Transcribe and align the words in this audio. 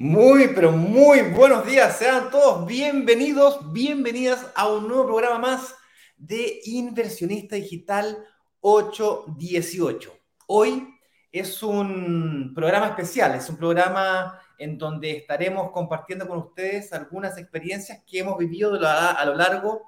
Muy, 0.00 0.46
pero 0.54 0.70
muy 0.70 1.22
buenos 1.22 1.66
días. 1.66 1.98
Sean 1.98 2.30
todos 2.30 2.64
bienvenidos, 2.64 3.72
bienvenidas 3.72 4.46
a 4.54 4.68
un 4.68 4.86
nuevo 4.86 5.06
programa 5.06 5.40
más 5.40 5.74
de 6.16 6.60
Inversionista 6.66 7.56
Digital 7.56 8.16
818. 8.60 10.16
Hoy 10.46 10.86
es 11.32 11.64
un 11.64 12.52
programa 12.54 12.86
especial, 12.86 13.34
es 13.34 13.50
un 13.50 13.56
programa 13.56 14.40
en 14.56 14.78
donde 14.78 15.16
estaremos 15.16 15.72
compartiendo 15.72 16.28
con 16.28 16.38
ustedes 16.38 16.92
algunas 16.92 17.36
experiencias 17.36 18.00
que 18.06 18.20
hemos 18.20 18.38
vivido 18.38 18.78
a 18.86 19.24
lo 19.24 19.34
largo 19.34 19.82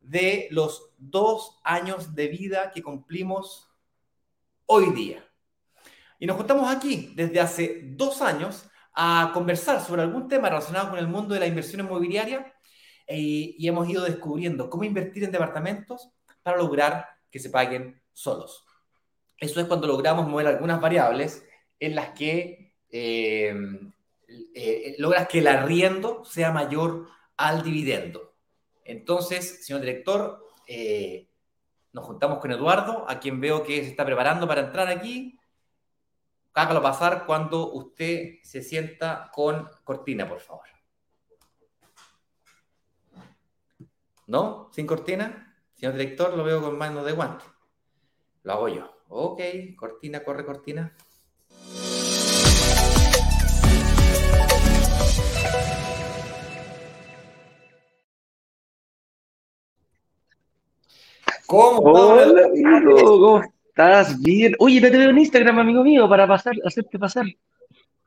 de 0.00 0.48
los 0.52 0.94
dos 0.96 1.60
años 1.64 2.14
de 2.14 2.28
vida 2.28 2.70
que 2.70 2.82
cumplimos 2.82 3.70
hoy 4.64 4.90
día. 4.94 5.22
Y 6.18 6.24
nos 6.24 6.38
juntamos 6.38 6.74
aquí 6.74 7.12
desde 7.14 7.40
hace 7.40 7.82
dos 7.84 8.22
años 8.22 8.70
a 8.94 9.30
conversar 9.34 9.80
sobre 9.80 10.02
algún 10.02 10.28
tema 10.28 10.48
relacionado 10.48 10.90
con 10.90 10.98
el 10.98 11.08
mundo 11.08 11.34
de 11.34 11.40
la 11.40 11.46
inversión 11.46 11.80
inmobiliaria 11.80 12.54
eh, 13.06 13.54
y 13.58 13.68
hemos 13.68 13.88
ido 13.88 14.04
descubriendo 14.04 14.70
cómo 14.70 14.84
invertir 14.84 15.24
en 15.24 15.32
departamentos 15.32 16.10
para 16.42 16.58
lograr 16.58 17.06
que 17.30 17.40
se 17.40 17.50
paguen 17.50 18.00
solos. 18.12 18.64
Eso 19.38 19.60
es 19.60 19.66
cuando 19.66 19.88
logramos 19.88 20.28
mover 20.28 20.46
algunas 20.46 20.80
variables 20.80 21.44
en 21.80 21.96
las 21.96 22.10
que 22.10 22.72
eh, 22.90 23.54
eh, 24.54 24.94
logras 24.98 25.26
que 25.26 25.40
el 25.40 25.48
arriendo 25.48 26.24
sea 26.24 26.52
mayor 26.52 27.08
al 27.36 27.64
dividendo. 27.64 28.36
Entonces, 28.84 29.66
señor 29.66 29.80
director, 29.80 30.40
nos 31.92 32.04
juntamos 32.04 32.38
con 32.38 32.52
Eduardo, 32.52 33.04
a 33.08 33.18
quien 33.18 33.40
veo 33.40 33.64
que 33.64 33.82
se 33.82 33.90
está 33.90 34.04
preparando 34.04 34.46
para 34.46 34.60
entrar 34.60 34.88
aquí 34.88 35.38
hágalo 36.54 36.80
pasar 36.80 37.26
cuando 37.26 37.72
usted 37.72 38.36
se 38.42 38.62
sienta 38.62 39.30
con 39.32 39.68
cortina, 39.82 40.28
por 40.28 40.40
favor. 40.40 40.66
¿No? 44.26 44.70
¿Sin 44.72 44.86
cortina? 44.86 45.54
Señor 45.74 45.94
director, 45.94 46.34
lo 46.34 46.44
veo 46.44 46.62
con 46.62 46.78
manos 46.78 47.04
de 47.04 47.12
guante. 47.12 47.44
Lo 48.42 48.52
hago 48.52 48.68
yo. 48.68 48.90
Ok, 49.08 49.40
cortina, 49.76 50.24
corre 50.24 50.46
cortina. 50.46 50.96
¿Cómo? 61.46 62.16
Amigo, 62.18 63.42
¿Estás 63.76 64.22
bien? 64.22 64.54
Oye, 64.60 64.80
no 64.80 64.88
te 64.88 64.98
veo 64.98 65.10
en 65.10 65.18
Instagram, 65.18 65.58
amigo 65.58 65.82
mío, 65.82 66.08
para 66.08 66.28
pasar, 66.28 66.54
hacerte 66.64 66.96
pasar. 66.96 67.26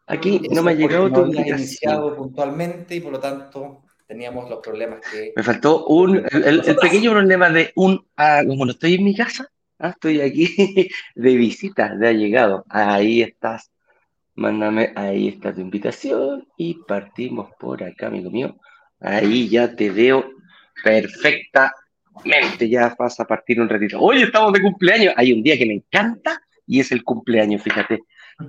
Aquí 0.06 0.40
no 0.50 0.64
me 0.64 0.72
ha 0.72 0.74
llegado 0.74 1.12
tu 1.12 1.26
iniciado 1.26 2.16
puntualmente 2.16 2.96
y 2.96 3.02
por 3.02 3.12
lo 3.12 3.20
tanto 3.20 3.84
teníamos 4.08 4.50
los 4.50 4.60
problemas 4.60 5.02
que... 5.02 5.34
Me 5.36 5.44
faltó 5.44 5.86
un, 5.88 6.24
el, 6.32 6.64
pequeño 6.82 7.12
problema 7.12 7.50
de 7.50 7.74
un, 7.76 8.02
ah, 8.16 8.44
como 8.48 8.66
no 8.66 8.72
estoy 8.72 8.94
en 8.94 9.04
mi 9.04 9.14
casa, 9.14 9.52
ah, 9.80 9.90
estoy 9.90 10.22
aquí 10.22 10.48
de 11.16 11.36
visita, 11.36 11.94
de 11.94 12.14
llegado. 12.14 12.64
Ahí 12.70 13.22
estás, 13.22 13.70
mándame, 14.36 14.94
ahí 14.96 15.28
está 15.28 15.54
tu 15.54 15.60
invitación 15.60 16.48
y 16.56 16.76
partimos 16.76 17.50
por 17.60 17.84
acá, 17.84 18.08
amigo 18.08 18.32
mío. 18.32 18.56
Ahí 19.02 19.50
ya 19.50 19.76
te 19.76 19.90
veo 19.90 20.30
perfecta 20.82 21.74
mente 22.26 22.70
ya 22.70 22.96
vas 22.98 23.20
a 23.20 23.26
partir 23.26 23.60
un 23.60 23.70
ratito. 23.70 24.00
Hoy 24.00 24.22
estamos 24.24 24.54
de 24.54 24.62
cumpleaños. 24.62 25.14
Hay 25.18 25.34
un 25.34 25.44
día 25.44 25.58
que 25.58 25.66
me 25.66 25.74
encanta 25.76 26.42
y 26.66 26.80
es 26.80 26.92
el 26.92 27.04
cumpleaños, 27.04 27.62
fíjate. 27.62 28.00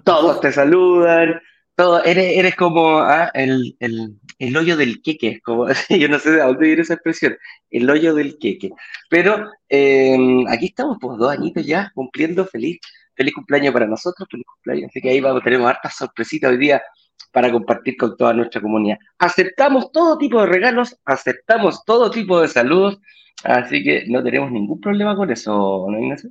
Todos 0.05 0.41
te 0.41 0.53
saludan, 0.53 1.41
todo, 1.75 2.03
eres, 2.05 2.37
eres 2.37 2.57
como 2.57 2.99
ah, 2.99 3.31
el, 3.35 3.77
el, 3.79 4.57
hoyo 4.57 4.77
del 4.77 5.01
queque, 5.01 5.41
como, 5.41 5.67
yo 5.89 6.09
no 6.09 6.19
sé 6.19 6.33
de 6.33 6.39
dónde 6.39 6.67
viene 6.67 6.83
esa 6.83 6.95
expresión, 6.95 7.37
el 7.71 7.89
hoyo 7.89 8.15
del 8.15 8.37
queque. 8.39 8.71
Pero 9.09 9.51
em, 9.69 10.47
aquí 10.49 10.67
estamos, 10.67 10.99
pues 11.01 11.17
dos 11.19 11.31
añitos 11.31 11.65
ya, 11.65 11.91
cumpliendo, 11.95 12.45
feliz, 12.47 12.81
feliz 13.15 13.33
cumpleaños 13.33 13.73
para 13.73 13.87
nosotros, 13.87 14.29
feliz 14.31 14.45
cumpleaños. 14.47 14.91
Así 14.91 15.01
que 15.01 15.11
ahí 15.11 15.21
vamos, 15.21 15.43
tenemos 15.45 15.69
hartas 15.69 15.97
sorpresitas 15.97 16.51
hoy 16.51 16.59
día 16.59 16.83
para 17.33 17.53
compartir 17.53 17.97
con 17.97 18.17
toda 18.17 18.33
nuestra 18.33 18.61
comunidad. 18.61 18.99
Aceptamos 19.19 19.93
todo 19.93 20.19
tipo 20.19 20.41
de 20.41 20.47
regalos, 20.47 20.99
aceptamos 21.05 21.85
todo 21.85 22.11
tipo 22.11 22.41
de 22.41 22.49
saludos, 22.49 22.99
Así 23.45 23.85
que 23.85 24.05
no 24.09 24.23
tenemos 24.23 24.51
ningún 24.51 24.81
problema 24.81 25.17
con 25.17 25.31
eso, 25.31 25.87
¿no, 25.89 25.99
Ignacio? 25.99 26.31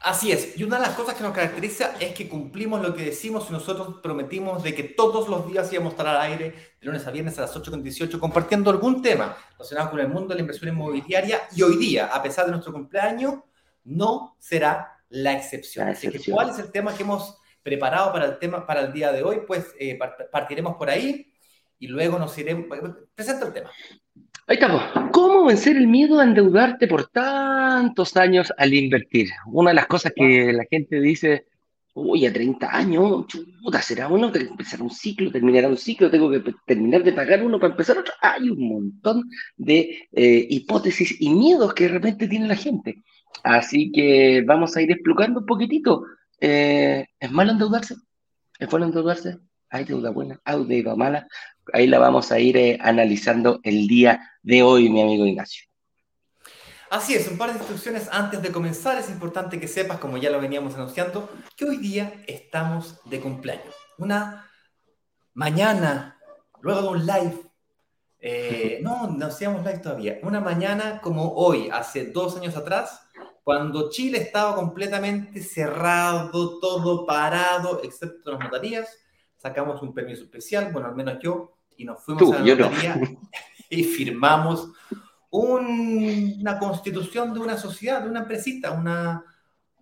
Así 0.00 0.32
es, 0.32 0.58
y 0.58 0.64
una 0.64 0.78
de 0.78 0.82
las 0.82 0.96
cosas 0.96 1.14
que 1.14 1.22
nos 1.22 1.32
caracteriza 1.32 1.94
es 2.00 2.12
que 2.12 2.28
cumplimos 2.28 2.82
lo 2.82 2.92
que 2.92 3.04
decimos 3.04 3.46
y 3.48 3.52
nosotros 3.52 4.00
prometimos 4.02 4.60
de 4.60 4.74
que 4.74 4.82
todos 4.82 5.28
los 5.28 5.46
días 5.46 5.72
íbamos 5.72 5.92
a 5.92 5.96
estar 5.96 6.06
al 6.08 6.20
aire, 6.22 6.74
de 6.80 6.86
lunes 6.86 7.06
a 7.06 7.12
viernes 7.12 7.38
a 7.38 7.42
las 7.42 7.54
8.18, 7.54 8.18
compartiendo 8.18 8.70
algún 8.70 9.00
tema 9.00 9.36
relacionado 9.52 9.90
con 9.90 10.00
el 10.00 10.08
mundo 10.08 10.30
de 10.30 10.34
la 10.36 10.40
inversión 10.40 10.74
inmobiliaria 10.74 11.42
y 11.54 11.62
hoy 11.62 11.76
día, 11.76 12.06
a 12.06 12.20
pesar 12.20 12.46
de 12.46 12.50
nuestro 12.50 12.72
cumpleaños, 12.72 13.34
no 13.84 14.36
será 14.40 14.98
la 15.08 15.34
excepción. 15.34 15.86
Así 15.86 16.10
que, 16.10 16.32
¿cuál 16.32 16.50
es 16.50 16.58
el 16.58 16.72
tema 16.72 16.96
que 16.96 17.04
hemos 17.04 17.38
preparado 17.62 18.12
para 18.12 18.26
el, 18.26 18.38
tema, 18.38 18.66
para 18.66 18.82
el 18.82 18.92
día 18.92 19.12
de 19.12 19.22
hoy? 19.22 19.40
Pues 19.46 19.74
eh, 19.78 19.98
partiremos 20.30 20.76
por 20.76 20.90
ahí 20.90 21.32
y 21.78 21.88
luego 21.88 22.18
nos 22.18 22.36
iremos... 22.38 22.66
Presenta 23.14 23.46
el 23.46 23.52
tema. 23.52 23.70
Ahí 24.46 24.56
estamos. 24.56 24.82
¿Cómo 25.12 25.44
vencer 25.44 25.76
el 25.76 25.86
miedo 25.86 26.18
a 26.18 26.24
endeudarte 26.24 26.86
por 26.86 27.06
tantos 27.08 28.16
años 28.16 28.52
al 28.56 28.74
invertir? 28.74 29.30
Una 29.46 29.70
de 29.70 29.74
las 29.74 29.86
cosas 29.86 30.12
que 30.14 30.52
la 30.52 30.64
gente 30.70 31.00
dice, 31.00 31.46
uy, 31.94 32.26
a 32.26 32.32
30 32.32 32.76
años, 32.76 33.26
chuta, 33.26 33.80
será 33.82 34.08
uno 34.08 34.32
que 34.32 34.40
empezar 34.40 34.82
un 34.82 34.90
ciclo, 34.90 35.30
terminará 35.30 35.68
un 35.68 35.76
ciclo, 35.76 36.10
tengo 36.10 36.30
que 36.30 36.42
terminar 36.66 37.04
de 37.04 37.12
pagar 37.12 37.44
uno 37.44 37.58
para 37.60 37.72
empezar 37.72 37.98
otro. 37.98 38.14
Hay 38.20 38.50
un 38.50 38.68
montón 38.68 39.30
de 39.56 40.08
eh, 40.12 40.46
hipótesis 40.50 41.20
y 41.20 41.30
miedos 41.30 41.74
que 41.74 41.84
de 41.84 41.90
repente 41.90 42.28
tiene 42.28 42.48
la 42.48 42.56
gente. 42.56 43.02
Así 43.44 43.90
que 43.92 44.42
vamos 44.46 44.76
a 44.76 44.82
ir 44.82 44.90
explicando 44.90 45.40
un 45.40 45.46
poquitito. 45.46 46.04
Eh, 46.44 47.06
¿Es 47.20 47.30
malo 47.30 47.52
endeudarse? 47.52 47.94
¿Es 48.58 48.68
bueno 48.68 48.86
endeudarse? 48.86 49.38
¿Hay 49.70 49.84
deuda 49.84 50.10
buena? 50.10 50.40
¿Hay 50.44 50.64
deuda 50.64 50.96
mala? 50.96 51.28
Ahí 51.72 51.86
la 51.86 52.00
vamos 52.00 52.32
a 52.32 52.40
ir 52.40 52.56
eh, 52.56 52.78
analizando 52.82 53.60
el 53.62 53.86
día 53.86 54.20
de 54.42 54.64
hoy, 54.64 54.88
mi 54.88 55.02
amigo 55.02 55.24
Ignacio. 55.24 55.66
Así 56.90 57.14
es, 57.14 57.28
un 57.28 57.38
par 57.38 57.52
de 57.52 57.58
instrucciones 57.58 58.08
antes 58.10 58.42
de 58.42 58.50
comenzar. 58.50 58.98
Es 58.98 59.08
importante 59.08 59.60
que 59.60 59.68
sepas, 59.68 60.00
como 60.00 60.16
ya 60.16 60.30
lo 60.30 60.40
veníamos 60.40 60.74
anunciando, 60.74 61.30
que 61.56 61.64
hoy 61.64 61.76
día 61.76 62.12
estamos 62.26 62.98
de 63.04 63.20
cumpleaños. 63.20 63.76
Una 63.98 64.50
mañana, 65.34 66.18
luego 66.60 66.82
de 66.82 66.88
un 66.88 67.06
live, 67.06 67.40
eh, 68.18 68.80
no, 68.82 69.06
no 69.06 69.26
hacíamos 69.26 69.64
live 69.64 69.78
todavía, 69.78 70.18
una 70.24 70.40
mañana 70.40 71.00
como 71.00 71.34
hoy, 71.34 71.70
hace 71.72 72.06
dos 72.06 72.36
años 72.36 72.56
atrás, 72.56 73.00
cuando 73.42 73.90
Chile 73.90 74.18
estaba 74.18 74.54
completamente 74.54 75.42
cerrado, 75.42 76.58
todo 76.60 77.04
parado, 77.04 77.80
excepto 77.82 78.32
las 78.32 78.40
notarías, 78.40 78.98
sacamos 79.36 79.82
un 79.82 79.92
permiso 79.92 80.22
especial, 80.22 80.72
bueno, 80.72 80.88
al 80.88 80.94
menos 80.94 81.18
yo, 81.20 81.58
y 81.76 81.84
nos 81.84 82.04
fuimos 82.04 82.32
a 82.32 82.38
la 82.38 82.54
notaría 82.54 83.00
y 83.70 83.84
firmamos 83.84 84.68
una 85.30 86.58
constitución 86.58 87.34
de 87.34 87.40
una 87.40 87.56
sociedad, 87.56 88.02
de 88.02 88.10
una 88.10 88.20
empresita, 88.20 88.70
una, 88.70 89.24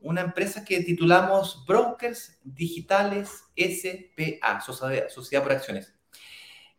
una 0.00 0.22
empresa 0.22 0.64
que 0.64 0.80
titulamos 0.80 1.64
Brokers 1.66 2.38
Digitales 2.42 3.44
SPA, 3.56 4.60
Sociedad, 4.60 5.42
por 5.42 5.52
Acciones. 5.52 5.92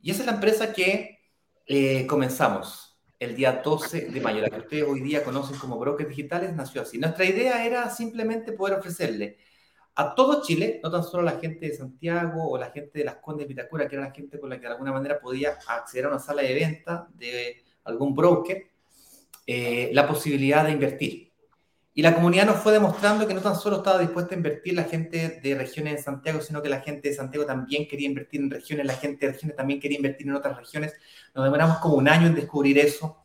Y 0.01 0.09
esa 0.09 0.21
es 0.21 0.25
la 0.25 0.33
empresa 0.33 0.73
que 0.73 1.19
eh, 1.67 2.07
comenzamos 2.07 2.90
el 3.21 3.35
día 3.35 3.61
12 3.63 4.07
de 4.09 4.19
mayo, 4.19 4.41
la 4.41 4.49
que 4.49 4.61
ustedes 4.61 4.83
hoy 4.83 4.99
día 4.99 5.23
conocen 5.23 5.55
como 5.59 5.77
Brokers 5.77 6.09
Digitales, 6.09 6.55
nació 6.55 6.81
así. 6.81 6.97
Nuestra 6.97 7.23
idea 7.23 7.63
era 7.63 7.87
simplemente 7.91 8.51
poder 8.51 8.79
ofrecerle 8.79 9.37
a 9.93 10.15
todo 10.15 10.41
Chile, 10.41 10.79
no 10.81 10.89
tan 10.89 11.03
solo 11.03 11.29
a 11.29 11.33
la 11.33 11.39
gente 11.39 11.67
de 11.67 11.75
Santiago 11.75 12.49
o 12.49 12.57
la 12.57 12.71
gente 12.71 12.97
de 12.97 13.05
las 13.05 13.17
Condes 13.17 13.47
de 13.47 13.53
Vitacura, 13.53 13.87
que 13.87 13.95
era 13.95 14.05
la 14.05 14.11
gente 14.11 14.39
con 14.39 14.49
la 14.49 14.55
que 14.55 14.65
de 14.65 14.71
alguna 14.71 14.91
manera 14.91 15.19
podía 15.19 15.59
acceder 15.67 16.05
a 16.05 16.07
una 16.07 16.17
sala 16.17 16.41
de 16.41 16.53
venta 16.55 17.09
de 17.13 17.57
algún 17.83 18.15
broker, 18.15 18.71
eh, 19.45 19.91
la 19.93 20.07
posibilidad 20.07 20.65
de 20.65 20.71
invertir. 20.71 21.30
Y 21.93 22.01
la 22.01 22.15
comunidad 22.15 22.45
nos 22.45 22.57
fue 22.57 22.71
demostrando 22.71 23.27
que 23.27 23.33
no 23.33 23.41
tan 23.41 23.55
solo 23.55 23.77
estaba 23.77 23.99
dispuesta 23.99 24.33
a 24.33 24.37
invertir 24.37 24.75
la 24.75 24.83
gente 24.83 25.41
de 25.43 25.55
regiones 25.55 25.97
de 25.97 26.01
Santiago, 26.03 26.39
sino 26.39 26.61
que 26.61 26.69
la 26.69 26.79
gente 26.79 27.09
de 27.09 27.15
Santiago 27.15 27.45
también 27.45 27.85
quería 27.85 28.07
invertir 28.07 28.39
en 28.39 28.49
regiones, 28.49 28.85
la 28.85 28.93
gente 28.93 29.25
de 29.25 29.33
regiones 29.33 29.57
también 29.57 29.79
quería 29.79 29.97
invertir 29.97 30.27
en 30.27 30.35
otras 30.35 30.57
regiones. 30.57 30.93
Nos 31.35 31.43
demoramos 31.43 31.79
como 31.79 31.95
un 31.95 32.07
año 32.07 32.27
en 32.27 32.35
descubrir 32.35 32.79
eso. 32.79 33.17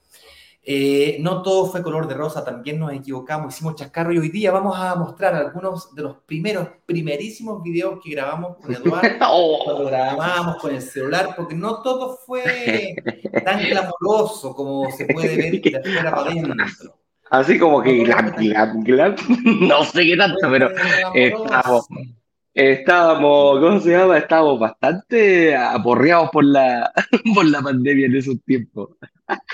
Eh, 0.69 1.19
no 1.21 1.43
todo 1.43 1.67
fue 1.67 1.81
color 1.81 2.09
de 2.09 2.15
rosa, 2.15 2.45
también 2.45 2.81
nos 2.81 2.93
equivocamos, 2.93 3.55
hicimos 3.55 3.77
chascarro 3.77 4.13
y 4.13 4.19
hoy 4.19 4.31
día 4.31 4.51
vamos 4.51 4.77
a 4.77 4.97
mostrar 4.97 5.33
algunos 5.37 5.95
de 5.95 6.03
los 6.03 6.17
primeros, 6.27 6.67
primerísimos 6.85 7.63
videos 7.63 8.01
que 8.03 8.11
grabamos 8.11 8.57
con 8.57 8.75
Eduardo, 8.75 9.09
oh. 9.31 9.61
cuando 9.63 9.85
grabábamos 9.85 10.57
con 10.57 10.75
el 10.75 10.83
celular, 10.83 11.35
porque 11.37 11.55
no 11.55 11.83
todo 11.83 12.19
fue 12.27 12.97
tan 13.45 13.63
glamoroso 13.63 14.57
como 14.57 14.91
se 14.91 15.07
puede 15.07 15.37
ver 15.37 15.63
de 15.63 15.79
afuera 15.79 16.11
para 16.11 16.31
adentro. 16.33 17.06
Así 17.31 17.59
como 17.59 17.83
que 17.83 18.05
no, 18.05 18.17
no 19.61 19.85
sé 19.85 20.05
qué 20.05 20.17
tanto, 20.17 20.51
pero 20.51 20.71
estamos, 21.15 21.87
estábamos, 22.55 23.61
¿cómo 23.61 23.81
se 23.81 23.91
llama? 23.91 24.19
Estábamos 24.19 24.61
bastante 24.61 25.57
aporreados 25.57 26.31
por 26.31 26.45
la, 26.45 26.93
por 27.35 27.45
la 27.47 27.61
pandemia 27.61 28.07
en 28.07 28.17
esos 28.17 28.37
tiempos. 28.45 28.91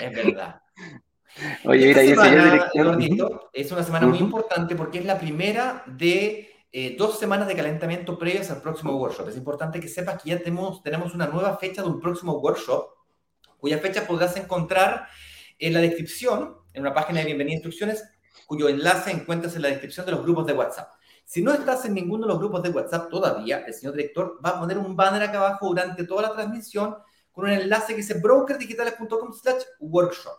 Es 0.01 0.15
verdad. 0.15 0.61
Oye, 1.65 1.89
mira, 1.89 2.03
Esta 2.03 2.25
semana, 2.25 2.71
es 3.53 3.73
una 3.73 3.83
semana 3.83 4.07
muy 4.07 4.19
importante 4.19 4.77
porque 4.77 4.99
es 4.99 5.07
la 5.07 5.19
primera 5.19 5.83
de 5.87 6.51
eh, 6.71 6.97
dos 6.99 7.19
semanas 7.19 7.49
de 7.49 7.57
calentamiento 7.57 8.19
previas 8.19 8.51
al 8.51 8.63
próximo 8.63 8.97
workshop. 8.97 9.29
Es 9.29 9.37
importante 9.37 9.81
que 9.81 9.89
sepas 9.89 10.23
que 10.23 10.31
ya 10.31 10.39
tenemos, 10.39 10.83
tenemos 10.83 11.15
una 11.15 11.27
nueva 11.27 11.57
fecha 11.57 11.83
de 11.83 11.89
un 11.89 12.01
próximo 12.01 12.35
workshop, 12.35 12.87
cuya 13.59 13.79
fecha 13.79 14.07
podrás 14.07 14.37
encontrar 14.37 15.07
en 15.59 15.73
la 15.73 15.81
descripción, 15.81 16.57
en 16.75 16.83
una 16.83 16.95
página 16.95 17.21
de 17.21 17.27
bienvenida 17.27 17.55
instrucciones, 17.55 18.05
cuyo 18.47 18.69
enlace 18.69 19.11
encuentras 19.11 19.55
en 19.57 19.63
la 19.63 19.69
descripción 19.69 20.07
de 20.07 20.13
los 20.13 20.23
grupos 20.23 20.47
de 20.47 20.53
WhatsApp. 20.53 20.91
Si 21.25 21.43
no 21.43 21.53
estás 21.53 21.85
en 21.85 21.95
ninguno 21.95 22.27
de 22.27 22.33
los 22.33 22.39
grupos 22.39 22.63
de 22.63 22.71
WhatsApp 22.71 23.09
todavía, 23.09 23.65
el 23.67 23.73
señor 23.73 23.95
director 23.95 24.39
va 24.45 24.51
a 24.51 24.61
poner 24.61 24.79
un 24.79 24.97
banner 24.97 25.23
acá 25.23 25.39
abajo 25.39 25.69
durante 25.69 26.05
toda 26.05 26.23
la 26.23 26.33
transmisión 26.33 26.97
con 27.31 27.45
un 27.45 27.51
enlace 27.51 27.93
que 27.95 27.99
dice 27.99 28.15
brokerdigitales.com 28.15 29.33
slash 29.33 29.63
workshop. 29.81 30.37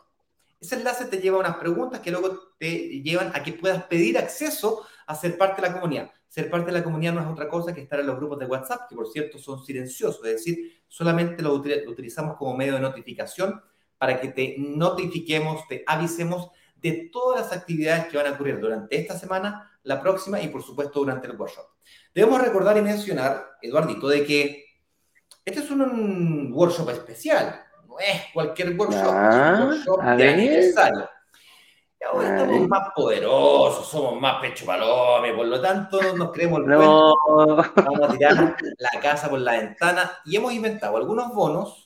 Ese 0.60 0.76
enlace 0.76 1.06
te 1.06 1.18
lleva 1.18 1.38
a 1.38 1.40
unas 1.40 1.58
preguntas 1.58 2.00
que 2.00 2.12
luego 2.12 2.40
te 2.60 3.02
llevan 3.02 3.32
a 3.34 3.42
que 3.42 3.54
puedas 3.54 3.84
pedir 3.86 4.18
acceso 4.18 4.86
a 5.08 5.16
ser 5.16 5.38
parte 5.38 5.62
de 5.62 5.68
la 5.68 5.74
comunidad. 5.74 6.12
Ser 6.28 6.50
parte 6.50 6.68
de 6.72 6.78
la 6.78 6.84
comunidad 6.84 7.14
no 7.14 7.22
es 7.22 7.28
otra 7.28 7.48
cosa 7.48 7.74
que 7.74 7.82
estar 7.82 8.00
en 8.00 8.08
los 8.08 8.16
grupos 8.18 8.40
de 8.40 8.46
WhatsApp, 8.46 8.88
que 8.90 8.96
por 8.96 9.08
cierto 9.08 9.38
son 9.38 9.64
silenciosos, 9.64 10.26
es 10.26 10.34
decir, 10.34 10.84
solamente 10.88 11.44
lo 11.44 11.56
util- 11.56 11.84
lo 11.84 11.92
utilizamos 11.92 12.38
como 12.38 12.56
medio 12.56 12.74
de 12.74 12.80
notificación 12.80 13.62
para 14.04 14.20
que 14.20 14.28
te 14.28 14.56
notifiquemos, 14.58 15.66
te 15.70 15.82
avisemos 15.88 16.50
de 16.76 17.10
todas 17.10 17.40
las 17.40 17.54
actividades 17.58 18.08
que 18.08 18.18
van 18.18 18.28
a 18.28 18.32
ocurrir 18.32 18.60
durante 18.60 18.98
esta 19.00 19.18
semana, 19.18 19.72
la 19.84 20.02
próxima 20.02 20.42
y 20.42 20.50
por 20.50 20.62
supuesto 20.62 21.00
durante 21.00 21.26
el 21.28 21.38
workshop. 21.38 21.64
Debemos 22.14 22.42
recordar 22.42 22.76
y 22.76 22.82
mencionar, 22.82 23.46
Eduardito, 23.62 24.10
de 24.10 24.26
que 24.26 24.66
este 25.46 25.62
es 25.62 25.72
un 25.72 26.52
workshop 26.52 26.90
especial, 26.90 27.64
no 27.88 27.98
es 27.98 28.24
cualquier 28.34 28.78
workshop, 28.78 29.06
Ah, 29.08 29.52
es 29.54 29.60
un 29.62 29.68
workshop 29.70 30.00
a 30.02 30.16
de 30.18 30.24
ver. 30.26 30.34
aniversario. 30.34 31.10
Y 32.02 32.04
ahora 32.04 32.44
ver. 32.44 32.68
más 32.68 32.90
poderosos, 32.94 33.88
somos 33.88 34.20
más 34.20 34.42
pecho 34.42 34.66
palome, 34.66 35.34
por 35.34 35.46
lo 35.46 35.62
tanto 35.62 36.02
nos 36.18 36.30
creemos 36.34 36.60
el 36.60 36.66
cuento 36.66 37.16
No. 37.38 37.56
vamos 37.74 38.10
a 38.10 38.12
tirar 38.12 38.58
la 38.80 39.00
casa 39.00 39.30
por 39.30 39.40
la 39.40 39.54
ventana 39.54 40.12
y 40.26 40.36
hemos 40.36 40.52
inventado 40.52 40.98
algunos 40.98 41.34
bonos 41.34 41.83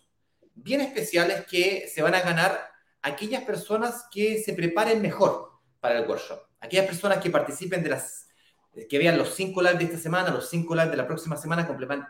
bien 0.57 0.81
especiales 0.81 1.45
que 1.45 1.87
se 1.87 2.01
van 2.01 2.15
a 2.15 2.21
ganar 2.21 2.59
aquellas 3.01 3.43
personas 3.43 4.05
que 4.11 4.41
se 4.41 4.53
preparen 4.53 5.01
mejor 5.01 5.51
para 5.79 5.99
el 5.99 6.07
workshop. 6.07 6.39
Aquellas 6.59 6.87
personas 6.87 7.19
que 7.19 7.29
participen 7.29 7.83
de 7.83 7.89
las, 7.89 8.27
que 8.89 8.97
vean 8.97 9.17
los 9.17 9.33
5 9.35 9.61
lives 9.61 9.79
de 9.79 9.85
esta 9.85 9.97
semana, 9.97 10.31
los 10.31 10.49
5 10.49 10.73
lives 10.75 10.91
de 10.91 10.97
la 10.97 11.07
próxima 11.07 11.37
semana, 11.37 11.67
complemen- 11.67 12.05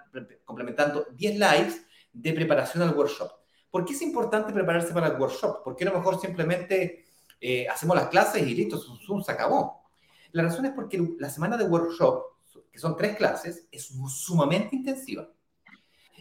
complementando 0.45 1.05
10 1.11 1.33
lives 1.35 1.81
de 2.13 2.33
preparación 2.33 2.83
al 2.83 2.95
workshop. 2.95 3.29
¿Por 3.69 3.83
qué 3.85 3.93
es 3.93 4.01
importante 4.01 4.53
prepararse 4.53 4.93
para 4.93 5.07
el 5.07 5.19
workshop? 5.19 5.63
¿Por 5.63 5.75
qué 5.75 5.83
a 5.83 5.91
lo 5.91 5.97
mejor 5.97 6.19
simplemente 6.19 7.05
eh, 7.41 7.67
hacemos 7.67 7.95
las 7.95 8.07
clases 8.07 8.41
y 8.41 8.55
listo, 8.55 8.79
zoom, 8.79 9.21
se 9.21 9.31
acabó? 9.33 9.83
La 10.31 10.43
razón 10.43 10.65
es 10.65 10.71
porque 10.71 11.05
la 11.19 11.29
semana 11.29 11.57
de 11.57 11.65
workshop, 11.65 12.23
que 12.71 12.79
son 12.79 12.95
tres 12.95 13.17
clases, 13.17 13.67
es 13.71 13.91
sumamente 14.07 14.75
intensiva. 14.75 15.27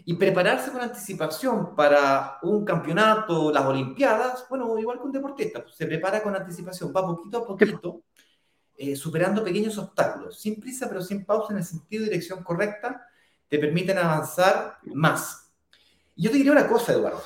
Y 0.09 0.13
prepararse 0.13 0.71
con 0.71 0.79
anticipación 0.79 1.75
para 1.75 2.37
un 2.41 2.63
campeonato, 2.63 3.51
las 3.51 3.65
Olimpiadas, 3.65 4.45
bueno, 4.49 4.79
igual 4.79 4.99
que 4.99 5.03
un 5.03 5.11
deportista, 5.11 5.61
pues, 5.61 5.75
se 5.75 5.85
prepara 5.85 6.23
con 6.23 6.33
anticipación, 6.33 6.93
va 6.95 7.05
poquito 7.05 7.39
a 7.39 7.45
poquito, 7.45 8.03
eh, 8.77 8.95
superando 8.95 9.43
pequeños 9.43 9.77
obstáculos, 9.77 10.39
sin 10.39 10.61
prisa 10.61 10.87
pero 10.87 11.01
sin 11.01 11.25
pausa 11.25 11.51
en 11.51 11.57
el 11.57 11.65
sentido 11.65 12.03
y 12.03 12.05
dirección 12.05 12.41
correcta, 12.41 13.05
te 13.49 13.59
permiten 13.59 13.97
avanzar 13.97 14.77
más. 14.85 15.51
Y 16.15 16.23
yo 16.23 16.31
te 16.31 16.37
diría 16.37 16.53
una 16.53 16.69
cosa, 16.69 16.93
Eduardo. 16.93 17.21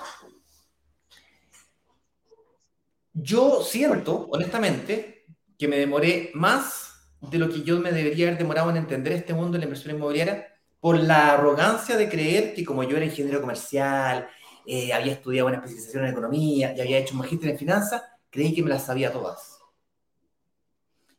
Yo 3.14 3.62
siento, 3.62 4.28
honestamente, 4.32 5.28
que 5.56 5.68
me 5.68 5.78
demoré 5.78 6.32
más 6.34 6.96
de 7.22 7.38
lo 7.38 7.48
que 7.48 7.62
yo 7.62 7.80
me 7.80 7.92
debería 7.92 8.26
haber 8.26 8.40
demorado 8.40 8.72
en 8.72 8.78
entender 8.78 9.14
este 9.14 9.36
mundo 9.36 9.52
de 9.52 9.60
la 9.60 9.66
inversión 9.66 9.96
inmobiliaria 9.96 10.51
por 10.82 10.98
la 10.98 11.34
arrogancia 11.34 11.96
de 11.96 12.10
creer 12.10 12.54
que 12.56 12.66
como 12.66 12.84
yo 12.84 12.98
era 12.98 13.06
ingeniero 13.06 13.40
comercial, 13.40 14.28
eh, 14.66 14.92
había 14.92 15.14
estudiado 15.14 15.48
una 15.48 15.58
especialización 15.58 16.04
en 16.04 16.12
economía 16.12 16.74
y 16.76 16.82
había 16.82 16.98
hecho 16.98 17.14
un 17.14 17.20
magíster 17.20 17.52
en 17.52 17.58
finanzas, 17.58 18.04
creí 18.32 18.54
que 18.54 18.64
me 18.64 18.70
las 18.70 18.86
sabía 18.88 19.14
todas. 19.14 19.60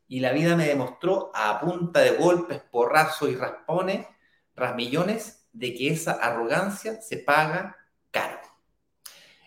Y 0.09 0.19
la 0.19 0.33
vida 0.33 0.57
me 0.57 0.67
demostró 0.67 1.31
a 1.33 1.61
punta 1.61 2.01
de 2.01 2.11
golpes, 2.11 2.61
porrazos 2.69 3.29
y 3.29 3.35
raspones, 3.35 4.05
rasmillones, 4.53 5.47
de 5.53 5.73
que 5.73 5.91
esa 5.91 6.11
arrogancia 6.11 7.01
se 7.01 7.17
paga 7.17 7.77
caro. 8.11 8.39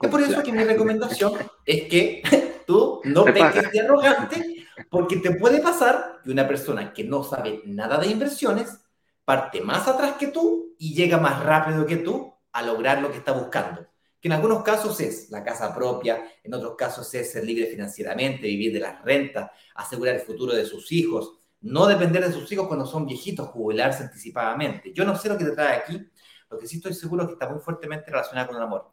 Es 0.01 0.11
por 0.11 0.23
eso 0.23 0.43
que 0.43 0.53
mi 0.53 0.65
recomendación 0.65 1.35
es 1.65 1.83
que 1.89 2.23
tú 2.67 3.03
no 3.05 3.25
Se 3.25 3.33
peques 3.33 3.71
de 3.71 3.81
arrogante, 3.81 4.67
porque 4.89 5.17
te 5.17 5.33
puede 5.33 5.61
pasar 5.61 6.21
que 6.25 6.31
una 6.31 6.49
persona 6.49 6.93
que 6.95 7.05
no 7.05 7.23
sabe 7.23 7.61
nada 7.67 7.99
de 7.99 8.09
inversiones 8.09 8.79
parte 9.27 9.61
más 9.61 9.89
atrás 9.89 10.15
que 10.17 10.29
tú 10.29 10.77
y 10.79 10.95
llega 10.95 11.19
más 11.19 11.43
rápido 11.43 11.85
que 11.85 11.97
tú 11.97 12.33
a 12.53 12.63
lograr 12.63 13.03
lo 13.03 13.11
que 13.11 13.19
está 13.19 13.33
buscando. 13.33 13.85
Que 14.21 14.29
en 14.29 14.33
algunos 14.33 14.63
casos 14.63 14.99
es 15.01 15.31
la 15.31 15.43
casa 15.43 15.75
propia, 15.75 16.25
en 16.45 16.55
otros 16.55 16.77
casos 16.77 17.13
es 17.13 17.33
ser 17.33 17.45
libre 17.45 17.67
financieramente, 17.67 18.47
vivir 18.47 18.73
de 18.73 18.81
las 18.81 19.03
rentas, 19.03 19.51
asegurar 19.75 20.15
el 20.15 20.21
futuro 20.21 20.55
de 20.55 20.65
sus 20.65 20.91
hijos, 20.93 21.33
no 21.61 21.87
depender 21.87 22.25
de 22.25 22.33
sus 22.33 22.51
hijos 22.53 22.69
cuando 22.69 22.87
son 22.87 23.05
viejitos, 23.05 23.49
jubilarse 23.49 24.05
anticipadamente. 24.05 24.93
Yo 24.93 25.05
no 25.05 25.17
sé 25.17 25.29
lo 25.29 25.37
que 25.37 25.45
te 25.45 25.51
trae 25.51 25.77
aquí, 25.77 26.09
lo 26.49 26.57
que 26.57 26.69
sí 26.69 26.77
estoy 26.77 26.95
seguro 26.95 27.25
es 27.25 27.29
que 27.29 27.33
está 27.33 27.49
muy 27.49 27.59
fuertemente 27.59 28.09
relacionado 28.09 28.47
con 28.47 28.57
el 28.57 28.63
amor. 28.63 28.93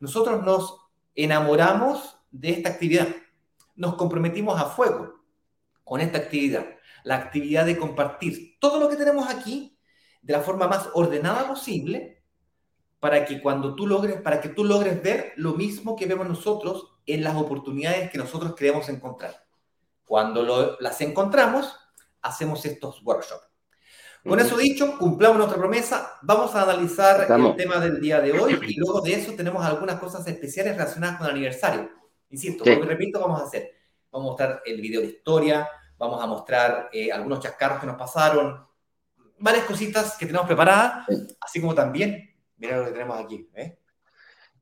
Nosotros 0.00 0.42
nos 0.42 0.80
enamoramos 1.14 2.18
de 2.30 2.50
esta 2.50 2.70
actividad, 2.70 3.08
nos 3.76 3.96
comprometimos 3.96 4.58
a 4.58 4.64
fuego 4.64 5.20
con 5.84 6.00
esta 6.00 6.16
actividad, 6.16 6.64
la 7.04 7.16
actividad 7.16 7.66
de 7.66 7.76
compartir 7.76 8.56
todo 8.58 8.80
lo 8.80 8.88
que 8.88 8.96
tenemos 8.96 9.28
aquí 9.28 9.73
de 10.24 10.32
la 10.32 10.40
forma 10.40 10.66
más 10.66 10.88
ordenada 10.94 11.46
posible 11.46 12.22
para 12.98 13.26
que 13.26 13.40
cuando 13.42 13.74
tú 13.74 13.86
logres, 13.86 14.20
para 14.22 14.40
que 14.40 14.48
tú 14.48 14.64
logres 14.64 15.02
ver 15.02 15.34
lo 15.36 15.52
mismo 15.52 15.94
que 15.94 16.06
vemos 16.06 16.26
nosotros 16.26 16.94
en 17.04 17.22
las 17.22 17.36
oportunidades 17.36 18.10
que 18.10 18.16
nosotros 18.16 18.54
queremos 18.54 18.88
encontrar. 18.88 19.44
Cuando 20.06 20.42
lo, 20.42 20.80
las 20.80 20.98
encontramos, 21.02 21.76
hacemos 22.22 22.64
estos 22.64 23.02
workshops. 23.04 23.44
Con 24.26 24.40
eso 24.40 24.56
dicho, 24.56 24.96
cumplamos 24.96 25.36
nuestra 25.36 25.58
promesa. 25.58 26.14
Vamos 26.22 26.54
a 26.54 26.62
analizar 26.62 27.20
Estamos. 27.20 27.50
el 27.50 27.56
tema 27.56 27.78
del 27.78 28.00
día 28.00 28.20
de 28.22 28.32
hoy 28.32 28.58
y 28.66 28.76
luego 28.80 29.02
de 29.02 29.12
eso 29.12 29.32
tenemos 29.34 29.62
algunas 29.62 30.00
cosas 30.00 30.26
especiales 30.26 30.78
relacionadas 30.78 31.18
con 31.18 31.26
el 31.26 31.32
aniversario. 31.34 31.90
Insisto, 32.30 32.64
Sí. 32.64 32.74
como 32.74 32.86
repito, 32.86 33.20
vamos 33.20 33.42
a 33.42 33.44
hacer. 33.44 33.70
Vamos 34.10 34.26
a 34.26 34.30
mostrar 34.30 34.62
el 34.64 34.80
video 34.80 35.02
de 35.02 35.08
historia, 35.08 35.68
vamos 35.98 36.22
a 36.22 36.26
mostrar 36.26 36.88
eh, 36.90 37.12
algunos 37.12 37.40
chascarros 37.40 37.80
que 37.80 37.86
nos 37.86 37.96
pasaron, 37.96 38.66
varias 39.44 39.66
cositas 39.66 40.16
que 40.16 40.24
tenemos 40.24 40.46
preparadas, 40.46 41.06
así 41.38 41.60
como 41.60 41.74
también, 41.74 42.34
mira 42.56 42.78
lo 42.78 42.86
que 42.86 42.92
tenemos 42.92 43.22
aquí, 43.22 43.46
¿eh? 43.54 43.76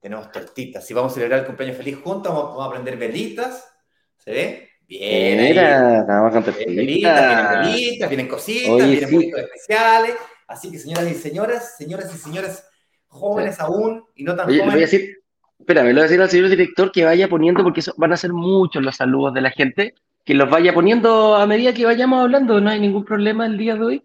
Tenemos 0.00 0.32
tortitas. 0.32 0.84
Si 0.84 0.92
vamos 0.92 1.12
a 1.12 1.14
celebrar 1.14 1.38
el 1.38 1.46
cumpleaños 1.46 1.78
feliz 1.78 1.98
juntos, 2.02 2.34
vamos, 2.34 2.56
vamos 2.56 2.66
a 2.66 2.70
prender 2.72 2.96
velitas. 2.96 3.72
¿Se 4.16 4.32
ve? 4.32 4.68
Bien. 4.88 5.38
Mira, 5.38 6.00
estamos 6.00 6.32
con 6.32 6.44
Vienen 6.56 6.76
velitas, 6.76 7.72
vienen 7.72 8.08
vienen 8.08 8.28
cositas, 8.28 8.70
Oye, 8.70 8.86
vienen 8.86 9.08
sí. 9.08 9.32
especiales. 9.36 10.16
Así 10.48 10.72
que, 10.72 10.80
señoras 10.80 11.08
y 11.08 11.14
señores, 11.14 11.74
señoras 11.78 12.12
y 12.12 12.18
señores 12.18 12.64
jóvenes 13.06 13.60
aún 13.60 14.04
y 14.16 14.24
no 14.24 14.34
tan 14.34 14.48
Oye, 14.48 14.56
le 14.56 14.62
voy 14.62 14.68
a 14.68 14.72
jóvenes, 14.72 14.90
decir, 14.90 15.18
espérame, 15.60 15.86
le 15.86 15.92
voy 15.92 16.00
a 16.00 16.02
decir 16.02 16.20
al 16.20 16.30
señor 16.30 16.48
director 16.48 16.90
que 16.90 17.04
vaya 17.04 17.28
poniendo, 17.28 17.62
porque 17.62 17.80
eso, 17.80 17.94
van 17.96 18.12
a 18.12 18.16
ser 18.16 18.32
muchos 18.32 18.82
los 18.82 18.96
saludos 18.96 19.32
de 19.32 19.42
la 19.42 19.52
gente, 19.52 19.94
que 20.24 20.34
los 20.34 20.50
vaya 20.50 20.74
poniendo 20.74 21.36
a 21.36 21.46
medida 21.46 21.72
que 21.72 21.86
vayamos 21.86 22.20
hablando, 22.20 22.60
no 22.60 22.68
hay 22.68 22.80
ningún 22.80 23.04
problema 23.04 23.46
el 23.46 23.56
día 23.56 23.76
de 23.76 23.84
hoy, 23.84 24.02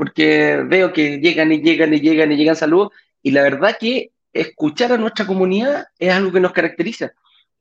porque 0.00 0.62
veo 0.66 0.94
que 0.94 1.18
llegan 1.18 1.52
y 1.52 1.60
llegan 1.60 1.92
y 1.92 2.00
llegan 2.00 2.32
y 2.32 2.36
llegan 2.36 2.56
saludos, 2.56 2.88
y 3.22 3.32
la 3.32 3.42
verdad 3.42 3.76
que 3.78 4.12
escuchar 4.32 4.92
a 4.92 4.96
nuestra 4.96 5.26
comunidad 5.26 5.88
es 5.98 6.10
algo 6.10 6.32
que 6.32 6.40
nos 6.40 6.52
caracteriza. 6.52 7.12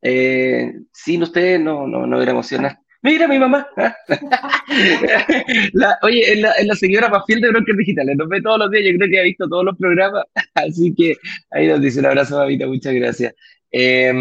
Eh, 0.01 0.71
sin 0.93 1.21
ustedes 1.23 1.59
no, 1.59 1.85
no, 1.85 2.07
no 2.07 2.15
hubiera 2.15 2.31
emocionado. 2.31 2.77
Mira 3.01 3.27
mi 3.27 3.37
mamá. 3.39 3.67
La- 5.73 5.99
oye, 6.01 6.31
es 6.31 6.39
la, 6.39 6.53
la 6.63 6.75
señora 6.75 7.09
más 7.09 7.23
fiel 7.27 7.41
de 7.41 7.49
Brokers 7.49 7.77
Digitales. 7.77 8.15
Nos 8.15 8.29
ve 8.29 8.41
todos 8.41 8.57
los 8.59 8.71
días. 8.71 8.85
Yo 8.89 8.97
creo 8.97 9.09
que 9.11 9.19
ha 9.19 9.23
visto 9.23 9.49
todos 9.49 9.65
los 9.65 9.77
programas. 9.77 10.23
Así 10.53 10.93
que 10.95 11.15
ahí 11.51 11.67
nos 11.67 11.81
dice 11.81 11.99
un 11.99 12.05
abrazo, 12.05 12.37
mamita. 12.37 12.67
Muchas 12.67 12.93
gracias. 12.93 13.33
Eh, 13.69 14.13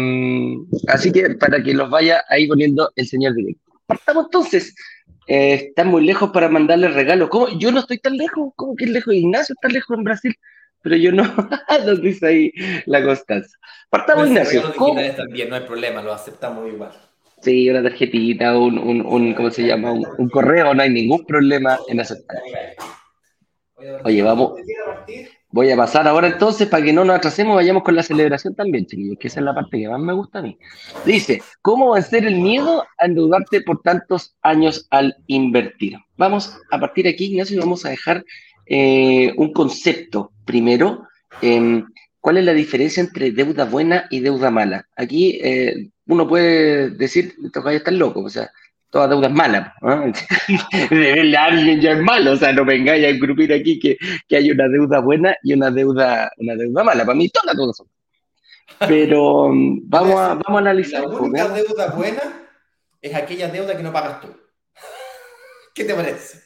así 0.89 1.11
que 1.11 1.29
para 1.35 1.63
que 1.63 1.73
los 1.73 1.89
vaya 1.89 2.21
ahí 2.29 2.47
poniendo 2.47 2.91
el 2.97 3.07
señor 3.07 3.33
directo. 3.33 3.71
Partamos 3.87 4.25
entonces. 4.25 4.75
Eh, 5.29 5.53
están 5.53 5.87
muy 5.89 6.03
lejos 6.03 6.31
para 6.31 6.49
mandarle 6.49 6.87
regalos. 6.89 7.29
¿Cómo? 7.29 7.47
Yo 7.59 7.71
no 7.71 7.79
estoy 7.81 7.99
tan 7.99 8.17
lejos. 8.17 8.51
¿Cómo 8.55 8.75
que 8.75 8.85
es 8.85 8.91
lejos? 8.91 9.13
Ignacio 9.13 9.53
está 9.53 9.67
lejos 9.69 9.95
en 9.97 10.03
Brasil. 10.03 10.35
Pero 10.81 10.95
yo 10.95 11.11
no. 11.11 11.23
Nos 11.85 12.01
dice 12.01 12.25
ahí 12.27 12.51
la 12.87 13.03
Constanza. 13.03 13.57
Partamos, 13.89 14.23
ser 14.27 14.31
Ignacio. 14.37 14.73
¿Cómo? 14.75 14.99
también, 15.15 15.49
no 15.49 15.55
hay 15.55 15.61
problema, 15.61 16.01
lo 16.01 16.13
aceptamos 16.13 16.67
igual. 16.67 16.91
Sí, 17.41 17.69
una 17.69 17.83
tarjetita, 17.83 18.57
un, 18.57 18.77
un, 18.79 19.05
un- 19.05 19.33
¿cómo 19.33 19.49
se 19.51 19.63
llama? 19.65 19.91
Un, 19.91 20.05
un 20.17 20.29
correo, 20.29 20.73
no 20.73 20.81
hay 20.81 20.89
ningún 20.89 21.25
problema 21.25 21.77
en 21.87 21.99
aceptar. 21.99 22.41
Oye, 24.03 24.21
vamos. 24.23 24.53
Voy 25.51 25.71
a 25.71 25.77
pasar 25.77 26.07
ahora 26.07 26.27
entonces 26.27 26.67
para 26.67 26.83
que 26.85 26.93
no 26.93 27.03
nos 27.03 27.15
atrasemos, 27.15 27.55
vayamos 27.55 27.81
con 27.83 27.95
la 27.95 28.03
celebración 28.03 28.53
también, 28.53 28.85
chiquillos, 28.85 29.17
que 29.19 29.29
esa 29.29 29.39
es 29.39 29.45
la 29.45 29.55
parte 29.55 29.79
que 29.79 29.89
más 29.89 29.99
me 29.99 30.13
gusta 30.13 30.39
a 30.39 30.41
mí. 30.43 30.57
Dice, 31.05 31.41
¿cómo 31.63 31.93
vencer 31.93 32.25
el 32.25 32.39
miedo 32.39 32.85
a 32.99 33.05
endeudarte 33.05 33.61
por 33.61 33.81
tantos 33.81 34.35
años 34.43 34.85
al 34.91 35.15
invertir? 35.25 35.97
Vamos 36.17 36.55
a 36.69 36.79
partir 36.79 37.07
aquí, 37.07 37.25
Ignacio, 37.25 37.57
y 37.57 37.59
vamos 37.59 37.83
a 37.83 37.89
dejar 37.89 38.23
eh, 38.67 39.33
un 39.37 39.51
concepto 39.51 40.31
primero. 40.45 41.07
Em, 41.41 41.85
¿Cuál 42.19 42.37
es 42.37 42.45
la 42.45 42.53
diferencia 42.53 43.01
entre 43.01 43.31
deuda 43.31 43.65
buena 43.65 44.05
y 44.11 44.19
deuda 44.19 44.51
mala? 44.51 44.87
Aquí 44.95 45.39
eh, 45.41 45.89
uno 46.05 46.27
puede 46.27 46.91
decir, 46.91 47.33
estos 47.43 47.63
gallos 47.63 47.79
están 47.79 47.97
locos, 47.97 48.25
o 48.25 48.29
sea, 48.29 48.51
toda 48.89 49.07
deuda 49.07 49.27
es 49.27 49.33
mala. 49.33 49.75
¿no? 49.81 50.11
Deberle 50.89 51.37
a 51.37 51.45
alguien 51.45 51.81
ya 51.81 51.91
es 51.91 52.01
malo, 52.01 52.31
o 52.31 52.35
sea, 52.35 52.53
no 52.53 52.65
vengáis 52.65 53.05
a 53.05 53.09
engrupir 53.09 53.53
aquí 53.53 53.79
que, 53.79 53.97
que, 54.27 54.35
hay 54.35 54.51
una 54.51 54.67
deuda 54.67 54.99
buena 54.99 55.35
y 55.43 55.53
una 55.53 55.71
deuda, 55.71 56.31
una 56.37 56.55
deuda 56.55 56.83
mala. 56.83 57.05
Para 57.05 57.17
mí 57.17 57.29
todas 57.29 57.47
las 57.47 57.57
deudas 57.57 57.77
son. 57.77 57.87
Pero 58.87 59.49
mm, 59.49 59.81
vamos 59.89 60.19
a, 60.19 60.27
vamos 60.35 60.55
a 60.55 60.57
analizar. 60.57 61.01
La 61.01 61.07
única 61.09 61.49
deuda 61.49 61.87
buena 61.91 62.21
es 63.01 63.15
aquella 63.15 63.49
deuda 63.49 63.75
que 63.75 63.83
no 63.83 63.93
pagas 63.93 64.21
tú. 64.21 64.27
¿Qué 65.75 65.83
te 65.83 65.93
parece? 65.93 66.39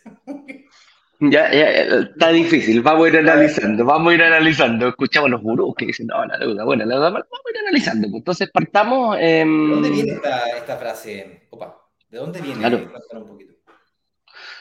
Ya, 1.19 1.49
ya, 1.53 1.69
está 1.69 2.29
difícil, 2.29 2.81
vamos 2.81 3.05
a 3.05 3.09
ir 3.09 3.17
analizando, 3.17 3.85
vamos 3.85 4.11
a 4.11 4.15
ir 4.15 4.23
analizando. 4.23 4.89
Escuchamos 4.89 5.29
los 5.29 5.41
gurús 5.41 5.73
que 5.77 5.85
dicen, 5.85 6.07
no, 6.07 6.25
la 6.25 6.37
deuda 6.37 6.65
buena, 6.65 6.85
la 6.85 6.95
deuda 6.95 7.11
mala, 7.11 7.25
vamos 7.31 7.45
a 7.45 7.51
ir 7.51 7.57
analizando. 7.59 8.07
Entonces 8.07 8.49
partamos. 8.51 9.15
Eh... 9.21 9.45
¿De 9.45 9.45
dónde 9.45 9.89
viene 9.89 10.11
esta, 10.13 10.49
esta 10.57 10.75
frase? 10.75 11.47
Opa. 11.51 11.82
¿De 12.13 12.19
dónde 12.19 12.41
viene? 12.41 12.59
Claro. 12.59 12.91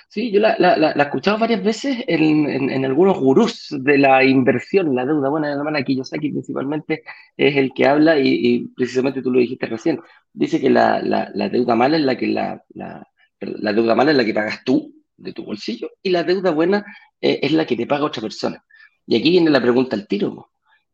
Sí, 0.09 0.31
yo 0.31 0.41
la, 0.41 0.57
la, 0.59 0.75
la, 0.79 0.95
he 0.97 1.03
escuchado 1.03 1.37
varias 1.39 1.63
veces 1.63 2.03
en, 2.07 2.49
en, 2.49 2.71
en, 2.71 2.85
algunos 2.87 3.19
gurús 3.19 3.67
de 3.71 3.99
la 3.99 4.25
inversión, 4.25 4.95
la 4.95 5.05
deuda 5.05 5.29
buena 5.29 5.51
de 5.51 5.57
la 5.57 5.63
mala 5.63 5.83
Kiyosaki 5.83 6.31
principalmente 6.31 7.03
es 7.37 7.57
el 7.57 7.75
que 7.75 7.87
habla 7.87 8.19
y, 8.19 8.29
y, 8.29 8.69
precisamente 8.69 9.21
tú 9.21 9.31
lo 9.31 9.39
dijiste 9.39 9.67
recién. 9.67 10.01
Dice 10.33 10.63
que 10.63 10.71
la, 10.71 11.03
deuda 11.51 11.75
mala 11.77 11.99
es 11.99 12.05
la 12.05 12.17
que 12.17 12.27
la, 12.29 12.65
la, 12.71 13.73
deuda 13.75 13.95
mala 13.95 14.13
es 14.13 14.17
la 14.17 14.25
que 14.25 14.33
pagas 14.33 14.65
tú 14.65 14.95
de 15.19 15.35
tu 15.35 15.45
bolsillo 15.45 15.91
y 16.03 16.09
la 16.09 16.25
deuda 16.25 16.53
buena 16.53 16.87
eh, 17.21 17.41
es 17.43 17.53
la 17.53 17.67
que 17.67 17.77
te 17.77 17.87
paga 17.87 18.07
otra 18.07 18.23
persona. 18.23 18.65
Y 19.07 19.17
aquí 19.17 19.29
viene 19.29 19.51
la 19.51 19.61
pregunta 19.61 19.95
al 19.95 20.07
tiro. 20.07 20.52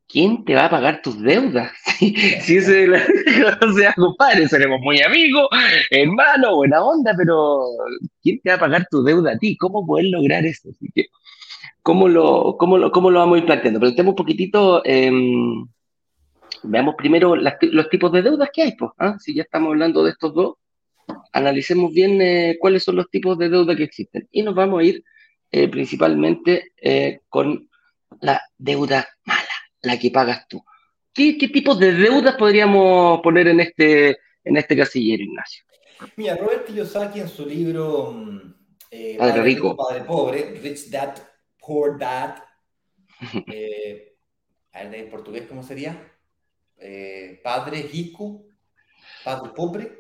¿Quién 0.09 0.45
te 0.45 0.55
va 0.55 0.67
a 0.67 0.71
pagar 0.71 1.03
tus 1.03 1.21
deudas? 1.21 1.73
Si, 1.99 2.15
si 2.15 2.57
ese, 2.59 2.88
o 3.62 3.73
sea, 3.73 3.93
compadre, 3.95 4.47
seremos 4.47 4.81
muy 4.81 5.00
amigos, 5.03 5.49
hermano, 5.91 6.55
buena 6.55 6.81
onda, 6.81 7.12
pero 7.17 7.65
¿quién 8.23 8.41
te 8.41 8.50
va 8.50 8.57
a 8.57 8.61
pagar 8.61 8.87
tu 8.88 9.03
deuda 9.03 9.33
a 9.33 9.38
ti? 9.38 9.57
¿Cómo 9.57 9.85
poder 9.85 10.07
lograr 10.07 10.47
eso? 10.47 10.69
Así 10.71 10.88
que, 10.95 11.07
¿cómo 11.83 12.09
lo, 12.09 12.57
cómo 12.57 12.79
lo, 12.79 12.93
cómo 12.93 13.11
lo 13.11 13.19
vamos 13.19 13.35
a 13.35 13.38
ir 13.41 13.47
planteando? 13.47 13.81
Planteemos 13.81 14.12
un 14.12 14.17
poquitito, 14.17 14.83
eh, 14.85 15.11
veamos 16.62 16.95
primero 16.97 17.35
las, 17.35 17.55
los 17.62 17.88
tipos 17.88 18.12
de 18.12 18.23
deudas 18.23 18.50
que 18.53 18.62
hay, 18.62 18.77
pues, 18.77 18.93
¿ah? 18.99 19.17
si 19.19 19.35
ya 19.35 19.43
estamos 19.43 19.71
hablando 19.71 20.05
de 20.05 20.12
estos 20.12 20.33
dos, 20.35 20.55
analicemos 21.33 21.93
bien 21.93 22.21
eh, 22.23 22.57
cuáles 22.61 22.85
son 22.85 22.97
los 22.97 23.11
tipos 23.11 23.37
de 23.38 23.49
deuda 23.49 23.75
que 23.77 23.85
existen. 23.85 24.29
Y 24.31 24.43
nos 24.43 24.55
vamos 24.55 24.81
a 24.81 24.85
ir 24.85 25.03
eh, 25.50 25.69
principalmente 25.69 26.73
eh, 26.77 27.21
con 27.29 27.69
la 28.21 28.41
deuda 28.57 29.07
mala 29.25 29.38
la 29.82 29.99
que 29.99 30.11
pagas 30.11 30.47
tú. 30.49 30.64
¿Qué, 31.12 31.37
qué 31.37 31.49
tipos 31.49 31.78
de 31.78 31.92
deudas 31.92 32.37
podríamos 32.37 33.20
poner 33.20 33.49
en 33.49 33.61
este, 33.61 34.18
en 34.44 34.56
este 34.56 34.76
casillero, 34.76 35.23
Ignacio? 35.23 35.64
Mira, 36.16 36.37
Robert 36.37 36.66
Kiyosaki 36.66 37.20
en 37.20 37.28
su 37.28 37.47
libro 37.47 38.12
mm, 38.12 38.54
eh, 38.90 39.16
Padre, 39.18 39.32
Padre, 39.32 39.42
Rico, 39.42 39.76
Padre 39.76 40.04
Pobre, 40.04 40.61
Rich 40.62 40.90
Dad, 40.90 41.16
Poor 41.58 41.99
Dad, 41.99 42.37
eh, 43.52 44.14
en 44.73 45.11
portugués, 45.11 45.44
¿cómo 45.49 45.62
sería? 45.62 46.12
Eh, 46.78 47.40
padre 47.42 47.82
Rico, 47.82 48.44
Padre 49.25 49.50
Pobre. 49.54 49.99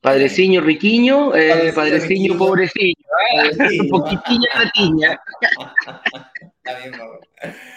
Padreciño 0.00 0.60
riquiño, 0.60 1.34
eh, 1.34 1.72
padreciño 1.74 2.38
pobrecillo. 2.38 2.94
¿eh? 3.34 3.50
Poquitillo 3.90 4.48
de 4.58 4.70
tiña. 4.72 5.20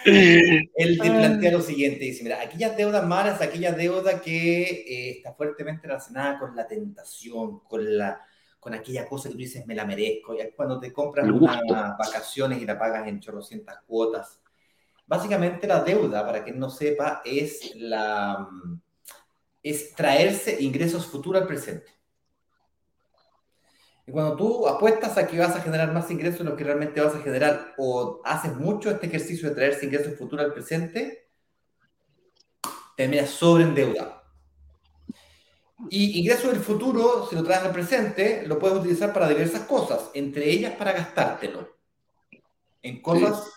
Él 0.04 0.98
te 1.00 1.10
plantea 1.10 1.52
lo 1.52 1.60
siguiente, 1.60 2.04
dice, 2.04 2.22
mira, 2.22 2.40
aquellas 2.40 2.76
deudas 2.76 3.06
malas, 3.06 3.40
aquella 3.40 3.72
deuda 3.72 4.20
que 4.20 4.62
eh, 4.62 5.10
está 5.16 5.34
fuertemente 5.34 5.86
relacionada 5.86 6.38
con 6.38 6.56
la 6.56 6.66
tentación, 6.66 7.60
con, 7.60 7.96
la, 7.96 8.20
con 8.58 8.74
aquella 8.74 9.06
cosa 9.06 9.28
que 9.28 9.34
tú 9.34 9.38
dices, 9.38 9.66
me 9.66 9.74
la 9.74 9.84
merezco, 9.84 10.34
y 10.34 10.38
cuando 10.56 10.80
te 10.80 10.92
compras 10.92 11.28
unas 11.28 11.96
vacaciones 11.98 12.60
y 12.60 12.66
la 12.66 12.78
pagas 12.78 13.06
en 13.08 13.20
chorrocientas 13.20 13.78
cuotas. 13.86 14.40
Básicamente 15.06 15.66
la 15.66 15.82
deuda, 15.82 16.24
para 16.24 16.42
quien 16.42 16.58
no 16.58 16.70
sepa, 16.70 17.22
es, 17.24 17.74
la, 17.76 18.48
es 19.62 19.94
traerse 19.94 20.62
ingresos 20.62 21.06
futuros 21.06 21.42
al 21.42 21.48
presente. 21.48 22.01
Y 24.06 24.12
cuando 24.12 24.36
tú 24.36 24.66
apuestas 24.66 25.16
a 25.16 25.26
que 25.26 25.38
vas 25.38 25.54
a 25.54 25.60
generar 25.60 25.92
más 25.92 26.10
ingresos 26.10 26.40
de 26.40 26.50
lo 26.50 26.56
que 26.56 26.64
realmente 26.64 27.00
vas 27.00 27.14
a 27.14 27.20
generar 27.20 27.74
o 27.78 28.20
haces 28.24 28.56
mucho 28.56 28.90
este 28.90 29.06
ejercicio 29.06 29.48
de 29.48 29.54
traerse 29.54 29.86
ingresos 29.86 30.18
futuros 30.18 30.44
al 30.44 30.52
presente, 30.52 31.28
terminas 32.96 33.30
sobreendeudado. 33.30 34.22
Y 35.88 36.20
ingresos 36.20 36.52
del 36.52 36.60
futuro, 36.60 37.26
si 37.28 37.36
lo 37.36 37.42
traes 37.42 37.62
al 37.62 37.72
presente, 37.72 38.44
lo 38.46 38.58
puedes 38.58 38.78
utilizar 38.78 39.12
para 39.12 39.28
diversas 39.28 39.62
cosas, 39.62 40.10
entre 40.14 40.48
ellas 40.48 40.74
para 40.76 40.92
gastártelo 40.92 41.76
en 42.82 43.00
cosas 43.00 43.48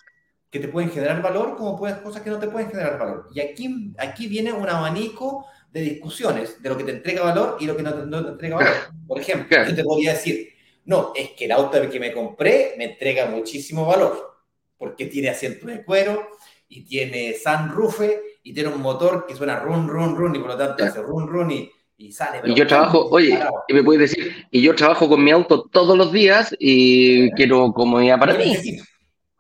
que 0.50 0.60
te 0.60 0.68
pueden 0.68 0.92
generar 0.92 1.22
valor, 1.22 1.58
como 1.58 1.78
puedes, 1.78 1.98
cosas 1.98 2.22
que 2.22 2.30
no 2.30 2.40
te 2.40 2.48
pueden 2.48 2.70
generar 2.70 2.98
valor. 2.98 3.28
Y 3.34 3.42
aquí, 3.42 3.94
aquí 3.98 4.28
viene 4.28 4.54
un 4.54 4.68
abanico 4.68 5.46
de 5.76 5.82
discusiones 5.82 6.64
de 6.64 6.70
lo 6.70 6.78
que 6.78 6.86
te 6.86 6.92
entrega 6.92 7.22
valor 7.22 7.58
y 7.60 7.66
lo 7.66 7.76
que 7.76 7.84
no 7.84 7.94
te, 7.94 8.06
no 8.06 8.24
te 8.24 8.32
entrega 8.32 8.56
valor. 8.56 8.74
Por 9.06 9.20
ejemplo, 9.20 9.58
yo 9.68 9.76
te 9.76 9.84
podría 9.84 10.14
decir, 10.14 10.54
no, 10.86 11.12
es 11.14 11.32
que 11.32 11.44
el 11.46 11.52
auto 11.52 11.90
que 11.90 12.00
me 12.00 12.14
compré 12.14 12.76
me 12.78 12.86
entrega 12.86 13.26
muchísimo 13.26 13.86
valor, 13.86 14.38
porque 14.78 15.08
tiene 15.08 15.28
asiento 15.28 15.68
de 15.68 15.84
cuero 15.84 16.30
y 16.70 16.86
tiene 16.86 17.34
sunroof 17.34 18.04
y 18.42 18.54
tiene 18.54 18.70
un 18.70 18.82
motor 18.82 19.26
que 19.28 19.36
suena 19.36 19.60
run, 19.60 19.90
run, 19.90 20.16
run 20.16 20.34
y 20.38 20.40
por 20.40 20.48
lo 20.52 20.58
tanto 20.58 20.82
hace 20.82 21.02
run, 21.02 21.28
run 21.28 21.52
y, 21.52 21.70
y 21.98 22.10
sale. 22.14 22.40
Y 22.46 22.56
yo 22.56 22.66
trabajo, 22.66 23.10
oye, 23.12 23.38
y 23.68 23.74
me 23.74 23.84
puedes 23.84 24.10
decir, 24.10 24.48
y 24.52 24.62
yo 24.62 24.76
trabajo 24.76 25.10
con 25.10 25.22
mi 25.22 25.32
auto 25.32 25.64
todos 25.70 25.98
los 25.98 26.10
días 26.14 26.56
y 26.58 27.32
quiero 27.32 27.74
comodidad 27.74 28.18
para 28.18 28.36
mí. 28.36 28.46
Lo 28.46 28.50
necesito. 28.50 28.84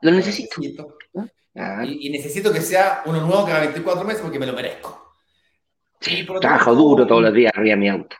Lo 0.01 0.11
necesito. 0.11 0.97
Ah. 1.55 1.85
Y, 1.85 2.07
y, 2.07 2.09
necesito 2.09 2.51
que 2.51 2.59
sea 2.59 3.03
uno 3.05 3.21
nuevo 3.21 3.45
cada 3.45 3.61
24 3.61 4.03
meses 4.03 4.21
porque 4.21 4.37
me 4.37 4.45
lo 4.45 4.51
merezco. 4.51 5.04
Sí, 5.99 6.25
trabajo 6.25 6.39
tanto, 6.39 6.75
duro 6.75 7.07
todos 7.07 7.23
los 7.23 7.33
días 7.33 7.51
arriba 7.55 7.75
de 7.75 7.79
mi 7.79 7.89
auto. 7.89 8.15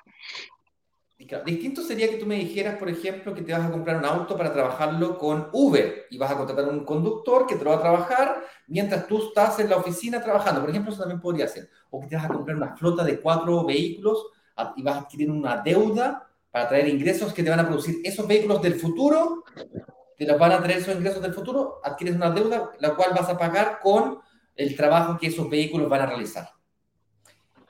Distinto 1.44 1.82
sería 1.82 2.10
que 2.10 2.18
tú 2.18 2.26
me 2.26 2.36
dijeras, 2.36 2.78
por 2.78 2.88
ejemplo, 2.88 3.34
que 3.34 3.42
te 3.42 3.52
vas 3.52 3.66
a 3.66 3.72
comprar 3.72 3.98
un 3.98 4.06
auto 4.06 4.38
para 4.38 4.54
trabajarlo 4.54 5.18
con 5.18 5.50
Uber 5.54 6.06
y 6.12 6.18
vas 6.18 6.32
a 6.32 6.38
contratar 6.38 6.68
un 6.68 6.86
conductor 6.86 7.48
que 7.48 7.56
te 7.56 7.64
lo 7.64 7.72
va 7.72 7.78
a 7.78 7.82
trabajar 7.82 8.44
mientras 8.68 9.08
tú 9.08 9.18
estás 9.28 9.60
en 9.60 9.70
la 9.70 9.78
oficina 9.78 10.22
trabajando. 10.22 10.62
Por 10.62 10.70
ejemplo, 10.70 10.92
eso 10.92 11.02
también 11.02 11.20
podría 11.20 11.48
ser. 11.48 11.70
O 11.90 12.00
que 12.00 12.08
te 12.08 12.16
vas 12.16 12.26
a 12.26 12.28
comprar 12.28 12.56
una 12.56 12.76
flota 12.76 13.04
de 13.04 13.20
cuatro 13.20 13.66
vehículos 13.66 14.28
y 14.76 14.84
vas 14.84 14.96
a 14.96 15.00
adquirir 15.00 15.32
una 15.32 15.58
deuda 15.58 16.30
para 16.52 16.70
traer 16.70 16.88
ingresos 16.90 17.34
que 17.34 17.44
te 17.44 17.50
van 17.50 17.60
a 17.60 17.68
producir 17.68 18.02
esos 18.04 18.28
vehículos 18.28 18.62
del 18.62 18.76
futuro, 18.76 19.44
te 20.18 20.26
los 20.26 20.38
van 20.38 20.52
a 20.52 20.62
traer 20.62 20.80
esos 20.80 20.96
ingresos 20.96 21.22
del 21.22 21.34
futuro, 21.34 21.80
adquieres 21.84 22.16
una 22.16 22.30
deuda 22.30 22.72
la 22.80 22.96
cual 22.96 23.12
vas 23.16 23.28
a 23.30 23.38
pagar 23.38 23.80
con 23.82 24.20
el 24.56 24.76
trabajo 24.76 25.18
que 25.18 25.28
esos 25.28 25.50
vehículos 25.50 25.90
van 25.90 26.02
a 26.02 26.06
realizar 26.06 26.55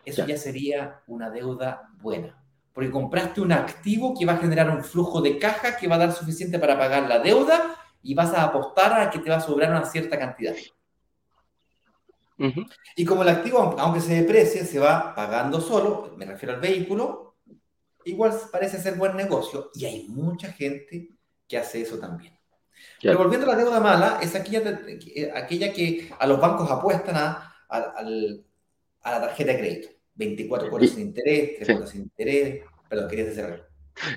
eso 0.05 0.21
ya. 0.21 0.27
ya 0.35 0.37
sería 0.37 1.01
una 1.07 1.29
deuda 1.29 1.89
buena. 2.01 2.41
Porque 2.73 2.91
compraste 2.91 3.41
un 3.41 3.51
activo 3.51 4.13
que 4.17 4.25
va 4.25 4.33
a 4.33 4.37
generar 4.37 4.69
un 4.69 4.83
flujo 4.83 5.21
de 5.21 5.37
caja 5.39 5.77
que 5.77 5.87
va 5.87 5.95
a 5.95 5.99
dar 5.99 6.11
suficiente 6.11 6.59
para 6.59 6.77
pagar 6.77 7.07
la 7.07 7.19
deuda 7.19 7.75
y 8.03 8.13
vas 8.13 8.33
a 8.33 8.43
apostar 8.43 8.99
a 8.99 9.09
que 9.09 9.19
te 9.19 9.29
va 9.29 9.37
a 9.37 9.41
sobrar 9.41 9.71
una 9.71 9.85
cierta 9.85 10.19
cantidad. 10.19 10.53
Uh 12.37 12.43
-huh. 12.45 12.69
Y 12.97 13.05
como 13.05 13.23
el 13.23 13.29
activo, 13.29 13.75
aunque 13.79 14.01
se 14.01 14.21
deprecie, 14.21 14.65
se 14.65 14.77
va 14.77 15.15
pagando 15.15 15.61
solo, 15.61 16.13
me 16.17 16.25
refiero 16.25 16.53
al 16.53 16.59
vehículo, 16.59 17.37
igual 18.03 18.33
parece 18.51 18.79
ser 18.79 18.95
buen 18.95 19.15
negocio 19.15 19.71
y 19.73 19.85
hay 19.85 20.07
mucha 20.09 20.51
gente 20.51 21.09
que 21.47 21.57
hace 21.57 21.81
eso 21.81 21.97
también. 21.97 22.37
Pero 23.01 23.17
volviendo 23.17 23.47
a 23.47 23.55
la 23.55 23.57
deuda 23.63 23.79
mala, 23.79 24.19
es 24.21 24.35
aquella, 24.35 24.79
aquella 25.33 25.71
que 25.73 26.13
a 26.19 26.27
los 26.27 26.39
bancos 26.39 26.69
apuestan 26.69 27.15
a, 27.15 27.55
a, 27.69 27.77
a 29.01 29.11
la 29.11 29.21
tarjeta 29.21 29.51
de 29.53 29.57
crédito. 29.57 29.94
24 30.15 30.69
cuotas 30.69 30.89
sin 30.89 31.01
interés, 31.01 31.55
3 31.57 31.67
sí. 31.67 31.73
cuotas 31.73 31.89
sin 31.91 32.01
interés. 32.01 32.63
Perdón, 32.89 33.09
querías 33.09 33.27
decir 33.27 33.43
algo. 33.43 33.63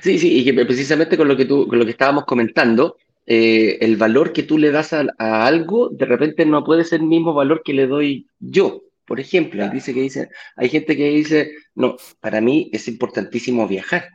Sí, 0.00 0.18
sí, 0.18 0.38
y 0.38 0.44
que 0.44 0.64
precisamente 0.64 1.16
con 1.16 1.28
lo 1.28 1.36
que, 1.36 1.44
tú, 1.44 1.68
con 1.68 1.78
lo 1.78 1.84
que 1.84 1.92
estábamos 1.92 2.24
comentando, 2.24 2.96
eh, 3.26 3.78
el 3.80 3.96
valor 3.96 4.32
que 4.32 4.42
tú 4.42 4.58
le 4.58 4.70
das 4.70 4.92
a, 4.92 5.06
a, 5.18 5.46
algo, 5.46 5.88
de 5.90 6.06
repente 6.06 6.44
no 6.46 6.64
puede 6.64 6.84
ser 6.84 7.00
el 7.00 7.06
mismo 7.06 7.34
valor 7.34 7.62
que 7.64 7.74
le 7.74 7.86
doy 7.86 8.26
yo. 8.38 8.82
Por 9.04 9.20
ejemplo, 9.20 9.60
claro. 9.60 9.72
dice 9.72 9.94
que 9.94 10.02
dice, 10.02 10.28
hay 10.56 10.68
gente 10.68 10.96
que 10.96 11.08
dice, 11.08 11.52
no, 11.74 11.96
para 12.20 12.40
mí 12.40 12.68
es 12.72 12.88
importantísimo 12.88 13.66
viajar. 13.66 14.08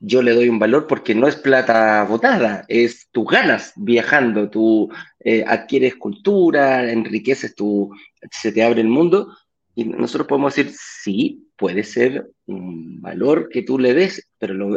yo 0.00 0.22
le 0.22 0.32
doy 0.32 0.48
un 0.48 0.60
valor 0.60 0.86
porque 0.86 1.14
no 1.14 1.26
es 1.26 1.36
plata 1.36 2.04
botada, 2.04 2.64
es 2.68 3.08
tus 3.10 3.26
ganas 3.26 3.72
viajando, 3.76 4.48
tú 4.48 4.90
eh, 5.20 5.44
adquieres 5.46 5.96
cultura, 5.96 6.90
enriqueces 6.90 7.54
tu, 7.56 7.90
se 8.30 8.52
te 8.52 8.62
abre 8.62 8.80
el 8.80 8.88
mundo 8.88 9.36
y 9.78 9.84
nosotros 9.84 10.26
podemos 10.26 10.56
decir, 10.56 10.74
sí, 10.76 11.52
puede 11.56 11.84
ser 11.84 12.32
un 12.46 13.00
valor 13.00 13.48
que 13.48 13.62
tú 13.62 13.78
le 13.78 13.94
des, 13.94 14.28
pero 14.36 14.52
lo, 14.52 14.76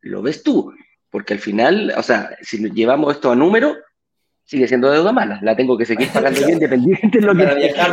lo 0.00 0.22
ves 0.22 0.42
tú, 0.42 0.74
porque 1.10 1.34
al 1.34 1.38
final, 1.38 1.94
o 1.96 2.02
sea, 2.02 2.36
si 2.40 2.58
llevamos 2.72 3.14
esto 3.14 3.30
a 3.30 3.36
número, 3.36 3.76
sigue 4.42 4.66
siendo 4.66 4.90
deuda 4.90 5.12
mala, 5.12 5.38
la 5.42 5.54
tengo 5.54 5.78
que 5.78 5.86
seguir 5.86 6.08
pagando 6.12 6.40
yo 6.40 6.48
independiente 6.48 7.20
de 7.20 7.24
lo 7.24 7.36
que, 7.36 7.42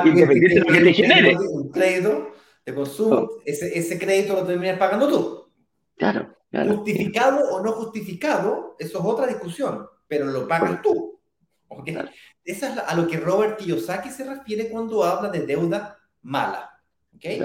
independiente 0.06 0.56
de 0.56 0.60
lo 0.62 0.74
que 0.74 0.82
te 0.82 0.94
genere. 0.94 1.38
Un 1.38 1.70
crédito 1.70 2.32
de 2.66 2.74
consumo, 2.74 3.16
oh. 3.16 3.42
ese, 3.46 3.78
ese 3.78 4.00
crédito 4.00 4.34
lo 4.34 4.44
terminas 4.44 4.80
pagando 4.80 5.08
tú. 5.08 5.52
Claro. 5.98 6.36
Justificado 6.52 7.48
o 7.52 7.62
no 7.62 7.74
justificado, 7.74 8.76
eso 8.80 8.98
es 8.98 9.06
otra 9.06 9.28
discusión, 9.28 9.86
pero 10.08 10.26
lo 10.26 10.48
pagas 10.48 10.82
tú. 10.82 11.22
¿okay? 11.68 11.96
Eso 12.44 12.66
es 12.66 12.76
a 12.76 12.96
lo 12.96 13.06
que 13.08 13.18
Robert 13.18 13.60
Kiyosaki 13.60 14.10
se 14.10 14.24
refiere 14.24 14.68
cuando 14.68 15.04
habla 15.04 15.30
de 15.30 15.46
deuda 15.46 15.99
mala. 16.22 16.70
¿okay? 17.16 17.42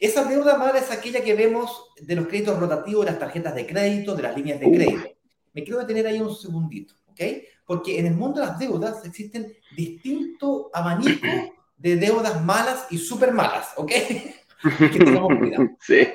Esa 0.00 0.24
deuda 0.24 0.58
mala 0.58 0.78
es 0.78 0.90
aquella 0.90 1.22
que 1.22 1.34
vemos 1.34 1.92
de 2.00 2.14
los 2.16 2.26
créditos 2.26 2.58
rotativos, 2.58 3.04
de 3.04 3.12
las 3.12 3.20
tarjetas 3.20 3.54
de 3.54 3.66
crédito, 3.66 4.14
de 4.14 4.22
las 4.22 4.36
líneas 4.36 4.60
de 4.60 4.70
crédito. 4.70 5.08
Me 5.52 5.64
quiero 5.64 5.80
detener 5.80 6.06
ahí 6.06 6.20
un 6.20 6.34
segundito, 6.34 6.94
¿ok? 7.06 7.20
Porque 7.66 7.98
en 7.98 8.06
el 8.06 8.14
mundo 8.14 8.40
de 8.40 8.46
las 8.46 8.58
deudas 8.58 9.04
existen 9.04 9.52
distintos 9.76 10.66
abanicos 10.72 11.28
de 11.76 11.96
deudas 11.96 12.44
malas 12.44 12.86
y 12.90 12.98
súper 12.98 13.32
malas, 13.32 13.72
¿ok? 13.76 13.92
que 14.78 14.98
tengamos 14.98 15.38
cuidado. 15.38 15.68
Sí 15.80 16.06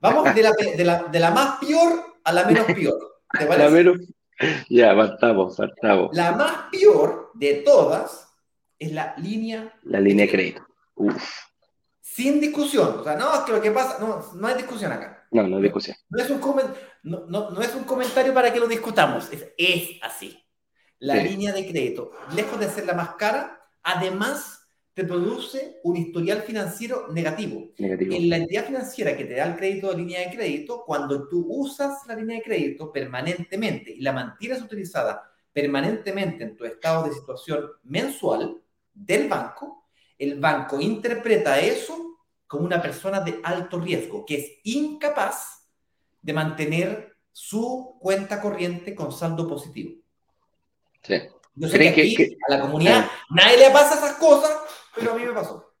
vamos 0.00 0.34
de 0.34 0.42
la, 0.42 0.52
de, 0.52 0.84
la, 0.84 1.04
de 1.04 1.20
la, 1.20 1.30
más 1.30 1.58
peor 1.58 2.18
a 2.24 2.32
la 2.32 2.44
menos 2.44 2.66
peor. 2.66 3.10
La 3.58 3.68
menos, 3.68 3.98
ya, 4.68 4.94
faltamos, 4.94 5.56
faltamos. 5.56 6.16
La 6.16 6.30
más 6.36 6.66
peor 6.70 7.32
de 7.34 7.54
todas 7.54 8.32
es 8.78 8.92
la 8.92 9.12
línea. 9.16 9.74
La 9.82 9.98
línea 9.98 10.26
de 10.26 10.30
crédito. 10.30 10.64
Uf. 10.94 11.22
Sin 12.00 12.40
discusión. 12.40 13.00
O 13.00 13.04
sea, 13.04 13.16
no, 13.16 13.34
es 13.34 13.40
que 13.40 13.52
lo 13.52 13.60
que 13.60 13.70
pasa, 13.70 13.98
no, 13.98 14.24
no 14.34 14.46
hay 14.46 14.54
discusión 14.54 14.92
acá. 14.92 15.26
No, 15.30 15.42
no 15.42 15.56
hay 15.56 15.62
discusión. 15.64 15.96
No 16.08 16.22
es 16.22 16.30
un, 16.30 16.40
no, 17.02 17.26
no, 17.26 17.50
no 17.50 17.62
es 17.62 17.74
un 17.74 17.84
comentario 17.84 18.32
para 18.32 18.52
que 18.52 18.60
lo 18.60 18.68
discutamos. 18.68 19.32
Es, 19.32 19.52
es 19.58 19.98
así. 20.02 20.38
La 21.00 21.16
línea 21.16 21.52
de 21.52 21.68
crédito, 21.68 22.12
lejos 22.34 22.58
de 22.58 22.68
ser 22.68 22.86
la 22.86 22.94
más 22.94 23.16
cara, 23.16 23.60
además 23.82 24.64
te 24.94 25.04
produce 25.04 25.80
un 25.82 25.96
historial 25.96 26.42
financiero 26.42 27.08
negativo. 27.12 27.72
En 27.76 28.30
la 28.30 28.36
entidad 28.36 28.64
financiera 28.64 29.16
que 29.16 29.24
te 29.24 29.34
da 29.34 29.44
el 29.44 29.56
crédito 29.56 29.90
de 29.90 29.96
línea 29.96 30.20
de 30.20 30.34
crédito, 30.34 30.84
cuando 30.86 31.28
tú 31.28 31.44
usas 31.48 32.06
la 32.06 32.14
línea 32.14 32.36
de 32.36 32.44
crédito 32.44 32.92
permanentemente 32.92 33.90
y 33.90 34.00
la 34.00 34.12
mantienes 34.12 34.62
utilizada 34.62 35.30
permanentemente 35.52 36.44
en 36.44 36.56
tu 36.56 36.64
estado 36.64 37.04
de 37.04 37.12
situación 37.12 37.70
mensual 37.82 38.62
del 38.92 39.28
banco, 39.28 39.83
el 40.18 40.38
banco 40.40 40.80
interpreta 40.80 41.58
eso 41.60 42.18
como 42.46 42.64
una 42.64 42.80
persona 42.80 43.20
de 43.20 43.40
alto 43.42 43.80
riesgo, 43.80 44.24
que 44.24 44.36
es 44.36 44.52
incapaz 44.64 45.68
de 46.22 46.32
mantener 46.32 47.16
su 47.32 47.96
cuenta 48.00 48.40
corriente 48.40 48.94
con 48.94 49.12
saldo 49.12 49.48
positivo. 49.48 49.94
Sí. 51.02 51.16
Yo 51.56 51.68
sé 51.68 51.78
que 51.78 51.88
aquí, 51.88 52.38
a 52.48 52.56
la 52.56 52.60
comunidad, 52.60 53.06
nadie 53.30 53.58
le 53.58 53.70
pasa 53.70 53.94
esas 53.94 54.16
cosas, 54.18 54.50
pero 54.94 55.12
a 55.12 55.16
mí 55.16 55.24
me 55.24 55.32
pasó. 55.32 55.74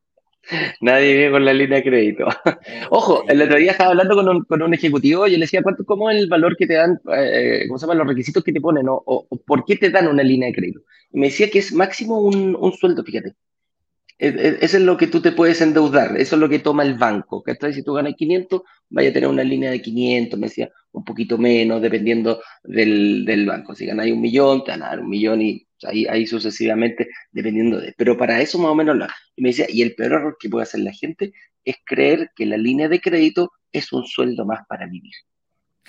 Nadie 0.80 1.14
viene 1.14 1.30
con 1.30 1.44
la 1.44 1.52
línea 1.52 1.78
de 1.78 1.84
crédito. 1.84 2.26
Ojo, 2.90 3.24
el 3.28 3.40
otro 3.40 3.56
día 3.56 3.72
estaba 3.72 3.90
hablando 3.90 4.14
con 4.14 4.28
un, 4.28 4.44
con 4.44 4.62
un 4.62 4.74
ejecutivo 4.74 5.26
y 5.26 5.32
yo 5.32 5.38
le 5.38 5.44
decía, 5.44 5.62
¿cuánto, 5.62 5.84
¿cómo 5.84 6.10
es 6.10 6.18
el 6.18 6.28
valor 6.28 6.56
que 6.56 6.66
te 6.66 6.74
dan, 6.74 7.00
eh, 7.16 7.64
cómo 7.66 7.78
se 7.78 7.86
llaman 7.86 7.98
los 7.98 8.08
requisitos 8.08 8.44
que 8.44 8.52
te 8.52 8.60
ponen 8.60 8.88
o, 8.88 9.02
o, 9.06 9.26
por 9.46 9.64
qué 9.64 9.76
te 9.76 9.90
dan 9.90 10.06
una 10.06 10.22
línea 10.22 10.48
de 10.48 10.54
crédito? 10.54 10.80
Y 11.12 11.18
me 11.18 11.26
decía 11.26 11.48
que 11.50 11.60
es 11.60 11.72
máximo 11.72 12.20
un, 12.20 12.56
un 12.56 12.72
sueldo, 12.72 13.02
fíjate. 13.02 13.34
Eso 14.16 14.76
es 14.76 14.82
lo 14.82 14.96
que 14.96 15.08
tú 15.08 15.20
te 15.20 15.32
puedes 15.32 15.60
endeudar, 15.60 16.16
eso 16.16 16.36
es 16.36 16.40
lo 16.40 16.48
que 16.48 16.60
toma 16.60 16.84
el 16.84 16.94
banco. 16.94 17.42
Si 17.72 17.82
tú 17.82 17.94
ganas 17.94 18.14
500, 18.16 18.62
vaya 18.90 19.10
a 19.10 19.12
tener 19.12 19.28
una 19.28 19.42
línea 19.42 19.70
de 19.72 19.82
500, 19.82 20.38
me 20.38 20.46
decía, 20.46 20.70
un 20.92 21.04
poquito 21.04 21.36
menos, 21.36 21.82
dependiendo 21.82 22.40
del, 22.62 23.24
del 23.24 23.44
banco. 23.44 23.74
Si 23.74 23.86
ganas 23.86 24.06
un 24.06 24.20
millón, 24.20 24.62
te 24.62 24.70
van 24.70 24.84
a 24.84 24.90
dar 24.90 25.00
un 25.00 25.08
millón 25.08 25.42
y 25.42 25.66
ahí, 25.82 26.06
ahí 26.06 26.26
sucesivamente, 26.26 27.08
dependiendo 27.32 27.80
de. 27.80 27.92
Pero 27.96 28.16
para 28.16 28.40
eso 28.40 28.58
más 28.58 28.70
o 28.70 28.74
menos 28.76 28.96
lo. 28.96 29.06
Y 29.34 29.42
me 29.42 29.48
decía, 29.48 29.66
y 29.68 29.82
el 29.82 29.96
peor 29.96 30.12
error 30.12 30.36
que 30.38 30.48
puede 30.48 30.62
hacer 30.62 30.80
la 30.80 30.92
gente 30.92 31.32
es 31.64 31.76
creer 31.84 32.30
que 32.36 32.46
la 32.46 32.56
línea 32.56 32.88
de 32.88 33.00
crédito 33.00 33.50
es 33.72 33.92
un 33.92 34.06
sueldo 34.06 34.46
más 34.46 34.60
para 34.68 34.86
vivir. 34.86 35.14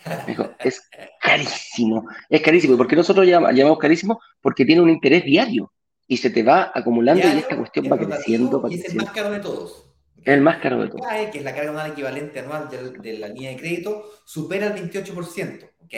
Me 0.05 0.33
dijo, 0.33 0.51
es 0.59 0.89
carísimo, 1.21 2.07
es 2.27 2.41
carísimo. 2.41 2.75
¿Por 2.75 2.88
qué 2.88 2.95
nosotros 2.95 3.27
llamamos, 3.27 3.55
llamamos 3.55 3.79
carísimo? 3.79 4.19
Porque 4.41 4.65
tiene 4.65 4.81
un 4.81 4.89
interés 4.89 5.23
diario 5.23 5.71
y 6.07 6.17
se 6.17 6.29
te 6.29 6.43
va 6.43 6.71
acumulando 6.73 7.27
y 7.27 7.37
esta 7.39 7.57
cuestión 7.57 7.91
va 7.91 7.97
creciendo. 7.97 8.63
y 8.69 8.75
es 8.75 8.89
el 8.89 8.95
más 8.95 9.11
caro 9.11 9.31
de 9.31 9.39
todos. 9.39 9.85
Es 10.17 10.33
el 10.33 10.41
más 10.41 10.57
caro 10.57 10.81
de 10.81 10.89
todos. 10.89 11.05
que 11.31 11.37
es 11.37 11.43
la 11.43 11.53
carga 11.53 11.69
anual 11.71 11.91
equivalente 11.91 12.39
anual 12.39 12.69
de, 12.69 13.19
la 13.19 13.27
línea 13.27 13.51
de 13.51 13.57
crédito, 13.57 14.11
supera 14.25 14.67
el 14.67 14.91
28%. 14.91 15.69
¿ok? 15.81 15.93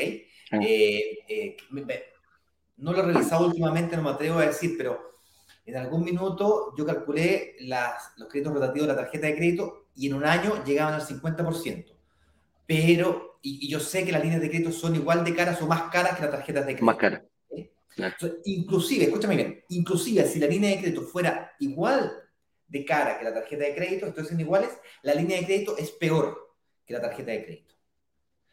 Ah. 0.51 0.59
Eh, 0.61 1.19
eh, 1.27 1.57
no 2.77 2.93
lo 2.93 2.99
he 2.99 3.01
revisado 3.13 3.47
últimamente, 3.47 3.97
no 3.97 4.03
me 4.03 4.11
atrevo 4.11 4.39
a 4.39 4.45
decir, 4.45 4.75
pero 4.77 4.99
en 5.65 5.75
algún 5.75 6.03
minuto 6.03 6.73
yo 6.77 6.85
calculé 6.85 7.55
las, 7.59 8.13
los 8.17 8.29
créditos 8.29 8.53
rotativos 8.53 8.87
de 8.87 8.93
la 8.93 9.01
tarjeta 9.01 9.27
de 9.27 9.35
crédito 9.35 9.87
y 9.95 10.07
en 10.07 10.13
un 10.13 10.25
año 10.25 10.63
llegaban 10.63 10.93
al 10.93 11.01
50%. 11.01 11.85
Pero, 12.65 13.39
y, 13.41 13.67
yo 13.69 13.79
sé 13.79 14.05
que 14.05 14.11
las 14.11 14.21
líneas 14.21 14.41
de 14.41 14.49
crédito 14.49 14.71
son 14.71 14.95
igual 14.95 15.23
de 15.23 15.35
caras 15.35 15.61
o 15.61 15.67
más 15.67 15.83
caras 15.83 16.15
que 16.15 16.21
las 16.21 16.31
tarjetas 16.31 16.65
de 16.65 16.73
crédito. 16.73 16.85
Más 16.85 16.97
caras 16.97 17.21
inclusive, 18.45 19.05
escúchame 19.05 19.35
bien, 19.35 19.63
inclusive 19.69 20.25
si 20.25 20.39
la 20.39 20.47
línea 20.47 20.71
de 20.71 20.79
crédito 20.79 21.01
fuera 21.01 21.53
igual 21.59 22.11
de 22.67 22.85
cara 22.85 23.17
que 23.17 23.23
la 23.23 23.33
tarjeta 23.33 23.63
de 23.63 23.75
crédito, 23.75 24.05
entonces 24.05 24.31
son 24.31 24.39
iguales, 24.39 24.69
la 25.01 25.13
línea 25.13 25.39
de 25.39 25.45
crédito 25.45 25.77
es 25.77 25.91
peor 25.91 26.55
que 26.85 26.93
la 26.93 27.01
tarjeta 27.01 27.31
de 27.31 27.43
crédito. 27.43 27.73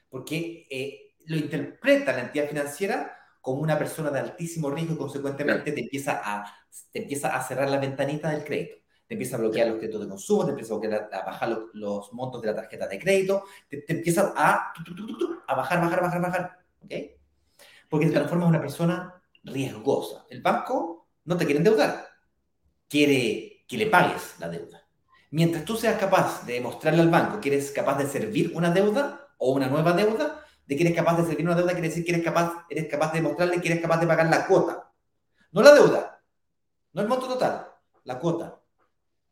Porque 0.09 0.66
eh, 0.70 1.14
lo 1.26 1.37
interpreta 1.37 2.12
la 2.12 2.22
entidad 2.22 2.48
financiera 2.48 3.16
como 3.40 3.61
una 3.61 3.78
persona 3.78 4.11
de 4.11 4.20
altísimo 4.20 4.70
riesgo 4.70 4.94
y 4.94 4.98
consecuentemente 4.98 5.72
te, 5.72 5.80
empieza 5.80 6.20
a, 6.24 6.46
te 6.90 7.02
empieza 7.02 7.37
a 7.37 7.42
cerrar 7.42 7.68
la 7.68 7.78
ventanita 7.78 8.30
del 8.30 8.44
crédito. 8.44 8.76
Te 9.07 9.14
empieza 9.14 9.37
a 9.37 9.40
bloquear 9.40 9.68
los 9.68 9.76
créditos 9.76 10.00
de 10.00 10.09
consumo, 10.09 10.46
te 10.46 10.52
empieza 10.52 10.74
a, 10.74 11.24
bajar 11.26 11.59
los, 11.74 12.12
montos 12.14 12.40
de 12.40 12.48
la 12.48 12.54
tarjeta 12.54 12.87
de 12.87 12.98
crédito, 12.98 13.44
te, 13.68 13.85
empieza 13.88 14.33
a, 14.35 14.72
a 15.46 15.54
bajar, 15.54 15.80
bajar, 15.80 16.00
bajar, 16.00 16.22
bajar. 16.22 16.59
¿Ok? 16.83 16.92
Porque 17.90 18.07
te 18.07 18.12
transformas 18.12 18.46
en 18.46 18.50
una 18.50 18.61
persona 18.61 19.13
riesgosa. 19.44 20.24
El 20.28 20.42
banco 20.42 21.09
no 21.24 21.37
te 21.37 21.44
quiere 21.44 21.59
endeudar, 21.59 22.09
quiere 22.88 23.64
que 23.68 23.76
le 23.76 23.87
pagues 23.87 24.35
la 24.38 24.48
deuda. 24.48 24.87
Mientras 25.30 25.64
tú 25.64 25.76
seas 25.76 25.98
capaz 25.98 26.44
de 26.46 26.54
demostrarle 26.54 27.02
al 27.02 27.11
banco 27.11 27.40
que 27.40 27.48
eres 27.50 27.70
capaz 27.70 27.98
de 27.98 28.07
servir 28.07 28.52
una 28.54 28.70
deuda 28.70 29.28
o 29.38 29.52
una 29.52 29.68
nueva 29.68 29.92
deuda, 29.92 30.44
de 30.66 30.76
que 30.76 30.83
eres 30.83 30.94
capaz 30.94 31.16
de 31.16 31.26
servir 31.26 31.44
una 31.44 31.57
deuda 31.57 31.72
quiere 31.72 31.88
decir 31.88 32.04
que 32.04 32.12
eres 32.12 32.24
capaz, 32.24 32.64
eres 32.70 32.88
capaz 32.88 33.12
de 33.12 33.20
demostrarle 33.20 33.61
que 33.61 33.68
eres 33.68 33.83
capaz 33.83 33.98
de 33.98 34.07
pagar 34.07 34.26
la 34.26 34.46
cuota. 34.46 34.90
No 35.52 35.62
la 35.62 35.74
deuda, 35.74 36.22
no 36.92 37.02
el 37.02 37.09
monto 37.09 37.28
total, 37.28 37.68
la 38.04 38.18
cuota. 38.18 38.61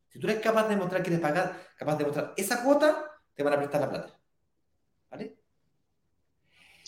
Si 0.09 0.18
tú 0.18 0.27
eres 0.27 0.42
capaz 0.42 0.64
de 0.64 0.75
demostrar 0.75 1.03
que 1.03 1.14
eres 1.14 1.20
capaz 1.20 1.92
de 1.92 1.98
demostrar 1.98 2.35
esa 2.37 2.62
cuota, 2.62 3.12
te 3.35 3.42
van 3.42 3.55
a 3.55 3.57
prestar 3.57 3.81
la 3.81 3.90
plata. 3.90 4.21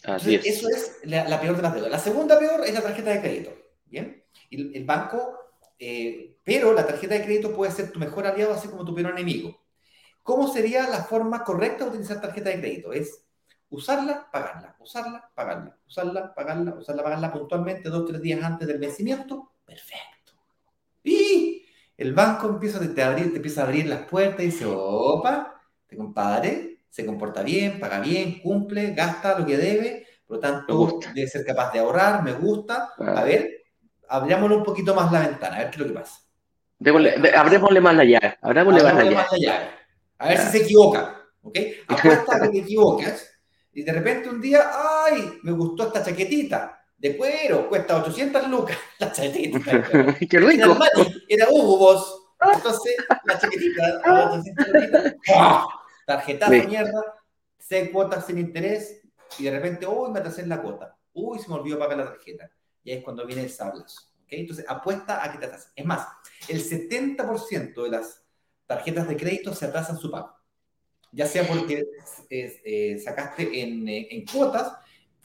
¿Vale? 0.07 0.40
Eso 0.45 0.69
es 0.69 1.01
la, 1.05 1.40
peor 1.40 1.57
de 1.57 1.62
las 1.62 1.75
deudas. 1.75 1.90
La 1.90 1.99
segunda 1.99 2.38
peor 2.38 2.64
es 2.67 2.75
la 2.75 2.83
tarjeta 2.83 3.11
de 3.11 3.21
crédito. 3.21 3.51
¿Bien? 3.87 4.25
El, 4.51 4.75
el 4.75 4.85
banco, 4.85 5.38
eh, 5.79 6.38
pero 6.45 6.73
la 6.73 6.87
tarjeta 6.87 7.14
de 7.14 7.25
crédito 7.25 7.55
puede 7.55 7.73
ser 7.73 7.90
tu 7.90 7.99
mejor 7.99 8.27
aliado, 8.27 8.55
así 8.55 8.69
como 8.69 8.85
tu 8.85 8.95
peor 8.95 9.12
enemigo. 9.12 9.59
¿Cómo 10.23 10.49
sería 10.49 10.88
la 10.88 11.05
forma 11.05 11.45
correcta 11.45 11.85
de 11.85 11.90
utilizar 11.90 12.21
tarjeta 12.21 12.51
de 12.51 12.61
crédito? 12.61 12.93
Es 12.93 13.25
usarla, 13.69 14.31
pagarla, 14.31 14.77
usarla, 14.79 15.31
pagarla, 15.35 15.79
usarla, 15.87 16.35
pagarla, 16.35 16.75
usarla, 16.75 17.03
pagarla 17.03 17.33
puntualmente 17.33 17.88
dos 17.88 18.03
o 18.03 18.05
tres 18.07 18.23
días 18.23 18.43
antes 18.43 18.67
del 18.67 18.79
vencimiento. 18.79 19.53
Perfecto. 19.67 20.33
Y 21.03 21.67
el 21.97 22.14
banco 22.14 22.49
empieza 22.49 22.79
a 22.79 22.95
te, 22.95 23.03
abrir, 23.03 23.31
te 23.31 23.37
empieza 23.37 23.62
a 23.62 23.64
abrir 23.64 23.87
las 23.87 24.09
puertas 24.09 24.40
y 24.40 24.47
dice, 24.47 24.64
opa, 24.67 25.61
te 25.87 25.97
compadre, 25.97 26.74
se 26.95 27.05
comporta 27.05 27.43
bien, 27.43 27.81
paga 27.81 27.99
bien, 27.99 28.39
cumple, 28.39 28.93
gasta 28.93 29.37
lo 29.37 29.45
que 29.45 29.57
debe, 29.57 30.07
por 30.25 30.37
lo 30.37 30.41
tanto 30.41 31.01
debe 31.13 31.27
ser 31.27 31.45
capaz 31.45 31.73
de 31.73 31.81
ahorrar, 31.81 32.23
me 32.23 32.31
gusta. 32.35 32.93
A 32.97 33.19
ah. 33.19 33.25
ver, 33.25 33.65
abrámosle 34.09 34.59
un 34.59 34.63
poquito 34.63 34.95
más 34.95 35.11
la 35.11 35.27
ventana, 35.27 35.57
a 35.57 35.59
ver 35.59 35.71
qué 35.71 35.75
es 35.75 35.81
lo 35.81 35.87
que 35.89 35.99
pasa. 35.99 36.21
abrémosle 37.37 37.81
más 37.81 37.97
la 37.97 38.05
llave, 38.05 38.39
abrémosle 38.41 38.85
más 38.85 38.95
la 38.95 39.39
llave. 39.39 39.71
A 40.19 40.29
ver 40.29 40.39
si 40.39 40.47
se 40.53 40.59
equivoca, 40.63 41.21
¿ok? 41.43 41.59
Apuesta 41.89 42.41
que 42.43 42.49
te 42.51 42.59
equivocas 42.59 43.29
y 43.73 43.83
de 43.83 43.93
repente 43.93 44.29
un 44.29 44.41
día, 44.41 44.71
¡ay! 44.73 45.41
Me 45.43 45.51
gustó 45.51 45.89
esta 45.89 46.05
chaquetita 46.05 46.81
de 46.97 47.17
cuero, 47.17 47.69
cuesta 47.69 47.97
800 47.97 48.49
lucas 48.51 48.79
la 49.01 49.11
chaquetita. 49.11 49.83
¡Qué 50.31 50.39
rico! 50.39 50.79
Era 51.29 51.49
Hugo 51.51 51.77
vos. 51.77 52.21
Entonces, 52.55 52.95
la 53.25 53.37
chaquetita, 53.37 54.01
800 54.07 54.69
lucas, 54.69 55.15
tarjetazo 56.07 56.69
mierda, 56.69 57.03
seis 57.59 57.90
cuotas 57.90 58.27
sin 58.27 58.38
interés, 58.38 59.03
y 59.38 59.45
de 59.45 59.51
repente, 59.51 59.87
uy, 59.87 60.11
me 60.11 60.21
atrasé 60.21 60.43
en 60.43 60.49
la 60.49 60.62
cuota, 60.62 60.97
uy, 61.12 61.38
se 61.38 61.49
me 61.49 61.55
olvidó 61.55 61.79
pagar 61.79 61.99
la 61.99 62.05
tarjeta. 62.05 62.51
Y 62.83 62.90
ahí 62.90 62.99
es 62.99 63.05
cuando 63.05 63.27
viene 63.27 63.43
el 63.43 63.51
sablazo. 63.51 64.03
¿okay? 64.25 64.40
Entonces, 64.40 64.64
apuesta 64.69 65.25
a 65.25 65.33
que 65.33 65.38
te 65.38 65.47
atrases. 65.47 65.73
Es 65.75 65.85
más, 65.85 66.07
el 66.49 66.62
70% 66.62 67.83
de 67.83 67.90
las 67.90 68.25
tarjetas 68.67 69.09
de 69.09 69.17
crédito 69.17 69.55
se 69.55 69.67
atrasan 69.67 69.97
su 69.97 70.11
pago. 70.11 70.35
Ya 71.12 71.27
sea 71.27 71.47
porque 71.47 71.85
eh, 72.29 72.99
sacaste 72.99 73.62
en, 73.62 73.88
eh, 73.88 74.09
en, 74.11 74.27
cuotas 74.27 74.73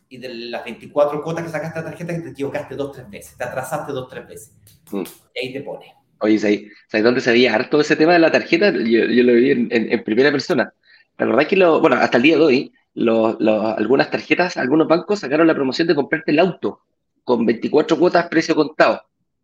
y 0.07 0.17
de 0.19 0.29
las 0.29 0.63
24 0.63 1.23
cuotas 1.23 1.45
que 1.45 1.49
sacaste 1.49 1.79
la 1.79 1.85
tarjeta 1.85 2.13
que 2.15 2.21
te 2.21 2.29
equivocaste 2.29 2.75
dos, 2.75 2.91
tres 2.91 3.09
veces, 3.09 3.35
te 3.35 3.43
atrasaste 3.43 3.91
dos, 3.91 4.07
tres 4.07 4.27
veces. 4.27 4.57
Mm. 4.91 5.03
Y 5.33 5.47
ahí 5.47 5.53
te 5.53 5.61
pone. 5.61 5.95
Oye, 6.19 6.39
¿sabes 6.39 7.03
dónde 7.03 7.21
se 7.21 7.31
veía 7.31 7.55
harto 7.55 7.79
ese 7.79 7.95
tema 7.95 8.13
de 8.13 8.19
la 8.19 8.31
tarjeta? 8.31 8.71
Yo, 8.71 9.05
yo 9.05 9.23
lo 9.23 9.33
vi 9.33 9.51
en, 9.51 9.69
en, 9.71 10.03
primera 10.03 10.31
persona. 10.31 10.73
La 11.17 11.25
verdad 11.25 11.43
es 11.43 11.47
que, 11.47 11.55
lo, 11.55 11.79
bueno, 11.79 11.95
hasta 11.97 12.17
el 12.17 12.23
día 12.23 12.37
de 12.37 12.43
hoy, 12.43 12.73
algunas 12.95 14.11
tarjetas, 14.11 14.57
algunos 14.57 14.87
bancos 14.87 15.19
sacaron 15.19 15.47
la 15.47 15.55
promoción 15.55 15.87
de 15.87 15.95
comprarte 15.95 16.31
el 16.31 16.39
auto 16.39 16.81
con 17.23 17.45
24 17.45 17.97
cuotas 17.97 18.27
precio 18.27 18.55
contado, 18.55 19.01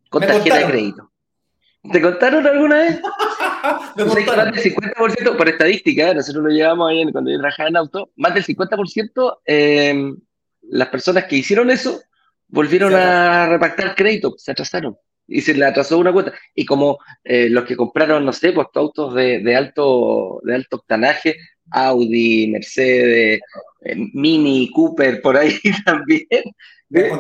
con 0.10 0.22
tarjeta 0.22 0.60
de 0.60 0.66
crédito. 0.66 1.12
¿Te 1.92 2.02
contaron 2.02 2.46
alguna 2.48 2.78
vez? 2.78 3.02
Me 3.96 4.06
más 4.06 4.16
del 4.16 4.76
50% 4.76 5.38
por 5.38 5.50
estadística, 5.50 6.14
nosotros 6.14 6.44
lo 6.44 6.50
llevamos 6.50 6.90
ahí 6.90 7.12
cuando 7.12 7.32
yo 7.32 7.38
trabajaba 7.38 7.70
en 7.70 7.78
auto, 7.78 8.10
más 8.16 8.34
del 8.34 8.44
50% 8.44 9.38
eh, 9.46 10.14
las 10.64 10.88
personas 10.90 11.26
que 11.26 11.38
hicieron 11.38 11.70
eso 11.70 12.02
volvieron 12.48 12.94
a 12.94 13.48
repactar 13.48 13.96
crédito, 13.96 14.34
se 14.38 14.52
atrasaron 14.52 14.98
y 15.28 15.42
se 15.42 15.54
le 15.54 15.66
atrasó 15.66 15.98
una 15.98 16.12
cuota. 16.12 16.34
Y 16.54 16.66
como 16.66 17.00
eh, 17.24 17.50
los 17.50 17.66
que 17.66 17.76
compraron, 17.76 18.26
no 18.26 18.34
sé, 18.34 18.52
pues 18.52 18.68
autos 18.74 19.14
de, 19.16 19.56
alto, 19.56 20.42
de 20.44 20.56
alto 20.56 20.78
octanaje, 20.78 21.36
Audi, 21.72 22.48
Mercedes, 22.48 23.42
eh, 23.82 23.96
Mini, 24.14 24.70
Cooper, 24.72 25.22
por 25.22 25.38
ahí 25.38 25.58
también, 25.86 26.28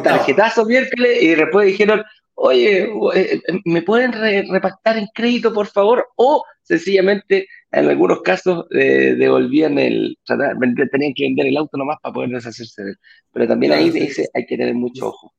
tarjetazo 0.03 0.65
miércoles, 0.65 1.21
y 1.21 1.35
después 1.35 1.67
dijeron, 1.67 2.03
oye, 2.35 2.87
eh, 3.15 3.41
¿me 3.65 3.81
pueden 3.81 4.13
repactar 4.51 4.97
en 4.97 5.07
crédito, 5.13 5.53
por 5.53 5.67
favor? 5.67 6.07
O 6.15 6.43
sencillamente, 6.61 7.47
en 7.71 7.89
algunos 7.89 8.21
casos, 8.21 8.65
devolvían 8.69 9.77
el, 9.79 10.17
tenían 10.91 11.13
que 11.13 11.23
vender 11.23 11.47
el 11.47 11.57
auto 11.57 11.77
nomás 11.77 11.97
para 12.01 12.13
poder 12.13 12.29
deshacerse 12.29 12.83
de 12.83 12.91
él. 12.91 12.97
Pero 13.33 13.47
también 13.47 13.73
ahí 13.73 13.89
dice, 13.89 14.27
hay 14.33 14.45
que 14.45 14.57
tener 14.57 14.73
mucho 14.73 15.09
ojo. 15.09 15.34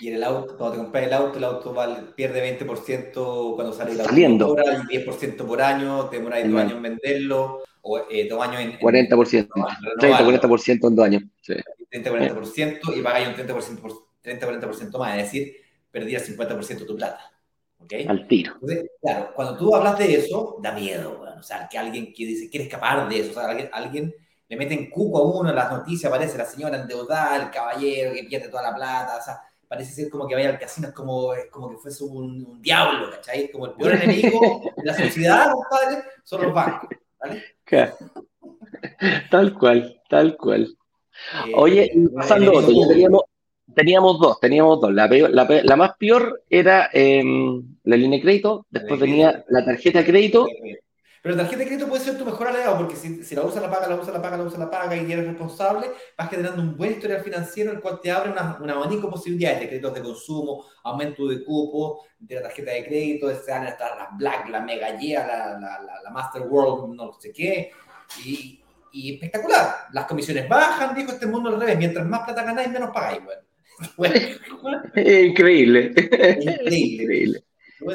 Y 0.00 0.08
en 0.08 0.14
el 0.14 0.24
auto, 0.24 0.56
cuando 0.56 0.76
te 0.76 0.82
compras 0.82 1.04
el 1.04 1.12
auto, 1.12 1.38
el 1.38 1.44
auto 1.44 1.74
pierde 2.14 2.58
20% 2.58 3.54
cuando 3.54 3.72
sale 3.72 3.92
el 3.92 4.00
auto 4.00 4.10
Saliendo. 4.10 4.56
y 4.90 4.98
10% 4.98 5.36
por 5.46 5.62
año, 5.62 6.06
te 6.06 6.16
demoras 6.18 6.48
dos 6.48 6.60
años 6.60 6.72
en 6.72 6.82
venderlo, 6.82 7.62
o 7.82 7.98
eh, 8.10 8.28
dos 8.28 8.42
años 8.42 8.60
en... 8.60 8.78
40%, 8.78 9.48
30-40% 9.98 10.88
en 10.88 10.96
dos 10.96 11.04
años. 11.04 11.22
Sí. 11.40 11.54
30-40% 11.90 12.96
y 12.96 13.02
pagáis 13.02 13.28
un 13.28 13.34
30-40% 13.34 14.98
más, 14.98 15.18
es 15.18 15.24
decir, 15.24 15.56
perdías 15.90 16.28
50% 16.28 16.66
de 16.66 16.84
tu 16.84 16.96
plata. 16.96 17.32
¿okay? 17.78 18.06
Al 18.06 18.26
tiro. 18.26 18.54
Entonces, 18.54 18.90
claro, 19.00 19.32
cuando 19.34 19.56
tú 19.56 19.74
hablas 19.74 19.98
de 19.98 20.14
eso, 20.14 20.58
da 20.62 20.72
miedo, 20.72 21.18
bueno, 21.18 21.36
o 21.38 21.42
sea, 21.42 21.68
que 21.68 21.76
alguien 21.76 22.12
que 22.14 22.24
dice, 22.24 22.48
quiere 22.48 22.64
escapar 22.64 23.08
de 23.08 23.20
eso, 23.20 23.30
o 23.32 23.34
sea, 23.34 23.50
alguien, 23.50 23.68
alguien 23.72 24.14
le 24.48 24.56
mete 24.56 24.74
en 24.74 24.90
cuco 24.90 25.18
a 25.18 25.40
uno 25.40 25.50
en 25.50 25.56
las 25.56 25.70
noticias, 25.70 26.10
aparece 26.10 26.38
la 26.38 26.44
señora 26.44 26.80
endeudada, 26.80 27.36
el 27.36 27.50
caballero 27.50 28.14
que 28.14 28.24
pierde 28.24 28.48
toda 28.48 28.62
la 28.62 28.74
plata, 28.74 29.18
o 29.20 29.24
sea, 29.24 29.40
parece 29.72 29.94
ser 29.94 30.10
como 30.10 30.28
que 30.28 30.34
vaya 30.34 30.50
al 30.50 30.58
casino, 30.58 30.88
es 30.88 30.92
como, 30.92 31.32
es 31.32 31.46
como 31.46 31.70
que 31.70 31.78
fuese 31.78 32.04
un, 32.04 32.60
diablo, 32.60 33.10
¿cachai? 33.10 33.50
Como 33.50 33.64
el 33.64 33.72
peor 33.72 33.94
enemigo 34.02 34.60
de 34.76 34.84
la 34.84 34.94
sociedad, 34.94 35.50
compadre, 35.50 36.02
son 36.22 36.42
los 36.42 36.52
bancos, 36.52 36.90
¿vale? 37.18 37.42
Tal 39.30 39.54
cual, 39.54 40.02
tal 40.10 40.36
cual. 40.36 40.76
Eh, 41.46 41.52
Oye, 41.54 41.90
pasando 42.14 42.52
otro, 42.52 42.86
teníamos, 42.86 43.22
teníamos 43.74 44.20
dos, 44.20 44.40
teníamos 44.40 44.78
dos. 44.78 44.92
La, 44.92 45.08
la, 45.08 45.76
más 45.76 45.92
peor 45.98 46.42
era 46.50 46.90
em, 46.92 47.62
la 47.84 47.96
línea 47.96 48.18
de 48.18 48.22
crédito, 48.22 48.66
después 48.68 49.00
venía 49.00 49.42
la 49.48 49.64
tarjeta 49.64 50.00
de 50.00 50.04
crédito 50.04 50.46
pero 51.22 51.36
la 51.36 51.42
tarjeta 51.44 51.60
de 51.60 51.66
crédito 51.66 51.88
puede 51.88 52.02
ser 52.02 52.18
tu 52.18 52.24
mejor 52.24 52.48
aliado, 52.48 52.78
porque 52.78 52.96
si, 52.96 53.34
la 53.36 53.44
usa, 53.44 53.60
la 53.60 53.70
paga, 53.70 53.86
la 53.86 53.94
usa, 53.94 54.12
la 54.12 54.20
paga, 54.20 54.36
la 54.36 54.42
usa, 54.42 54.58
la 54.58 54.68
paga 54.68 54.96
y 54.96 55.12
eres 55.12 55.24
responsable, 55.24 55.86
vas 56.18 56.28
generando 56.28 56.60
un 56.60 56.76
buen 56.76 56.90
historial 56.90 57.22
financiero, 57.22 57.70
el 57.70 57.80
cual 57.80 58.00
te 58.02 58.10
abre 58.10 58.32
una, 58.32 58.58
un 58.60 58.68
abanico 58.68 59.06
de 59.06 59.12
posibilidades 59.12 59.60
de 59.60 59.68
créditos 59.68 59.94
de 59.94 60.02
consumo, 60.02 60.66
aumento 60.82 61.28
de 61.28 61.44
cupo, 61.44 62.04
de 62.18 62.34
la 62.34 62.42
tarjeta 62.42 62.72
de 62.72 62.84
crédito, 62.84 63.32
se 63.36 63.52
van 63.52 63.66
a 63.66 63.68
estar 63.68 63.96
las 63.96 64.18
Black, 64.18 64.48
la 64.48 64.62
Mega 64.62 64.98
Yeah, 64.98 65.24
la, 65.24 65.60
la, 65.60 66.00
la, 66.02 66.10
Master 66.10 66.42
World, 66.42 66.92
no 66.96 67.12
sé 67.12 67.32
qué. 67.32 67.70
Y, 68.24 68.60
y, 68.90 69.14
espectacular. 69.14 69.86
Las 69.92 70.06
comisiones 70.06 70.48
bajan, 70.48 70.92
dijo 70.92 71.12
este 71.12 71.26
mundo 71.26 71.50
al 71.50 71.60
revés. 71.60 71.78
Mientras 71.78 72.04
más 72.04 72.24
plata 72.24 72.42
ganáis, 72.42 72.68
menos 72.68 72.90
pagáis. 72.90 73.20
Bueno. 73.96 74.14
Increíble. 74.94 75.92
Increíble. 75.96 76.76
Increíble. 76.76 77.44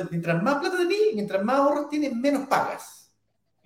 Mientras 0.10 0.44
más 0.44 0.56
plata 0.56 0.78
tenéis, 0.78 1.14
mientras 1.14 1.44
más 1.44 1.60
ahorros 1.60 1.90
tienes, 1.90 2.14
menos 2.14 2.48
pagas. 2.48 2.97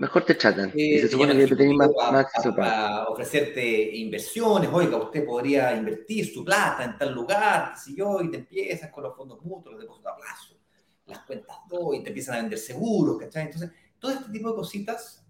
Mejor 0.01 0.25
te 0.25 0.35
chatan. 0.35 0.71
y 0.73 0.97
se 0.97 1.05
eh, 1.05 1.09
supone 1.09 1.37
que 1.37 1.55
te 1.55 1.73
más, 1.75 1.91
más 2.11 2.25
para, 2.57 3.03
ofrecerte 3.03 3.95
inversiones. 3.97 4.67
Oiga, 4.73 4.97
usted 4.97 5.23
podría 5.23 5.77
invertir 5.77 6.25
su 6.33 6.43
plata 6.43 6.83
en 6.83 6.97
tal 6.97 7.13
lugar, 7.13 7.77
si 7.77 7.95
yo, 7.95 8.19
y 8.19 8.31
te 8.31 8.37
empiezas 8.37 8.89
con 8.89 9.03
los 9.03 9.15
fondos 9.15 9.39
mutuos, 9.43 9.73
los 9.73 9.81
depósitos 9.83 10.11
a 10.11 10.15
plazo, 10.15 10.55
las 11.05 11.19
cuentas 11.19 11.55
todo, 11.69 11.93
y 11.93 12.01
te 12.01 12.09
empiezan 12.09 12.33
a 12.33 12.41
vender 12.41 12.57
seguros, 12.57 13.19
¿cachai? 13.19 13.43
Entonces, 13.43 13.69
todo 13.99 14.11
este 14.11 14.31
tipo 14.31 14.49
de 14.49 14.55
cositas 14.55 15.23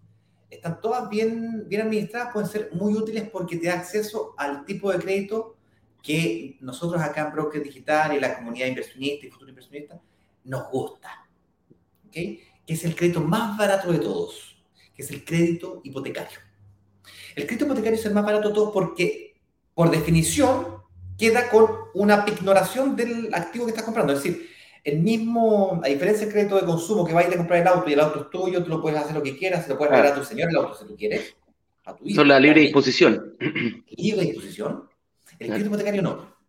están 0.50 0.80
todas 0.80 1.10
bien, 1.10 1.68
bien 1.68 1.82
administradas, 1.82 2.32
pueden 2.32 2.48
ser 2.48 2.70
muy 2.72 2.94
útiles 2.94 3.30
porque 3.30 3.58
te 3.58 3.68
da 3.68 3.74
acceso 3.74 4.36
al 4.38 4.64
tipo 4.64 4.90
de 4.90 5.00
crédito 5.00 5.58
que 6.02 6.58
nosotros 6.62 7.02
acá 7.02 7.28
en 7.28 7.34
Broker 7.34 7.62
Digital 7.62 8.16
y 8.16 8.22
la 8.22 8.38
comunidad 8.38 8.68
inversionista 8.68 9.26
y 9.26 9.32
futuro 9.32 9.50
inversionista 9.50 10.00
nos 10.46 10.70
gusta. 10.72 11.28
¿Ok? 12.08 12.14
Que 12.14 12.40
es 12.68 12.86
el 12.86 12.96
crédito 12.96 13.20
más 13.20 13.58
barato 13.58 13.92
de 13.92 14.00
todos 14.00 14.51
que 15.02 15.06
es 15.06 15.12
el 15.12 15.26
crédito 15.26 15.82
hipotecario. 15.84 16.40
El 17.36 17.46
crédito 17.46 17.66
hipotecario 17.66 17.98
es 17.98 18.06
el 18.06 18.14
más 18.14 18.24
barato 18.24 18.50
de 18.50 18.54
todos 18.54 18.72
porque, 18.72 19.34
por 19.74 19.90
definición, 19.90 20.78
queda 21.18 21.50
con 21.50 21.68
una 21.96 22.24
ignoración 22.28 22.96
del 22.96 23.34
activo 23.34 23.66
que 23.66 23.72
estás 23.72 23.86
comprando. 23.86 24.14
Es 24.14 24.24
decir, 24.24 24.48
el 24.84 25.00
mismo, 25.00 25.82
a 25.84 25.88
diferencia 25.88 26.26
del 26.26 26.34
crédito 26.34 26.56
de 26.56 26.66
consumo 26.66 27.06
que 27.06 27.14
va 27.14 27.22
a 27.22 27.28
ir 27.28 27.34
a 27.34 27.38
comprar 27.38 27.62
el 27.62 27.68
auto 27.68 27.90
y 27.90 27.94
el 27.94 28.00
auto 28.00 28.22
es 28.22 28.30
tuyo, 28.30 28.64
tú 28.64 28.70
lo 28.70 28.82
puedes 28.82 29.00
hacer 29.00 29.16
lo 29.16 29.24
que 29.24 29.38
quieras, 29.38 29.64
se 29.64 29.70
lo 29.70 29.78
puedes 29.78 29.92
regalar 29.92 30.14
a 30.14 30.20
tu 30.20 30.26
señor 30.26 30.50
el 30.50 30.58
auto 30.58 30.76
si 30.76 30.86
tú 30.86 30.96
quieres. 30.96 31.36
A 31.86 31.96
tu 31.96 32.06
hijo, 32.06 32.16
Son 32.22 32.28
la 32.28 32.40
libre 32.40 32.62
disposición. 32.62 33.36
Libre 33.90 34.22
disposición. 34.22 34.88
El 35.40 35.48
crédito 35.48 35.68
hipotecario 35.68 36.02
no. 36.04 36.41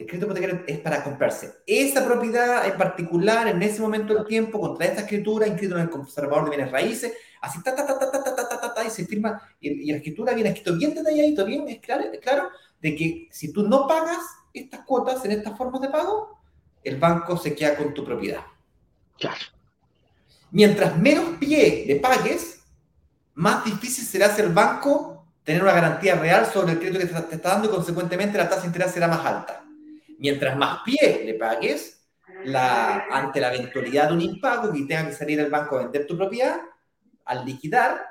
El 0.00 0.06
crédito 0.06 0.24
hipotecario 0.24 0.64
es 0.66 0.78
para 0.78 1.04
comprarse 1.04 1.56
esa 1.66 2.06
propiedad 2.06 2.66
en 2.66 2.78
particular 2.78 3.48
en 3.48 3.62
ese 3.62 3.82
momento 3.82 4.14
del 4.14 4.24
tiempo 4.24 4.58
contra 4.58 4.86
esta 4.86 5.02
escritura 5.02 5.46
inscrito 5.46 5.74
en 5.76 5.82
el 5.82 5.90
conservador 5.90 6.44
de 6.44 6.56
bienes 6.56 6.72
raíces, 6.72 7.12
así 7.42 7.62
ta 7.62 7.76
ta 7.76 7.86
ta 7.86 7.98
ta 7.98 8.10
ta 8.10 8.22
ta 8.24 8.48
ta 8.48 8.60
ta, 8.60 8.74
ta 8.74 8.84
y 8.84 8.88
se 8.88 9.04
firma 9.04 9.42
y, 9.60 9.90
la 9.90 9.98
escritura 9.98 10.32
viene 10.32 10.48
escrito 10.48 10.74
bien 10.78 10.94
detalladito, 10.94 11.44
bien 11.44 11.68
es 11.68 11.80
claro, 11.80 12.04
es 12.10 12.18
claro 12.18 12.48
de 12.80 12.96
que 12.96 13.28
si 13.30 13.52
tú 13.52 13.68
no 13.68 13.86
pagas 13.86 14.20
estas 14.54 14.80
cuotas 14.86 15.22
en 15.26 15.32
estas 15.32 15.54
formas 15.58 15.82
de 15.82 15.90
pago, 15.90 16.40
el 16.82 16.96
banco 16.96 17.36
se 17.36 17.54
queda 17.54 17.76
con 17.76 17.92
tu 17.92 18.02
propiedad. 18.02 18.40
Claro. 19.18 19.44
Mientras 20.50 20.96
menos 20.96 21.36
pie 21.38 21.84
le 21.86 21.96
pagues, 21.96 22.60
más 23.34 23.66
difícil 23.66 24.06
será 24.06 24.28
hacer 24.28 24.46
el 24.46 24.54
banco 24.54 25.26
tener 25.44 25.62
una 25.62 25.72
garantía 25.72 26.14
real 26.14 26.46
sobre 26.46 26.72
el 26.72 26.78
crédito 26.78 27.00
que 27.00 27.06
te 27.06 27.34
está 27.34 27.50
dando 27.50 27.68
y 27.68 27.70
consecuentemente 27.70 28.38
la 28.38 28.48
tasa 28.48 28.62
de 28.62 28.68
interés 28.68 28.92
será 28.92 29.06
más 29.06 29.26
alta. 29.26 29.64
Mientras 30.20 30.56
más 30.56 30.80
pie 30.84 31.22
le 31.24 31.34
pagues, 31.34 32.06
la, 32.44 33.06
ante 33.10 33.40
la 33.40 33.54
eventualidad 33.54 34.08
de 34.08 34.14
un 34.14 34.20
impago 34.20 34.74
y 34.74 34.86
tenga 34.86 35.06
que 35.06 35.14
salir 35.14 35.40
al 35.40 35.50
banco 35.50 35.76
a 35.76 35.82
vender 35.84 36.06
tu 36.06 36.16
propiedad, 36.16 36.60
al 37.24 37.44
liquidar, 37.44 38.02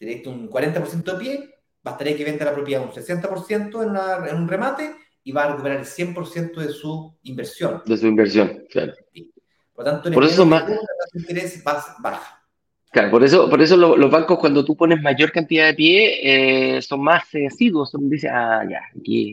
directo 0.00 0.30
un 0.30 0.48
40% 0.48 1.02
de 1.04 1.18
pie, 1.18 1.54
va 1.86 1.92
a 1.92 1.96
tener 1.98 2.16
que 2.16 2.24
vender 2.24 2.46
la 2.46 2.54
propiedad 2.54 2.82
un 2.82 2.90
60% 2.90 3.82
en, 3.82 4.28
en 4.28 4.36
un 4.36 4.48
remate 4.48 4.96
y 5.24 5.32
va 5.32 5.44
a 5.44 5.50
recuperar 5.50 5.78
el 5.78 5.84
100% 5.84 6.54
de 6.54 6.72
su 6.72 7.14
inversión. 7.22 7.82
De 7.84 7.96
su 7.98 8.06
inversión, 8.06 8.64
claro. 8.70 8.94
Por 9.74 9.84
tanto, 9.84 10.10
Por 10.10 10.24
eso 10.24 10.46
más... 10.46 10.64
el 10.68 11.20
interés 11.20 11.62
baja. 11.62 12.41
Claro, 12.92 13.10
por 13.10 13.24
eso, 13.24 13.48
por 13.48 13.62
eso 13.62 13.74
los 13.76 14.10
bancos 14.10 14.38
cuando 14.38 14.62
tú 14.66 14.76
pones 14.76 15.00
mayor 15.00 15.32
cantidad 15.32 15.66
de 15.66 15.74
pie 15.74 16.76
eh, 16.76 16.82
son 16.82 17.02
más 17.02 17.24
asiduos, 17.34 17.90
son, 17.90 18.10
dicen, 18.10 18.32
ah, 18.34 18.62
ya, 18.68 18.80
aquí 18.94 19.32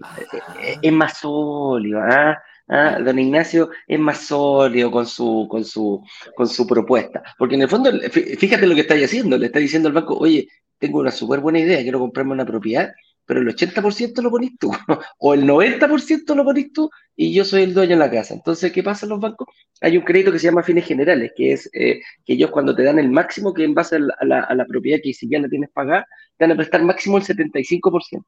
eh, 0.64 0.78
es 0.82 0.94
más 0.94 1.18
sólido, 1.18 2.00
¿ah? 2.00 2.42
¿ah? 2.70 3.00
Don 3.04 3.20
Ignacio 3.20 3.70
es 3.86 4.00
más 4.00 4.20
sólido 4.20 4.90
con 4.90 5.06
su, 5.06 5.46
con 5.50 5.66
su, 5.66 6.02
con 6.38 6.48
su 6.48 6.66
propuesta. 6.66 7.22
Porque 7.38 7.56
en 7.56 7.64
el 7.64 7.68
fondo, 7.68 7.92
fíjate 8.10 8.66
lo 8.66 8.76
que 8.76 8.82
está 8.82 8.94
haciendo, 8.94 9.38
le 9.38 9.48
está 9.48 9.60
diciendo 9.60 9.90
al 9.90 9.94
banco, 9.94 10.18
oye, 10.18 10.48
tengo 10.78 11.00
una 11.00 11.12
súper 11.12 11.42
buena 11.42 11.60
idea, 11.60 11.82
quiero 11.82 12.00
comprarme 12.00 12.32
una 12.32 12.46
propiedad, 12.46 12.94
pero 13.30 13.42
el 13.42 13.48
80% 13.48 14.24
lo 14.24 14.32
pones 14.32 14.58
tú, 14.58 14.72
o 15.20 15.36
el 15.36 15.44
90% 15.44 16.34
lo 16.34 16.44
pones 16.44 16.74
tú 16.74 16.90
y 17.16 17.32
yo 17.32 17.46
soy 17.46 17.62
el 17.62 17.76
dueño 17.76 17.92
de 17.92 17.98
la 17.98 18.10
casa. 18.10 18.34
Entonces, 18.34 18.72
¿qué 18.72 18.82
pasa 18.82 19.06
en 19.06 19.12
los 19.12 19.20
bancos? 19.20 19.48
Hay 19.82 19.98
un 19.98 20.04
crédito 20.04 20.32
que 20.32 20.40
se 20.40 20.48
llama 20.48 20.64
fines 20.64 20.84
generales, 20.84 21.34
que 21.36 21.54
es 21.54 21.70
eh, 21.74 22.02
que 22.26 22.34
ellos 22.34 22.50
cuando 22.50 22.76
te 22.76 22.82
dan 22.82 22.98
el 22.98 23.12
máximo, 23.12 23.54
que 23.54 23.66
en 23.66 23.76
base 23.76 23.98
a 23.98 24.26
la, 24.26 24.66
propiedad 24.68 24.98
que 25.04 25.14
si 25.14 25.30
ya 25.30 25.38
la 25.38 25.48
tienes 25.48 25.70
pagada, 25.70 26.08
te 26.38 26.46
van 26.46 26.54
a 26.54 26.56
prestar 26.56 26.82
máximo 26.82 27.18
el 27.18 27.24
75%. 27.24 28.26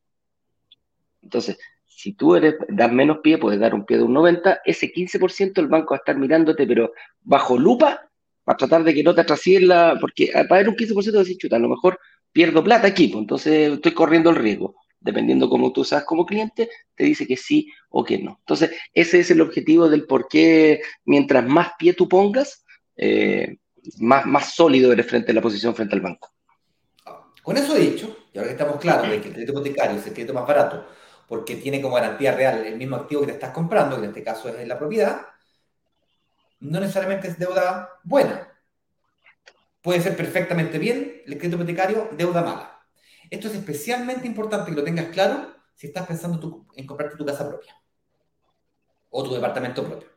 Entonces, 1.23 1.57
si 1.87 2.13
tú 2.13 2.35
eres, 2.35 2.57
das 2.69 2.91
menos 2.91 3.21
pie, 3.23 3.39
puedes 3.39 3.59
dar 3.59 3.73
un 3.73 3.87
pie 3.87 3.97
de 3.97 4.03
un 4.03 4.13
90, 4.13 4.61
ese 4.65 4.93
15% 4.93 5.57
el 5.61 5.67
banco 5.67 5.95
va 5.95 5.95
a 5.95 6.01
estar 6.01 6.15
mirándote, 6.15 6.67
pero 6.67 6.91
bajo 7.21 7.57
lupa, 7.57 8.07
para 8.43 8.55
tratar 8.55 8.83
de 8.83 8.93
que 8.93 9.01
no 9.01 9.15
te 9.15 9.21
atrasíes 9.21 9.63
la, 9.63 9.97
porque 9.99 10.29
para 10.47 10.61
ver 10.61 10.69
un 10.69 10.75
15% 10.75 11.11
decir, 11.11 11.37
chuta, 11.37 11.55
a 11.55 11.59
lo 11.59 11.69
mejor 11.69 11.97
pierdo 12.31 12.63
plata 12.63 12.87
aquí, 12.87 13.07
pues 13.07 13.21
entonces 13.21 13.73
estoy 13.73 13.93
corriendo 13.93 14.29
el 14.29 14.35
riesgo. 14.35 14.75
Dependiendo 15.01 15.49
cómo 15.49 15.73
tú 15.73 15.83
seas 15.83 16.05
como 16.05 16.25
cliente, 16.25 16.69
te 16.95 17.03
dice 17.03 17.27
que 17.27 17.35
sí 17.35 17.69
o 17.89 18.03
que 18.03 18.19
no. 18.19 18.37
Entonces, 18.39 18.71
ese 18.93 19.19
es 19.19 19.31
el 19.31 19.41
objetivo 19.41 19.89
del 19.89 20.05
por 20.05 20.27
qué 20.27 20.81
mientras 21.05 21.45
más 21.45 21.71
pie 21.77 21.93
tú 21.93 22.07
pongas, 22.07 22.63
eh, 22.95 23.57
más, 23.99 24.25
más 24.25 24.53
sólido 24.53 24.93
eres 24.93 25.07
frente 25.07 25.31
a 25.31 25.35
la 25.35 25.41
posición 25.41 25.75
frente 25.75 25.95
al 25.95 26.01
banco. 26.01 26.31
Con 27.41 27.57
eso 27.57 27.73
dicho, 27.73 28.15
y 28.31 28.37
ahora 28.37 28.49
que 28.49 28.53
estamos 28.53 28.79
claros 28.79 29.09
de 29.09 29.19
que 29.19 29.27
el 29.29 29.33
crédito 29.33 29.53
hipotecario 29.53 29.97
es 29.97 30.05
el 30.05 30.13
crédito 30.13 30.33
más 30.33 30.47
barato, 30.47 30.87
porque 31.27 31.55
tiene 31.55 31.81
como 31.81 31.95
garantía 31.95 32.33
real 32.33 32.65
el 32.65 32.77
mismo 32.77 32.95
activo 32.95 33.21
que 33.21 33.27
te 33.27 33.33
estás 33.33 33.51
comprando, 33.51 33.97
que 33.97 34.03
en 34.03 34.09
este 34.09 34.23
caso 34.23 34.49
es 34.49 34.67
la 34.67 34.77
propiedad, 34.77 35.25
no 36.59 36.79
necesariamente 36.79 37.27
es 37.27 37.39
deuda 37.39 37.89
buena. 38.03 38.47
Puede 39.81 40.01
ser 40.01 40.15
perfectamente 40.15 40.77
bien 40.77 41.23
el 41.25 41.37
crédito 41.37 41.55
hipotecario 41.55 42.09
deuda 42.11 42.43
mala. 42.43 42.70
Esto 43.31 43.47
es 43.47 43.55
especialmente 43.55 44.27
importante 44.27 44.69
que 44.69 44.75
lo 44.75 44.83
tengas 44.83 45.07
claro 45.07 45.47
si 45.73 45.87
estás 45.87 46.05
pensando 46.05 46.65
en 46.75 46.85
comprarte 46.85 47.15
tu 47.15 47.25
casa 47.25 47.47
propia 47.47 47.75
o 49.09 49.23
tu 49.23 49.33
departamento 49.33 49.83
propio. 49.83 50.09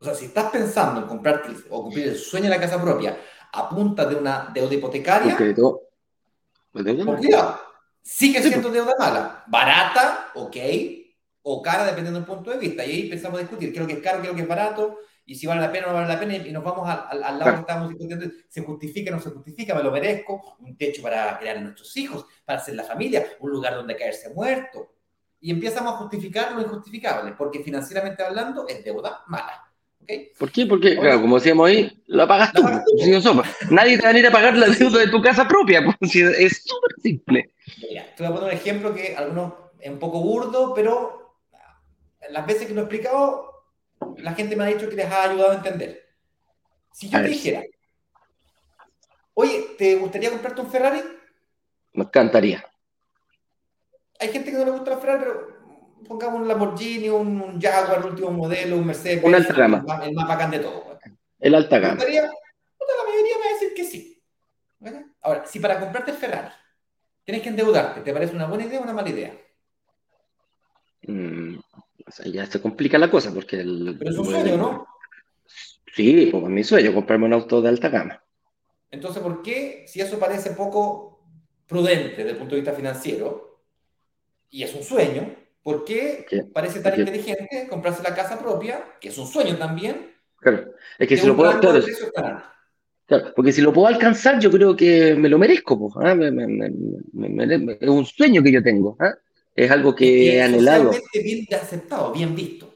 O 0.00 0.04
sea, 0.04 0.14
si 0.14 0.24
estás 0.24 0.50
pensando 0.50 1.02
en 1.02 1.06
comprarte 1.06 1.54
o 1.70 1.84
cumplir 1.84 2.08
el 2.08 2.16
sueño 2.16 2.44
de 2.44 2.56
la 2.56 2.60
casa 2.60 2.80
propia 2.80 3.16
a 3.52 3.68
punta 3.68 4.06
de 4.06 4.16
una 4.16 4.50
deuda 4.52 4.74
hipotecaria, 4.74 5.36
cuidado. 5.36 5.82
Sigue 8.00 8.42
siendo 8.42 8.70
deuda 8.70 8.94
mala. 8.98 9.44
Barata, 9.46 10.30
ok, 10.34 10.56
o 11.42 11.62
cara, 11.62 11.84
dependiendo 11.84 12.18
del 12.18 12.26
punto 12.26 12.50
de 12.50 12.58
vista. 12.58 12.84
Y 12.86 12.90
ahí 12.90 13.00
empezamos 13.02 13.38
a 13.38 13.42
discutir 13.42 13.70
qué 13.70 13.78
es 13.78 13.82
lo 13.82 13.86
que 13.86 13.94
es 13.94 14.02
caro, 14.02 14.20
qué 14.20 14.28
es 14.28 14.30
lo 14.30 14.36
que 14.36 14.42
es 14.42 14.48
barato, 14.48 14.98
y 15.24 15.34
si 15.34 15.46
vale 15.46 15.60
la 15.60 15.70
pena 15.70 15.86
o 15.86 15.90
no 15.90 15.94
vale 15.94 16.08
la 16.08 16.18
pena, 16.18 16.36
y 16.36 16.52
nos 16.52 16.64
vamos 16.64 16.88
al, 16.88 17.20
lado 17.20 17.54
que 17.54 17.60
estábamos 17.60 17.90
discutiendo, 17.90 18.26
se 18.48 18.62
justifica 18.62 19.10
o 19.10 19.16
no 19.16 19.22
se 19.22 19.30
justifica, 19.30 19.74
me 19.74 19.82
lo 19.82 19.92
merezco, 19.92 20.56
un 20.60 20.76
techo 20.76 21.02
para 21.02 21.38
crear 21.38 21.58
a 21.58 21.60
nuestros 21.60 21.96
hijos, 21.96 22.26
para 22.44 22.58
hacer 22.58 22.74
la 22.74 22.84
familia, 22.84 23.24
un 23.40 23.50
lugar 23.50 23.74
donde 23.74 23.96
caerse 23.96 24.30
muerto. 24.30 24.94
Y 25.40 25.50
empezamos 25.50 25.94
a 25.94 25.96
justificar 25.96 26.52
lo 26.52 26.62
injustificable, 26.62 27.32
porque 27.32 27.60
financieramente 27.60 28.22
hablando 28.22 28.66
es 28.68 28.84
deuda 28.84 29.22
mala. 29.28 29.72
¿Por 30.38 30.50
qué? 30.50 30.66
Porque, 30.66 30.96
claro, 30.96 31.20
como 31.20 31.36
decíamos 31.36 31.68
ahí, 31.68 32.02
lo 32.06 32.26
pagas 32.26 32.52
tú. 32.52 32.62
Nadie 33.70 33.96
te 33.96 34.02
va 34.02 34.08
a 34.08 34.12
venir 34.12 34.26
a 34.26 34.32
pagar 34.32 34.56
la 34.56 34.66
deuda 34.66 34.98
de 34.98 35.08
tu 35.08 35.22
casa 35.22 35.46
propia. 35.46 35.82
Pues, 35.98 36.14
es 36.16 36.64
súper 36.64 37.00
simple. 37.00 37.54
Mira, 37.88 38.06
te 38.16 38.22
voy 38.24 38.32
a 38.32 38.34
poner 38.34 38.52
un 38.52 38.58
ejemplo 38.58 38.94
que 38.94 39.14
algunos 39.16 39.52
es 39.78 39.90
un 39.90 39.98
poco 39.98 40.20
burdo, 40.20 40.74
pero 40.74 41.38
las 42.30 42.46
veces 42.46 42.66
que 42.66 42.74
lo 42.74 42.80
he 42.80 42.84
explicado, 42.84 43.51
la 44.18 44.34
gente 44.34 44.56
me 44.56 44.64
ha 44.64 44.68
dicho 44.68 44.88
que 44.88 44.96
les 44.96 45.10
ha 45.10 45.24
ayudado 45.24 45.52
a 45.52 45.56
entender. 45.56 46.08
Si 46.92 47.08
yo 47.08 47.20
te 47.20 47.28
dijera, 47.28 47.62
oye, 49.34 49.74
¿te 49.78 49.96
gustaría 49.96 50.30
comprarte 50.30 50.60
un 50.60 50.70
Ferrari? 50.70 51.02
Me 51.94 52.04
encantaría. 52.04 52.64
Hay 54.20 54.28
gente 54.28 54.50
que 54.50 54.58
no 54.58 54.64
le 54.64 54.70
gusta 54.70 54.94
el 54.94 55.00
Ferrari, 55.00 55.20
pero 55.20 55.62
pongamos 56.06 56.40
un 56.40 56.48
Lamborghini, 56.48 57.08
un, 57.08 57.60
Jaguar, 57.60 57.98
el 57.98 58.04
último 58.06 58.30
modelo, 58.30 58.76
un 58.76 58.86
Mercedes. 58.86 59.24
Un 59.24 59.34
alta 59.34 59.52
gama. 59.52 59.84
El, 60.04 60.14
más 60.14 60.28
bacán 60.28 60.50
de 60.50 60.58
todo. 60.60 60.98
El 61.40 61.54
alta 61.54 61.78
gama. 61.78 61.94
la 61.94 62.04
mayoría 62.04 63.38
me 63.38 63.44
va 63.44 63.50
a 63.50 63.52
decir 63.54 63.74
que 63.74 63.84
sí. 63.84 64.22
Ahora, 65.22 65.46
si 65.46 65.60
para 65.60 65.78
comprarte 65.78 66.10
el 66.10 66.16
Ferrari 66.16 66.48
tienes 67.24 67.42
que 67.42 67.48
endeudarte, 67.48 68.00
¿te 68.00 68.12
parece 68.12 68.34
una 68.34 68.46
buena 68.46 68.64
idea 68.64 68.80
o 68.80 68.82
una 68.82 68.92
mala 68.92 69.08
idea? 69.08 69.32
Mm, 71.06 71.58
o 72.12 72.14
sea, 72.14 72.26
ya 72.30 72.46
se 72.46 72.60
complica 72.60 72.98
la 72.98 73.10
cosa 73.10 73.32
porque 73.32 73.60
el... 73.60 73.96
Pero 73.98 74.10
es 74.10 74.18
un 74.18 74.26
sueño, 74.26 74.56
¿no? 74.56 74.86
Sí, 75.94 76.28
pues 76.30 76.44
mi 76.44 76.62
sueño, 76.62 76.94
comprarme 76.94 77.26
un 77.26 77.32
auto 77.32 77.60
de 77.60 77.68
alta 77.68 77.88
gama. 77.88 78.22
Entonces, 78.90 79.22
¿por 79.22 79.42
qué, 79.42 79.84
si 79.86 80.00
eso 80.00 80.18
parece 80.18 80.50
poco 80.50 81.26
prudente 81.66 82.16
desde 82.16 82.30
el 82.30 82.36
punto 82.36 82.54
de 82.54 82.60
vista 82.60 82.74
financiero, 82.74 83.60
y 84.50 84.62
es 84.62 84.74
un 84.74 84.82
sueño, 84.82 85.34
¿Por 85.62 85.84
qué 85.84 86.26
parece 86.52 86.80
tan 86.80 86.98
inteligente 86.98 87.68
comprarse 87.70 88.02
la 88.02 88.14
casa 88.14 88.38
propia, 88.38 88.84
que 89.00 89.08
es 89.10 89.18
un 89.18 89.26
sueño 89.26 89.56
también? 89.56 90.12
Claro, 90.40 90.72
es 90.98 91.08
que 91.08 91.16
si 91.16 91.26
lo 91.26 91.36
puedo. 91.36 91.60
Claro, 91.60 92.42
claro, 93.06 93.32
porque 93.36 93.52
si 93.52 93.60
lo 93.60 93.72
puedo 93.72 93.86
alcanzar, 93.86 94.40
yo 94.40 94.50
creo 94.50 94.74
que 94.74 95.14
me 95.14 95.28
lo 95.28 95.38
merezco. 95.38 95.92
¿ah? 96.02 96.14
es 96.14 97.88
un 97.88 98.06
sueño 98.06 98.42
que 98.42 98.52
yo 98.52 98.62
tengo. 98.62 98.96
¿ah? 98.98 99.14
Es 99.54 99.70
algo 99.70 99.94
que 99.94 100.36
he 100.36 100.42
anhelado. 100.42 100.92
bien 101.12 101.46
aceptado, 101.52 102.12
bien 102.12 102.34
visto. 102.34 102.74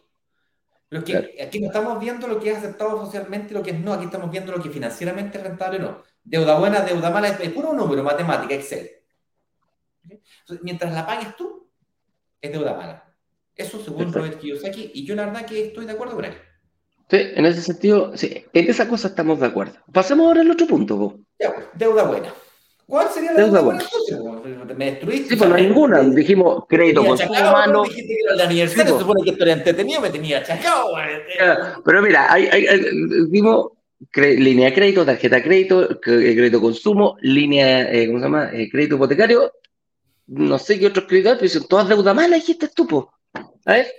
Pero 0.88 1.02
que 1.02 1.42
aquí 1.42 1.58
no 1.58 1.66
estamos 1.66 1.98
viendo 1.98 2.28
lo 2.28 2.38
que 2.38 2.50
es 2.50 2.58
aceptado 2.58 3.04
socialmente 3.04 3.52
y 3.52 3.56
lo 3.56 3.62
que 3.62 3.70
es 3.70 3.80
no. 3.80 3.92
Aquí 3.92 4.04
estamos 4.04 4.30
viendo 4.30 4.52
lo 4.52 4.62
que 4.62 4.70
financieramente 4.70 5.38
es 5.38 5.44
rentable 5.44 5.78
o 5.78 5.82
no. 5.82 6.02
Deuda 6.22 6.58
buena, 6.58 6.80
deuda 6.80 7.10
mala, 7.10 7.28
es 7.28 7.50
puro 7.50 7.72
número, 7.72 8.02
matemática, 8.02 8.54
Excel. 8.54 8.90
mientras 10.62 10.92
la 10.92 11.06
pagues 11.06 11.36
tú, 11.36 11.68
es 12.40 12.52
deuda 12.52 12.74
mala. 12.74 13.14
Eso 13.54 13.82
según 13.82 14.12
Robert 14.12 14.38
Kiyosaki, 14.38 14.90
y 14.94 15.04
yo 15.04 15.14
la 15.14 15.26
verdad 15.26 15.46
que 15.46 15.68
estoy 15.68 15.86
de 15.86 15.92
acuerdo 15.92 16.16
con 16.16 16.26
él. 16.26 16.34
Sí, 17.08 17.18
en 17.20 17.46
ese 17.46 17.62
sentido, 17.62 18.16
sí, 18.16 18.44
en 18.52 18.68
esa 18.68 18.88
cosa 18.88 19.08
estamos 19.08 19.40
de 19.40 19.46
acuerdo. 19.46 19.74
Pasemos 19.92 20.26
ahora 20.26 20.40
al 20.40 20.50
otro 20.50 20.66
punto. 20.66 20.96
Vos. 20.96 21.14
Ya, 21.38 21.54
pues, 21.54 21.66
deuda 21.74 22.02
buena. 22.02 22.34
¿Cuál 22.86 23.08
sería 23.08 23.32
la 23.32 23.44
deuda, 23.44 23.60
buena? 23.60 23.84
Me 24.76 24.92
destruiste. 24.92 25.30
Sí, 25.30 25.36
pues 25.36 25.50
no 25.50 25.56
ninguna. 25.56 26.02
Dijimos 26.02 26.64
crédito 26.68 27.04
consumo 27.04 27.32
humano. 27.32 27.84
El 28.32 28.40
aniversario, 28.40 28.94
se 28.94 29.00
supone 29.00 29.24
que 29.24 29.30
esto 29.30 29.44
era 29.44 29.54
entretenido, 29.54 30.00
me 30.00 30.10
tenía 30.10 30.38
achacado. 30.38 30.92
Pero 31.84 32.02
mira, 32.02 32.32
hay, 32.32 32.46
hay, 32.46 32.68
dimos 33.28 33.72
línea 34.14 34.66
de 34.66 34.74
crédito, 34.74 35.04
tarjeta 35.04 35.36
de 35.36 35.42
crédito, 35.42 36.00
crédito 36.00 36.60
consumo, 36.60 37.16
línea, 37.22 37.90
eh, 37.92 38.06
¿cómo 38.06 38.18
se 38.18 38.24
llama? 38.24 38.50
Eh, 38.52 38.68
crédito 38.70 38.94
hipotecario 38.94 39.52
no 40.26 40.58
sé 40.58 40.78
qué 40.78 40.86
otros 40.86 41.06
créditos, 41.06 41.36
pero 41.38 41.48
son 41.48 41.68
todas 41.68 41.88
deuda 41.88 42.12
mala, 42.12 42.36
dijiste 42.36 42.68
tú, 42.68 42.86
po. 42.86 43.12
A 43.64 43.72
ver, 43.72 43.92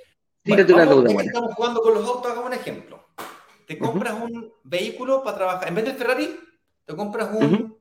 tírate 0.44 0.74
una 0.74 0.86
deuda 0.86 1.14
buena. 1.14 1.30
Estamos 1.30 1.54
jugando 1.56 1.82
con 1.82 1.94
los 1.94 2.06
autos, 2.06 2.32
hagamos 2.32 2.52
un 2.52 2.54
ejemplo. 2.54 3.08
Te 3.66 3.78
compras 3.78 4.14
un 4.14 4.54
vehículo 4.64 5.24
para 5.24 5.38
trabajar, 5.38 5.68
en 5.68 5.76
vez 5.76 5.86
del 5.86 5.96
Ferrari, 5.96 6.40
te 6.86 6.96
compras 6.96 7.30
un, 7.34 7.77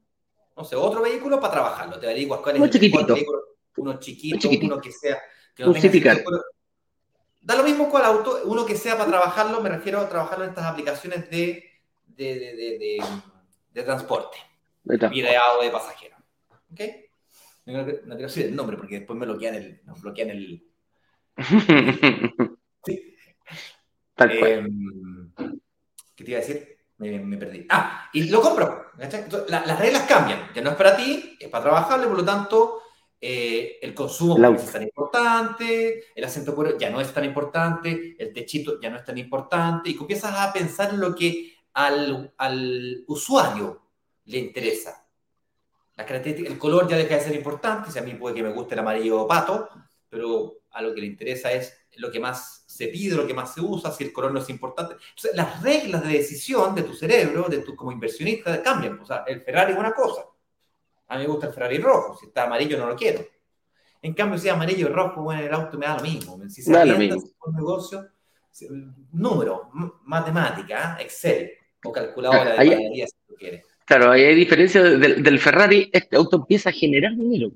no 0.57 0.65
sé, 0.65 0.77
otro 0.77 1.03
vehículo 1.03 1.39
para 1.41 1.53
trabajarlo. 1.53 1.99
Te 1.99 2.07
averiguas 2.07 2.41
cuál 2.41 2.57
es 2.57 2.63
el 2.63 2.71
chiquitito. 2.71 3.15
vehículo, 3.15 3.43
uno 3.77 3.99
chiquito, 3.99 4.49
uno 4.49 4.81
que 4.81 4.93
sea. 4.93 5.21
Que 5.55 5.65
no 5.65 5.73
tenga 5.73 6.23
da 7.47 7.55
lo 7.55 7.63
mismo 7.63 7.89
cuál 7.89 8.05
auto, 8.05 8.41
uno 8.45 8.67
que 8.67 8.77
sea 8.77 8.97
para 8.97 9.09
trabajarlo, 9.09 9.61
me 9.61 9.69
refiero 9.69 10.01
a 10.01 10.09
trabajarlo 10.09 10.45
en 10.45 10.51
estas 10.51 10.67
aplicaciones 10.67 11.31
de, 11.31 11.65
de, 12.05 12.35
de, 12.35 12.99
de, 13.73 13.83
transporte. 13.85 14.37
De 14.83 14.99
transporte. 14.99 15.17
Y 15.17 15.23
de 15.23 15.65
de 15.65 15.71
pasajero. 15.71 16.17
¿Ok? 16.73 16.81
No, 17.67 17.85
quiero 17.85 18.17
decir 18.17 18.47
el 18.47 18.57
nombre 18.57 18.77
porque 18.77 18.99
después 18.99 19.17
me 19.17 19.27
bloquean 19.27 19.55
el. 19.55 19.81
Nos 19.85 20.03
bloquean 20.03 20.31
el. 20.31 20.67
sí. 22.85 23.17
Tal 24.17 24.39
cual. 24.39 24.53
Em, 24.53 25.33
¿Qué 26.17 26.25
te 26.25 26.31
iba 26.33 26.41
a 26.41 26.43
decir? 26.43 26.76
Me, 26.99 27.37
perdí. 27.37 27.67
Ah, 27.69 28.09
y 28.13 28.25
lo 28.25 28.41
compro. 28.41 28.93
las 29.49 29.79
reglas 29.79 30.03
cambian. 30.05 30.51
Ya 30.55 30.63
no 30.63 30.71
es 30.71 30.77
para 30.77 30.97
ti, 30.97 31.37
es 31.39 31.49
para 31.49 31.65
trabajarle, 31.65 32.07
por 32.07 32.17
lo 32.17 32.25
tanto, 32.25 32.83
eh, 33.21 33.79
el 33.83 33.95
consumo 33.95 34.39
no 34.39 34.55
es 34.55 34.73
tan 34.73 34.83
importante, 34.83 36.05
el 36.15 36.25
acento 36.25 36.55
cuero 36.55 36.79
ya 36.79 36.91
no 36.91 37.01
es 37.01 37.13
tan 37.13 37.25
importante, 37.25 38.17
el 38.19 38.33
techito 38.33 38.81
ya 38.81 38.91
no 38.91 38.97
es 38.97 39.05
tan 39.05 39.19
importante, 39.19 39.91
y 39.91 39.95
comienzas 39.95 40.35
a 40.35 40.53
pensar 40.53 40.91
en 40.91 41.01
lo 41.01 41.15
que 41.15 41.55
al, 41.75 42.33
al 42.39 43.05
usuario 43.07 43.83
le 44.25 44.39
interesa 44.39 45.07
el 45.97 46.59
color 46.59 46.89
ya 46.89 46.97
deja 46.97 47.15
de 47.15 47.21
ser 47.23 47.35
importante, 47.35 47.91
si 47.91 47.99
a 47.99 48.03
mí 48.03 48.15
puede 48.15 48.35
que 48.35 48.43
me 48.43 48.53
guste 48.53 48.75
el 48.75 48.81
amarillo 48.81 49.27
pato, 49.27 49.69
pero 50.09 50.59
a 50.73 50.83
lo 50.83 50.95
que 50.95 51.01
le 51.01 51.07
interesa 51.07 51.51
es 51.53 51.75
lo 51.97 52.11
que 52.11 52.21
más 52.21 52.65
se 52.77 52.89
pide, 52.89 53.17
lo 53.17 53.27
que 53.27 53.35
más 53.35 53.55
se 53.55 53.61
usa, 53.61 53.91
si 53.91 54.05
el 54.05 54.13
color 54.13 54.33
no 54.33 54.41
es 54.41 54.49
importante. 54.51 54.95
Entonces, 54.95 55.35
las 55.35 55.63
reglas 55.63 56.03
de 56.03 56.11
decisión 56.11 56.75
de 56.75 56.83
tu 56.83 56.95
cerebro, 56.95 57.49
de 57.49 57.59
tu 57.59 57.75
como 57.75 57.93
inversionista, 57.93 58.63
cambian. 58.63 58.99
O 59.01 59.05
sea, 59.05 59.25
el 59.27 59.41
Ferrari 59.43 59.73
es 59.73 59.79
una 59.79 59.93
cosa. 59.93 60.25
A 61.09 61.17
mí 61.17 61.23
me 61.23 61.29
gusta 61.29 61.47
el 61.47 61.53
Ferrari 61.53 61.79
rojo. 61.79 62.17
Si 62.19 62.27
está 62.27 62.45
amarillo, 62.45 62.79
no 62.79 62.87
lo 62.87 62.97
quiero. 62.97 63.25
En 64.03 64.15
cambio, 64.15 64.39
si 64.39 64.49
es 64.49 64.55
amarillo 64.55 64.89
o 64.89 64.93
rojo, 64.93 65.23
bueno, 65.23 65.43
el 65.43 65.53
auto 65.53 65.79
me 65.79 65.87
da 65.87 65.97
lo 65.97 66.03
mismo. 66.03 66.39
Si 66.49 66.63
se 66.63 66.73
da 66.73 66.85
lo 66.85 66.99
mismo. 66.99 67.23
un 67.47 67.55
negocio, 67.55 68.09
número, 69.13 69.71
matemática, 70.05 70.97
Excel 71.01 71.51
o 71.85 71.93
calculadora 71.93 72.51
de 72.53 72.57
panadería, 72.57 73.07
si 73.07 73.17
tú 73.27 73.35
quieres. 73.35 73.65
Claro, 73.85 74.11
hay 74.11 74.35
diferencia 74.35 74.83
del, 74.83 75.39
Ferrari, 75.39 75.89
este 75.93 76.17
auto 76.17 76.37
empieza 76.37 76.71
a 76.71 76.73
generar 76.73 77.15
dinero. 77.15 77.53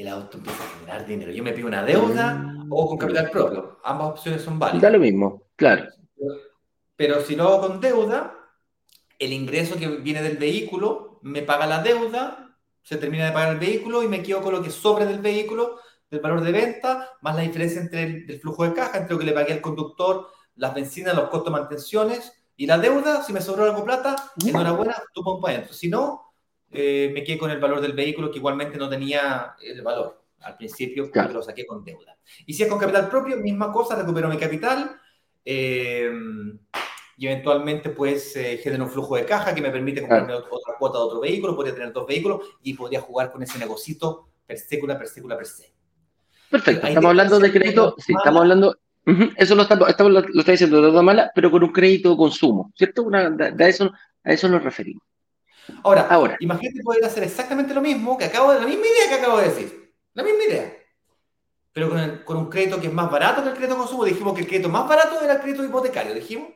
El 0.00 0.08
auto 0.08 0.38
empieza 0.38 0.64
a 0.64 0.78
generar 0.78 1.06
dinero. 1.06 1.30
Yo 1.30 1.44
me 1.44 1.52
pido 1.52 1.68
una 1.68 1.84
deuda 1.84 2.56
o 2.70 2.88
con 2.88 2.96
capital 2.96 3.30
propio. 3.30 3.80
Ambas 3.84 4.08
opciones 4.12 4.40
son 4.40 4.58
válidas. 4.58 4.80
Da 4.80 4.88
lo 4.88 4.98
mismo, 4.98 5.42
claro. 5.56 5.90
Pero 6.96 7.20
si 7.20 7.36
lo 7.36 7.46
hago 7.46 7.68
con 7.68 7.82
deuda, 7.82 8.34
el 9.18 9.34
ingreso 9.34 9.76
que 9.76 9.88
viene 9.88 10.22
del 10.22 10.38
vehículo 10.38 11.20
me 11.20 11.42
paga 11.42 11.66
la 11.66 11.82
deuda, 11.82 12.56
se 12.82 12.96
termina 12.96 13.26
de 13.26 13.32
pagar 13.32 13.52
el 13.52 13.58
vehículo 13.58 14.02
y 14.02 14.08
me 14.08 14.22
quedo 14.22 14.40
con 14.40 14.54
lo 14.54 14.62
que 14.62 14.70
sobre 14.70 15.04
del 15.04 15.18
vehículo 15.18 15.78
del 16.10 16.20
valor 16.20 16.40
de 16.40 16.52
venta, 16.52 17.10
más 17.20 17.36
la 17.36 17.42
diferencia 17.42 17.82
entre 17.82 18.04
el, 18.04 18.40
flujo 18.40 18.64
de 18.64 18.72
caja, 18.72 18.96
entre 18.96 19.12
lo 19.12 19.18
que 19.18 19.26
le 19.26 19.32
pagué 19.32 19.52
al 19.52 19.60
conductor, 19.60 20.28
las 20.54 20.72
bencinas, 20.72 21.14
los 21.14 21.28
costos 21.28 21.52
de 21.52 21.60
mantenciones 21.60 22.32
y 22.56 22.64
la 22.64 22.78
deuda. 22.78 23.22
Si 23.22 23.34
me 23.34 23.42
sobró 23.42 23.64
algo 23.64 23.84
plata, 23.84 24.16
enhorabuena, 24.46 24.96
tú 25.12 25.22
pon 25.22 25.42
para 25.42 25.56
adentro. 25.56 25.74
Si 25.74 25.90
no, 25.90 26.29
eh, 26.70 27.10
me 27.12 27.24
quedé 27.24 27.38
con 27.38 27.50
el 27.50 27.58
valor 27.58 27.80
del 27.80 27.92
vehículo 27.92 28.30
que 28.30 28.38
igualmente 28.38 28.78
no 28.78 28.88
tenía 28.88 29.54
el 29.60 29.82
valor 29.82 30.22
al 30.40 30.56
principio 30.56 31.10
porque 31.12 31.32
lo 31.32 31.42
saqué 31.42 31.66
con 31.66 31.84
deuda. 31.84 32.16
Y 32.46 32.54
si 32.54 32.62
es 32.62 32.68
con 32.68 32.78
capital 32.78 33.08
propio, 33.08 33.36
misma 33.36 33.72
cosa, 33.72 33.96
recupero 33.96 34.28
mi 34.28 34.38
capital 34.38 34.98
eh, 35.44 36.10
y 37.16 37.26
eventualmente 37.26 37.90
pues 37.90 38.34
eh, 38.36 38.58
genero 38.62 38.84
un 38.84 38.90
flujo 38.90 39.16
de 39.16 39.26
caja 39.26 39.54
que 39.54 39.60
me 39.60 39.70
permite 39.70 40.00
comprarme 40.00 40.34
otra 40.34 40.74
cuota 40.78 40.98
de 40.98 41.04
otro 41.04 41.20
vehículo, 41.20 41.54
podría 41.54 41.74
tener 41.74 41.92
dos 41.92 42.06
vehículos 42.06 42.40
y 42.62 42.74
podría 42.74 43.00
jugar 43.00 43.30
con 43.30 43.42
ese 43.42 43.58
negocito 43.58 44.28
per 44.46 44.58
sécula, 44.58 44.98
per 44.98 45.08
sécula, 45.08 45.36
per 45.36 45.46
se. 45.46 45.74
Perfecto, 46.50 46.86
estamos 46.86 47.10
hablando 47.10 47.38
de 47.38 47.52
crédito, 47.52 47.94
sí, 47.98 48.12
estamos 48.16 48.40
hablando, 48.40 48.76
eso 49.36 49.54
lo, 49.54 49.62
estamos, 49.62 49.88
estamos, 49.88 50.12
lo, 50.12 50.20
está 50.20 50.52
diciendo 50.52 50.80
de 50.80 50.88
toda 50.88 51.02
mala, 51.02 51.30
pero 51.34 51.50
con 51.50 51.62
un 51.62 51.70
crédito 51.70 52.10
de 52.10 52.16
consumo, 52.16 52.72
¿cierto? 52.74 53.04
Una, 53.04 53.28
a, 53.28 53.68
eso, 53.68 53.92
a 54.24 54.32
eso 54.32 54.48
nos 54.48 54.64
referimos. 54.64 55.04
Ahora, 55.82 56.06
Ahora, 56.08 56.36
imagínate 56.40 56.82
poder 56.82 57.04
hacer 57.04 57.24
exactamente 57.24 57.74
lo 57.74 57.80
mismo 57.80 58.16
que 58.16 58.24
acabo 58.24 58.52
de, 58.52 58.60
la 58.60 58.66
misma 58.66 58.86
idea 58.86 59.08
que 59.08 59.14
acabo 59.14 59.38
de 59.38 59.48
decir, 59.48 59.94
la 60.14 60.22
misma 60.22 60.44
idea, 60.44 60.76
pero 61.72 61.88
con, 61.88 62.22
con 62.24 62.36
un 62.36 62.50
crédito 62.50 62.80
que 62.80 62.88
es 62.88 62.92
más 62.92 63.10
barato 63.10 63.42
que 63.42 63.50
el 63.50 63.54
crédito 63.54 63.74
de 63.74 63.80
consumo, 63.80 64.04
dijimos 64.04 64.34
que 64.34 64.40
el 64.40 64.48
crédito 64.48 64.68
más 64.68 64.88
barato 64.88 65.20
era 65.22 65.34
el 65.34 65.40
crédito 65.40 65.64
hipotecario, 65.64 66.14
dijimos, 66.14 66.48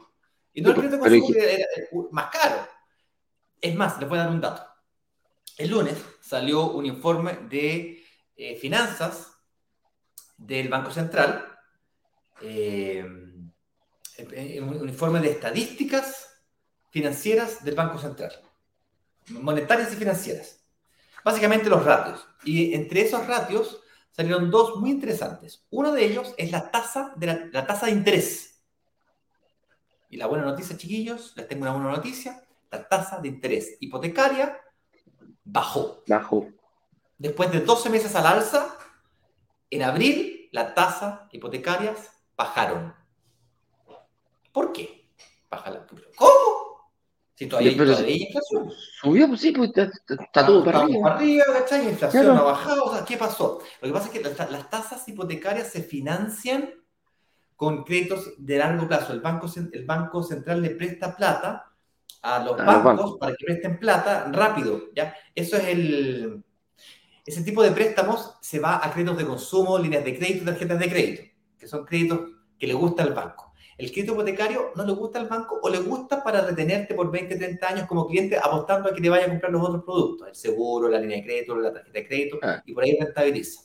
y 0.53 0.61
no 0.63 0.71
el 0.71 0.77
crédito 0.77 0.97
de 0.97 1.03
consumo 1.03 1.33
que 1.33 1.55
era 1.55 1.67
más 2.11 2.31
caro. 2.31 2.69
Es 3.61 3.75
más, 3.75 3.99
les 3.99 4.09
voy 4.09 4.19
a 4.19 4.23
dar 4.23 4.31
un 4.31 4.41
dato. 4.41 4.65
El 5.57 5.71
lunes 5.71 5.97
salió 6.21 6.71
un 6.71 6.87
informe 6.87 7.39
de 7.49 8.05
eh, 8.37 8.57
finanzas 8.57 9.33
del 10.37 10.69
Banco 10.69 10.91
Central, 10.91 11.47
eh, 12.41 13.05
un 14.19 14.89
informe 14.89 15.21
de 15.21 15.31
estadísticas 15.31 16.29
financieras 16.91 17.65
del 17.65 17.75
Banco 17.75 17.99
Central, 17.99 18.33
monetarias 19.29 19.93
y 19.93 19.97
financieras. 19.97 20.61
Básicamente 21.25 21.69
los 21.71 21.85
ratios. 21.85 22.27
Y 22.45 22.75
entre 22.75 23.03
esos 23.03 23.27
ratios 23.27 23.81
salieron 24.11 24.51
dos 24.51 24.77
muy 24.77 24.91
interesantes. 24.91 25.65
Uno 25.71 25.93
de 25.93 26.05
ellos 26.05 26.35
es 26.37 26.53
la 26.53 26.71
tasa 26.71 27.13
de, 27.17 27.51
la, 27.53 27.67
tasa 27.67 27.87
de 27.87 27.93
interés. 27.93 28.63
Y 30.11 30.17
la 30.17 30.27
buena 30.27 30.45
noticia, 30.45 30.77
chiquillos, 30.77 31.33
les 31.37 31.49
tengo 31.49 31.63
una 31.63 31.73
buena 31.73 31.91
noticia. 31.91 32.45
La 32.71 32.87
tasa 32.87 33.19
de 33.19 33.29
interés 33.29 33.77
hipotecaria 33.81 34.61
bajó. 35.45 36.03
Bajó. 36.07 36.49
Después 37.19 37.51
de 37.51 37.61
12 37.61 37.91
meses 37.91 38.15
al 38.15 38.27
alza, 38.27 38.77
en 39.71 39.83
abril 39.83 40.49
la 40.53 40.75
tasa 40.75 41.29
hipotecarias 41.33 42.11
bajaron. 42.37 42.95
¿Por 44.53 44.73
qué? 44.73 45.09
¿Cómo? 46.17 46.64
Si 47.35 47.47
todavía, 47.47 47.71
hay 47.71 48.23
inflación. 48.23 48.73
Subió, 49.01 49.27
pues 49.27 49.41
sí, 49.41 49.51
pues 49.51 49.71
está, 49.75 50.47
todo 50.47 50.65
para 50.65 50.81
arriba. 50.81 51.15
arriba, 51.15 51.45
¿cachai? 51.53 51.89
Inflación 51.89 52.37
ha 52.37 52.43
bajado. 52.43 52.85
O 52.85 52.95
sea, 52.95 53.05
¿qué 53.05 53.17
pasó? 53.17 53.61
Lo 53.81 53.89
que 53.89 53.93
pasa 53.93 54.07
es 54.07 54.13
que 54.13 54.23
las, 54.23 54.71
tasas 54.71 55.09
hipotecarias 55.09 55.69
se 55.69 55.83
financian 55.83 56.73
con 57.57 57.83
créditos 57.83 58.35
de 58.39 58.59
largo 58.59 58.87
plazo. 58.87 59.13
El 59.13 59.21
Banco, 59.21 59.51
el 59.73 59.85
banco 59.85 60.23
Central 60.23 60.63
le 60.63 60.71
presta 60.71 61.17
plata 61.17 61.73
a 62.23 62.39
los, 62.39 62.57
bancos, 62.57 63.19
para 63.19 63.35
que 63.35 63.45
presten 63.45 63.81
plata 63.81 64.31
rápido. 64.31 64.83
¿ya? 64.95 65.15
Eso 65.35 65.57
es 65.57 65.65
el. 65.65 66.45
Ese 67.27 67.43
tipo 67.43 67.63
de 67.63 67.73
préstamos 67.73 68.37
se 68.43 68.61
va 68.61 68.85
a 68.85 68.93
créditos 68.93 69.17
de 69.19 69.27
consumo, 69.27 69.79
líneas 69.79 70.05
de 70.05 70.17
crédito, 70.17 70.45
tarjetas 70.45 70.79
de 70.79 70.89
crédito, 70.89 71.23
que 71.59 71.67
son 71.67 71.85
créditos 71.85 72.21
que 72.59 72.67
le 72.67 72.75
gusta 72.75 73.03
al 73.03 73.13
banco. 73.13 73.54
El 73.77 73.91
crédito 73.91 74.13
hipotecario 74.13 74.73
no 74.77 74.85
le 74.85 74.93
gusta 74.93 75.19
al 75.19 75.29
banco 75.29 75.59
o 75.61 75.69
le 75.69 75.79
gusta 75.79 76.23
para 76.23 76.43
retenerte 76.43 76.95
por 76.95 77.11
20, 77.11 77.37
30 77.37 77.69
años 77.69 77.87
como 77.89 78.07
cliente 78.07 78.39
apostando 78.39 78.89
a 78.89 78.95
que 78.95 79.01
le 79.01 79.09
vaya 79.09 79.27
a 79.27 79.29
comprar 79.31 79.51
los 79.51 79.63
otros 79.63 79.85
productos, 79.85 80.29
el 80.29 80.35
seguro, 80.35 80.89
la 80.89 81.01
línea 81.01 81.17
de 81.19 81.25
crédito, 81.25 81.57
la 81.57 81.73
tarjeta 81.73 81.99
de 81.99 82.07
crédito, 82.07 82.39
ah. 82.43 82.63
y 82.65 82.73
por 82.73 82.85
ahí 82.85 82.97
rentabiliza. 82.99 83.63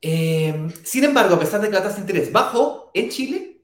Eh, 0.00 0.68
sin 0.84 1.04
embargo, 1.04 1.34
a 1.34 1.40
pesar 1.40 1.60
de 1.60 1.68
que 1.68 1.74
la 1.74 1.82
tasa 1.82 1.96
de 1.96 2.02
interés 2.02 2.30
bajó 2.30 2.92
en 2.94 3.08
Chile, 3.08 3.62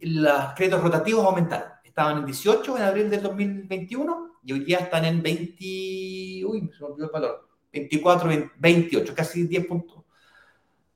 los 0.00 0.54
créditos 0.56 0.82
rotativos 0.82 1.24
aumentaron. 1.24 1.68
Estaban 1.84 2.18
en 2.18 2.26
18 2.26 2.76
en 2.76 2.82
abril 2.82 3.08
del 3.08 3.22
2021 3.22 4.40
y 4.44 4.52
hoy 4.52 4.60
día 4.60 4.78
están 4.78 5.04
en 5.04 5.22
20, 5.22 5.64
uy, 6.44 6.62
me 6.62 6.86
olvidó 6.86 7.06
el 7.06 7.12
valor, 7.12 7.48
24, 7.72 8.30
28, 8.58 9.14
casi 9.14 9.46
10 9.46 9.66
puntos, 9.66 10.04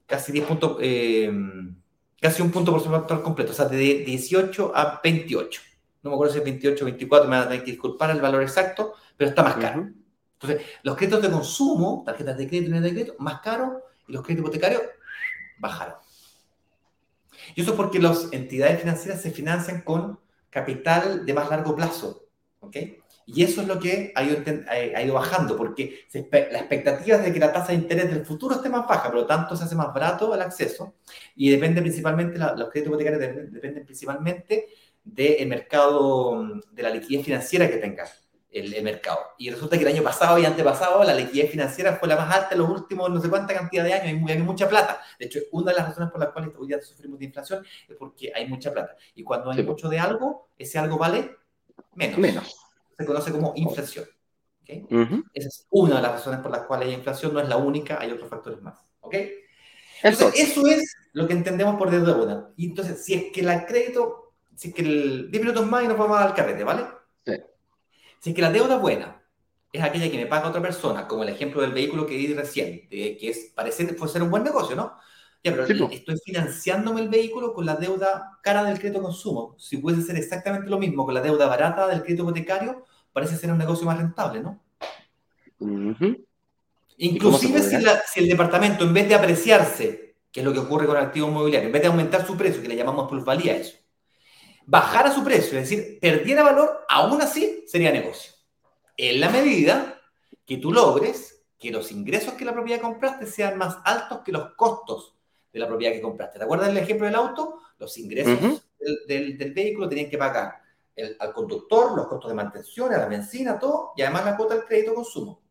casi 0.06 0.32
10 0.32 0.46
puntos. 0.46 0.76
Eh, 0.80 1.32
casi 2.20 2.42
un 2.42 2.50
punto 2.50 2.72
por 2.72 2.82
porcentual 2.82 3.22
completo, 3.22 3.52
o 3.52 3.54
sea, 3.54 3.66
de 3.66 3.76
18 3.76 4.72
a 4.74 5.00
28. 5.02 5.60
No 6.02 6.10
me 6.10 6.14
acuerdo 6.14 6.34
si 6.34 6.38
es 6.38 6.44
28 6.44 6.84
o 6.84 6.86
24, 6.86 7.28
me 7.28 7.36
van 7.36 7.46
a 7.46 7.48
tener 7.48 7.64
que 7.64 7.72
disculpar 7.72 8.10
el 8.10 8.20
valor 8.20 8.42
exacto, 8.42 8.94
pero 9.16 9.30
está 9.30 9.42
más 9.42 9.56
caro. 9.56 9.88
Entonces, 10.40 10.66
los 10.82 10.96
créditos 10.96 11.22
de 11.22 11.30
consumo, 11.30 12.02
tarjetas 12.04 12.38
de 12.38 12.48
crédito 12.48 12.74
y 12.74 12.80
de 12.80 12.90
crédito, 12.90 13.14
más 13.18 13.40
caros, 13.40 13.82
y 14.08 14.12
los 14.12 14.22
créditos 14.22 14.44
hipotecarios 14.44 14.82
bajaron. 15.58 15.96
Y 17.54 17.62
eso 17.62 17.72
es 17.72 17.76
porque 17.76 17.98
las 17.98 18.28
entidades 18.32 18.80
financieras 18.80 19.20
se 19.20 19.30
financian 19.30 19.82
con 19.82 20.18
capital 20.48 21.26
de 21.26 21.34
más 21.34 21.50
largo 21.50 21.74
plazo. 21.74 22.26
¿ok? 22.60 22.76
Y 23.32 23.44
eso 23.44 23.60
es 23.60 23.68
lo 23.68 23.78
que 23.78 24.12
ha 24.16 24.24
ido, 25.02 25.14
bajando, 25.14 25.56
porque 25.56 26.06
la 26.12 26.58
expectativa 26.58 27.16
es 27.16 27.24
de 27.24 27.32
que 27.32 27.38
la 27.38 27.52
tasa 27.52 27.68
de 27.68 27.78
interés 27.78 28.10
del 28.10 28.26
futuro 28.26 28.56
esté 28.56 28.68
más 28.68 28.88
baja, 28.88 29.08
pero 29.08 29.24
tanto 29.24 29.54
se 29.54 29.64
hace 29.64 29.76
más 29.76 29.94
barato 29.94 30.34
el 30.34 30.42
acceso 30.42 30.94
y 31.36 31.48
depende 31.50 31.80
principalmente, 31.80 32.38
los 32.38 32.70
créditos 32.70 32.86
hipotecarios 32.86 33.20
dependen, 33.52 33.84
principalmente 33.84 34.66
del 35.04 35.46
mercado, 35.46 36.60
de 36.72 36.82
la 36.82 36.90
liquidez 36.90 37.24
financiera 37.24 37.70
que 37.70 37.76
tenga 37.76 38.04
el, 38.50 38.82
mercado. 38.82 39.20
Y 39.38 39.48
resulta 39.50 39.76
que 39.76 39.84
el 39.84 39.94
año 39.94 40.02
pasado 40.02 40.36
y 40.36 40.44
antepasado 40.44 41.04
la 41.04 41.14
liquidez 41.14 41.52
financiera 41.52 41.96
fue 41.96 42.08
la 42.08 42.16
más 42.16 42.34
alta 42.34 42.48
en 42.52 42.58
los 42.58 42.68
últimos 42.68 43.10
no 43.10 43.20
sé 43.20 43.28
cuánta 43.28 43.54
cantidad 43.54 43.84
de 43.84 43.92
años, 43.92 44.06
hay, 44.06 44.36
hay 44.36 44.42
mucha 44.42 44.68
plata. 44.68 45.00
De 45.20 45.26
hecho, 45.26 45.38
una 45.52 45.70
de 45.70 45.78
las 45.78 45.88
razones 45.88 46.10
por 46.10 46.20
las 46.20 46.30
cuales 46.30 46.50
hoy 46.58 46.66
día 46.66 46.82
sufrimos 46.82 47.20
de 47.20 47.26
inflación 47.26 47.64
es 47.88 47.96
porque 47.96 48.32
hay 48.34 48.48
mucha 48.48 48.72
plata. 48.72 48.96
Y 49.14 49.22
cuando 49.22 49.52
hay 49.52 49.62
mucho 49.62 49.88
de 49.88 50.00
algo, 50.00 50.48
ese 50.58 50.80
algo 50.80 50.98
vale 50.98 51.36
menos. 51.94 52.18
Menos 52.18 52.69
se 53.00 53.06
conoce 53.06 53.32
como 53.32 53.52
inflación. 53.56 54.04
Esa 54.66 55.48
es 55.48 55.66
una 55.70 55.96
de 55.96 56.02
las 56.02 56.12
razones 56.12 56.40
por 56.40 56.50
las 56.50 56.62
cuales 56.62 56.88
hay 56.88 56.94
inflación, 56.94 57.34
no 57.34 57.40
es 57.40 57.48
la 57.48 57.56
única, 57.56 57.98
hay 58.00 58.12
otros 58.12 58.28
factores 58.28 58.62
más. 58.62 58.78
¿okay? 59.00 59.32
Entonces, 60.02 60.48
eso 60.50 60.66
es 60.66 60.94
lo 61.12 61.26
que 61.26 61.32
entendemos 61.32 61.76
por 61.76 61.90
deuda. 61.90 62.52
Y 62.56 62.66
entonces, 62.66 63.04
si 63.04 63.14
es 63.14 63.32
que 63.32 63.40
el 63.40 63.66
crédito, 63.66 64.34
si 64.54 64.68
es 64.68 64.74
que 64.74 64.82
el 64.82 65.30
10 65.30 65.42
minutos 65.42 65.66
más 65.66 65.84
y 65.84 65.88
nos 65.88 65.98
vamos 65.98 66.18
al 66.18 66.34
carrete, 66.34 66.64
¿vale? 66.64 66.84
Sí. 67.24 67.32
Si 68.20 68.30
es 68.30 68.36
que 68.36 68.42
la 68.42 68.52
deuda 68.52 68.78
buena 68.78 69.22
es 69.72 69.82
aquella 69.82 70.10
que 70.10 70.16
me 70.16 70.26
paga 70.26 70.48
otra 70.48 70.62
persona, 70.62 71.06
como 71.08 71.22
el 71.22 71.28
ejemplo 71.30 71.62
del 71.62 71.72
vehículo 71.72 72.06
que 72.06 72.14
di 72.14 72.32
recién, 72.34 72.88
que 72.88 73.18
es, 73.20 73.52
parece 73.54 73.84
puede 73.94 74.12
ser 74.12 74.22
un 74.22 74.30
buen 74.30 74.44
negocio, 74.44 74.76
¿no? 74.76 74.96
Ya, 75.42 75.52
pero 75.52 75.64
estoy 75.64 76.18
financiándome 76.22 77.00
el 77.00 77.08
vehículo 77.08 77.54
con 77.54 77.64
la 77.64 77.76
deuda 77.76 78.38
cara 78.42 78.62
del 78.62 78.78
crédito 78.78 79.00
consumo. 79.00 79.56
Si 79.58 79.78
puede 79.78 80.02
ser 80.02 80.16
exactamente 80.16 80.68
lo 80.68 80.78
mismo 80.78 81.06
con 81.06 81.14
la 81.14 81.22
deuda 81.22 81.46
barata 81.46 81.86
del 81.86 82.02
crédito 82.02 82.24
hipotecario, 82.24 82.84
parece 83.12 83.36
ser 83.36 83.50
un 83.50 83.58
negocio 83.58 83.86
más 83.86 83.98
rentable, 83.98 84.40
¿no? 84.40 84.60
Inclusive 86.96 87.62
si, 87.62 88.20
el 88.20 88.28
departamento, 88.28 88.84
en 88.84 88.92
vez 88.92 89.08
de 89.08 89.14
apreciarse, 89.14 90.16
que 90.30 90.40
es 90.40 90.46
lo 90.46 90.52
que 90.52 90.58
ocurre 90.58 90.86
con 90.86 90.96
el 90.96 91.04
activo 91.04 91.28
inmobiliario, 91.28 91.66
en 91.66 91.72
vez 91.72 91.82
de 91.82 91.88
aumentar 91.88 92.26
su 92.26 92.36
precio, 92.36 92.62
que 92.62 92.68
le 92.68 92.76
llamamos 92.76 93.08
plusvalía 93.08 93.56
eso, 93.56 93.76
bajara 94.66 95.12
su 95.12 95.24
precio, 95.24 95.58
es 95.58 95.68
decir, 95.68 95.98
perdiera 96.00 96.42
valor, 96.42 96.84
aún 96.88 97.20
así 97.22 97.64
sería 97.66 97.90
negocio. 97.90 98.32
En 98.96 99.20
la 99.20 99.30
medida 99.30 100.00
que 100.44 100.58
tú 100.58 100.72
logres 100.72 101.42
que 101.58 101.70
los 101.70 101.92
ingresos 101.92 102.34
que 102.34 102.44
la 102.44 102.52
propiedad 102.52 102.80
compraste 102.80 103.26
sean 103.26 103.58
más 103.58 103.78
altos 103.84 104.20
que 104.24 104.32
los 104.32 104.54
costos 104.54 105.14
de 105.52 105.58
la 105.58 105.68
propiedad 105.68 105.92
que 105.92 106.00
compraste. 106.00 106.38
¿Te 106.38 106.44
acuerdas 106.44 106.68
del 106.68 106.78
ejemplo 106.78 107.06
del 107.06 107.14
auto? 107.14 107.60
Los 107.78 107.96
ingresos 107.98 108.62
del, 109.06 109.36
del, 109.36 109.52
vehículo 109.52 109.88
tenían 109.88 110.08
que 110.08 110.16
pagar 110.16 110.59
al 111.18 111.32
conductor, 111.32 111.96
los 111.96 112.06
costos 112.06 112.30
de 112.30 112.34
mantención, 112.34 112.92
a 112.92 112.98
la 112.98 113.06
benzina, 113.06 113.58
todo, 113.58 113.92
y 113.96 114.02
además 114.02 114.24
la 114.24 114.36
cuota 114.36 114.54
del 114.54 114.64
crédito 114.64 114.94
consumo. 114.94 115.42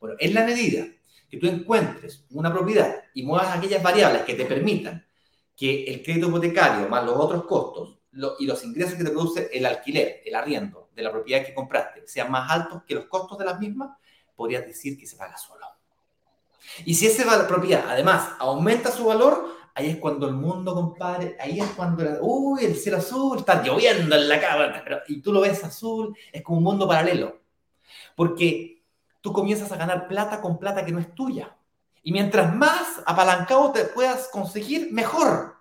Bueno, 0.00 0.16
en 0.18 0.34
la 0.34 0.44
medida 0.44 0.86
que 1.28 1.38
tú 1.38 1.46
encuentres 1.46 2.24
una 2.30 2.52
propiedad 2.52 3.04
y 3.14 3.22
muevas 3.22 3.56
aquellas 3.56 3.82
variables 3.82 4.22
que 4.22 4.34
te 4.34 4.44
permitan 4.44 5.04
que 5.56 5.84
el 5.84 6.02
crédito 6.02 6.28
hipotecario 6.28 6.88
más 6.88 7.04
los 7.04 7.16
otros 7.16 7.44
costos 7.44 7.98
y 8.38 8.46
los 8.46 8.64
ingresos 8.64 8.94
que 8.94 9.04
te 9.04 9.10
produce 9.10 9.50
el 9.52 9.66
alquiler, 9.66 10.22
el 10.24 10.34
arriendo 10.34 10.90
de 10.94 11.02
la 11.02 11.10
propiedad 11.10 11.44
que 11.44 11.54
compraste 11.54 12.06
sean 12.06 12.30
más 12.30 12.50
altos 12.50 12.82
que 12.86 12.94
los 12.94 13.06
costos 13.06 13.38
de 13.38 13.44
las 13.44 13.58
mismas, 13.58 13.96
podrías 14.36 14.66
decir 14.66 14.98
que 14.98 15.06
se 15.06 15.16
paga 15.16 15.36
solo. 15.36 15.66
Y 16.84 16.94
si 16.94 17.06
esa 17.06 17.46
propiedad 17.46 17.84
además 17.88 18.30
aumenta 18.38 18.90
su 18.90 19.04
valor, 19.04 19.53
ahí 19.74 19.90
es 19.90 19.96
cuando 19.96 20.28
el 20.28 20.34
mundo, 20.34 20.72
compadre, 20.72 21.36
ahí 21.40 21.60
es 21.60 21.68
cuando, 21.70 22.04
uy, 22.20 22.64
el 22.64 22.76
cielo 22.76 22.98
azul, 22.98 23.38
está 23.38 23.62
lloviendo 23.62 24.14
en 24.14 24.28
la 24.28 24.40
cámara, 24.40 25.02
y 25.08 25.20
tú 25.20 25.32
lo 25.32 25.40
ves 25.40 25.64
azul, 25.64 26.16
es 26.32 26.42
como 26.42 26.58
un 26.58 26.64
mundo 26.64 26.86
paralelo. 26.86 27.40
Porque 28.14 28.84
tú 29.20 29.32
comienzas 29.32 29.72
a 29.72 29.76
ganar 29.76 30.06
plata 30.06 30.40
con 30.40 30.58
plata 30.58 30.84
que 30.84 30.92
no 30.92 31.00
es 31.00 31.12
tuya. 31.14 31.56
Y 32.02 32.12
mientras 32.12 32.54
más 32.54 33.02
apalancado 33.04 33.72
te 33.72 33.84
puedas 33.84 34.28
conseguir, 34.28 34.92
mejor. 34.92 35.54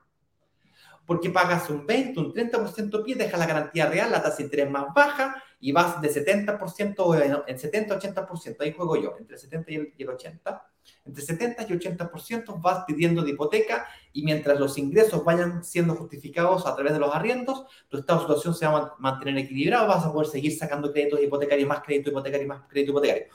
Porque 1.05 1.29
pagas 1.29 1.69
un 1.69 1.85
20, 1.85 2.19
un 2.19 2.33
30% 2.33 3.03
pie, 3.03 3.15
dejas 3.15 3.39
la 3.39 3.45
garantía 3.45 3.87
real, 3.87 4.11
la 4.11 4.21
tasa 4.21 4.37
de 4.37 4.43
interés 4.43 4.69
más 4.69 4.93
baja 4.93 5.41
y 5.59 5.71
vas 5.71 5.99
de 6.01 6.09
70% 6.09 7.45
en 7.47 7.57
70-80%. 7.57 8.57
Ahí 8.59 8.73
juego 8.73 8.95
yo, 8.95 9.15
entre 9.17 9.35
el 9.35 9.41
70 9.41 9.71
y 9.71 10.03
el 10.03 10.09
80 10.09 10.72
entre 11.05 11.23
70 11.23 11.63
y 11.63 11.65
80% 11.67 12.61
vas 12.61 12.85
pidiendo 12.85 13.23
de 13.23 13.31
hipoteca 13.31 13.87
y 14.13 14.23
mientras 14.23 14.59
los 14.59 14.77
ingresos 14.77 15.23
vayan 15.23 15.63
siendo 15.63 15.95
justificados 15.95 16.65
a 16.65 16.75
través 16.75 16.93
de 16.93 16.99
los 16.99 17.13
arriendos, 17.13 17.65
tu 17.89 17.97
estado 17.97 18.19
de 18.19 18.25
situación 18.25 18.55
se 18.55 18.67
va 18.67 18.77
a 18.77 18.95
mantener 18.99 19.37
equilibrado, 19.37 19.87
vas 19.87 20.05
a 20.05 20.11
poder 20.11 20.27
seguir 20.27 20.57
sacando 20.57 20.91
créditos 20.91 21.21
hipotecarios, 21.21 21.67
más 21.67 21.81
crédito 21.81 22.09
hipotecario, 22.09 22.47
más 22.47 22.63
crédito 22.67 22.91
hipotecario. 22.91 23.25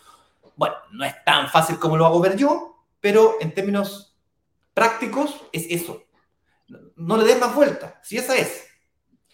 Bueno, 0.57 0.75
no 0.93 1.05
es 1.05 1.15
tan 1.25 1.49
fácil 1.49 1.79
como 1.79 1.97
lo 1.97 2.07
hago 2.07 2.21
ver 2.21 2.37
yo, 2.37 2.85
pero 3.01 3.37
en 3.41 3.53
términos 3.55 4.19
prácticos 4.75 5.41
es 5.53 5.67
eso. 5.71 6.03
No, 6.97 7.17
le 7.17 7.25
des 7.25 7.39
más 7.39 7.55
vuelta, 7.55 8.01
si 8.03 8.17
esa 8.17 8.37
es. 8.37 8.67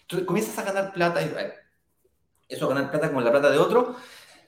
Entonces 0.01 0.27
comienzas 0.27 0.57
a 0.59 0.63
ganar 0.63 0.93
plata 0.93 1.21
eso 2.47 2.67
ganar 2.67 2.91
plata 2.91 3.07
como 3.07 3.21
la 3.21 3.31
plata 3.31 3.49
de 3.49 3.57
otro, 3.57 3.95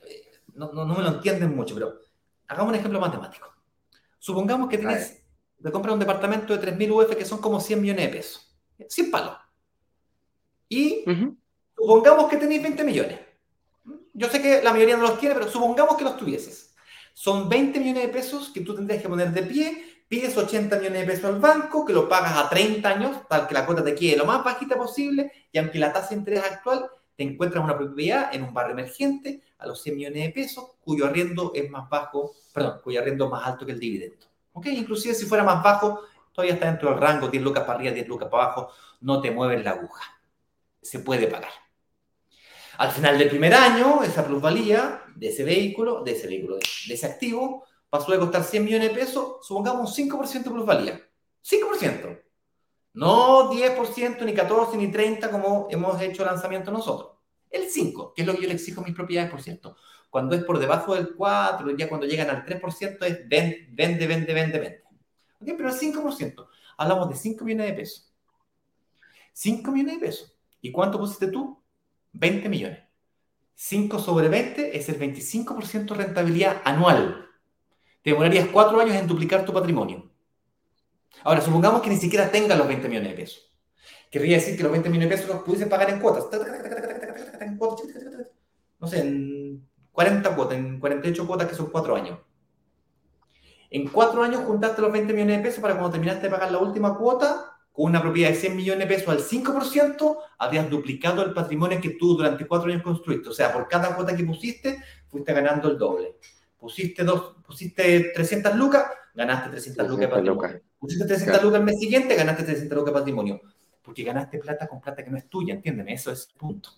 eh, 0.08 0.32
no, 0.54 0.72
no, 0.72 0.86
no 0.86 0.96
me 0.96 1.04
lo 1.04 1.10
entienden 1.10 1.56
mucho, 1.56 1.74
pero 1.74 2.00
hagamos 2.48 2.70
un 2.70 2.80
ejemplo 2.80 3.00
matemático. 3.00 3.57
Supongamos 4.20 4.70
que 4.70 4.78
tienes 4.78 5.24
de 5.58 5.72
comprar 5.72 5.94
un 5.94 6.00
departamento 6.00 6.56
de 6.56 6.74
3.000 6.74 6.92
UF 6.92 7.16
que 7.16 7.26
son 7.26 7.40
como 7.40 7.60
100 7.60 7.82
millones 7.82 8.06
de 8.06 8.18
pesos. 8.18 8.58
100 8.88 9.12
palos. 9.12 9.38
Y 10.70 11.04
supongamos 11.76 12.30
que 12.30 12.38
tenéis 12.38 12.62
20 12.62 12.84
millones. 12.84 13.20
Yo 14.14 14.30
sé 14.30 14.42
que 14.42 14.62
la 14.62 14.74
mayoría 14.74 14.98
no 14.98 15.04
los 15.04 15.20
tiene, 15.20 15.36
pero 15.36 15.50
supongamos 15.50 15.96
que 15.96 16.04
los 16.04 16.18
tuvieses. 16.18 16.76
Son 17.14 17.50
20 17.50 17.80
millones 17.80 18.04
de 18.04 18.10
pesos 18.10 18.50
que 18.50 18.62
tú 18.62 18.76
tendrías 18.76 19.02
que 19.02 19.10
poner 19.10 19.32
de 19.32 19.44
pie, 19.44 20.04
pides 20.08 20.38
80 20.38 20.78
millones 20.78 21.02
de 21.02 21.08
pesos 21.08 21.26
al 21.26 21.40
banco, 21.40 21.86
que 21.86 21.94
lo 21.94 22.08
pagas 22.08 22.38
a 22.38 22.50
30 22.50 22.88
años, 22.88 23.18
para 23.28 23.48
que 23.48 23.54
la 23.54 23.66
cuota 23.66 23.84
te 23.84 23.96
quede 23.96 24.18
lo 24.18 24.26
más 24.26 24.44
bajita 24.44 24.78
posible, 24.78 25.32
y 25.52 25.58
aunque 25.58 25.80
la 25.80 25.94
tasa 25.94 26.10
de 26.10 26.16
interés 26.16 26.44
actual, 26.44 26.90
te 27.16 27.24
encuentras 27.24 27.64
una 27.64 27.78
propiedad 27.78 28.34
en 28.34 28.44
un 28.44 28.54
barrio 28.54 28.74
emergente 28.74 29.42
a 29.58 29.68
los 29.68 29.82
100 29.82 29.96
millones 29.96 30.24
de 30.24 30.30
pesos, 30.30 30.66
cuyo 30.82 31.06
arriendo 31.06 31.52
es 31.56 31.70
más 31.70 31.90
bajo, 31.90 32.34
perdón, 32.54 32.80
cuyo 32.84 33.00
arriendo 33.00 33.26
es 33.26 33.32
más 33.32 33.48
alto 33.48 33.66
que 33.66 33.72
el 33.72 33.80
dividendo. 33.80 34.26
¿Ok? 34.54 34.68
Inclusive 34.68 35.14
si 35.14 35.26
fuera 35.26 35.44
más 35.44 35.64
bajo, 35.64 36.02
todavía 36.32 36.54
está 36.54 36.68
dentro 36.68 36.90
del 36.90 37.00
rango, 37.00 37.28
10 37.28 37.44
lucas 37.44 37.64
para 37.64 37.80
arriba, 37.80 37.94
10 37.94 38.08
lucas 38.08 38.30
para 38.30 38.44
abajo, 38.44 38.70
no 39.02 39.22
te 39.22 39.32
mueves 39.32 39.64
la 39.64 39.72
aguja. 39.72 40.20
Se 40.82 41.00
puede 41.00 41.28
pagar. 41.28 41.52
Al 42.78 42.92
final 42.92 43.18
del 43.18 43.30
primer 43.30 43.56
año, 43.56 44.04
esa 44.04 44.26
plusvalía 44.26 45.02
de 45.16 45.30
ese 45.30 45.44
vehículo, 45.44 46.04
de 46.04 46.12
ese 46.12 46.28
vehículo, 46.28 46.58
de 46.58 46.94
ese 46.94 47.08
activo, 47.08 47.66
pasó 47.90 48.12
de 48.12 48.20
costar 48.20 48.44
100 48.44 48.64
millones 48.64 48.90
de 48.90 48.96
pesos, 48.96 49.38
supongamos 49.42 49.98
un 49.98 50.10
5% 50.10 50.44
de 50.44 50.52
plusvalía. 50.52 51.02
5%. 51.44 52.22
No 52.94 53.52
10%, 53.52 54.26
ni 54.26 54.34
14, 54.34 54.78
ni 54.78 54.92
30 54.92 55.32
como 55.32 55.68
hemos 55.70 56.02
hecho 56.02 56.26
lanzamiento 56.26 56.72
nosotros. 56.72 57.17
El 57.50 57.70
5, 57.70 58.14
que 58.14 58.22
es 58.22 58.28
lo 58.28 58.36
que 58.36 58.42
yo 58.42 58.48
le 58.48 58.54
exijo 58.54 58.82
a 58.82 58.84
mis 58.84 58.96
propiedades, 58.96 59.32
por 59.32 59.42
cierto. 59.42 59.78
Cuando 60.10 60.36
es 60.36 60.44
por 60.44 60.60
debajo 60.60 60.96
del 60.96 61.16
4, 61.16 61.76
ya 61.78 61.90
cuando 61.90 62.08
llegan 62.08 62.30
al 62.30 62.46
3%, 62.46 63.06
es 63.06 63.28
vende, 63.28 63.68
vende, 63.72 64.08
vende, 64.08 64.34
vende, 64.34 64.60
vende. 64.60 64.84
Pero 65.40 65.70
el 65.70 65.76
5%, 65.76 66.48
hablamos 66.78 67.10
de 67.10 67.16
5 67.16 67.46
millones 67.46 67.68
de 67.68 67.74
pesos. 67.74 68.14
5 69.34 69.72
millones 69.72 70.00
de 70.00 70.06
pesos. 70.06 70.38
¿Y 70.62 70.72
cuánto 70.72 70.98
pusiste 70.98 71.28
tú? 71.28 71.62
20 72.14 72.50
millones. 72.50 72.80
5 73.54 74.00
sobre 74.00 74.30
20 74.30 74.78
es 74.78 74.90
el 74.90 75.00
25% 75.00 75.96
de 75.96 76.04
rentabilidad 76.04 76.62
anual. 76.64 77.28
Te 78.02 78.12
demorarías 78.12 78.50
4 78.50 78.80
años 78.80 78.96
en 78.96 79.08
duplicar 79.08 79.46
tu 79.46 79.54
patrimonio. 79.54 80.10
Ahora, 81.24 81.42
supongamos 81.42 81.82
que 81.82 81.90
ni 81.90 81.98
siquiera 81.98 82.32
tenga 82.32 82.56
los 82.56 82.68
20 82.68 82.88
millones 82.88 83.12
de 83.12 83.16
pesos. 83.16 83.47
Querría 84.10 84.38
decir 84.38 84.56
que 84.56 84.64
los 84.64 84.72
20 84.72 84.90
millones 84.90 85.10
de 85.10 85.16
pesos 85.16 85.36
los 85.36 85.44
pudiese 85.44 85.68
pagar 85.68 85.90
en 85.90 86.00
cuotas 86.00 86.26
no 88.80 88.88
sé, 88.88 89.00
en 89.00 89.68
40 89.92 90.36
cuotas, 90.36 90.58
en 90.58 90.80
48 90.80 91.28
cuotas 91.28 91.48
que 91.48 91.56
son 91.56 91.70
4 91.72 91.96
años. 91.96 92.20
En 93.70 93.88
4 93.88 94.24
años 94.24 94.42
juntaste 94.46 94.82
los 94.82 94.92
20 94.92 95.14
millones 95.14 95.38
de 95.38 95.44
pesos 95.44 95.60
para 95.60 95.74
cuando 95.74 95.92
terminaste 95.92 96.28
de 96.28 96.30
pagar 96.32 96.52
la 96.52 96.60
última 96.60 96.98
cuota, 96.98 97.54
con 97.72 97.86
una 97.86 98.02
propiedad 98.02 98.30
de 98.30 98.36
100 98.36 98.56
millones 98.56 98.88
de 98.88 98.96
pesos 98.96 99.10
al 99.10 99.20
5%, 99.20 100.18
habrías 100.38 100.70
duplicado 100.70 101.24
el 101.24 101.34
patrimonio 101.34 101.80
que 101.82 101.92
tú 101.92 102.16
durante 102.16 102.48
4 102.48 102.72
años 102.72 102.84
construiste. 102.84 103.30
O 103.30 103.34
sea, 103.34 103.52
por 103.52 103.68
cada 103.68 103.96
cuota 103.96 104.16
que 104.16 104.24
pusiste, 104.24 104.82
fuiste 105.08 105.34
ganando 105.34 105.70
el 105.70 105.78
doble. 105.78 106.16
Pusiste, 106.58 107.04
dos, 107.04 107.36
pusiste 107.46 108.12
300 108.16 108.56
lucas, 108.56 108.86
ganaste 109.14 109.50
300 109.50 109.88
lucas 109.88 110.02
de 110.02 110.08
patrimonio. 110.08 110.62
Pusiste 110.80 111.06
300 111.06 111.44
lucas 111.44 111.60
el 111.60 111.66
mes 111.66 111.80
siguiente, 111.80 112.16
ganaste 112.16 112.44
300 112.44 112.78
lucas 112.78 112.94
de 112.94 113.00
patrimonio. 113.00 113.42
Porque 113.88 114.04
ganaste 114.04 114.38
plata 114.40 114.68
con 114.68 114.82
plata 114.82 115.02
que 115.02 115.10
no 115.10 115.16
es 115.16 115.30
tuya, 115.30 115.54
entiéndeme, 115.54 115.94
eso 115.94 116.12
es 116.12 116.28
el 116.30 116.38
punto. 116.38 116.72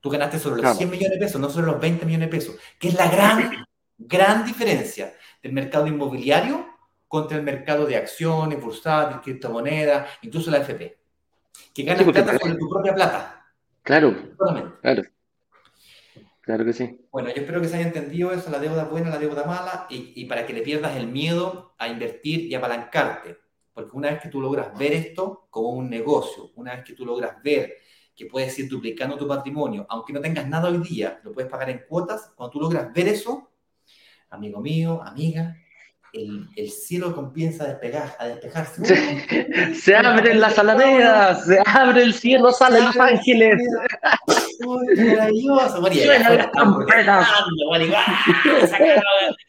Tú 0.00 0.10
ganaste 0.10 0.40
sobre 0.40 0.60
los 0.60 0.76
100 0.76 0.90
millones 0.90 1.12
de 1.12 1.24
pesos, 1.24 1.40
no 1.40 1.48
sobre 1.48 1.66
los 1.68 1.80
20 1.80 2.06
millones 2.06 2.28
de 2.28 2.36
pesos, 2.36 2.56
que 2.76 2.88
es 2.88 2.94
la 2.94 3.08
gran, 3.08 3.64
gran 3.96 4.44
diferencia 4.44 5.14
del 5.40 5.52
mercado 5.52 5.86
inmobiliario 5.86 6.66
contra 7.06 7.36
el 7.36 7.44
mercado 7.44 7.86
de 7.86 7.96
acciones, 7.96 8.60
bursátiles, 8.60 9.22
criptomonedas, 9.22 10.10
incluso 10.22 10.50
la 10.50 10.56
FP. 10.58 10.98
Que 11.72 11.84
ganas 11.84 12.02
plata 12.02 12.36
sobre 12.36 12.56
tu 12.56 12.68
propia 12.68 12.92
plata. 12.92 13.46
Claro. 13.84 14.16
Claro. 14.82 15.02
Claro 16.40 16.64
que 16.64 16.72
sí. 16.72 17.06
Bueno, 17.12 17.28
yo 17.28 17.42
espero 17.42 17.60
que 17.60 17.68
se 17.68 17.76
haya 17.76 17.86
entendido 17.86 18.32
eso, 18.32 18.50
la 18.50 18.58
deuda 18.58 18.86
buena, 18.86 19.08
la 19.08 19.20
deuda 19.20 19.44
mala, 19.44 19.86
y, 19.88 20.14
y 20.16 20.24
para 20.24 20.44
que 20.44 20.52
le 20.52 20.62
pierdas 20.62 20.96
el 20.96 21.06
miedo 21.06 21.76
a 21.78 21.86
invertir 21.86 22.40
y 22.40 22.56
apalancarte. 22.56 23.38
Porque 23.80 23.96
una 23.96 24.10
vez 24.10 24.20
que 24.20 24.28
tú 24.28 24.42
logras 24.42 24.76
ver 24.78 24.92
esto 24.92 25.46
como 25.48 25.70
un 25.70 25.88
negocio, 25.88 26.50
una 26.56 26.74
vez 26.74 26.84
que 26.84 26.92
tú 26.92 27.06
logras 27.06 27.42
ver 27.42 27.76
que 28.14 28.26
puedes 28.26 28.58
ir 28.58 28.68
duplicando 28.68 29.16
tu 29.16 29.26
patrimonio, 29.26 29.86
aunque 29.88 30.12
no 30.12 30.20
tengas 30.20 30.46
nada 30.46 30.68
hoy 30.68 30.78
día, 30.78 31.18
lo 31.24 31.32
puedes 31.32 31.50
pagar 31.50 31.70
en 31.70 31.84
cuotas, 31.88 32.30
cuando 32.36 32.50
tú 32.50 32.60
logras 32.60 32.92
ver 32.92 33.08
eso, 33.08 33.50
amigo 34.28 34.60
mío, 34.60 35.00
amiga, 35.02 35.56
el, 36.12 36.46
el 36.56 36.70
cielo 36.70 37.14
comienza 37.14 37.64
a 37.64 37.68
despegar, 37.68 38.14
a 38.18 38.26
despejarse. 38.26 38.84
Se, 38.84 39.74
se 39.74 39.96
abren 39.96 40.40
las 40.40 40.58
alamedas, 40.58 41.46
se 41.46 41.62
abre 41.64 42.02
el 42.02 42.12
cielo, 42.12 42.52
salen 42.52 42.84
los 42.84 42.96
ángeles. 42.98 43.56
Maravilloso. 44.66 45.80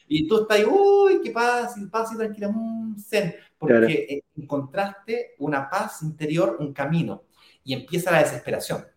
Y 0.07 0.27
tú 0.27 0.41
estás 0.41 0.57
ahí, 0.57 0.65
uy, 0.65 1.21
qué 1.23 1.31
paz, 1.31 1.75
paz 1.91 2.11
y 2.13 2.17
tranquila, 2.17 2.47
un 2.47 2.95
zen. 2.97 3.35
Porque 3.61 4.23
encontraste 4.35 5.35
una 5.37 5.69
paz 5.69 6.01
interior, 6.01 6.57
un 6.59 6.73
camino 6.73 7.25
y 7.63 7.73
empieza 7.73 8.09
la 8.09 8.23
desesperación. 8.23 8.87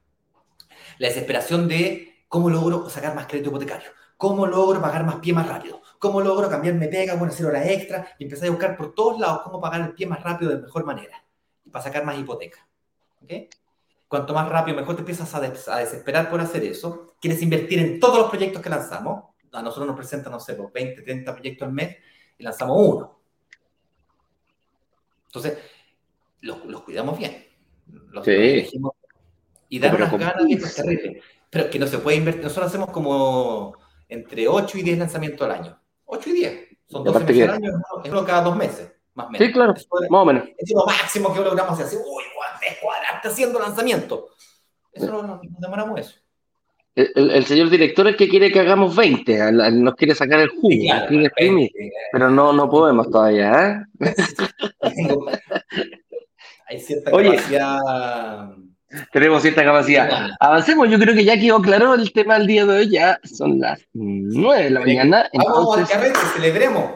La 0.96 1.08
desesperación 1.08 1.68
de 1.68 2.24
cómo 2.28 2.48
logro 2.48 2.88
sacar 2.88 3.14
más 3.14 3.26
crédito 3.26 3.50
hipotecario, 3.50 3.90
cómo 4.16 4.46
logro 4.46 4.80
pagar 4.80 5.04
más 5.04 5.16
pie 5.16 5.34
más 5.34 5.46
rápido, 5.46 5.82
cómo 5.98 6.22
logro 6.22 6.48
cambiarme 6.48 6.88
pega, 6.88 7.14
bueno, 7.14 7.30
hacer 7.30 7.44
horas 7.44 7.66
extra 7.66 8.08
y 8.18 8.24
empezar 8.24 8.48
a 8.48 8.52
buscar 8.52 8.74
por 8.74 8.94
todos 8.94 9.20
lados 9.20 9.42
cómo 9.44 9.60
pagar 9.60 9.82
el 9.82 9.92
pie 9.92 10.06
más 10.06 10.22
rápido 10.22 10.50
de 10.52 10.62
mejor 10.62 10.86
manera 10.86 11.22
para 11.70 11.84
sacar 11.84 12.02
más 12.06 12.18
hipoteca. 12.18 12.66
¿Okay? 13.22 13.50
Cuanto 14.08 14.32
más 14.32 14.48
rápido, 14.48 14.78
mejor 14.78 14.94
te 14.94 15.00
empiezas 15.00 15.34
a, 15.34 15.40
desesperar 15.78 16.30
por 16.30 16.40
hacer 16.40 16.64
eso. 16.64 17.16
Quieres 17.20 17.42
invertir 17.42 17.80
en 17.80 18.00
todos 18.00 18.16
los 18.16 18.30
proyectos 18.30 18.62
que 18.62 18.70
lanzamos. 18.70 19.24
A 19.52 19.60
nosotros 19.60 19.86
nos 19.86 19.96
presentan, 19.96 20.32
no 20.32 20.40
sé, 20.40 20.56
20, 20.56 21.02
30 21.02 21.34
proyectos 21.34 21.68
al 21.68 21.74
mes 21.74 21.98
y 22.38 22.42
lanzamos 22.42 22.78
uno. 22.80 23.23
Entonces, 25.34 25.58
los 26.40 26.82
cuidamos 26.82 27.18
bien 27.18 27.44
y 29.68 29.78
dar 29.78 29.94
unas 29.96 30.12
ganas 30.12 30.44
es 30.48 30.74
terrible. 30.76 31.22
Pero 31.50 31.70
que 31.70 31.78
no 31.78 31.86
se 31.86 31.98
puede 31.98 32.16
invertir. 32.16 32.44
Nosotros 32.44 32.68
hacemos 32.68 32.90
como 32.90 33.76
entre 34.08 34.46
8 34.48 34.78
y 34.78 34.82
10 34.82 34.98
lanzamientos 34.98 35.42
al 35.42 35.52
año. 35.52 35.80
8 36.06 36.30
y 36.30 36.32
10. 36.32 36.68
Son 36.86 37.04
12 37.04 37.24
meses 37.24 37.48
al 37.48 37.54
año, 37.54 37.72
es 38.04 38.10
uno 38.10 38.24
cada 38.24 38.42
dos 38.42 38.56
meses, 38.56 38.92
más 39.14 39.26
o 39.26 39.30
menos. 39.30 39.46
Sí, 39.46 39.52
claro, 39.52 39.74
más 40.10 40.20
o 40.20 40.24
menos. 40.24 40.44
Es 40.58 40.70
lo 40.72 40.84
máximo 40.84 41.32
que 41.32 41.40
logramos 41.40 41.80
hacer. 41.80 41.98
Uy, 41.98 42.24
descuadraste 42.60 43.28
haciendo 43.28 43.58
lanzamiento. 43.58 44.28
Eso 44.92 45.06
no, 45.06 45.22
nos 45.22 45.40
demoramos 45.58 45.98
eso. 45.98 46.20
El, 46.94 47.44
señor 47.44 47.70
director 47.70 48.06
es 48.06 48.16
que 48.16 48.28
quiere 48.28 48.52
que 48.52 48.60
hagamos 48.60 48.94
20, 48.94 49.50
nos 49.52 49.94
quiere 49.96 50.14
sacar 50.14 50.38
el 50.40 50.48
jugo, 50.50 50.68
pero 52.12 52.30
no, 52.30 52.52
no 52.52 52.70
podemos 52.70 53.10
todavía. 53.10 53.84
¿eh? 54.00 54.14
hay 56.68 56.80
cierta 56.80 57.10
capacidad. 57.10 57.80
Tenemos 59.12 59.42
cierta 59.42 59.64
capacidad. 59.64 60.30
Avancemos, 60.38 60.88
yo 60.88 60.98
creo 61.00 61.16
que 61.16 61.24
ya 61.24 61.38
quedó 61.38 61.60
claro 61.60 61.94
el 61.94 62.12
tema 62.12 62.38
del 62.38 62.46
día 62.46 62.64
de 62.64 62.76
hoy, 62.76 62.90
ya 62.90 63.18
son 63.24 63.58
las 63.58 63.84
9 63.92 64.62
de 64.62 64.70
la 64.70 64.80
mañana. 64.80 65.28
Vamos 65.32 65.78
al 65.78 65.88
carrete, 65.88 66.18
celebremos. 66.34 66.92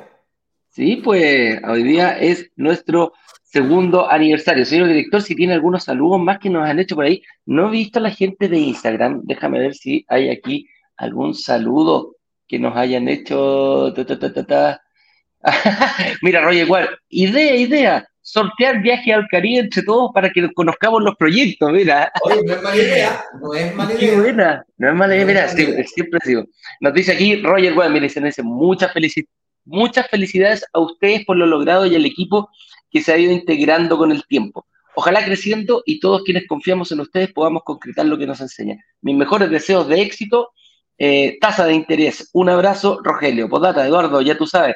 Sí, 0.71 1.01
pues 1.03 1.61
hoy 1.65 1.83
día 1.83 2.17
es 2.17 2.53
nuestro 2.55 3.15
segundo 3.51 4.11
aniversario. 4.11 4.65
Señor 4.65 4.89
director, 4.89 5.23
si 5.23 5.35
tiene 5.35 5.55
algunos 5.55 5.85
saludos 5.85 6.21
más 6.21 6.39
que 6.39 6.51
nos 6.51 6.69
han 6.69 6.79
hecho 6.79 6.95
por 6.95 7.07
ahí, 7.07 7.23
no 7.47 7.69
he 7.69 7.71
visto 7.71 7.99
a 7.99 8.03
la 8.03 8.11
gente 8.11 8.49
de 8.49 8.59
Instagram, 8.59 9.23
déjame 9.25 9.59
ver 9.59 9.75
si 9.75 10.05
hay 10.09 10.31
aquí 10.31 10.69
algún 10.97 11.35
saludo 11.35 12.17
que 12.47 12.59
nos 12.59 12.77
hayan 12.77 13.09
hecho. 13.09 13.95
Mira, 16.23 16.43
Roger, 16.43 16.67
igual, 16.67 16.89
idea, 17.09 17.57
idea, 17.57 18.09
sortear 18.21 18.83
viaje 18.83 19.13
al 19.13 19.27
Caribe 19.29 19.61
entre 19.61 19.83
todos 19.83 20.11
para 20.13 20.31
que 20.31 20.53
conozcamos 20.53 21.03
los 21.03 21.17
proyectos, 21.17 21.73
mira. 21.73 22.13
Oye, 22.23 22.43
no 22.45 22.55
es 22.55 22.63
mala 22.63 22.77
idea, 22.77 23.25
no 23.41 23.55
es 23.55 23.75
mala 23.75 23.95
idea. 23.95 24.11
Qué 24.11 24.21
buena, 24.21 24.65
no 24.77 24.89
es 24.89 24.95
mala 24.95 25.15
idea, 25.15 25.27
mira, 25.27 25.49
siempre, 25.49 26.21
digo. 26.27 26.45
Nos 26.81 26.93
dice 26.93 27.13
aquí 27.13 27.37
Roger, 27.37 27.73
bueno, 27.73 27.93
mire, 27.93 28.09
se 28.09 28.21
dice 28.21 28.43
muchas 28.43 28.93
felicidades 28.93 29.31
muchas 29.69 30.09
felicidades 30.09 30.65
a 30.73 30.81
ustedes 30.81 31.25
por 31.27 31.37
lo 31.37 31.47
logrado 31.47 31.87
y 31.87 31.95
al 31.95 32.07
equipo 32.07 32.49
que 32.91 33.03
se 33.03 33.13
ha 33.13 33.19
ido 33.19 33.33
integrando 33.33 33.97
con 33.97 34.13
el 34.13 34.27
tiempo. 34.27 34.67
Ojalá 34.95 35.25
creciendo 35.25 35.83
y 35.87 36.01
todos 36.01 36.25
quienes 36.25 36.47
confiamos 36.49 36.91
en 36.91 37.01
ustedes 37.01 37.33
podamos 37.33 37.63
concretar 37.65 38.07
lo 38.07 38.19
que 38.19 38.27
nos 38.27 38.41
enseña. 38.41 38.83
Mis 39.01 39.17
mejores 39.17 39.51
deseos 39.51 39.87
de 39.87 40.03
éxito, 40.03 40.51
eh, 40.99 41.39
tasa 41.41 41.67
de 41.67 41.75
interés. 41.75 42.31
Un 42.33 42.49
abrazo, 42.49 43.01
Rogelio. 43.05 43.49
Podata, 43.49 43.87
Eduardo, 43.87 44.21
ya 44.23 44.37
tú 44.37 44.47
sabes. 44.47 44.75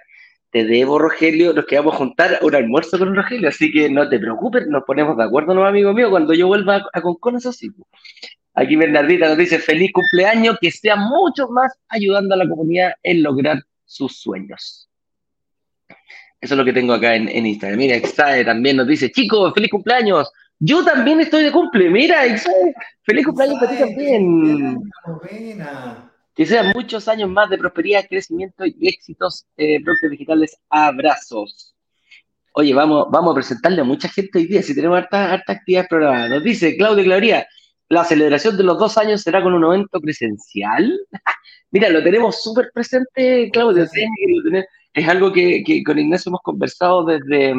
Te 0.51 0.65
debo, 0.65 0.99
Rogelio, 0.99 1.53
nos 1.53 1.65
quedamos 1.65 1.95
a 1.95 1.99
juntar 1.99 2.39
un 2.43 2.55
almuerzo 2.55 2.99
con 2.99 3.17
Rogelio, 3.17 3.49
así 3.49 3.73
que 3.73 3.89
no 3.89 4.09
te 4.09 4.19
preocupes, 4.19 4.67
nos 4.69 4.85
ponemos 4.85 5.17
de 5.17 5.25
acuerdo, 5.25 5.55
no, 5.55 5.65
amigo 5.65 5.95
mío, 5.95 6.11
cuando 6.11 6.35
yo 6.35 6.47
vuelva 6.47 6.77
a, 6.77 6.85
a 6.93 7.01
Concon, 7.01 7.37
eso 7.37 7.53
sí. 7.53 7.71
Aquí 8.55 8.77
Bernardita 8.77 9.29
nos 9.29 9.39
dice, 9.39 9.59
feliz 9.59 9.91
cumpleaños, 9.95 10.59
que 10.61 10.71
sea 10.71 10.95
mucho 10.97 11.49
más 11.49 11.73
ayudando 11.89 12.35
a 12.35 12.37
la 12.37 12.47
comunidad 12.47 12.93
en 13.03 13.23
lograr 13.23 13.63
sus 13.87 14.21
sueños. 14.21 14.91
Eso 16.43 16.55
es 16.55 16.59
lo 16.59 16.65
que 16.65 16.73
tengo 16.73 16.93
acá 16.93 17.15
en, 17.15 17.47
Instagram. 17.47 17.79
Mira, 17.79 17.95
Exae 17.95 18.45
también 18.45 18.77
nos 18.77 18.89
dice, 18.89 19.13
chicos, 19.13 19.55
feliz 19.55 19.71
cumpleaños. 19.71 20.29
Yo 20.59 20.85
también 20.85 21.21
estoy 21.21 21.45
de 21.45 21.53
cumple. 21.53 21.89
Mira, 21.89 22.27
Exae, 22.27 22.75
feliz 23.05 23.25
cumpleaños 23.27 23.61
para 23.61 23.71
ti 23.71 23.79
también. 23.79 24.81
Que 26.35 26.45
sean 26.45 26.73
muchos 26.75 27.07
años 27.07 27.31
más 27.31 27.49
de 27.49 27.59
prosperidad, 27.59 28.05
crecimiento 28.09 28.67
y 28.67 28.89
éxitos 28.89 29.47
eh, 29.57 29.79
digitales. 30.11 30.59
Abrazos. 30.69 31.77
Oye, 32.55 32.75
vamos, 32.75 33.07
vamos 33.11 33.31
a 33.31 33.35
presentarle 33.37 33.81
a 33.81 33.85
mucha 33.85 34.09
gente 34.09 34.41
hoy 34.41 34.47
día, 34.47 34.63
si 34.63 34.75
tenemos 34.75 34.99
harta, 34.99 35.33
harta 35.33 35.53
actividad 35.53 35.87
programadas. 35.89 36.29
Nos 36.29 36.43
dice 36.43 36.77
Claudia 36.77 37.05
Claudia, 37.05 37.47
la 37.89 38.03
celebración 38.03 38.57
de 38.57 38.65
los 38.65 38.79
dos 38.81 38.99
años 38.99 39.23
será 39.23 39.41
con 39.45 39.55
un 39.55 39.65
evento 39.65 40.01
presencial. 40.01 40.99
Mira, 41.71 41.89
lo 41.89 42.03
tenemos 42.03 42.43
súper 42.43 42.73
presente, 42.75 43.49
Claudio. 43.53 43.87
Es 44.95 45.09
algo 45.09 45.33
que, 45.33 45.83
con 45.85 45.99
Ignacio 45.99 46.31
hemos 46.31 46.43
conversado 46.43 47.05
desde, 47.05 47.55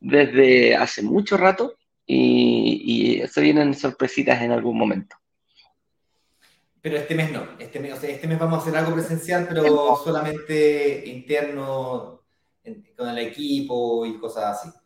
desde 0.00 0.76
hace 0.76 1.02
mucho 1.02 1.36
rato 1.36 1.74
y, 2.06 3.20
y 3.22 3.26
se 3.28 3.40
vienen 3.40 3.74
sorpresitas 3.74 4.42
en 4.42 4.52
algún 4.52 4.76
momento. 4.76 5.16
Pero 6.82 6.96
este 6.96 7.14
mes 7.14 7.30
no. 7.30 7.46
Este 7.60 7.78
mes, 7.78 8.02
este 8.02 8.26
mes 8.26 8.38
vamos 8.38 8.58
a 8.58 8.62
hacer 8.62 8.76
algo 8.76 8.92
presencial, 8.92 9.46
pero 9.48 9.96
solamente 10.02 11.04
interno 11.06 12.22
con 12.96 13.08
el 13.08 13.18
equipo 13.18 14.04
y 14.04 14.18
cosas 14.18 14.58
así. 14.58 14.78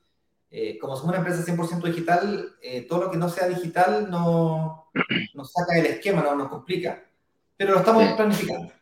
Eh, 0.50 0.78
como 0.78 0.94
somos 0.94 1.10
una 1.10 1.18
empresa 1.18 1.42
100% 1.42 1.82
digital, 1.84 2.54
eh, 2.62 2.82
todo 2.82 3.04
lo 3.04 3.10
que 3.10 3.16
no 3.16 3.28
sea 3.30 3.48
digital 3.48 4.10
no, 4.10 4.90
nos 5.34 5.52
saca 5.52 5.74
del 5.74 5.86
esquema, 5.86 6.22
no 6.22 6.36
nos 6.36 6.48
complica. 6.48 7.02
Pero 7.56 7.72
lo 7.72 7.78
estamos 7.78 8.12
planificando. 8.12 8.72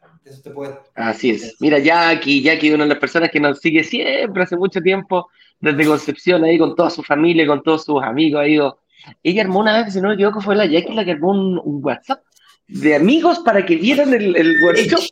Así 0.95 1.31
es. 1.31 1.57
Mira, 1.61 1.79
Jackie, 1.79 2.43
Jackie, 2.43 2.73
una 2.73 2.85
de 2.85 2.91
las 2.91 2.99
personas 2.99 3.31
que 3.31 3.41
nos 3.41 3.61
sigue 3.61 3.85
siempre, 3.85 4.43
hace 4.43 4.57
mucho 4.57 4.81
tiempo, 4.81 5.29
desde 5.61 5.87
Concepción, 5.87 6.45
ahí 6.45 6.59
con 6.59 6.75
toda 6.75 6.91
su 6.91 7.03
familia, 7.03 7.47
con 7.47 7.63
todos 7.63 7.85
sus 7.85 8.03
amigos, 8.03 8.47
ido. 8.47 8.79
Ella 9.23 9.43
armó 9.43 9.61
una 9.61 9.83
vez, 9.83 9.93
si 9.93 10.01
no 10.01 10.09
me 10.09 10.15
equivoco, 10.15 10.41
fue 10.41 10.57
la 10.57 10.67
Jackie 10.67 10.95
la 10.95 11.05
que 11.05 11.13
armó 11.13 11.31
un, 11.31 11.61
WhatsApp 11.85 12.23
de 12.67 12.97
amigos 12.97 13.41
para 13.41 13.65
que 13.67 13.77
vieran 13.77 14.15
el, 14.15 14.35
el 14.37 14.57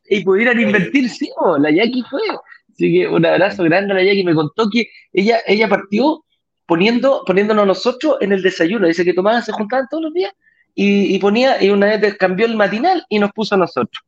y 0.08 0.24
pudieran 0.24 0.58
invertir. 0.58 1.10
Sí, 1.10 1.30
la 1.58 1.70
Jackie 1.70 2.02
fue. 2.08 2.22
Así 2.72 2.92
que 2.92 3.08
un 3.08 3.26
abrazo 3.26 3.64
grande 3.64 3.92
a 3.92 3.96
la 3.96 4.04
Jackie. 4.04 4.24
Me 4.24 4.34
contó 4.34 4.68
que 4.70 4.88
ella, 5.12 5.40
ella 5.46 5.68
partió 5.68 6.24
poniendo, 6.66 7.22
poniéndonos 7.26 7.66
nosotros 7.66 8.16
en 8.20 8.32
el 8.32 8.42
desayuno. 8.42 8.86
Dice 8.86 9.04
que 9.04 9.12
tomaban, 9.12 9.42
se 9.42 9.52
juntaban 9.52 9.86
todos 9.90 10.04
los 10.04 10.14
días 10.14 10.32
y, 10.74 11.18
ponía, 11.18 11.62
y 11.62 11.68
una 11.68 11.98
vez 11.98 12.16
cambió 12.16 12.46
el 12.46 12.56
matinal 12.56 13.04
y 13.08 13.18
nos 13.18 13.30
puso 13.32 13.54
a 13.54 13.58
nosotros. 13.58 14.02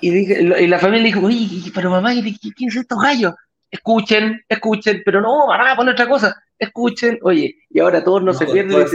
Y, 0.00 0.32
y 0.32 0.66
la 0.66 0.78
familia 0.78 1.06
dijo, 1.06 1.26
oye, 1.26 1.70
pero 1.74 1.90
mamá, 1.90 2.12
¿quién 2.12 2.68
es 2.68 2.76
estos 2.76 3.00
gallos? 3.00 3.34
Escuchen, 3.70 4.42
escuchen, 4.48 5.02
pero 5.04 5.20
no, 5.20 5.46
mamá, 5.46 5.76
pon 5.76 5.88
otra 5.88 6.08
cosa, 6.08 6.42
escuchen, 6.58 7.18
oye, 7.22 7.56
y 7.70 7.80
ahora 7.80 8.02
todos 8.02 8.22
no, 8.22 8.32
se 8.32 8.46
pierden 8.46 8.86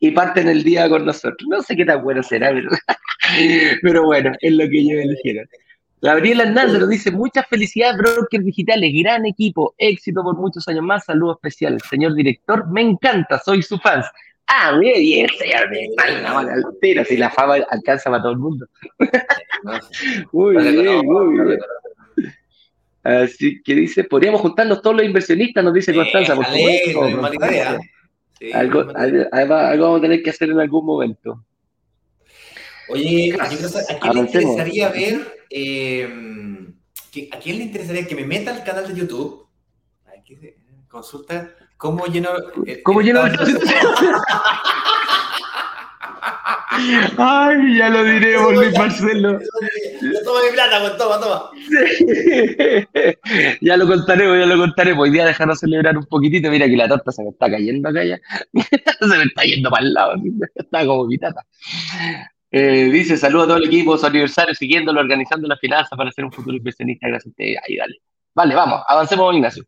y, 0.00 0.10
parten 0.10 0.48
el 0.48 0.62
día 0.62 0.88
con 0.88 1.06
nosotros. 1.06 1.48
No 1.48 1.62
sé 1.62 1.76
qué 1.76 1.84
tan 1.84 2.02
bueno 2.02 2.22
será, 2.22 2.50
pero, 2.50 2.70
pero 3.82 4.04
bueno, 4.04 4.32
es 4.40 4.52
lo 4.52 4.68
que 4.68 4.78
ellos 4.78 5.02
eligieron. 5.02 5.48
Gabriela 6.02 6.42
Hernández 6.42 6.80
nos 6.80 6.90
dice, 6.90 7.10
muchas 7.10 7.46
felicidades, 7.46 7.96
brokers 7.96 8.44
digitales, 8.44 8.92
gran 9.02 9.24
equipo, 9.24 9.74
éxito 9.78 10.22
por 10.22 10.36
muchos 10.36 10.68
años 10.68 10.82
más, 10.82 11.06
saludos 11.06 11.36
especiales. 11.36 11.82
Señor 11.88 12.14
director, 12.14 12.70
me 12.70 12.82
encanta, 12.82 13.38
soy 13.38 13.62
su 13.62 13.78
fan. 13.78 14.02
Ah, 14.46 14.72
muy 14.76 14.92
bien, 15.00 15.26
señor 15.38 15.70
director, 15.70 17.06
si 17.06 17.16
la 17.16 17.30
fama 17.30 17.56
alcanza 17.70 18.10
para 18.10 18.22
todo 18.22 18.32
el 18.32 18.38
mundo. 18.38 18.66
muy 20.32 20.56
bien, 20.56 21.06
muy 21.06 21.46
bien. 21.46 21.58
Así 23.02 23.62
que 23.62 23.74
dice, 23.74 24.04
podríamos 24.04 24.40
juntarnos 24.40 24.80
todos 24.80 24.96
los 24.96 25.04
inversionistas, 25.04 25.62
nos 25.64 25.74
dice 25.74 25.94
Constanza, 25.94 26.34
por 26.34 26.46
idea. 26.46 27.78
algo, 28.54 28.86
algo, 28.94 29.54
algo 29.54 29.84
vamos 29.84 29.98
a 29.98 30.02
tener 30.02 30.22
que 30.22 30.30
hacer 30.30 30.50
en 30.50 30.60
algún 30.60 30.86
momento. 30.86 31.44
Oye, 32.88 33.36
¿a 33.38 33.48
quién, 33.98 34.14
le 34.14 34.20
interesaría 34.20 34.88
ver? 34.90 35.44
Eh, 35.50 36.08
¿A 37.32 37.38
quién 37.38 37.58
le 37.58 37.64
interesaría 37.64 38.06
que 38.06 38.14
me 38.14 38.26
meta 38.26 38.54
al 38.54 38.64
canal 38.64 38.88
de 38.88 39.00
YouTube? 39.00 39.44
consulta 40.88 41.54
cómo 41.76 42.06
lleno. 42.06 42.30
¿Cómo 42.82 43.00
lleno 43.00 43.22
Ay, 47.18 47.78
ya 47.78 47.88
lo 47.88 48.02
diremos, 48.02 48.52
mi 48.52 48.68
Marcelo. 48.76 49.38
Toma 50.24 50.40
mi 50.42 50.50
plata, 50.52 50.80
pues, 50.80 50.96
toma, 50.96 51.20
toma. 51.20 51.50
ya 53.60 53.76
lo 53.76 53.86
contaremos, 53.86 54.36
ya 54.38 54.46
lo 54.46 54.58
contaremos. 54.58 55.04
Hoy 55.04 55.10
día 55.10 55.24
dejarnos 55.24 55.60
celebrar 55.60 55.96
un 55.96 56.06
poquitito. 56.06 56.50
Mira 56.50 56.66
que 56.66 56.76
la 56.76 56.88
torta 56.88 57.12
se 57.12 57.22
me 57.22 57.30
está 57.30 57.48
cayendo 57.50 57.88
acá 57.88 58.04
ya. 58.04 58.20
se 58.52 59.06
me 59.06 59.22
está 59.24 59.44
yendo 59.44 59.70
para 59.70 59.84
el 59.84 59.94
lado. 59.94 60.14
Está 60.54 60.86
como 60.86 61.06
mi 61.06 61.18
tata. 61.18 61.42
Eh, 62.50 62.90
dice, 62.92 63.16
saludos 63.16 63.44
a 63.44 63.48
todo 63.48 63.58
el 63.58 63.66
equipo, 63.66 63.96
su 63.96 64.06
aniversario, 64.06 64.54
siguiéndolo, 64.54 65.00
organizando 65.00 65.48
las 65.48 65.60
finanzas 65.60 65.96
para 65.96 66.10
ser 66.12 66.24
un 66.24 66.32
futuro 66.32 66.56
inversionista. 66.56 67.08
Gracias 67.08 67.26
a 67.26 67.30
usted. 67.30 67.54
Ahí, 67.66 67.76
dale. 67.76 67.96
Vale, 68.34 68.54
vamos, 68.54 68.82
avancemos, 68.88 69.34
Ignacio. 69.34 69.64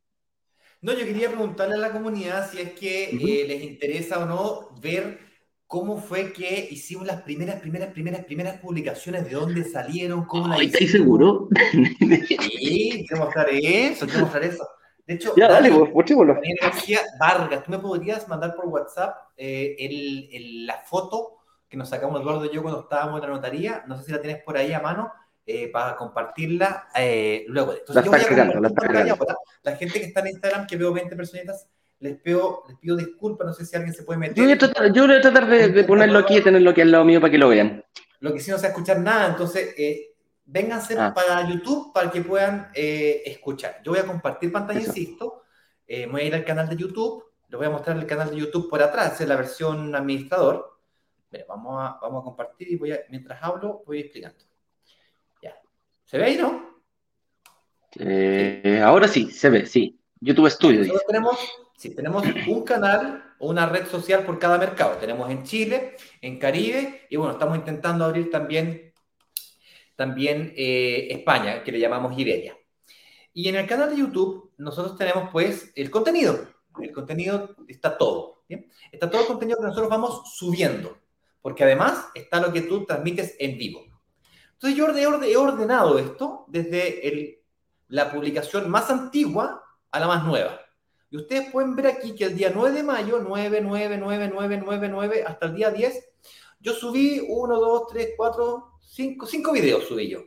No, 0.87 0.93
yo 0.93 1.05
quería 1.05 1.29
preguntarle 1.29 1.75
a 1.75 1.79
la 1.79 1.91
comunidad 1.91 2.49
si 2.49 2.61
es 2.61 2.71
que 2.75 3.07
eh, 3.07 3.45
les 3.45 3.65
interesa 3.65 4.21
o 4.21 4.25
no 4.25 4.69
ver 4.81 5.19
cómo 5.67 6.01
fue 6.01 6.33
que 6.33 6.69
hicimos 6.71 7.05
las 7.05 7.23
primeras, 7.23 7.61
primeras, 7.61 7.91
primeras, 7.91 8.25
primeras 8.25 8.61
publicaciones, 8.61 9.25
de 9.25 9.33
dónde 9.33 9.65
salieron, 9.65 10.27
cómo 10.27 10.47
las 10.47 10.61
¿Estás 10.61 10.89
seguro? 10.89 11.49
Sí, 12.29 13.05
quiero 13.09 13.25
mostrar 13.25 13.49
eso, 13.51 14.07
quiero 14.07 14.21
mostrar 14.21 14.45
eso. 14.45 14.65
De 15.05 15.15
hecho, 15.15 15.35
ya, 15.37 15.49
dale, 15.49 15.71
García 16.63 17.01
Vargas, 17.19 17.65
¿tú 17.65 17.73
me 17.73 17.81
podrías 17.81 18.29
mandar 18.29 18.55
por 18.55 18.67
WhatsApp 18.67 19.17
eh, 19.37 19.75
el, 19.81 20.67
la 20.67 20.85
foto 20.85 21.39
que 21.69 21.77
nos 21.77 21.89
sacamos 21.89 22.21
Eduardo 22.21 22.45
y 22.45 22.55
yo 22.55 22.63
cuando 22.63 22.83
estábamos 22.83 23.21
en 23.21 23.29
la 23.29 23.35
notaría. 23.35 23.85
No 23.89 23.99
sé 23.99 24.05
si 24.05 24.13
la 24.13 24.21
tienes 24.21 24.41
por 24.45 24.57
ahí 24.57 24.73
a 24.73 24.79
mano 24.79 25.13
eh, 25.47 25.69
para 25.69 25.97
compartirla 25.97 26.89
eh, 26.97 27.45
luego. 27.49 27.73
Entonces, 27.73 28.05
yo 28.05 28.11
voy 28.11 28.21
a 28.21 29.29
la, 29.63 29.77
gente 29.77 30.01
que 30.01 30.07
está 30.07 30.21
en 30.21 30.29
Instagram, 30.29 30.67
que 30.67 30.77
veo 30.77 30.93
20 30.93 31.15
personitas, 31.15 31.69
les 32.01 32.17
pido, 32.21 32.65
les 32.69 32.77
pido 32.79 32.97
disculpas, 32.97 33.47
no 33.47 33.53
sé 33.53 33.65
si 33.65 33.77
alguien 33.77 33.95
se 33.95 34.03
puede 34.03 34.19
meter. 34.19 34.37
Yo 34.37 34.45
voy 34.45 34.53
a 34.53 34.59
tratar, 34.59 34.93
yo 34.93 35.07
voy 35.07 35.17
a 35.17 35.21
tratar 35.21 35.47
de, 35.47 35.85
ponerlo 35.85 36.19
aquí 36.19 36.39
y 36.39 36.43
tenerlo 36.43 36.71
aquí 36.71 36.81
al 36.81 36.91
lado 36.91 37.05
mío 37.05 37.21
para 37.21 37.31
que 37.31 37.39
lo 37.39 37.49
vean. 37.49 37.85
Lo 38.21 38.33
que 38.33 38.41
sí 38.41 38.51
no 38.51 38.57
a 38.57 38.61
escuchar 38.61 38.99
nada, 38.99 39.29
entonces 39.29 39.75
eh, 39.79 40.15
vénganse 40.45 40.99
ah. 40.99 41.13
para 41.15 41.49
YouTube 41.49 41.93
para 41.93 42.11
que 42.11 42.23
puedan 42.23 42.71
eh, 42.75 43.23
escuchar. 43.27 43.81
Yo 43.85 43.93
voy 43.93 44.01
a 44.01 44.07
compartir 44.07 44.51
pantalla, 44.51 44.81
insisto. 44.81 45.43
me 45.89 46.07
voy 46.07 46.23
a 46.23 46.25
ir 46.25 46.35
al 46.35 46.45
canal 46.45 46.69
de 46.69 46.77
YouTube. 46.77 47.25
Les 47.49 47.57
voy 47.57 47.67
a 47.67 47.71
mostrar 47.71 47.97
el 47.97 48.07
canal 48.07 48.31
de 48.31 48.37
YouTube 48.37 48.69
por 48.69 48.83
atrás, 48.83 49.21
es 49.21 49.29
la 49.29 49.37
versión 49.37 49.95
administrador 49.95 50.77
vamos 51.49 51.77
a, 51.79 51.99
vamos 52.01 52.23
a 52.23 52.25
compartir 52.25 52.71
y 52.71 52.77
voy 52.77 52.93
a, 52.93 53.01
mientras 53.11 53.43
hablo, 53.43 53.83
voy 53.87 54.01
explicando. 54.01 54.46
¿Se 56.07 56.19
ve 56.19 56.25
ahí, 56.25 56.37
no? 56.37 56.83
Eh, 57.99 58.81
ahora 58.83 59.07
sí, 59.09 59.31
se 59.31 59.51
ve, 59.51 59.67
sí. 59.67 60.01
YouTube 60.19 60.51
Studio. 60.51 60.93
tenemos, 61.07 61.37
sí, 61.77 61.95
tenemos 61.95 62.25
un 62.47 62.65
canal 62.65 63.35
o 63.39 63.51
una 63.51 63.67
red 63.67 63.87
social 63.87 64.25
por 64.25 64.39
cada 64.39 64.59
mercado. 64.59 64.97
Tenemos 64.97 65.31
en 65.31 65.45
Chile, 65.45 65.97
en 66.21 66.39
Caribe, 66.39 67.07
y 67.11 67.17
bueno, 67.17 67.33
estamos 67.33 67.59
intentando 67.59 68.05
abrir 68.05 68.31
también, 68.31 68.95
también 69.95 70.55
eh, 70.57 71.09
España, 71.11 71.63
que 71.63 71.73
le 71.73 71.81
llamamos 71.81 72.19
Iberia. 72.19 72.57
Y 73.35 73.49
en 73.49 73.57
el 73.57 73.67
canal 73.67 73.91
de 73.91 73.99
YouTube, 73.99 74.53
nosotros 74.57 74.97
tenemos 74.97 75.29
pues 75.31 75.73
el 75.75 75.91
contenido. 75.91 76.49
El 76.81 76.93
contenido 76.93 77.55
está 77.69 77.99
todo. 77.99 78.45
Está 78.91 79.11
todo 79.11 79.23
el 79.23 79.27
contenido 79.27 79.59
que 79.59 79.65
nosotros 79.65 79.91
vamos 79.91 80.35
subiendo 80.35 80.97
porque 81.47 81.63
además 81.63 82.09
está 82.13 82.41
lo 82.41 82.53
que 82.53 82.63
tú 82.63 82.85
transmites 82.85 83.37
en 83.39 83.57
vivo. 83.57 83.96
Entonces 84.57 84.77
yo 84.77 84.89
he 84.89 85.37
ordenado 85.37 85.99
esto 85.99 86.45
desde 86.49 87.09
el 87.09 87.37
la 87.89 88.11
publicación 88.11 88.69
más 88.71 88.91
antigua 88.91 89.63
a 89.91 90.01
la 90.01 90.07
más 90.07 90.25
nueva. 90.25 90.61
Y 91.11 91.17
ustedes 91.19 91.51
pueden 91.51 91.77
ver 91.77 91.87
aquí 91.87 92.15
que 92.15 92.25
el 92.25 92.37
día 92.37 92.51
9 92.55 92.77
de 92.77 92.83
mayo, 92.83 93.21
9, 93.23 93.61
9, 93.63 93.97
9, 93.99 94.31
9, 94.33 94.63
9, 94.65 94.89
9, 94.89 95.25
hasta 95.25 95.47
el 95.47 95.55
día 95.55 95.71
10, 95.71 96.09
yo 96.61 96.73
subí 96.73 97.25
1, 97.29 97.61
2, 97.61 97.87
3, 97.93 98.09
4, 98.17 98.73
5, 98.81 99.27
5 99.27 99.53
videos 99.53 99.85
subí 99.85 100.09
yo. 100.09 100.25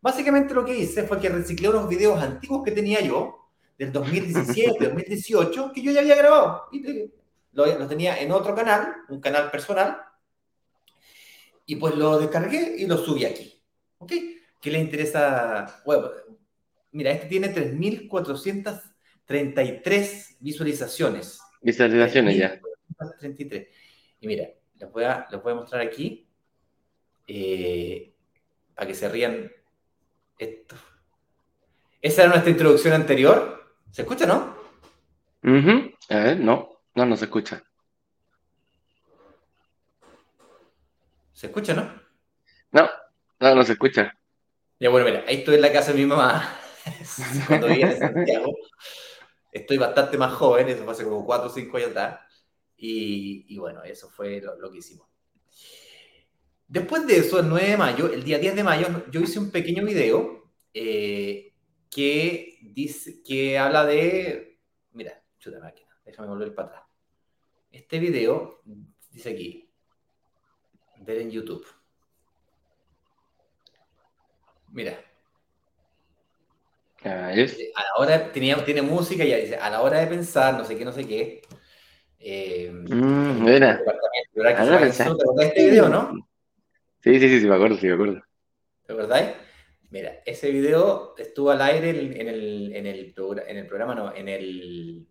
Básicamente 0.00 0.54
lo 0.54 0.64
que 0.64 0.76
hice 0.76 1.04
fue 1.04 1.20
que 1.20 1.28
reciclé 1.28 1.68
unos 1.68 1.88
videos 1.88 2.20
antiguos 2.20 2.64
que 2.64 2.72
tenía 2.72 3.00
yo, 3.00 3.50
del 3.78 3.92
2017, 3.92 4.86
2018, 4.86 5.72
que 5.74 5.82
yo 5.82 5.92
ya 5.92 6.00
había 6.00 6.16
grabado. 6.16 6.64
Y 6.72 7.10
los 7.52 7.88
tenía 7.88 8.20
en 8.20 8.32
otro 8.32 8.54
canal, 8.54 8.94
un 9.10 9.20
canal 9.20 9.50
personal, 9.50 9.98
y 11.66 11.76
pues 11.76 11.94
lo 11.94 12.18
descargué 12.18 12.74
y 12.78 12.86
lo 12.86 12.96
subí 12.96 13.24
aquí. 13.24 13.51
¿Ok? 14.02 14.12
¿Qué 14.60 14.70
le 14.70 14.80
interesa? 14.80 15.80
Bueno, 15.84 16.10
mira, 16.90 17.12
este 17.12 17.26
tiene 17.26 17.54
3.433 17.54 20.38
visualizaciones. 20.40 21.40
Visualizaciones 21.60 22.36
ya. 22.36 22.60
33. 23.20 23.68
Y 24.20 24.26
mira, 24.26 24.48
les 24.76 24.90
voy 24.90 25.04
a, 25.04 25.28
voy 25.40 25.52
a 25.52 25.54
mostrar 25.54 25.82
aquí 25.82 26.26
eh, 27.28 28.12
para 28.74 28.88
que 28.88 28.94
se 28.94 29.08
rían 29.08 29.52
esto. 30.36 30.74
Esa 32.00 32.22
era 32.22 32.30
nuestra 32.30 32.50
introducción 32.50 32.94
anterior. 32.94 33.76
¿Se 33.92 34.02
escucha, 34.02 34.26
no? 34.26 34.56
A 36.08 36.16
ver, 36.16 36.40
no, 36.40 36.80
no, 36.96 37.06
no 37.06 37.16
se 37.16 37.26
escucha. 37.26 37.62
¿Se 41.32 41.46
escucha, 41.46 41.74
no? 41.74 42.02
No, 42.72 42.88
no, 43.42 43.54
no 43.56 43.64
se 43.64 43.72
escucha. 43.72 44.16
Ya, 44.78 44.88
bueno, 44.88 45.06
mira, 45.06 45.24
ahí 45.26 45.38
estoy 45.38 45.56
en 45.56 45.62
la 45.62 45.72
casa 45.72 45.92
de 45.92 45.98
mi 45.98 46.06
mamá. 46.06 46.58
Cuando 47.48 47.68
vivía 47.68 47.90
en 47.90 47.98
Santiago. 47.98 48.52
Estoy 49.50 49.78
bastante 49.78 50.16
más 50.16 50.32
joven, 50.32 50.68
eso 50.68 50.84
fue 50.84 50.92
hace 50.92 51.04
como 51.04 51.26
4 51.26 51.46
o 51.48 51.50
5 51.50 51.76
años 51.76 51.90
atrás. 51.90 52.20
Y, 52.76 53.56
bueno, 53.58 53.82
eso 53.84 54.08
fue 54.08 54.40
lo, 54.40 54.70
que 54.70 54.78
hicimos. 54.78 55.06
Después 56.66 57.06
de 57.06 57.18
eso, 57.18 57.38
el 57.38 57.48
9 57.48 57.68
de 57.68 57.76
mayo, 57.76 58.12
el 58.12 58.24
día 58.24 58.38
10 58.38 58.56
de 58.56 58.64
mayo, 58.64 58.86
yo 59.10 59.20
hice 59.20 59.38
un 59.38 59.50
pequeño 59.50 59.84
video 59.84 60.50
eh, 60.72 61.52
que, 61.90 62.58
dice, 62.62 63.22
que 63.22 63.58
habla 63.58 63.84
de... 63.84 64.58
Mira, 64.92 65.22
chuta 65.38 65.60
máquina, 65.60 65.96
déjame 66.04 66.28
volver 66.28 66.54
para 66.54 66.68
atrás. 66.68 66.84
Este 67.70 67.98
video 67.98 68.62
dice 69.10 69.30
aquí, 69.30 69.70
ver 71.00 71.18
en 71.18 71.30
YouTube. 71.30 71.66
Mira. 74.72 74.98
Ah, 77.04 77.32
eh, 77.34 77.72
a 77.74 77.82
la 77.82 77.88
hora, 77.98 78.32
tenía, 78.32 78.64
tiene 78.64 78.80
música 78.80 79.24
y 79.24 79.28
ya 79.28 79.36
dice, 79.36 79.56
a 79.56 79.68
la 79.70 79.82
hora 79.82 79.98
de 79.98 80.06
pensar, 80.06 80.56
no 80.56 80.64
sé 80.64 80.76
qué, 80.76 80.84
no 80.84 80.92
sé 80.92 81.06
qué. 81.06 81.42
Eh, 82.18 82.70
mm, 82.70 83.44
mira. 83.44 83.82
¿Te 84.32 84.48
acordás 84.48 84.98
de 84.98 85.44
este 85.44 85.70
video, 85.70 85.88
no? 85.88 86.28
Sí, 87.00 87.18
sí, 87.18 87.28
sí, 87.28 87.40
sí, 87.40 87.46
me 87.46 87.56
acuerdo, 87.56 87.76
sí, 87.76 87.86
me 87.88 87.94
acuerdo. 87.94 88.22
¿Te 88.86 88.92
acordáis? 88.92 89.30
Mira, 89.90 90.20
ese 90.24 90.50
video 90.50 91.14
estuvo 91.18 91.50
al 91.50 91.60
aire 91.60 91.90
en 91.90 91.96
el, 91.96 92.16
en 92.16 92.28
el, 92.86 93.12
en 93.46 93.56
el 93.56 93.66
programa, 93.66 93.94
no, 93.94 94.14
en 94.14 94.28
el 94.28 95.06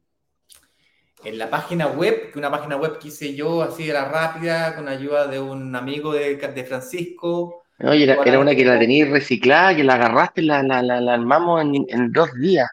en 1.24 1.38
la 1.38 1.49
página 1.49 1.88
web, 1.88 2.32
que 2.32 2.39
una 2.39 2.49
página 2.49 2.78
web 2.78 2.97
que 2.97 3.09
hice 3.09 3.36
yo 3.36 3.62
así 3.62 3.86
de 3.86 3.93
la 3.93 4.05
rápida, 4.05 4.76
con 4.76 4.88
ayuda 4.88 5.28
de 5.28 5.39
un 5.39 5.76
amigo 5.76 6.14
de, 6.14 6.36
de 6.36 6.64
Francisco. 6.64 7.61
Oye, 7.84 8.03
era, 8.03 8.17
era, 8.23 8.39
una 8.39 8.55
que 8.55 8.65
la 8.65 8.77
tenías 8.77 9.09
reciclada, 9.09 9.75
que 9.75 9.84
la 9.84 9.95
agarraste, 9.95 10.41
la, 10.41 10.61
la, 10.61 10.82
la, 10.82 11.13
armamos 11.13 11.61
en, 11.61 11.86
en, 11.88 12.11
dos 12.11 12.29
días. 12.39 12.67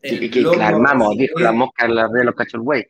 Que, 0.00 0.30
la 0.56 0.68
armamos, 0.68 1.16
dijo 1.16 1.38
la 1.38 1.52
mosca 1.52 1.86
la 1.86 2.08
de 2.08 2.24
los 2.24 2.34
cachos 2.34 2.60
güey. 2.60 2.86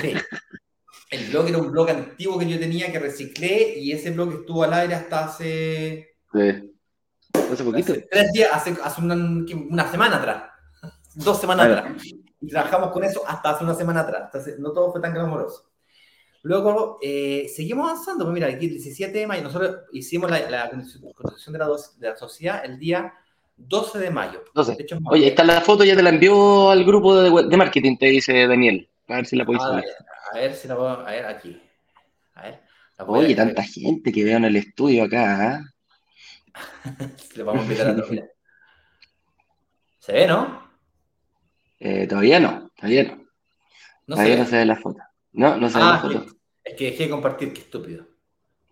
Sí. 0.00 0.12
El 1.10 1.30
blog 1.30 1.48
era 1.48 1.58
un 1.58 1.70
blog 1.70 1.90
antiguo 1.90 2.38
que 2.38 2.48
yo 2.48 2.58
tenía 2.58 2.90
que 2.90 2.98
reciclé 2.98 3.78
y 3.78 3.92
ese 3.92 4.10
blog 4.10 4.40
estuvo 4.40 4.64
al 4.64 4.74
aire 4.74 4.94
hasta 4.94 5.26
hace. 5.26 6.16
Sí. 6.32 6.74
Hace 7.52 7.64
poquito. 7.64 7.92
Hace 7.92 8.08
tres 8.10 8.32
días, 8.32 8.50
hace, 8.52 8.74
hace 8.82 9.00
una, 9.00 9.14
una, 9.14 9.90
semana 9.90 10.16
atrás. 10.16 10.42
Dos 11.14 11.40
semanas 11.40 11.66
atrás 11.66 12.02
y 12.44 12.48
trabajamos 12.48 12.90
con 12.90 13.04
eso 13.04 13.22
hasta 13.26 13.50
hace 13.50 13.64
una 13.64 13.74
semana 13.74 14.00
atrás. 14.00 14.22
Entonces, 14.26 14.58
no 14.58 14.72
todo 14.72 14.92
fue 14.92 15.00
tan 15.00 15.14
glamoroso. 15.14 15.70
Luego, 16.44 16.98
eh, 17.00 17.50
seguimos 17.54 17.90
avanzando. 17.90 18.24
Pues 18.24 18.34
mira, 18.34 18.48
aquí 18.48 18.66
el 18.66 18.72
17 18.72 19.18
de 19.18 19.26
mayo, 19.26 19.42
nosotros 19.42 19.78
hicimos 19.92 20.30
la, 20.30 20.50
la 20.50 20.68
constitución 20.68 21.54
de 21.54 21.58
la, 21.58 21.66
de 21.66 22.08
la, 22.10 22.16
sociedad 22.18 22.62
el 22.66 22.78
día 22.78 23.14
12 23.56 23.98
de 23.98 24.10
mayo. 24.10 24.44
12. 24.52 24.76
De 24.76 24.82
hecho, 24.82 24.98
Oye, 25.06 25.28
está 25.28 25.42
la 25.42 25.62
foto, 25.62 25.84
ya 25.84 25.96
te 25.96 26.02
la 26.02 26.10
envió 26.10 26.70
al 26.70 26.84
grupo 26.84 27.16
de, 27.16 27.48
de 27.48 27.56
marketing, 27.56 27.96
te 27.96 28.06
dice 28.06 28.46
Daniel. 28.46 28.86
A 29.08 29.16
ver 29.16 29.26
si 29.26 29.36
la 29.36 29.46
podéis 29.46 29.64
ah, 29.64 29.76
ver. 29.76 29.84
A 30.32 30.36
ver 30.36 30.54
si 30.54 30.68
la 30.68 30.76
puedo. 30.76 30.90
A 30.90 31.10
ver, 31.10 31.24
aquí. 31.24 31.62
A 32.34 32.42
ver. 32.42 32.60
Oye, 32.98 33.34
tanta 33.34 33.62
gente 33.62 34.12
que 34.12 34.24
veo 34.24 34.36
en 34.36 34.44
el 34.44 34.56
estudio 34.56 35.04
acá. 35.04 35.54
¿eh? 35.54 37.06
Le 37.36 37.42
vamos 37.42 37.62
a 37.62 37.64
invitar 37.64 37.88
a 37.88 37.96
todos. 37.96 38.10
Se 39.98 40.12
ve, 40.12 40.26
¿no? 40.26 40.62
Eh, 41.80 42.06
todavía 42.06 42.38
no, 42.38 42.70
todavía 42.76 43.04
no. 43.04 43.16
no 44.08 44.16
todavía 44.16 44.36
no 44.36 44.44
se 44.44 44.56
ve 44.58 44.66
la 44.66 44.76
foto. 44.76 45.00
No, 45.34 45.56
no 45.56 45.68
se 45.68 45.78
ve 45.78 45.84
la 45.84 45.94
ah, 45.94 45.98
foto. 45.98 46.26
Es 46.62 46.74
que 46.74 46.84
dejé 46.86 47.04
de 47.04 47.10
compartir, 47.10 47.52
qué 47.52 47.60
estúpido. 47.60 48.06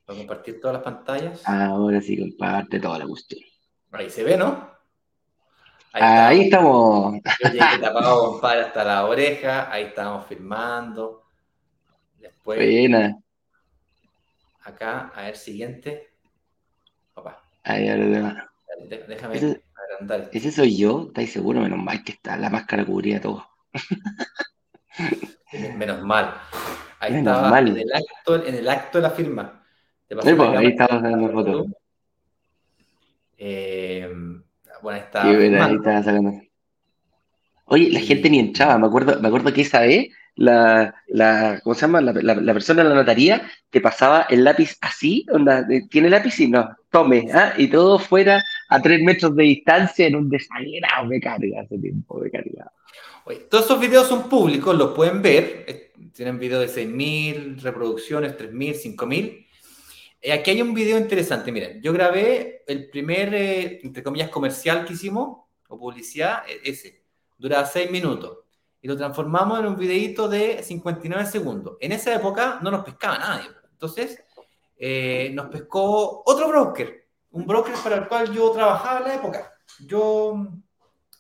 Voy 0.07 0.17
a 0.17 0.19
compartir 0.21 0.61
todas 0.61 0.75
las 0.75 0.83
pantallas. 0.83 1.43
Ahora 1.47 2.01
sí 2.01 2.19
comparte 2.19 2.79
toda 2.79 2.99
la 2.99 3.07
cuestión. 3.07 3.41
Ahí 3.91 4.09
se 4.09 4.23
ve, 4.23 4.37
¿no? 4.37 4.71
Ahí, 5.93 6.43
estamos. 6.43 7.15
Yo 7.43 7.51
llegué 7.51 7.79
tapado, 7.81 8.33
compadre, 8.33 8.63
hasta 8.63 8.85
la 8.85 9.05
oreja. 9.05 9.71
Ahí 9.71 9.85
estamos 9.85 10.27
filmando. 10.27 11.25
Después. 12.19 12.59
Buena. 12.59 13.19
Acá, 14.63 15.13
a 15.15 15.23
ver, 15.23 15.37
siguiente. 15.37 16.15
Papá. 17.13 17.43
Ahí, 17.65 17.89
ahora 17.89 18.49
Déjame. 18.89 19.61
¿Ese 20.33 20.53
soy 20.53 20.77
yo? 20.77 21.07
¿Estáis 21.09 21.33
seguro? 21.33 21.61
Menos 21.61 21.79
mal 21.79 22.03
que 22.05 22.13
está 22.13 22.37
la 22.37 22.51
máscara 22.51 22.87
cubría 22.87 23.21
todo. 23.21 23.47
Menos 25.77 26.03
mal. 26.03 26.35
Ahí 27.01 27.17
estaba 27.17 27.59
En, 27.59 27.77
el 27.77 27.93
acto, 27.93 28.47
en 28.47 28.55
el 28.55 28.69
acto 28.69 28.99
de 28.99 29.03
la 29.03 29.11
firma. 29.11 29.65
Pues, 30.09 30.27
ahí 30.27 30.67
estaba 30.67 31.01
sacando 31.01 31.33
fotos. 31.33 31.67
Eh, 33.39 34.09
bueno, 34.83 34.99
ahí 34.99 35.05
está. 35.05 35.23
ahí 35.25 35.75
estaba 35.75 36.03
sacando. 36.03 36.41
Oye, 37.67 37.91
la 37.91 38.01
gente 38.01 38.31
ni 38.31 38.39
entraba. 38.39 38.79
Me 38.79 38.87
acuerdo, 38.87 39.21
me 39.21 39.29
acuerdo 39.29 39.53
que 39.53 39.63
esa 39.63 39.81
vez 39.81 40.09
la, 40.35 40.95
la, 41.09 41.61
¿cómo 41.63 41.75
se 41.75 41.83
llama? 41.83 42.01
La, 42.01 42.13
la, 42.13 42.53
persona 42.53 42.83
de 42.83 42.89
la 42.89 42.95
notaría 42.95 43.43
te 43.71 43.81
pasaba 43.81 44.27
el 44.31 44.45
lápiz 44.45 44.77
así, 44.81 45.27
onda, 45.31 45.67
tiene 45.91 46.09
lápiz 46.09 46.39
y 46.41 46.49
no, 46.49 46.75
tome, 46.91 47.29
¿ah? 47.35 47.53
y 47.57 47.69
todo 47.69 47.99
fuera 47.99 48.43
a 48.73 48.81
tres 48.81 49.03
metros 49.03 49.37
de 49.37 49.45
distancia 49.45 50.07
en 50.07 50.17
un 50.17 50.29
desagrado 50.29 51.09
de 51.09 51.21
carga 51.21 51.61
hace 51.61 51.79
tiempo 51.79 52.21
de 52.21 52.31
carga. 52.31 52.73
todos 53.51 53.67
esos 53.67 53.81
videos 53.81 54.09
son 54.09 54.29
públicos, 54.29 54.77
los 54.77 54.93
pueden 54.93 55.21
ver, 55.21 55.93
tienen 56.15 56.39
videos 56.39 56.75
de 56.75 56.87
6.000 56.87 57.61
reproducciones, 57.61 58.37
3.000, 58.37 58.97
5.000. 58.97 59.47
Eh, 60.23 60.33
aquí 60.33 60.53
hay 60.53 60.63
un 60.63 60.73
video 60.73 60.99
interesante, 60.99 61.53
miren, 61.53 61.83
yo 61.83 61.93
grabé 61.93 62.63
el 62.67 62.89
primer, 62.89 63.35
eh, 63.35 63.81
entre 63.83 64.03
comillas, 64.03 64.31
comercial 64.31 64.85
que 64.85 64.95
hicimos, 64.95 65.45
o 65.69 65.79
publicidad, 65.79 66.45
e, 66.49 66.71
ese, 66.71 67.05
dura 67.37 67.67
6 67.67 67.91
minutos 67.91 68.39
y 68.81 68.89
lo 68.89 68.97
transformamos 68.97 69.61
en 69.61 69.67
un 69.67 69.77
videito 69.77 70.29
de 70.29 70.63
59 70.63 71.27
segundos. 71.27 71.77
En 71.81 71.93
esa 71.93 72.15
época 72.15 72.59
no 72.63 72.71
nos 72.71 72.85
pescaba 72.85 73.19
nadie. 73.19 73.49
Entonces, 73.71 74.23
eh, 74.77 75.31
nos 75.33 75.47
pescó 75.47 76.23
otro 76.27 76.49
broker, 76.49 77.02
un 77.33 77.47
broker 77.47 77.75
para 77.83 77.97
el 77.97 78.09
cual 78.09 78.33
yo 78.33 78.51
trabajaba 78.53 79.01
en 79.01 79.05
la 79.09 79.15
época. 79.15 79.55
Yo 79.87 80.47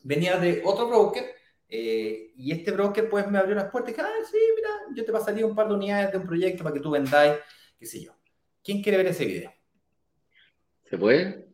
venía 0.03 0.39
de 0.39 0.63
otro 0.65 0.89
broker 0.89 1.25
eh, 1.69 2.33
y 2.37 2.53
este 2.53 2.71
broker 2.71 3.09
pues 3.09 3.29
me 3.31 3.39
abrió 3.39 3.55
las 3.55 3.71
puertas 3.71 3.93
y 3.93 3.97
dije, 3.97 4.07
ah, 4.07 4.25
sí, 4.31 4.39
mira, 4.57 4.71
yo 4.95 5.05
te 5.05 5.13
pasaría 5.13 5.47
un 5.47 5.55
par 5.55 5.69
de 5.69 5.75
unidades 5.75 6.13
de 6.13 6.19
un 6.19 6.27
proyecto 6.27 6.63
para 6.63 6.75
que 6.75 6.81
tú 6.81 6.91
vendáis, 6.91 7.35
qué 7.79 7.87
sé 7.87 8.03
yo. 8.03 8.13
¿Quién 8.63 8.83
quiere 8.83 8.99
ver 8.99 9.07
ese 9.07 9.25
video? 9.25 9.53
¿Se 10.89 10.99
puede? 10.99 11.49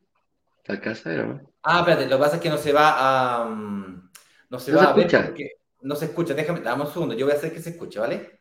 ¿Está 0.59 0.80
casa 0.80 1.11
no? 1.11 1.40
Ah, 1.62 1.80
espérate, 1.80 2.06
lo 2.06 2.16
que 2.16 2.22
pasa 2.22 2.36
es 2.36 2.42
que 2.42 2.50
no 2.50 2.59
se 2.59 2.72
va 2.72 3.42
a... 3.42 3.44
Mm, 3.44 4.11
no 4.50 4.59
se 4.59 4.72
va 4.72 4.84
a 4.84 4.92
ver 4.94 5.09
porque 5.26 5.52
no 5.82 5.94
se 5.94 6.06
escucha, 6.06 6.34
déjame, 6.34 6.61
dame 6.61 6.82
un 6.82 6.92
segundo, 6.92 7.14
yo 7.14 7.26
voy 7.26 7.34
a 7.34 7.38
hacer 7.38 7.52
que 7.52 7.61
se 7.61 7.70
escuche, 7.70 8.00
¿vale? 8.00 8.40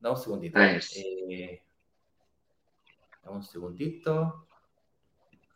Dame 0.00 0.14
un 0.14 0.20
segundito. 0.20 0.58
Eh, 0.58 1.62
dame 3.22 3.36
un 3.36 3.42
segundito. 3.42 4.46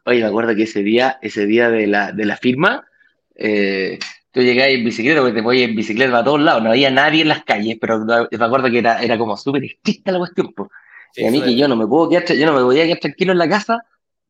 Oye, 0.07 0.21
me 0.21 0.29
acuerdo 0.29 0.55
que 0.55 0.63
ese 0.63 0.83
día, 0.83 1.19
ese 1.21 1.47
día 1.47 1.69
de 1.69 1.87
la, 1.87 2.13
de 2.13 2.25
la 2.25 2.37
firma, 2.37 2.87
eh, 3.35 3.99
tú 4.31 4.41
llegabas 4.41 4.73
en 4.73 4.85
bicicleta, 4.85 5.21
porque 5.21 5.35
te 5.35 5.43
voy 5.43 5.63
en 5.63 5.77
bicicleta 5.77 6.19
a 6.19 6.25
todos 6.25 6.41
lados, 6.41 6.63
no 6.63 6.71
había 6.71 6.91
nadie 6.91 7.23
en 7.23 7.29
las 7.29 7.45
calles, 7.45 7.77
pero 7.81 8.05
me 8.05 8.45
acuerdo 8.45 8.71
que 8.71 8.79
era, 8.79 9.03
era 9.03 9.19
como 9.19 9.37
súper 9.37 9.65
estricta 9.65 10.13
la 10.13 10.19
cuestión. 10.19 10.55
y 11.15 11.27
a 11.27 11.31
mí 11.31 11.43
que 11.43 11.57
yo 11.57 11.69
no 11.69 11.77
me 11.77 11.87
puedo 11.87 12.09
quedar, 12.09 12.25
yo 12.25 12.47
no 12.47 12.55
me 12.55 12.61
podía 12.61 12.85
quedar 12.85 12.99
tranquilo 13.01 13.33
en 13.33 13.39
la 13.39 13.49
casa 13.49 13.85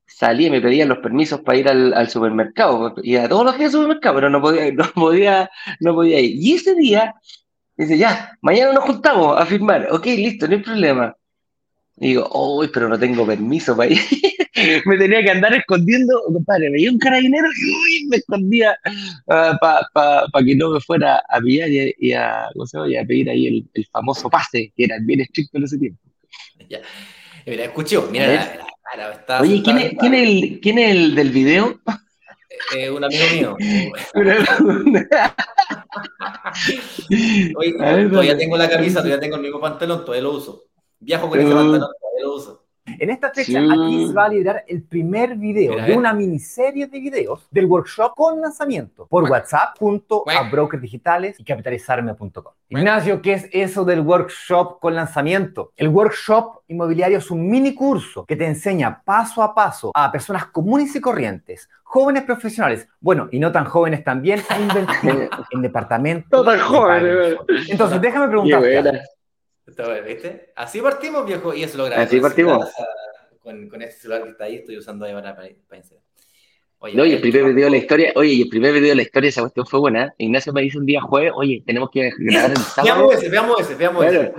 salía 0.07 0.47
y 0.49 0.51
me 0.51 0.61
pedían 0.61 0.89
los 0.89 0.99
permisos 0.99 1.41
para 1.41 1.59
ir 1.59 1.69
al, 1.69 2.09
supermercado. 2.09 2.95
Iba 3.03 3.25
a 3.25 3.29
todos 3.29 3.45
los 3.45 3.59
días 3.59 3.67
al 3.67 3.73
supermercado, 3.73 4.15
pero 4.15 4.31
no 4.31 4.41
podía, 4.41 4.73
no 4.73 4.85
podía, 4.95 5.51
no 5.81 5.95
podía 5.95 6.21
ir. 6.21 6.37
Y 6.37 6.55
ese 6.55 6.75
día, 6.75 7.15
dice, 7.77 7.99
ya, 7.99 8.37
mañana 8.41 8.73
nos 8.73 8.85
juntamos 8.85 9.39
a 9.39 9.45
firmar. 9.47 9.89
Ok, 9.91 10.07
listo, 10.07 10.47
no 10.47 10.55
hay 10.55 10.63
problema. 10.63 11.17
Y 11.99 12.09
digo, 12.09 12.29
uy, 12.33 12.69
pero 12.73 12.89
no 12.89 12.99
tengo 12.99 13.27
permiso 13.27 13.77
para 13.77 13.91
ir. 13.91 13.99
me 14.85 14.99
tenía 14.99 15.23
que 15.23 15.31
andar 15.31 15.55
escondiendo, 15.55 16.23
compadre, 16.27 16.71
veía 16.71 16.91
un 16.91 16.99
carabinero 16.99 17.47
y 17.91 18.07
me 18.07 18.17
escondía 18.17 18.77
ah, 19.29 19.57
para 19.61 20.45
que 20.45 20.57
no 20.57 20.71
me 20.71 20.81
fuera 20.81 21.23
a 21.29 21.41
pillar 21.41 21.69
y, 21.71 22.13
a, 22.13 22.47
a 22.47 23.05
pedir 23.07 23.31
ahí 23.31 23.47
el, 23.47 23.69
el, 23.73 23.87
famoso 23.87 24.29
pase, 24.29 24.73
que 24.77 24.85
era 24.85 24.97
bien 25.01 25.21
estricto 25.21 25.59
en 25.59 25.65
ese 25.65 25.79
tiempo. 25.79 26.01
Ya. 26.69 26.81
Mira, 27.47 27.65
escuchó, 27.65 28.09
mira, 28.11 28.67
Oye, 29.41 29.63
¿quién 29.63 29.79
es, 29.79 29.93
¿quién, 29.99 30.15
es 30.15 30.29
el, 30.29 30.61
¿quién 30.61 30.79
es 30.79 30.91
el 30.91 31.15
del 31.15 31.31
video? 31.31 31.81
Eh, 32.75 32.85
eh 32.85 32.91
un 32.91 33.05
amigo 33.05 33.25
mío. 33.33 33.57
Oye, 37.57 37.73
todavía 38.09 38.37
tengo 38.37 38.57
la 38.57 38.69
camisa, 38.69 39.01
todavía 39.01 39.21
tengo 39.21 39.37
el 39.37 39.43
mismo 39.43 39.61
pantalón, 39.61 40.05
todavía 40.05 40.23
lo 40.23 40.33
uso. 40.33 40.65
Viajo 41.01 41.29
con 41.29 41.39
ese 41.39 41.49
uh. 41.49 41.57
pantalón, 41.57 41.81
todavía 41.81 42.25
lo 42.25 42.35
uso. 42.35 42.67
En 42.99 43.11
esta 43.11 43.31
fecha, 43.31 43.59
aquí 43.59 44.07
se 44.07 44.13
va 44.13 44.27
a 44.27 44.29
liberar 44.29 44.65
el 44.69 44.83
primer 44.83 45.37
video 45.37 45.77
de 45.77 45.97
una 45.97 46.13
miniserie 46.13 46.87
de 46.87 47.01
videos 47.01 47.47
del 47.51 47.67
workshop 47.67 48.15
con 48.15 48.41
lanzamiento 48.41 49.07
por 49.07 49.25
WhatsApp 49.25 49.77
junto 49.79 50.25
a 50.29 50.49
brokers 50.49 50.83
digitales 50.83 51.39
y 51.39 51.45
capitalizarme.com. 51.45 52.53
Ignacio, 52.69 53.21
¿qué 53.21 53.35
es 53.35 53.49
eso 53.53 53.85
del 53.85 54.01
workshop 54.01 54.79
con 54.81 54.95
lanzamiento? 54.95 55.73
El 55.77 55.89
workshop 55.89 56.63
inmobiliario 56.69 57.19
es 57.19 57.31
un 57.31 57.49
mini 57.49 57.75
curso 57.75 58.25
que 58.25 58.37
te 58.37 58.47
enseña 58.47 59.03
paso 59.05 59.43
a 59.43 59.55
paso 59.55 59.91
a 59.95 60.11
personas 60.13 60.47
comunes 60.47 60.95
y 60.95 61.01
corrientes, 61.01 61.69
jóvenes 61.83 62.23
profesionales, 62.23 62.89
bueno, 63.01 63.29
y 63.33 63.39
no 63.39 63.51
tan 63.51 63.65
jóvenes 63.65 64.05
también, 64.05 64.43
a 64.49 64.59
invertir 64.59 65.29
en 65.51 65.63
departamentos. 65.63 66.45
No 66.45 66.45
tan 66.45 66.61
jóvenes. 66.61 67.37
Entonces, 67.69 68.01
déjame 68.01 68.29
preguntarte. 68.29 69.03
¿Viste? 69.67 70.53
Así 70.55 70.81
partimos, 70.81 71.27
viejo, 71.27 71.53
y 71.53 71.65
eso 71.65 71.79
lo 71.79 71.85
grabé. 71.85 72.03
Así 72.03 72.21
partimos. 72.21 72.69
Con, 73.41 73.69
con 73.69 73.83
este 73.83 74.01
celular 74.01 74.23
que 74.25 74.31
está 74.31 74.45
ahí, 74.45 74.57
estoy 74.57 74.79
usando 74.79 75.05
ahí 75.05 75.13
para, 75.13 75.35
para, 75.35 75.49
Oye, 76.79 76.95
no, 76.95 77.07
y 77.07 77.13
el 77.13 77.21
primer 77.21 77.45
video 77.45 77.65
de 77.65 77.71
la 77.71 77.77
historia, 77.79 78.13
oye, 78.17 78.33
y 78.35 78.43
el 78.43 78.49
primer 78.49 78.73
video 78.73 78.91
de 78.91 78.97
la 78.97 79.03
historia, 79.03 79.29
esa 79.29 79.41
cuestión 79.41 79.67
fue 79.67 79.81
buena. 79.81 80.15
Ignacio 80.19 80.53
me 80.53 80.63
dice 80.63 80.79
un 80.79 80.85
día 80.85 81.01
jueves, 81.01 81.33
oye, 81.35 81.63
tenemos 81.65 81.91
que 81.91 82.11
grabar 82.19 82.51
el 82.51 82.57
sábado. 82.59 83.09
Veamos 83.09 83.15
ese, 83.15 83.29
veamos 83.29 83.61
ese, 83.61 83.75
veamos 83.75 84.05
ese. 84.05 84.33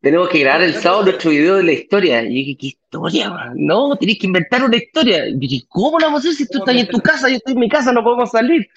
Tenemos 0.00 0.28
que 0.28 0.40
grabar 0.40 0.62
el 0.62 0.74
sábado 0.74 1.04
nuestro 1.04 1.30
video 1.30 1.56
de 1.56 1.62
la 1.62 1.72
historia. 1.72 2.22
Y 2.22 2.34
dije, 2.34 2.56
¿qué 2.58 2.66
historia? 2.66 3.30
Man? 3.30 3.52
No, 3.56 3.96
tenés 3.96 4.18
que 4.18 4.26
inventar 4.26 4.62
una 4.64 4.76
historia. 4.76 5.26
Y 5.28 5.38
dije, 5.38 5.64
¿cómo 5.68 5.98
lo 5.98 6.06
vamos 6.06 6.26
a 6.26 6.28
hacer 6.28 6.34
si 6.34 6.46
tú 6.46 6.58
estás 6.58 6.76
en 6.76 6.88
tu 6.88 7.00
casa, 7.00 7.28
yo 7.28 7.36
estoy 7.36 7.54
en 7.54 7.60
mi 7.60 7.68
casa, 7.68 7.92
no 7.92 8.02
podemos 8.02 8.30
salir? 8.30 8.68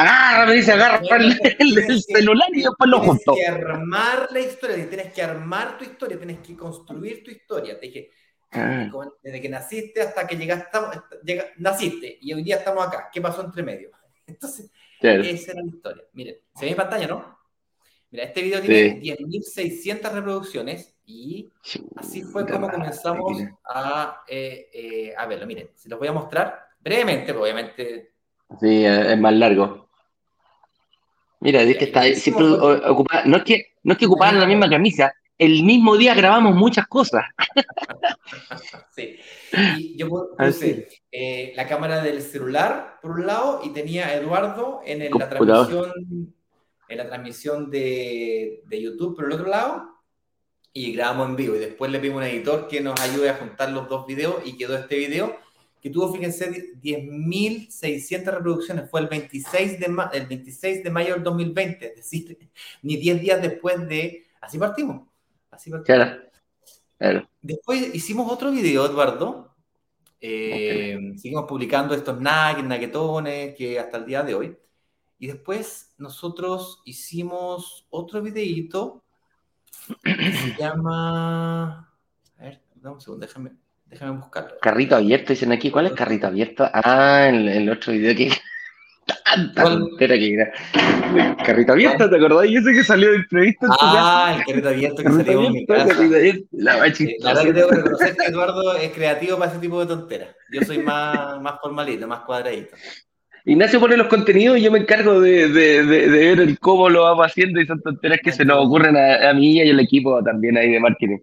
Agarra, 0.00 0.46
me 0.46 0.54
dice, 0.54 0.72
agarra 0.72 1.00
el, 1.58 2.02
celular 2.02 2.48
y 2.52 2.62
después 2.62 2.90
lo 2.90 3.00
junto. 3.00 3.32
Tienes 3.32 3.58
que 3.58 3.62
armar 3.64 4.28
la 4.30 4.40
historia, 4.40 4.88
tienes 4.88 5.12
que 5.12 5.22
armar 5.22 5.78
tu 5.78 5.84
historia, 5.84 6.16
tienes 6.16 6.38
que 6.38 6.56
construir 6.56 7.24
tu 7.24 7.30
historia. 7.30 7.78
Te 7.78 7.86
dije, 7.86 8.10
ah. 8.52 8.88
desde 9.22 9.40
que 9.40 9.48
naciste 9.48 10.02
hasta 10.02 10.26
que 10.26 10.36
llegaste, 10.36 10.78
llega, 11.24 11.46
naciste 11.58 12.18
y 12.20 12.32
hoy 12.32 12.42
día 12.42 12.56
estamos 12.56 12.86
acá. 12.86 13.08
¿Qué 13.12 13.20
pasó 13.20 13.42
entre 13.42 13.62
medio? 13.62 13.90
Entonces, 14.26 14.70
esa 15.00 15.52
era 15.52 15.62
la 15.62 15.68
historia. 15.68 16.04
Miren, 16.12 16.36
se 16.54 16.64
ve 16.64 16.70
en 16.70 16.76
pantalla, 16.76 17.06
¿no? 17.06 17.36
Mira, 18.10 18.24
este 18.24 18.42
video 18.42 18.60
tiene 18.60 19.00
10.600 19.00 20.12
reproducciones 20.12 20.96
y 21.04 21.50
así 21.96 22.22
fue 22.22 22.46
como 22.46 22.68
comenzamos 22.68 23.42
a, 23.64 24.22
eh, 24.28 24.68
eh, 24.72 25.14
a 25.16 25.26
verlo. 25.26 25.46
Miren, 25.46 25.70
se 25.74 25.88
los 25.88 25.98
voy 25.98 26.08
a 26.08 26.12
mostrar 26.12 26.66
brevemente, 26.80 27.32
obviamente. 27.32 28.12
Sí, 28.60 28.84
es 28.84 29.18
más 29.18 29.32
largo. 29.34 29.85
Mira, 31.46 31.62
es 31.62 31.76
que 31.76 31.84
está 31.84 32.02
siempre 32.14 32.44
ocupada. 32.44 33.24
No 33.24 33.36
es 33.36 33.44
que, 33.44 33.74
no 33.84 33.92
es 33.92 33.98
que 34.00 34.06
ocupaban 34.06 34.40
la 34.40 34.46
misma 34.46 34.68
camisa, 34.68 35.14
el 35.38 35.62
mismo 35.62 35.96
día 35.96 36.12
grabamos 36.12 36.56
muchas 36.56 36.88
cosas. 36.88 37.22
Sí. 38.96 39.18
Y 39.76 39.96
yo 39.98 40.08
puse 40.08 40.88
eh, 41.12 41.52
la 41.54 41.68
cámara 41.68 42.02
del 42.02 42.22
celular 42.22 42.98
por 43.00 43.12
un 43.12 43.26
lado 43.26 43.60
y 43.62 43.68
tenía 43.70 44.06
a 44.06 44.14
Eduardo 44.14 44.80
en 44.84 45.10
la 45.10 45.28
transmisión, 45.28 45.92
en 46.88 46.98
la 46.98 47.06
transmisión 47.06 47.70
de, 47.70 48.62
de, 48.66 48.82
YouTube 48.82 49.14
por 49.14 49.26
el 49.26 49.32
otro 49.32 49.46
lado 49.46 49.84
y 50.72 50.92
grabamos 50.92 51.28
en 51.28 51.36
vivo. 51.36 51.56
Y 51.56 51.58
después 51.58 51.90
le 51.92 52.00
pedimos 52.00 52.22
a 52.22 52.26
un 52.26 52.32
editor 52.32 52.68
que 52.68 52.80
nos 52.80 52.98
ayude 53.00 53.28
a 53.30 53.36
juntar 53.36 53.70
los 53.70 53.88
dos 53.88 54.06
videos 54.06 54.36
y 54.44 54.56
quedó 54.56 54.76
este 54.76 54.96
video 54.96 55.38
que 55.86 55.92
tuvo, 55.92 56.12
fíjense, 56.12 56.74
10.600 56.82 58.24
reproducciones. 58.24 58.90
Fue 58.90 58.98
el 58.98 59.06
26, 59.06 59.78
de 59.78 59.86
el 60.14 60.26
26 60.26 60.82
de 60.82 60.90
mayo 60.90 61.14
del 61.14 61.22
2020, 61.22 61.86
es 61.86 61.94
decir, 61.94 62.50
ni 62.82 62.96
10 62.96 63.20
días 63.20 63.40
después 63.40 63.86
de... 63.86 64.26
Así 64.40 64.58
partimos. 64.58 65.06
Así 65.48 65.70
partimos. 65.70 66.18
Claro, 66.98 67.28
Después 67.40 67.94
hicimos 67.94 68.32
otro 68.32 68.50
video, 68.50 68.84
Eduardo. 68.84 69.54
Eh, 70.20 70.98
seguimos 71.18 71.44
publicando 71.44 71.94
estos 71.94 72.20
nuggets, 72.20 72.64
naguetones, 72.64 73.54
que 73.54 73.78
hasta 73.78 73.98
el 73.98 74.06
día 74.06 74.24
de 74.24 74.34
hoy. 74.34 74.58
Y 75.20 75.28
después 75.28 75.94
nosotros 75.98 76.82
hicimos 76.84 77.86
otro 77.90 78.20
videito 78.22 79.04
que 80.02 80.32
se 80.32 80.56
llama... 80.58 81.94
A 82.38 82.42
ver, 82.42 82.60
dame 82.74 82.96
un 82.96 83.00
segundo, 83.00 83.24
déjame 83.24 83.65
Déjame 83.86 84.18
buscarlo. 84.18 84.50
Carrito 84.60 84.96
abierto, 84.96 85.32
dicen 85.32 85.52
aquí. 85.52 85.70
¿Cuál 85.70 85.86
es 85.86 85.92
carrito 85.92 86.26
abierto? 86.26 86.68
Ah, 86.72 87.26
el, 87.28 87.48
el 87.48 87.70
otro 87.70 87.92
video 87.92 88.14
que. 88.14 88.30
Tanta 89.24 89.62
tontera 89.62 90.16
que 90.16 90.34
era. 90.34 90.52
Carrito 91.44 91.72
abierto, 91.72 92.10
¿te 92.10 92.16
acordás? 92.16 92.46
Y 92.46 92.56
ese 92.56 92.72
que 92.72 92.82
salió 92.82 93.12
del 93.12 93.26
previsto 93.28 93.66
Ah, 93.80 94.34
el 94.36 94.44
carrito 94.44 94.68
abierto 94.68 95.02
que 95.02 95.10
salió 95.10 95.46
en 95.46 95.52
mi 95.52 95.66
casa. 95.66 95.86
La, 96.50 96.76
verdad 96.76 96.92
que 97.44 97.52
tengo 97.52 97.68
que 97.68 97.76
reconocer 97.76 98.16
que 98.16 98.24
Eduardo 98.26 98.76
es 98.76 98.90
creativo 98.92 99.38
para 99.38 99.52
ese 99.52 99.60
tipo 99.60 99.78
de 99.80 99.86
tonteras. 99.86 100.34
Yo 100.52 100.62
soy 100.62 100.78
más, 100.78 101.40
más 101.40 101.60
formalito, 101.60 102.08
más 102.08 102.20
cuadradito. 102.20 102.74
Ignacio 103.44 103.78
pone 103.78 103.96
los 103.96 104.08
contenidos 104.08 104.58
y 104.58 104.62
yo 104.62 104.72
me 104.72 104.80
encargo 104.80 105.20
de, 105.20 105.48
de, 105.48 105.84
de, 105.84 106.08
ver 106.08 106.40
el 106.40 106.58
cómo 106.58 106.88
lo 106.90 107.02
vamos 107.02 107.26
haciendo 107.26 107.60
y 107.60 107.66
son 107.66 107.80
tonteras 107.80 108.18
que 108.20 108.32
se 108.32 108.44
nos 108.44 108.66
ocurren 108.66 108.96
a, 108.96 109.30
a 109.30 109.34
mí 109.34 109.52
y 109.52 109.70
al 109.70 109.78
equipo 109.78 110.20
también 110.24 110.56
ahí 110.56 110.72
de 110.72 110.80
marketing 110.80 111.18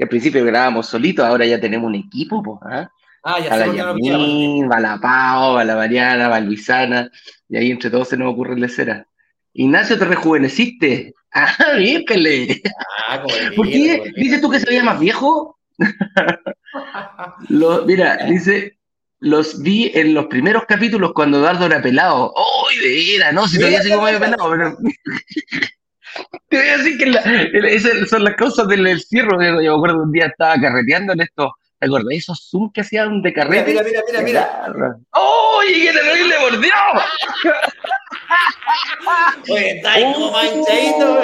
al 0.00 0.08
principio 0.08 0.44
grabábamos 0.44 0.86
solitos, 0.86 1.24
ahora 1.24 1.46
ya 1.46 1.60
tenemos 1.60 1.88
un 1.88 1.96
equipo, 1.96 2.42
pues, 2.42 2.58
¿ah? 2.62 2.90
Ah, 3.24 3.38
ya 3.38 3.54
a 3.54 3.56
la 3.56 3.72
Yamín, 3.72 4.68
va 4.68 4.80
la 4.80 5.00
Pau, 5.00 5.54
va 5.54 5.64
la 5.64 5.76
Mariana, 5.76 6.28
va 6.28 6.40
Luisana, 6.40 7.08
y 7.48 7.56
ahí 7.56 7.70
entre 7.70 7.90
todos 7.90 8.08
se 8.08 8.16
nos 8.16 8.32
ocurre 8.32 8.58
la 8.58 8.68
cera. 8.68 9.06
Ignacio, 9.52 9.98
¿te 9.98 10.04
rejuveneciste? 10.04 11.14
¡Ah, 11.32 11.54
miércale! 11.78 12.62
Ah, 13.08 13.22
¿Por 13.56 13.68
qué? 13.68 14.12
¿Dices 14.16 14.40
tú 14.40 14.50
que 14.50 14.60
se 14.60 14.66
veía 14.66 14.82
más 14.82 14.98
viejo? 14.98 15.58
mira, 17.86 18.16
dice, 18.26 18.78
los 19.20 19.62
vi 19.62 19.92
en 19.94 20.14
los 20.14 20.26
primeros 20.26 20.64
capítulos 20.66 21.12
cuando 21.14 21.40
Dardo 21.40 21.66
era 21.66 21.80
pelado. 21.80 22.34
¡Uy, 22.34 22.82
de 22.82 23.16
era! 23.16 23.32
No, 23.32 23.46
si 23.46 23.56
todavía 23.56 23.82
sigo 23.82 24.02
medio 24.02 24.18
pelado, 24.18 24.50
pero... 24.50 24.76
Te 26.48 26.56
voy 26.56 26.68
a 26.68 26.78
decir 26.78 26.98
que 26.98 27.74
esas 27.74 28.08
son 28.08 28.24
las 28.24 28.34
causas 28.36 28.66
del 28.68 28.86
encierro. 28.86 29.42
Yo 29.42 29.72
me 29.72 29.76
acuerdo 29.76 30.02
un 30.02 30.12
día 30.12 30.26
estaba 30.26 30.58
carreteando 30.60 31.12
en 31.12 31.20
esto. 31.22 31.52
¿Te 31.78 31.86
acuerdas? 31.86 32.08
Esos 32.12 32.48
Zoom 32.48 32.70
que 32.72 32.82
hacían 32.82 33.22
de 33.22 33.32
carrete. 33.32 33.72
Mira, 33.72 33.82
mira, 33.82 34.00
mira, 34.06 34.20
mira. 34.22 34.96
¡Uy! 35.14 35.72
¡Que 35.72 35.92
le, 35.92 36.28
le 36.28 36.38
mordió! 36.38 36.70
Oye, 39.50 39.70
está 39.76 39.92
ahí 39.94 40.12
como 40.12 40.30
manchadito, 40.30 41.18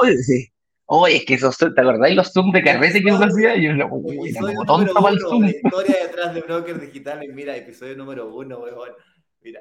Oye, 0.00 0.16
sí. 0.18 0.48
Oye, 0.88 1.16
es 1.16 1.24
que 1.24 1.34
esos, 1.34 1.58
¿te 1.58 1.66
acordáis 1.66 2.14
los 2.14 2.32
Zoom 2.32 2.52
de 2.52 2.62
carrete 2.62 3.02
que 3.02 3.12
uno 3.12 3.24
hacía? 3.24 3.56
Yo, 3.56 3.72
uy, 3.90 4.32
como 4.34 4.64
tonto 4.64 4.94
para 4.94 5.14
el 5.14 5.20
Zoom. 5.20 5.46
historia 5.46 5.96
detrás 6.02 6.32
de 6.34 6.40
Brokers 6.42 6.80
Digitales, 6.80 7.28
mira, 7.34 7.56
episodio 7.56 7.96
número 7.96 8.32
uno, 8.32 8.58
weón. 8.58 8.90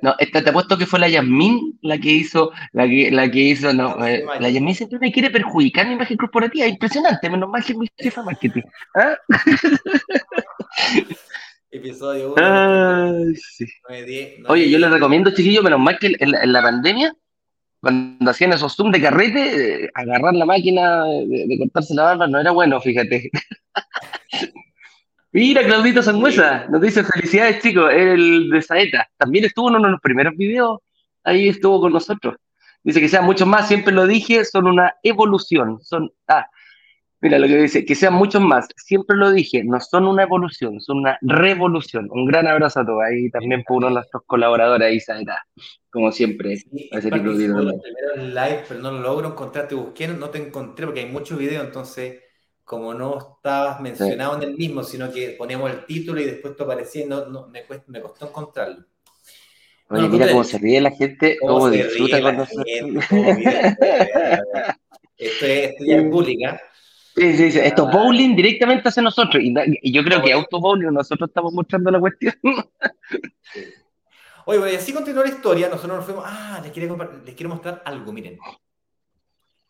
No, 0.01 0.15
esta, 0.19 0.43
te 0.43 0.49
apuesto 0.49 0.77
que 0.77 0.85
fue 0.85 0.99
la 0.99 1.09
Yasmín 1.09 1.77
la 1.81 1.97
que 1.97 2.09
hizo, 2.11 2.51
la 2.73 2.87
que, 2.87 3.11
la 3.11 3.29
que 3.29 3.39
hizo, 3.39 3.73
no, 3.73 4.05
eh, 4.05 4.23
la 4.39 4.49
Yasmín 4.49 4.75
siempre 4.75 4.99
me 4.99 5.11
quiere 5.11 5.29
perjudicar 5.29 5.87
mi 5.87 5.93
imagen 5.93 6.17
corporativa, 6.17 6.67
impresionante, 6.67 7.29
menos 7.29 7.49
mal 7.49 7.63
que 7.63 7.75
mi 7.75 7.87
jefa 7.97 8.23
marketing. 8.23 8.63
¿Ah? 8.95 9.17
Episodio 11.71 12.33
1. 12.35 13.33
sí. 13.35 13.65
Oye, 14.47 14.69
yo 14.69 14.79
les 14.79 14.91
recomiendo, 14.91 15.31
chiquillos, 15.31 15.63
menos 15.63 15.79
mal 15.79 15.99
que 15.99 16.15
en, 16.17 16.53
la 16.53 16.61
pandemia, 16.61 17.13
cuando 17.81 18.31
hacían 18.31 18.53
esos 18.53 18.75
zoom 18.75 18.91
de 18.91 19.01
carrete, 19.01 19.83
eh, 19.85 19.91
agarrar 19.93 20.33
la 20.35 20.45
máquina 20.45 21.03
de, 21.03 21.45
de 21.47 21.57
cortarse 21.57 21.93
la 21.93 22.03
barba 22.03 22.27
no 22.27 22.39
era 22.39 22.51
bueno, 22.51 22.79
fíjate. 22.79 23.29
Mira, 25.35 25.65
Claudito 25.65 26.01
Sangüesa, 26.01 26.65
nos 26.69 26.79
dice 26.79 27.03
felicidades, 27.03 27.61
chicos, 27.61 27.91
el 27.91 28.49
de 28.49 28.61
Saeta. 28.61 29.05
También 29.17 29.43
estuvo 29.43 29.67
en 29.67 29.75
uno 29.75 29.87
de 29.87 29.91
los 29.91 29.99
primeros 29.99 30.33
videos, 30.37 30.79
ahí 31.25 31.49
estuvo 31.49 31.81
con 31.81 31.91
nosotros. 31.91 32.35
Dice 32.81 33.01
que 33.01 33.09
sean 33.09 33.25
muchos 33.25 33.45
más, 33.45 33.67
siempre 33.67 33.93
lo 33.93 34.07
dije, 34.07 34.45
son 34.45 34.65
una 34.65 34.95
evolución. 35.03 35.81
Son, 35.81 36.09
ah, 36.29 36.47
Mira 37.19 37.37
lo 37.37 37.47
que 37.47 37.57
dice, 37.57 37.83
que 37.83 37.95
sean 37.95 38.13
muchos 38.13 38.41
más. 38.41 38.65
Siempre 38.77 39.17
lo 39.17 39.29
dije, 39.31 39.61
no 39.65 39.77
son 39.81 40.07
una 40.07 40.23
evolución, 40.23 40.79
son 40.79 40.99
una 40.99 41.17
revolución. 41.21 42.07
Un 42.11 42.25
gran 42.27 42.47
abrazo 42.47 42.79
a 42.79 42.85
todos. 42.85 43.03
Ahí 43.03 43.29
también 43.29 43.61
por 43.63 43.77
uno 43.77 43.87
de 43.87 43.95
nuestros 43.95 44.23
colaboradores, 44.25 44.87
ahí 44.87 45.01
saldrá, 45.01 45.45
como 45.89 46.13
siempre. 46.13 46.55
Sí, 46.55 46.89
primero 46.91 47.31
en 48.15 48.33
live, 48.33 48.63
pero 48.69 48.79
no 48.79 48.91
lo 48.91 49.01
logro 49.01 49.27
encontrar. 49.29 49.67
Te 49.67 49.75
busqué, 49.75 50.07
no 50.07 50.29
te 50.29 50.37
encontré 50.37 50.85
porque 50.85 51.01
hay 51.01 51.11
muchos 51.11 51.37
videos, 51.37 51.65
entonces, 51.65 52.21
como 52.65 52.95
no 52.95 53.35
estabas 53.37 53.79
mencionado 53.79 54.35
en 54.35 54.43
el 54.43 54.55
mismo, 54.55 54.83
sino 54.83 55.11
que 55.11 55.35
poníamos 55.37 55.71
el 55.71 55.85
título 55.85 56.19
y 56.19 56.25
después 56.25 56.55
te 56.55 56.63
aparecía, 56.63 57.05
no, 57.05 57.27
no, 57.27 57.47
me, 57.47 57.63
me 57.87 58.01
costó 58.01 58.27
encontrarlo. 58.27 58.83
Oye, 59.87 60.09
mira 60.09 60.27
cómo 60.27 60.43
se 60.43 60.57
ríe 60.57 60.81
la 60.81 60.89
gente, 60.89 61.37
cómo, 61.39 61.69
disfruta 61.69 62.19
con 62.21 62.37
nosotros. 62.37 62.65
Esto 65.17 65.45
es, 65.45 65.69
esto 65.69 65.85
ya 65.85 65.95
es 65.95 66.09
bullying, 66.09 66.45
¿eh? 66.45 66.59
Sí, 67.15 67.37
sí, 67.37 67.53
sí. 67.53 67.59
Esto 67.59 67.87
es 67.87 67.95
ah. 67.95 67.97
bowling 67.97 68.35
directamente 68.35 68.89
hacia 68.89 69.01
nosotros. 69.01 69.41
Y, 69.41 69.93
yo 69.93 70.03
creo 70.03 70.21
que 70.21 70.33
auto 70.33 70.59
bowling 70.59 70.91
nosotros 70.91 71.29
estamos 71.29 71.53
mostrando 71.53 71.89
la 71.89 72.01
cuestión. 72.01 72.33
Oye, 74.45 74.59
bueno, 74.59 74.73
y 74.73 74.75
así 74.75 74.91
continúa 74.91 75.23
la 75.23 75.29
historia. 75.29 75.69
Nosotros 75.69 75.95
nos 75.95 76.05
fuimos. 76.05 76.25
Ah, 76.27 76.61
les, 76.61 76.75
les 76.75 77.35
quiero 77.35 77.49
mostrar 77.49 77.81
algo, 77.85 78.11
miren. 78.11 78.37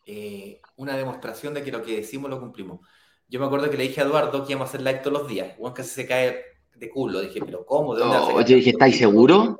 Eh, 0.05 0.61
una 0.75 0.95
demostración 0.95 1.53
de 1.53 1.63
que 1.63 1.71
lo 1.71 1.81
que 1.81 1.97
decimos 1.97 2.29
lo 2.29 2.39
cumplimos. 2.39 2.79
Yo 3.27 3.39
me 3.39 3.47
acuerdo 3.47 3.69
que 3.69 3.77
le 3.77 3.87
dije 3.87 4.01
a 4.01 4.03
Eduardo 4.03 4.45
que 4.45 4.51
íbamos 4.51 4.67
a 4.67 4.69
hacer 4.69 4.81
live 4.81 4.99
todos 4.99 5.19
los 5.19 5.27
días. 5.27 5.55
Juan 5.57 5.73
casi 5.73 5.89
se 5.89 6.05
cae 6.05 6.43
de 6.75 6.89
culo. 6.89 7.21
Dije, 7.21 7.39
pero 7.43 7.65
¿cómo? 7.65 7.95
¿De 7.95 8.01
dónde 8.01 8.33
oye, 8.33 8.55
dije, 8.55 8.69
¿estáis 8.71 8.97
seguros? 8.97 9.55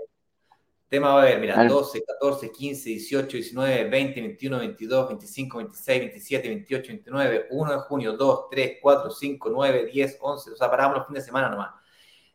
Tema 0.87 1.13
va 1.13 1.21
a 1.21 1.23
haber, 1.23 1.39
mira, 1.39 1.63
12, 1.67 2.03
14, 2.03 2.51
15, 2.51 2.89
18, 2.89 3.37
19, 3.37 3.89
20, 3.89 4.21
21, 4.21 4.59
22, 4.59 5.07
25, 5.07 5.57
26, 5.57 5.99
27, 5.99 6.47
28, 6.47 6.87
29, 6.89 7.47
1 7.49 7.71
de 7.71 7.77
junio, 7.79 8.13
2, 8.13 8.39
3, 8.51 8.77
4, 8.79 9.09
5, 9.09 9.49
9, 9.49 9.85
10, 9.91 10.17
11, 10.21 10.51
o 10.51 10.55
sea, 10.55 10.69
paramos 10.69 10.97
los 10.97 11.07
fines 11.07 11.23
de 11.23 11.25
semana 11.25 11.49
nomás. 11.49 11.71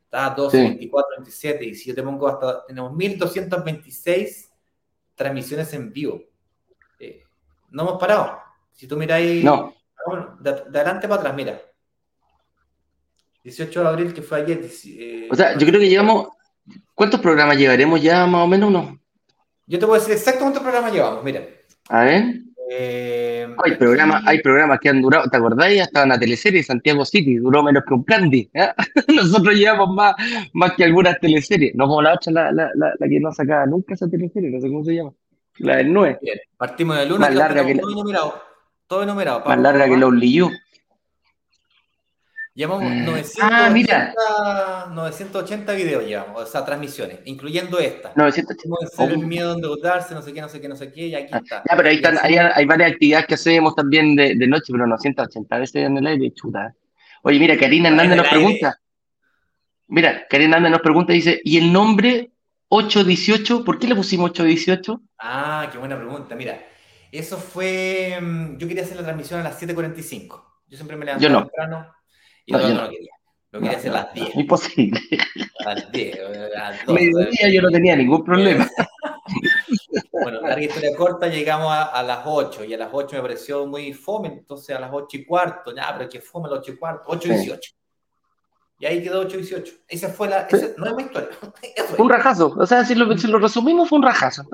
Está 0.02 0.30
12, 0.30 0.58
24, 0.62 1.08
27, 1.18 1.64
y 1.64 1.74
si 1.76 1.90
yo 1.90 1.94
te 1.94 2.02
pongo 2.02 2.26
hasta, 2.26 2.66
tenemos 2.66 2.92
1226 2.92 4.52
transmisiones 5.14 5.72
en 5.72 5.92
vivo. 5.92 6.20
No 7.70 7.82
hemos 7.82 7.98
parado. 7.98 8.38
Si 8.72 8.86
tú 8.86 8.96
miráis, 8.96 9.44
no. 9.44 9.74
de, 10.40 10.50
adelante 10.50 11.08
para 11.08 11.20
atrás, 11.20 11.34
mira. 11.34 11.60
18 13.44 13.82
de 13.82 13.88
abril, 13.88 14.14
que 14.14 14.22
fue 14.22 14.40
ayer. 14.40 14.60
Eh, 14.86 15.28
o 15.30 15.34
sea, 15.34 15.56
yo 15.56 15.66
creo 15.66 15.80
que 15.80 15.88
llevamos 15.88 16.28
¿Cuántos 16.94 17.20
programas 17.20 17.56
llevaremos 17.56 18.02
ya 18.02 18.26
más 18.26 18.44
o 18.44 18.46
menos 18.46 18.68
uno? 18.68 18.98
Yo 19.66 19.78
te 19.78 19.86
voy 19.86 19.96
a 19.96 20.00
decir 20.00 20.14
exacto 20.14 20.40
cuántos 20.40 20.62
programas 20.62 20.92
llevamos, 20.92 21.24
mira. 21.24 21.42
A 21.88 22.04
ver. 22.04 22.24
Eh, 22.72 23.48
hay, 23.64 23.76
programas, 23.76 24.22
hay 24.26 24.40
programas 24.40 24.78
que 24.78 24.90
han 24.90 25.02
durado, 25.02 25.28
¿te 25.28 25.36
acordáis? 25.36 25.82
Hasta 25.82 26.04
una 26.04 26.18
teleserie, 26.18 26.62
Santiago 26.62 27.04
City, 27.04 27.36
duró 27.36 27.64
menos 27.64 27.82
que 27.86 27.94
un 27.94 28.04
Candy. 28.04 28.48
¿eh? 28.54 28.68
Nosotros 29.16 29.54
llevamos 29.54 29.94
más, 29.94 30.14
más 30.52 30.74
que 30.74 30.84
algunas 30.84 31.18
teleseries. 31.18 31.74
No 31.74 31.86
como 31.86 32.02
la 32.02 32.14
otra, 32.14 32.32
la, 32.32 32.52
la, 32.52 32.70
la, 32.74 33.08
que 33.08 33.18
no 33.18 33.32
sacaba 33.32 33.66
nunca 33.66 33.94
esa 33.94 34.08
teleserie, 34.08 34.50
no 34.50 34.60
sé 34.60 34.68
cómo 34.68 34.84
se 34.84 34.94
llama. 34.94 35.12
La 35.60 35.76
del 35.76 35.92
9. 35.92 36.18
partimos 36.56 36.96
de 36.96 37.06
luna, 37.06 37.26
más 37.26 37.34
larga 37.34 37.66
que 37.66 37.74
todo 37.74 37.92
enumerado. 37.92 38.42
Todo 38.86 39.02
enumerado. 39.02 39.44
Más 39.44 39.58
larga 39.58 39.88
que 39.88 39.96
los 39.96 40.12
Liu. 40.12 40.50
Llevamos 42.52 42.82
980, 42.82 44.14
ah, 44.18 44.90
980 44.92 45.72
videos, 45.72 46.04
llevamos, 46.04 46.42
o 46.42 46.46
sea, 46.46 46.64
transmisiones, 46.64 47.20
incluyendo 47.24 47.78
esta. 47.78 48.12
980. 48.16 49.04
el 49.04 49.18
miedo 49.18 49.50
de 49.50 49.54
endeudarse, 49.54 50.14
no 50.14 50.20
sé 50.20 50.32
qué, 50.32 50.40
no 50.40 50.48
sé 50.48 50.60
qué, 50.60 50.68
no 50.68 50.76
sé 50.76 50.92
qué, 50.92 51.06
y 51.06 51.14
aquí 51.14 51.30
ah, 51.32 51.40
está. 51.42 51.62
Ya, 51.70 51.76
pero 51.76 51.88
ahí 51.88 51.96
están, 51.96 52.18
hay, 52.20 52.36
hay, 52.36 52.66
varias 52.66 52.92
actividades 52.92 53.26
que 53.26 53.34
hacemos 53.34 53.74
también 53.76 54.16
de, 54.16 54.34
de, 54.34 54.46
noche, 54.48 54.72
pero 54.72 54.86
980 54.86 55.58
veces 55.58 55.86
en 55.86 55.96
el 55.96 56.06
aire, 56.06 56.32
chuta. 56.34 56.74
Oye, 57.22 57.38
mira, 57.38 57.56
Karina 57.56 57.88
Hernández 57.88 58.16
nos 58.16 58.28
pregunta. 58.28 58.80
Mira, 59.86 60.26
Karina 60.28 60.56
Hernández 60.56 60.72
nos 60.72 60.82
pregunta, 60.82 61.12
dice, 61.12 61.40
¿y 61.44 61.56
el 61.56 61.72
nombre 61.72 62.30
818? 62.72 63.64
¿Por 63.64 63.78
qué 63.78 63.88
le 63.88 63.96
pusimos 63.96 64.30
818? 64.30 65.00
Ah, 65.18 65.68
qué 65.70 65.78
buena 65.78 65.96
pregunta. 65.96 66.36
Mira, 66.36 66.64
eso 67.10 67.36
fue. 67.36 68.16
Mm, 68.20 68.58
yo 68.58 68.68
quería 68.68 68.84
hacer 68.84 68.96
la 68.96 69.02
transmisión 69.02 69.40
a 69.40 69.42
las 69.42 69.60
7:45. 69.60 70.62
Yo 70.68 70.76
siempre 70.76 70.96
me 70.96 71.04
levanto 71.04 71.28
no. 71.28 71.42
temprano 71.42 71.92
y 72.46 72.52
no, 72.52 72.58
no, 72.60 72.68
lo 72.68 72.90
quería. 72.90 73.12
Lo 73.50 73.60
quería 73.60 73.78
hacer 73.78 73.90
a 73.90 73.94
las 73.94 74.14
10. 74.14 74.36
Imposible. 74.36 75.00
A 75.66 75.74
las 75.74 75.90
10. 75.90 76.18
A 76.20 76.70
las 76.70 76.86
12, 76.86 77.00
Mediodía 77.00 77.52
yo 77.52 77.62
no 77.62 77.70
tenía 77.70 77.96
ningún 77.96 78.22
problema. 78.22 78.70
bueno, 80.12 80.40
larga 80.40 80.62
historia 80.62 80.94
corta, 80.96 81.26
llegamos 81.26 81.72
a, 81.72 81.86
a, 81.86 82.02
las 82.04 82.20
8 82.24 82.64
y 82.64 82.74
a 82.74 82.78
las 82.78 82.90
8 82.92 83.16
me 83.16 83.22
pareció 83.22 83.66
muy 83.66 83.92
fome, 83.92 84.28
entonces 84.28 84.76
a 84.76 84.78
las 84.78 84.90
8 84.92 85.16
y 85.16 85.24
cuarto, 85.24 85.74
ya, 85.74 85.92
pero 85.98 86.08
que 86.08 86.20
fome 86.20 86.46
a 86.46 86.52
las 86.52 86.60
8 86.60 86.72
y 86.72 86.76
cuarto, 86.76 87.02
8 87.08 87.26
y 87.26 87.30
18. 87.32 87.72
Y 88.80 88.86
ahí 88.86 89.02
quedó 89.02 89.20
8 89.20 89.36
y 89.36 89.40
18. 89.42 89.74
Esa 89.86 90.08
fue 90.08 90.28
la. 90.28 90.40
Esa, 90.40 90.68
no 90.78 90.86
es 90.86 90.94
mi 90.94 91.02
historia. 91.02 91.28
Fue 91.90 92.04
un 92.04 92.08
rajazo. 92.08 92.54
O 92.56 92.66
sea, 92.66 92.82
si 92.84 92.94
lo, 92.94 93.16
si 93.18 93.26
lo, 93.26 93.38
resumimos, 93.38 93.88
fue 93.88 93.98
un 93.98 94.04
rajazo. 94.04 94.44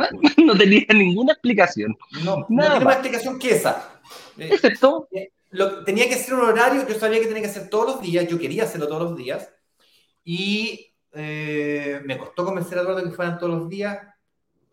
No 0.45 0.55
tenía 0.59 0.85
ninguna 0.89 1.33
explicación. 1.33 1.97
No, 2.25 2.45
no 2.49 2.63
tiene 2.63 2.85
más 2.85 2.95
explicación 2.95 3.39
que 3.39 3.55
esa. 3.55 4.01
Excepto. 4.37 5.07
Eh, 5.13 5.31
tenía 5.85 6.09
que 6.09 6.17
ser 6.17 6.35
un 6.35 6.41
horario, 6.41 6.87
yo 6.87 6.99
sabía 6.99 7.21
que 7.21 7.27
tenía 7.27 7.43
que 7.43 7.49
hacer 7.49 7.69
todos 7.69 7.87
los 7.87 8.01
días, 8.01 8.27
yo 8.27 8.39
quería 8.39 8.65
hacerlo 8.65 8.89
todos 8.89 9.03
los 9.03 9.17
días, 9.17 9.49
y 10.25 10.93
eh, 11.13 12.01
me 12.05 12.19
costó 12.19 12.45
convencer 12.45 12.79
a 12.79 12.83
Eduardo 12.83 13.05
que 13.05 13.11
fueran 13.11 13.39
todos 13.39 13.53
los 13.55 13.69
días, 13.69 13.99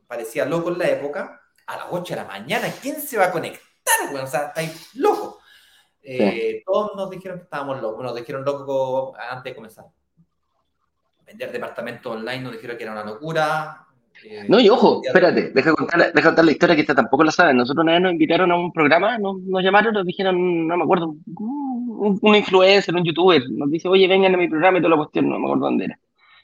parecía 0.07 0.45
loco 0.45 0.69
en 0.71 0.79
la 0.79 0.89
época, 0.89 1.41
a 1.67 1.77
las 1.77 1.85
8 1.91 2.15
de 2.15 2.21
la 2.21 2.27
mañana, 2.27 2.73
¿quién 2.81 2.99
se 2.99 3.17
va 3.17 3.25
a 3.25 3.31
conectar? 3.31 3.61
Bueno, 4.11 4.25
o 4.25 4.29
sea, 4.29 4.47
estáis 4.47 4.89
locos. 4.95 5.42
Eh, 6.03 6.61
todos 6.65 6.95
nos 6.95 7.09
dijeron 7.09 7.37
que 7.37 7.43
estábamos 7.45 7.81
locos, 7.81 8.03
nos 8.03 8.15
dijeron 8.15 8.43
locos 8.43 9.15
antes 9.29 9.51
de 9.51 9.55
comenzar. 9.55 9.85
Vender 11.25 11.51
departamentos 11.51 12.13
online 12.13 12.41
nos 12.41 12.51
dijeron 12.51 12.77
que 12.77 12.83
era 12.83 12.91
una 12.91 13.05
locura, 13.05 13.83
eh, 14.23 14.45
no, 14.47 14.59
y 14.59 14.69
ojo, 14.69 15.01
espérate, 15.03 15.49
deja 15.49 15.73
contar, 15.73 16.13
deja 16.13 16.29
contar 16.29 16.45
la 16.45 16.51
historia 16.51 16.75
que 16.75 16.81
esta 16.81 16.95
tampoco 16.95 17.23
la 17.23 17.31
saben. 17.31 17.57
Nosotros 17.57 17.83
una 17.83 17.93
vez 17.93 18.01
nos 18.01 18.11
invitaron 18.13 18.51
a 18.51 18.55
un 18.55 18.71
programa, 18.71 19.17
nos, 19.17 19.39
nos 19.41 19.63
llamaron, 19.63 19.93
nos 19.93 20.05
dijeron, 20.05 20.67
no 20.67 20.77
me 20.77 20.83
acuerdo, 20.83 21.15
un, 21.35 22.19
un, 22.21 22.35
influencer, 22.35 22.95
un 22.95 23.03
youtuber, 23.03 23.41
nos 23.49 23.69
dice, 23.69 23.87
oye, 23.87 24.07
vengan 24.07 24.33
a 24.35 24.37
mi 24.37 24.47
programa 24.47 24.77
y 24.77 24.81
toda 24.81 24.91
la 24.91 24.97
cuestión, 24.97 25.29
no 25.29 25.39
me 25.39 25.45
acuerdo 25.45 25.65
dónde 25.65 25.85
era. 25.85 25.99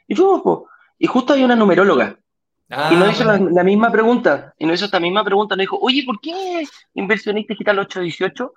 Y 0.07 0.15
fuimos, 0.15 0.63
y 0.97 1.07
justo 1.07 1.33
hay 1.33 1.43
una 1.43 1.55
numeróloga. 1.55 2.17
y 2.91 2.95
nos 2.95 3.11
hizo 3.11 3.23
la, 3.23 3.63
misma 3.63 3.91
pregunta, 3.91 4.53
y 4.57 4.65
nos 4.65 4.75
hizo 4.75 4.85
esta 4.85 4.99
misma 4.99 5.23
pregunta, 5.23 5.55
nos 5.55 5.63
dijo, 5.63 5.79
oye, 5.79 6.03
¿por 6.05 6.19
qué 6.19 6.63
inversionista 6.95 7.53
digital 7.53 7.79
818? 7.79 8.53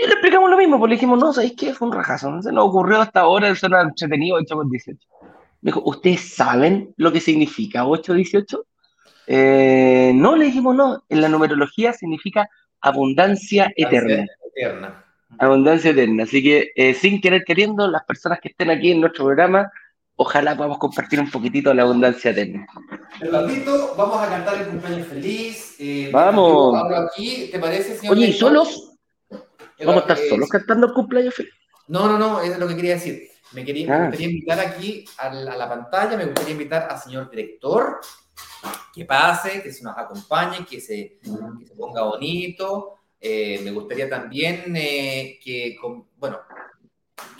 Y 0.00 0.06
le 0.06 0.12
explicamos 0.12 0.48
lo 0.48 0.56
mismo, 0.56 0.78
pues 0.78 0.90
le 0.90 0.94
dijimos, 0.94 1.18
no, 1.18 1.32
¿sabéis 1.32 1.54
qué? 1.56 1.74
Fue 1.74 1.88
un 1.88 1.94
rajazo, 1.94 2.30
no 2.30 2.40
se 2.40 2.52
nos 2.52 2.66
ocurrió 2.66 3.00
hasta 3.00 3.20
ahora, 3.20 3.48
eso 3.48 3.66
era 3.66 3.82
entretenido 3.82 4.36
8 4.36 4.54
con 4.54 4.70
18. 4.70 5.08
Me 5.60 5.72
dijo, 5.72 5.82
¿ustedes 5.84 6.20
saben 6.36 6.94
lo 6.96 7.10
que 7.12 7.20
significa 7.20 7.84
818? 7.84 8.64
Eh, 9.26 10.12
no, 10.14 10.36
le 10.36 10.44
dijimos 10.44 10.76
no. 10.76 11.02
En 11.08 11.20
la 11.20 11.28
numerología 11.28 11.92
significa 11.92 12.48
abundancia 12.80 13.72
eterna. 13.74 14.24
eterna. 14.54 15.04
Abundancia 15.36 15.90
eterna. 15.90 16.22
Así 16.22 16.44
que, 16.44 16.70
eh, 16.76 16.94
sin 16.94 17.20
querer 17.20 17.42
queriendo, 17.42 17.88
las 17.88 18.04
personas 18.04 18.38
que 18.40 18.50
estén 18.50 18.70
aquí 18.70 18.92
en 18.92 19.00
nuestro 19.00 19.24
programa, 19.24 19.68
ojalá 20.14 20.56
podamos 20.56 20.78
compartir 20.78 21.18
un 21.18 21.28
poquitito 21.28 21.74
la 21.74 21.82
abundancia 21.82 22.30
eterna. 22.30 22.68
Eduardito, 23.20 23.94
vamos 23.98 24.22
a 24.22 24.28
cantar 24.28 24.60
el 24.60 24.68
cumpleaños 24.68 25.08
feliz. 25.08 25.74
Eh, 25.80 26.08
vamos. 26.12 26.80
Aquí, 27.12 27.48
¿te 27.50 27.58
parece, 27.58 27.96
señor? 27.96 28.16
Oye, 28.16 28.28
¿y 28.28 28.32
solos? 28.32 28.87
¿Vamos 29.80 29.96
a 29.96 30.12
estar 30.12 30.18
solos 30.28 30.48
cantando 30.48 30.88
el 30.88 30.92
cumpleaños 30.92 31.34
feliz? 31.34 31.52
No, 31.88 32.06
no, 32.06 32.18
no, 32.18 32.40
eso 32.40 32.52
es 32.52 32.58
lo 32.58 32.68
que 32.68 32.76
quería 32.76 32.94
decir. 32.94 33.28
Me, 33.52 33.64
quería, 33.64 33.94
ah. 33.94 34.02
gustaría 34.06 34.28
invitar 34.28 34.60
aquí 34.60 35.04
a 35.16 35.32
la, 35.32 35.68
pantalla, 35.68 36.16
me 36.16 36.26
gustaría 36.26 36.52
invitar 36.52 36.86
al 36.90 36.98
señor 36.98 37.30
director 37.30 38.00
que 38.92 39.04
pase, 39.04 39.62
que 39.62 39.72
se 39.72 39.82
nos 39.82 39.96
acompañe, 39.96 40.66
que 40.66 40.80
se, 40.80 41.18
que 41.58 41.66
se 41.66 41.74
ponga 41.74 42.02
bonito. 42.02 42.98
Eh, 43.20 43.60
me 43.64 43.70
gustaría 43.70 44.08
también 44.08 44.76
eh, 44.76 45.38
que, 45.42 45.76
bueno, 46.16 46.40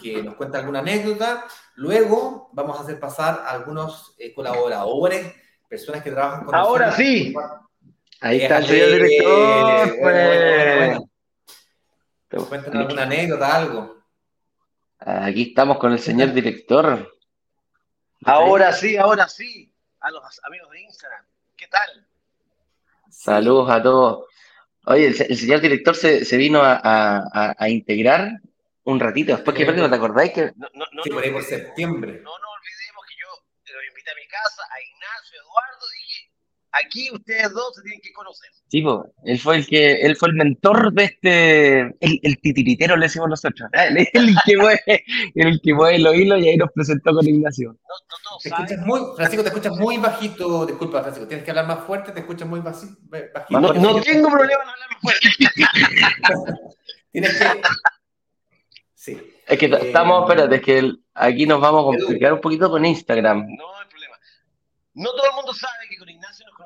que 0.00 0.22
nos 0.22 0.34
cuente 0.34 0.56
alguna 0.56 0.78
anécdota. 0.78 1.46
Luego 1.74 2.50
vamos 2.52 2.78
a 2.78 2.82
hacer 2.82 2.98
pasar 2.98 3.42
a 3.44 3.50
algunos 3.50 4.14
eh, 4.18 4.32
colaboradores, 4.32 5.34
personas 5.68 6.02
que 6.02 6.10
trabajan 6.10 6.44
con 6.44 6.54
Ahora 6.54 6.92
sí. 6.92 7.34
Ahí 8.20 8.40
está 8.40 8.58
el 8.58 8.66
señor 8.66 8.90
director. 8.92 9.96
Pues. 10.00 10.98
Cuéntanos 12.28 12.82
alguna 12.82 13.02
anécdota, 13.04 13.56
algo. 13.56 13.96
Aquí 14.98 15.48
estamos 15.48 15.78
con 15.78 15.92
el 15.92 15.98
señor 15.98 16.32
director. 16.32 17.10
Ahora 18.24 18.72
sí, 18.72 18.96
ahora 18.96 19.28
sí. 19.28 19.72
A 20.00 20.10
los 20.10 20.22
amigos 20.44 20.70
de 20.70 20.80
Instagram. 20.82 21.24
¿Qué 21.56 21.66
tal? 21.68 22.06
Saludos 23.10 23.70
a 23.70 23.82
todos. 23.82 24.26
Oye, 24.84 25.06
el, 25.06 25.36
señor 25.36 25.60
director 25.60 25.96
se, 25.96 26.24
se 26.24 26.36
vino 26.36 26.62
a, 26.62 26.80
a, 26.82 27.54
a, 27.58 27.68
integrar 27.68 28.40
un 28.84 29.00
ratito. 29.00 29.32
Después 29.34 29.56
que 29.56 29.64
no 29.64 29.88
te 29.88 29.96
acordáis 29.96 30.32
que. 30.32 30.52
No, 30.56 30.68
no, 30.74 30.84
no, 30.92 31.02
sí, 31.02 31.10
por 31.10 31.22
ahí 31.22 31.30
por 31.30 31.42
septiembre. 31.42 32.20
No 32.22 32.30
nos 32.38 32.50
olvidemos 32.56 33.04
que 33.06 33.14
yo 33.20 33.74
lo 33.74 33.84
invité 33.88 34.10
a 34.10 34.14
mi 34.14 34.26
casa, 34.28 34.62
a 34.70 34.80
Ignacio, 34.80 35.40
Eduardo, 35.40 35.86
Aquí 36.84 37.10
ustedes 37.12 37.52
dos 37.52 37.74
se 37.74 37.82
tienen 37.82 38.00
que 38.00 38.12
conocer. 38.12 38.50
Sí, 38.68 38.82
po, 38.82 39.06
él 39.24 39.38
fue 39.40 39.56
el 39.56 39.66
que, 39.66 39.94
él 40.02 40.14
fue 40.16 40.28
el 40.28 40.34
mentor 40.34 40.92
de 40.92 41.04
este, 41.04 41.78
el, 41.80 42.20
el 42.22 42.38
titiritero 42.40 42.96
le 42.96 43.06
decimos 43.06 43.28
nosotros, 43.30 43.68
¿eh? 43.72 44.08
el, 44.12 44.28
el 44.28 44.36
que 44.44 44.56
mueve, 44.58 45.04
el 45.34 45.60
que 45.62 45.74
mueve 45.74 45.98
los 46.00 46.14
hilos 46.14 46.38
y 46.40 46.48
ahí 46.50 46.56
nos 46.56 46.70
presentó 46.72 47.14
con 47.14 47.26
Ignacio. 47.26 47.70
No, 47.72 47.76
no 47.78 48.16
todos 48.22 48.42
Te 48.42 48.48
escuchas 48.50 48.78
muy, 48.86 49.00
Francisco, 49.16 49.42
te 49.42 49.48
escuchas 49.48 49.72
muy 49.78 49.96
bajito. 49.96 50.66
Disculpa, 50.66 51.00
Francisco, 51.02 51.26
tienes 51.28 51.44
que 51.44 51.50
hablar 51.50 51.66
más 51.66 51.84
fuerte, 51.86 52.12
te 52.12 52.20
escuchas 52.20 52.46
muy 52.48 52.60
bajito. 52.60 52.94
No, 53.50 53.72
no 53.72 54.00
tengo 54.02 54.28
problema 54.30 54.62
en 54.62 54.68
hablar 54.68 54.88
fuerte. 55.00 55.28
Tienes 57.10 57.38
que. 57.38 57.62
Sí. 58.94 59.18
Es 59.46 59.58
que 59.58 59.66
Eh, 59.66 59.78
estamos, 59.82 60.28
espérate, 60.28 60.56
es 60.56 60.62
que 60.62 60.78
el- 60.78 61.02
aquí 61.14 61.46
nos 61.46 61.60
vamos 61.60 61.82
a 61.94 61.98
complicar 61.98 62.34
un 62.34 62.40
poquito 62.40 62.68
con 62.70 62.84
Instagram. 62.84 63.38
No 63.56 63.78
hay 63.78 63.88
problema. 63.88 64.16
No 64.94 65.10
todo 65.12 65.24
el 65.30 65.34
mundo 65.36 65.54
sabe 65.54 65.72
que 65.88 65.96
con 65.96 66.08
Ignacio 66.08 66.17
nos 66.17 66.17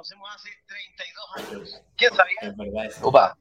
conocemos 0.02 0.28
hace 0.34 0.50
32 0.66 1.36
años. 1.52 1.82
¿Quién 1.96 2.14
sabía? 2.14 2.38
Es 2.42 2.56
verdad 2.56 2.84
eso. 2.86 3.06
Opa, 3.06 3.38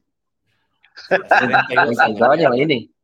72 1.08 1.98
años. 1.98 2.18
Cabaña, 2.20 2.48
Marini. 2.48 2.94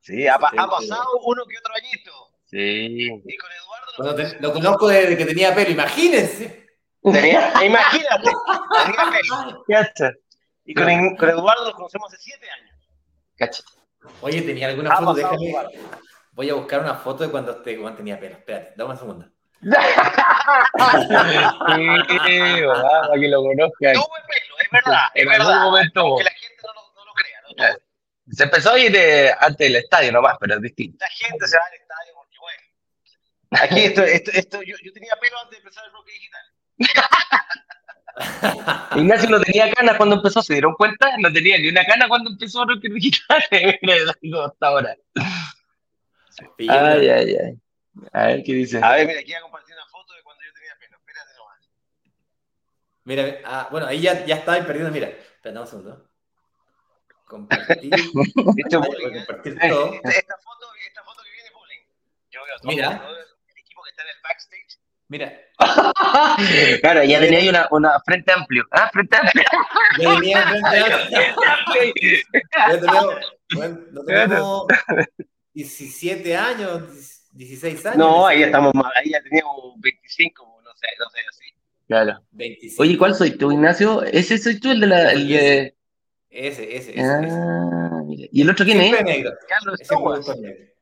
Sí, 0.00 0.26
ha, 0.26 0.34
ha 0.34 0.38
pasado 0.38 1.18
uno 1.24 1.44
que 1.46 1.58
otro 1.58 1.74
añito. 1.74 2.12
Sí. 2.46 3.08
Y 3.24 3.36
con 3.36 3.50
Eduardo 3.52 3.92
Cuando 3.96 4.14
te- 4.16 4.40
lo 4.40 4.52
conozco 4.52 4.88
desde 4.88 5.16
que 5.16 5.24
tenía 5.26 5.54
pelo, 5.54 5.70
imagínense. 5.70 6.66
Tenía, 7.02 7.52
imagínate, 7.64 8.30
tenía 8.84 9.10
pelo. 9.10 9.64
Cacha. 9.68 10.12
Y 10.64 10.74
con, 10.74 11.16
con 11.16 11.28
Eduardo 11.30 11.64
nos 11.66 11.74
conocemos 11.74 12.12
hace 12.12 12.22
7 12.22 12.50
años. 12.50 12.76
Cacha. 13.36 13.62
Oye, 14.20 14.42
tenía 14.42 14.68
alguna 14.68 14.90
Ha 14.92 14.96
foto, 14.98 15.14
pasado 15.14 15.36
déjame. 15.38 15.78
Voy 16.32 16.50
a 16.50 16.54
buscar 16.54 16.80
una 16.80 16.94
foto 16.94 17.24
de 17.24 17.30
cuando 17.30 17.52
este 17.52 17.76
Juan 17.76 17.94
tenía 17.96 18.18
pelo. 18.18 18.36
Espérate, 18.36 18.72
dame 18.76 18.90
un 18.92 18.98
segundo. 18.98 19.30
Sí, 19.62 19.68
va, 22.62 23.02
para 23.08 23.20
que 23.20 23.28
lo 23.28 23.42
conozcan. 23.42 23.94
Tuve 23.94 24.20
pelo, 24.26 24.58
es 24.60 24.68
verdad, 24.72 25.00
es 25.14 25.22
En 25.22 25.28
algún 25.30 25.46
verdad. 25.46 25.62
momento. 25.62 26.00
Aunque 26.00 26.24
la 26.24 26.30
gente 26.30 26.56
no 26.64 26.72
lo, 26.74 26.80
no 26.94 27.04
lo 27.04 27.12
crea. 27.14 27.40
¿no? 27.70 27.76
Se 28.34 28.42
empezó 28.44 28.72
a 28.72 28.78
ir 28.78 28.90
de- 28.92 29.34
antes 29.38 29.58
del 29.58 29.76
estadio 29.76 30.10
nomás, 30.12 30.36
pero 30.40 30.54
es 30.56 30.62
distinto. 30.62 30.96
La 31.00 31.08
gente 31.10 31.46
se 31.46 31.56
va 31.56 31.62
al 31.66 31.74
estadio 31.74 32.12
porque, 32.14 32.36
bueno. 32.40 32.62
Aquí 33.64 33.80
esto, 33.84 34.02
esto, 34.04 34.30
esto 34.32 34.62
yo, 34.62 34.74
yo 34.82 34.92
tenía 34.92 35.14
pelo 35.20 35.38
antes 35.40 35.58
de 35.58 35.58
empezar 35.58 35.84
el 35.84 35.90
bloque 35.92 36.12
digital. 36.12 36.42
Ignacio 38.96 39.30
no 39.30 39.40
tenía 39.40 39.72
canas 39.72 39.96
cuando 39.96 40.16
empezó, 40.16 40.42
¿se 40.42 40.54
dieron 40.54 40.74
cuenta? 40.74 41.16
No 41.18 41.32
tenía 41.32 41.56
ni 41.58 41.68
una 41.68 41.84
cana 41.84 42.08
cuando 42.08 42.30
empezó 42.30 42.64
Rocker 42.66 42.92
Digital. 42.92 43.42
Mira, 43.82 44.12
digo, 44.20 44.42
hasta 44.42 44.66
ahora. 44.66 44.96
Ay, 46.58 47.08
ay, 47.08 47.36
ay. 47.36 47.61
A 48.12 48.26
ver 48.28 48.42
qué 48.44 48.52
dice. 48.54 48.80
A 48.82 48.92
ver, 48.92 49.06
mira, 49.06 49.20
aquí 49.20 49.32
voy 49.32 49.38
a 49.38 49.42
compartir 49.42 49.74
una 49.74 49.86
foto 49.86 50.14
de 50.14 50.22
cuando 50.22 50.42
yo 50.44 50.52
tenía 50.54 50.76
pelo. 50.78 50.96
Espérate 50.98 51.32
nomás. 51.36 51.58
Mira, 53.04 53.38
ah, 53.44 53.68
bueno, 53.70 53.86
ahí 53.86 54.00
ya, 54.00 54.24
ya 54.24 54.36
estaba 54.36 54.58
perdiendo. 54.64 54.90
Mira, 54.92 55.08
espérate 55.08 55.60
un 55.60 55.66
segundo. 55.66 56.08
Compartir. 57.26 57.92
Esto 57.94 58.80
es 58.80 58.86
bullying, 58.86 59.16
¿eh? 59.16 59.24
compartir 59.26 59.58
todo. 59.58 59.92
Esta, 60.04 60.36
foto, 60.38 60.66
esta 60.86 61.02
foto 61.04 61.22
que 61.22 61.30
viene 61.30 61.48
es 61.48 61.54
bullying. 61.54 61.80
Yo 62.30 62.44
veo 62.44 62.56
todo, 62.58 62.68
Mira. 62.72 63.02
todo 63.02 63.16
el 63.18 63.58
equipo 63.58 63.82
que 63.82 63.90
está 63.90 64.02
en 64.02 64.08
el 64.08 64.14
backstage. 64.22 64.78
Mira, 65.08 65.40
Claro, 66.80 67.04
ya 67.04 67.20
tenía 67.20 67.38
ahí 67.40 67.48
una, 67.48 67.68
una 67.70 68.00
frente 68.00 68.32
amplio. 68.32 68.66
¿Ah? 68.70 68.88
Frente 68.92 69.16
amplio. 69.16 69.44
ya 69.98 70.14
tenía 70.14 70.42
frente 70.42 70.68
a- 70.68 71.08
ya 72.68 72.80
tenemos, 72.80 73.14
bueno, 73.54 73.78
no 73.92 74.04
tenemos 74.04 74.66
17 75.54 76.36
años, 76.36 77.11
16 77.32 77.86
años. 77.86 77.98
No, 77.98 78.26
ahí 78.26 78.42
estamos 78.42 78.72
mal. 78.74 78.92
Ahí 78.96 79.10
ya 79.10 79.22
teníamos 79.22 79.74
25, 79.80 80.60
no 80.64 80.70
sé, 80.74 80.86
no 80.98 81.10
sé, 81.10 81.18
así. 81.28 81.44
Claro. 81.88 82.22
25. 82.32 82.82
Oye, 82.82 82.98
¿cuál 82.98 83.14
soy 83.14 83.32
tú, 83.32 83.50
Ignacio? 83.52 84.02
¿Ese 84.04 84.38
soy 84.38 84.58
tú, 84.60 84.70
el 84.70 84.80
de 84.80 84.86
la. 84.86 85.12
El 85.12 85.28
de... 85.28 85.76
Ese, 86.30 86.76
ese, 86.76 86.90
ese. 86.92 87.00
Ah, 87.02 87.20
ese. 87.22 88.06
mira. 88.06 88.28
¿Y 88.32 88.42
el 88.42 88.50
otro 88.50 88.64
quién 88.64 88.78
Siempre 88.80 89.00
es? 89.00 89.06
negro. 89.06 89.32
Carlos 89.48 89.80
negro. 90.40 90.72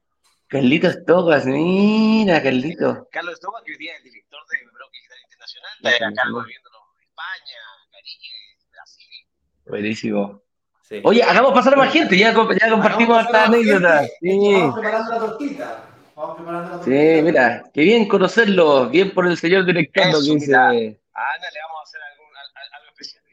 Carlitos 0.47 1.05
Togas, 1.07 1.47
mira, 1.47 2.43
Carlitos. 2.43 2.99
Carlos 3.13 3.35
Estogas, 3.35 3.63
que 3.65 3.71
hoy 3.73 3.79
día 3.79 3.93
es 3.93 3.99
el 3.99 4.05
director 4.05 4.41
de 4.51 4.59
Bloque 4.73 4.99
Digital 4.99 5.19
Internacional, 5.23 5.71
está 5.77 6.09
acá 6.09 6.23
viviéndolo 6.27 6.79
en 6.97 7.03
España, 7.07 7.61
Caribe, 7.93 8.71
Brasil. 8.73 9.27
Buenísimo. 9.67 10.43
Sí. 10.83 11.01
Oye, 11.05 11.23
hagamos 11.23 11.53
pasar 11.53 11.75
a 11.75 11.77
más 11.77 11.93
gente, 11.93 12.19
ya, 12.19 12.31
ya 12.31 12.35
compartimos 12.35 13.17
Vamos 13.17 13.27
esta 13.27 13.45
a 13.45 13.45
hacer 13.45 13.55
anécdota. 13.55 13.99
gente. 14.01 14.17
Sí, 14.21 14.53
Vamos 14.55 14.75
preparando 14.75 15.11
la 15.13 15.19
tortita. 15.21 15.90
Vamos 16.21 16.37
preparando 16.37 16.77
la 16.77 16.83
sí, 16.85 17.23
mira, 17.23 17.65
qué 17.73 17.81
bien 17.81 18.07
conocerlo, 18.07 18.89
bien 18.91 19.11
por 19.13 19.27
el 19.27 19.39
señor 19.39 19.65
director, 19.65 20.07
Eso, 20.07 20.19
que 20.23 20.35
dice. 20.35 20.55
Ana 20.55 20.69
le 20.75 21.61
vamos 21.63 21.81
a 21.81 21.83
hacer 21.83 22.01
algún, 22.13 22.37
al- 22.37 22.53
al- 22.57 22.73
algo 22.81 22.91
especial. 22.93 23.23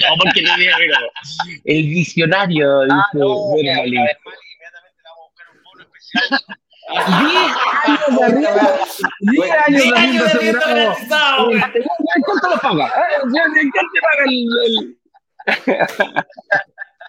no, 0.00 0.16
porque 0.22 0.42
no 0.42 0.50
el 1.64 1.82
visionario, 1.88 2.80
dice 2.82 2.94
Ah, 2.94 3.06
no, 3.14 3.54
mira, 3.56 3.72
Bermali. 3.74 3.98
a 3.98 4.02
ver, 4.04 4.18
Mali, 4.24 4.36
inmediatamente 4.54 4.98
le 5.02 5.08
vamos 5.10 5.20
a 5.20 5.26
buscar 5.26 5.46
un 5.50 5.62
bono 5.64 5.82
especial. 5.82 6.24
10 6.90 7.00
años 7.86 8.18
de 8.18 8.24
arriendo, 8.24 8.50
10 9.20 9.50
años 9.52 9.82
de 9.82 9.82
¡Diez 9.82 9.94
arriendo 9.94 10.24
asegurado. 10.24 11.50
¿Cuánto 12.24 12.46
lo 12.50 12.56
paga? 12.58 12.86
Director 13.54 13.84
te 13.92 14.00
paga 14.00 14.22
el, 14.26 14.38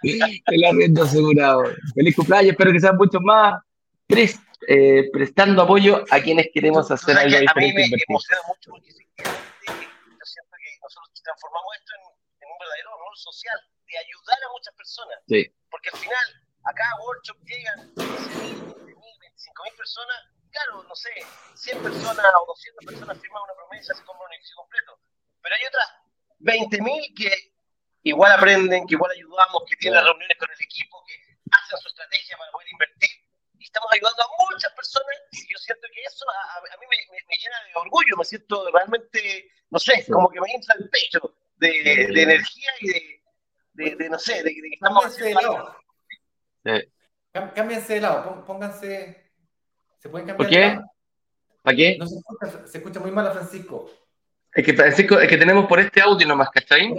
el, 0.04 0.16
el 0.48 0.64
arriendo 0.66 1.04
asegurado. 1.04 1.64
Feliz 1.96 2.16
cumpleaños, 2.16 2.52
espero 2.52 2.72
que 2.72 2.80
sean 2.80 2.98
muchos 2.98 3.22
más. 3.22 3.62
Eh, 4.68 5.10
prestando 5.12 5.64
apoyo 5.64 6.04
a 6.12 6.20
quienes 6.22 6.50
queremos 6.54 6.88
Tú 6.88 6.94
hacer 6.94 7.16
sabes 7.16 7.34
algo 7.34 7.40
que 7.40 7.52
a 7.52 7.54
mí 7.56 7.66
diferente. 7.68 7.96
me 7.98 8.04
emociona 8.08 8.42
mucho 8.48 8.72
porque 8.72 8.90
efectivamente 8.90 9.66
yo 9.68 10.26
siento 10.26 10.56
que 10.58 10.70
nosotros 10.82 11.22
transformamos 11.24 11.70
esto 11.78 11.92
en, 11.96 12.02
en 12.42 12.48
un 12.52 12.58
verdadero 12.60 12.90
rol 12.98 13.18
social 13.18 13.58
de 13.88 13.98
ayudar 13.98 14.38
a 14.38 14.50
muchas 14.52 14.74
personas. 14.76 15.18
Sí. 15.28 15.42
Porque 15.70 15.90
al 15.94 16.00
final, 16.00 16.28
a 16.64 16.74
cada 16.74 16.94
workshop 17.02 17.38
llegan 17.44 17.80
15.000, 17.96 18.86
20.000, 18.86 18.96
25.000 18.96 19.76
personas. 19.76 20.18
Claro, 20.52 20.84
no 20.84 20.96
sé, 20.96 21.12
100 21.56 21.82
personas 21.82 22.26
o 22.42 22.46
200 22.46 22.86
personas 22.86 23.18
firman 23.20 23.44
una 23.44 23.56
promesa, 23.56 23.94
se 23.96 24.04
compran 24.04 24.28
un 24.28 24.34
edificio 24.34 24.56
completo. 24.58 25.00
Pero 25.42 25.56
hay 25.56 25.64
otras 25.66 25.88
20.000 26.42 27.14
que 27.16 27.32
igual 28.04 28.32
aprenden, 28.34 28.86
que 28.86 28.96
igual 28.96 29.12
ayudamos, 29.12 29.64
que 29.68 29.76
tienen 29.78 30.04
reuniones 30.04 30.38
con 30.38 30.50
el 30.52 30.62
equipo, 30.62 31.04
que 31.08 31.16
hacen 31.52 31.78
su 31.80 31.88
estrategia 31.88 32.38
para 32.38 32.52
poder 32.52 32.68
invertir. 32.72 33.10
Estamos 33.72 33.88
ayudando 33.94 34.22
a 34.24 34.28
muchas 34.52 34.72
personas. 34.74 35.16
Y 35.32 35.40
yo 35.54 35.58
siento 35.58 35.88
que 35.96 36.02
eso 36.04 36.26
a, 36.30 36.58
a- 36.58 36.78
mí 36.78 36.86
me, 36.92 36.98
me- 37.16 37.24
me 37.30 37.36
llena 37.40 37.56
de 37.64 37.80
orgullo, 37.80 38.18
me 38.18 38.26
siento 38.26 38.70
realmente, 38.70 39.50
no 39.70 39.80
sé, 39.80 40.04
Sí. 40.04 40.12
como 40.12 40.30
que 40.30 40.42
me 40.42 40.52
infla 40.52 40.76
el 40.78 40.90
pecho 40.90 41.20
de, 41.56 41.72
Sí. 41.72 42.14
de 42.14 42.22
energía 42.24 42.72
y 42.82 42.88
de, 42.88 43.24
de, 43.74 43.96
de, 43.96 44.10
no 44.10 44.20
sé, 44.20 44.44
de, 44.44 44.50
de 44.50 44.54
que 44.54 44.74
estamos 44.74 45.04
Cámbiense 45.04 45.24
de 45.24 45.34
haciendo 45.34 45.58
lado. 45.58 45.76
Sí. 46.66 46.94
Cám- 47.34 47.54
Cámbiense 47.54 47.94
de 47.94 48.02
lado. 48.02 48.24
pón- 48.26 48.46
Pónganse. 48.46 49.32
¿Se 50.00 50.10
pueden 50.10 50.28
cambiar 50.28 50.38
¿Por 50.38 50.46
de 50.48 50.52
qué? 50.52 50.76
lado? 50.76 50.92
¿Para 51.64 51.78
qué? 51.78 51.98
No 51.98 52.08
se 52.08 52.16
escucha, 52.18 52.68
se 52.68 52.78
escucha 52.80 53.00
muy 53.00 53.12
mal 53.12 53.28
a 53.28 53.32
Francisco. 53.32 53.90
Es 54.54 54.66
que, 54.66 54.74
Francisco, 54.74 55.18
es 55.18 55.30
que 55.30 55.38
tenemos 55.38 55.66
por 55.68 55.80
este 55.80 56.02
audio 56.02 56.28
nomás, 56.28 56.50
¿cachai? 56.50 56.94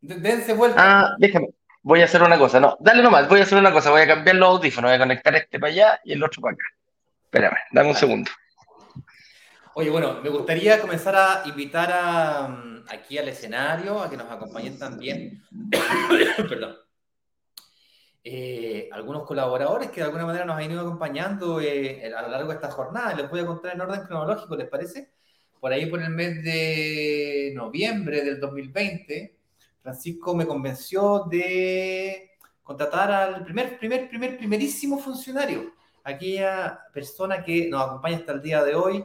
D- 0.00 0.14
Dense 0.20 0.52
vuelta. 0.52 0.76
Ah, 0.78 1.16
déjame. 1.18 1.48
Voy 1.84 2.00
a 2.00 2.06
hacer 2.06 2.22
una 2.22 2.38
cosa. 2.38 2.58
No, 2.60 2.78
dale 2.80 3.02
nomás, 3.02 3.28
voy 3.28 3.40
a 3.40 3.42
hacer 3.42 3.58
una 3.58 3.70
cosa. 3.70 3.90
Voy 3.90 4.00
a 4.00 4.06
cambiar 4.06 4.36
los 4.36 4.48
audífonos. 4.48 4.90
Voy 4.90 4.96
a 4.96 4.98
conectar 4.98 5.34
este 5.34 5.60
para 5.60 5.70
allá 5.70 6.00
y 6.02 6.14
el 6.14 6.24
otro 6.24 6.40
para 6.40 6.54
acá. 6.54 6.64
Espérame, 7.24 7.58
dame 7.72 7.88
un 7.90 7.94
segundo. 7.94 8.30
Oye, 9.74 9.90
bueno, 9.90 10.20
me 10.22 10.30
gustaría 10.30 10.80
comenzar 10.80 11.14
a 11.14 11.42
invitar 11.44 11.92
a, 11.92 12.48
mm, 12.48 12.84
aquí 12.88 13.18
al 13.18 13.28
escenario 13.28 14.02
a 14.02 14.08
que 14.08 14.16
nos 14.16 14.30
acompañen 14.30 14.78
también. 14.78 15.42
Perdón. 16.48 16.76
Eh, 18.24 18.88
algunos 18.90 19.26
colaboradores 19.26 19.90
que 19.90 20.00
de 20.00 20.06
alguna 20.06 20.24
manera 20.24 20.46
nos 20.46 20.56
han 20.56 20.70
ido 20.70 20.80
acompañando 20.80 21.60
eh, 21.60 22.10
a 22.16 22.22
lo 22.22 22.28
largo 22.28 22.48
de 22.48 22.54
esta 22.54 22.70
jornada. 22.70 23.12
Les 23.14 23.28
voy 23.28 23.40
a 23.40 23.46
contar 23.46 23.74
en 23.74 23.82
orden 23.82 24.06
cronológico, 24.06 24.56
¿les 24.56 24.70
parece? 24.70 25.10
Por 25.60 25.70
ahí 25.70 25.84
por 25.84 26.00
el 26.00 26.08
mes 26.08 26.42
de 26.42 27.52
noviembre 27.54 28.22
del 28.22 28.40
2020, 28.40 29.36
Francisco 29.84 30.34
me 30.34 30.46
convenció 30.46 31.26
de 31.30 32.30
contratar 32.62 33.12
al 33.12 33.44
primer, 33.44 33.78
primer, 33.78 34.08
primer, 34.08 34.38
primerísimo 34.38 34.98
funcionario, 34.98 35.74
aquella 36.02 36.80
persona 36.90 37.44
que 37.44 37.68
nos 37.68 37.84
acompaña 37.84 38.16
hasta 38.16 38.32
el 38.32 38.40
día 38.40 38.64
de 38.64 38.74
hoy, 38.74 39.04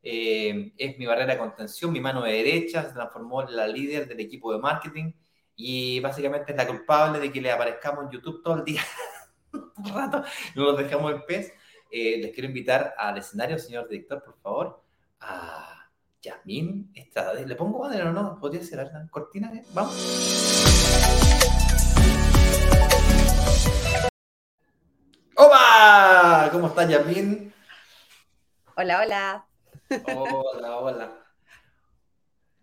eh, 0.00 0.72
es 0.78 0.96
mi 0.96 1.06
barrera 1.06 1.32
de 1.32 1.40
contención, 1.40 1.92
mi 1.92 2.00
mano 2.00 2.22
derecha, 2.22 2.84
se 2.84 2.92
transformó 2.92 3.42
en 3.42 3.56
la 3.56 3.66
líder 3.66 4.06
del 4.06 4.20
equipo 4.20 4.52
de 4.52 4.60
marketing 4.60 5.12
y 5.56 5.98
básicamente 5.98 6.52
es 6.52 6.56
la 6.56 6.68
culpable 6.68 7.18
de 7.18 7.32
que 7.32 7.40
le 7.40 7.50
aparezcamos 7.50 8.04
en 8.04 8.10
YouTube 8.12 8.44
todo 8.44 8.54
el 8.54 8.64
día, 8.64 8.82
todo 9.50 9.72
el 9.84 9.92
rato, 9.92 10.24
no 10.54 10.66
nos 10.66 10.78
dejamos 10.78 11.12
en 11.12 11.26
pez. 11.26 11.52
Eh, 11.90 12.18
les 12.22 12.32
quiero 12.32 12.46
invitar 12.46 12.94
al 12.96 13.18
escenario, 13.18 13.58
señor 13.58 13.88
director, 13.88 14.22
por 14.22 14.38
favor, 14.40 14.82
a 15.18 15.71
Yasmín 16.22 16.90
Estrada. 16.94 17.34
¿Le 17.34 17.56
pongo 17.56 17.80
madre 17.80 18.02
o 18.02 18.12
no? 18.12 18.38
¿Podría 18.38 18.62
ser 18.62 18.78
la 18.92 19.06
cortina? 19.10 19.52
eh? 19.52 19.64
Vamos. 19.74 19.92
¡Opa! 25.36 26.48
¿Cómo 26.52 26.68
está 26.68 26.84
Yasmín? 26.88 27.52
Hola, 28.76 29.00
hola. 29.00 29.46
Hola, 30.06 30.78
hola. 30.78 31.12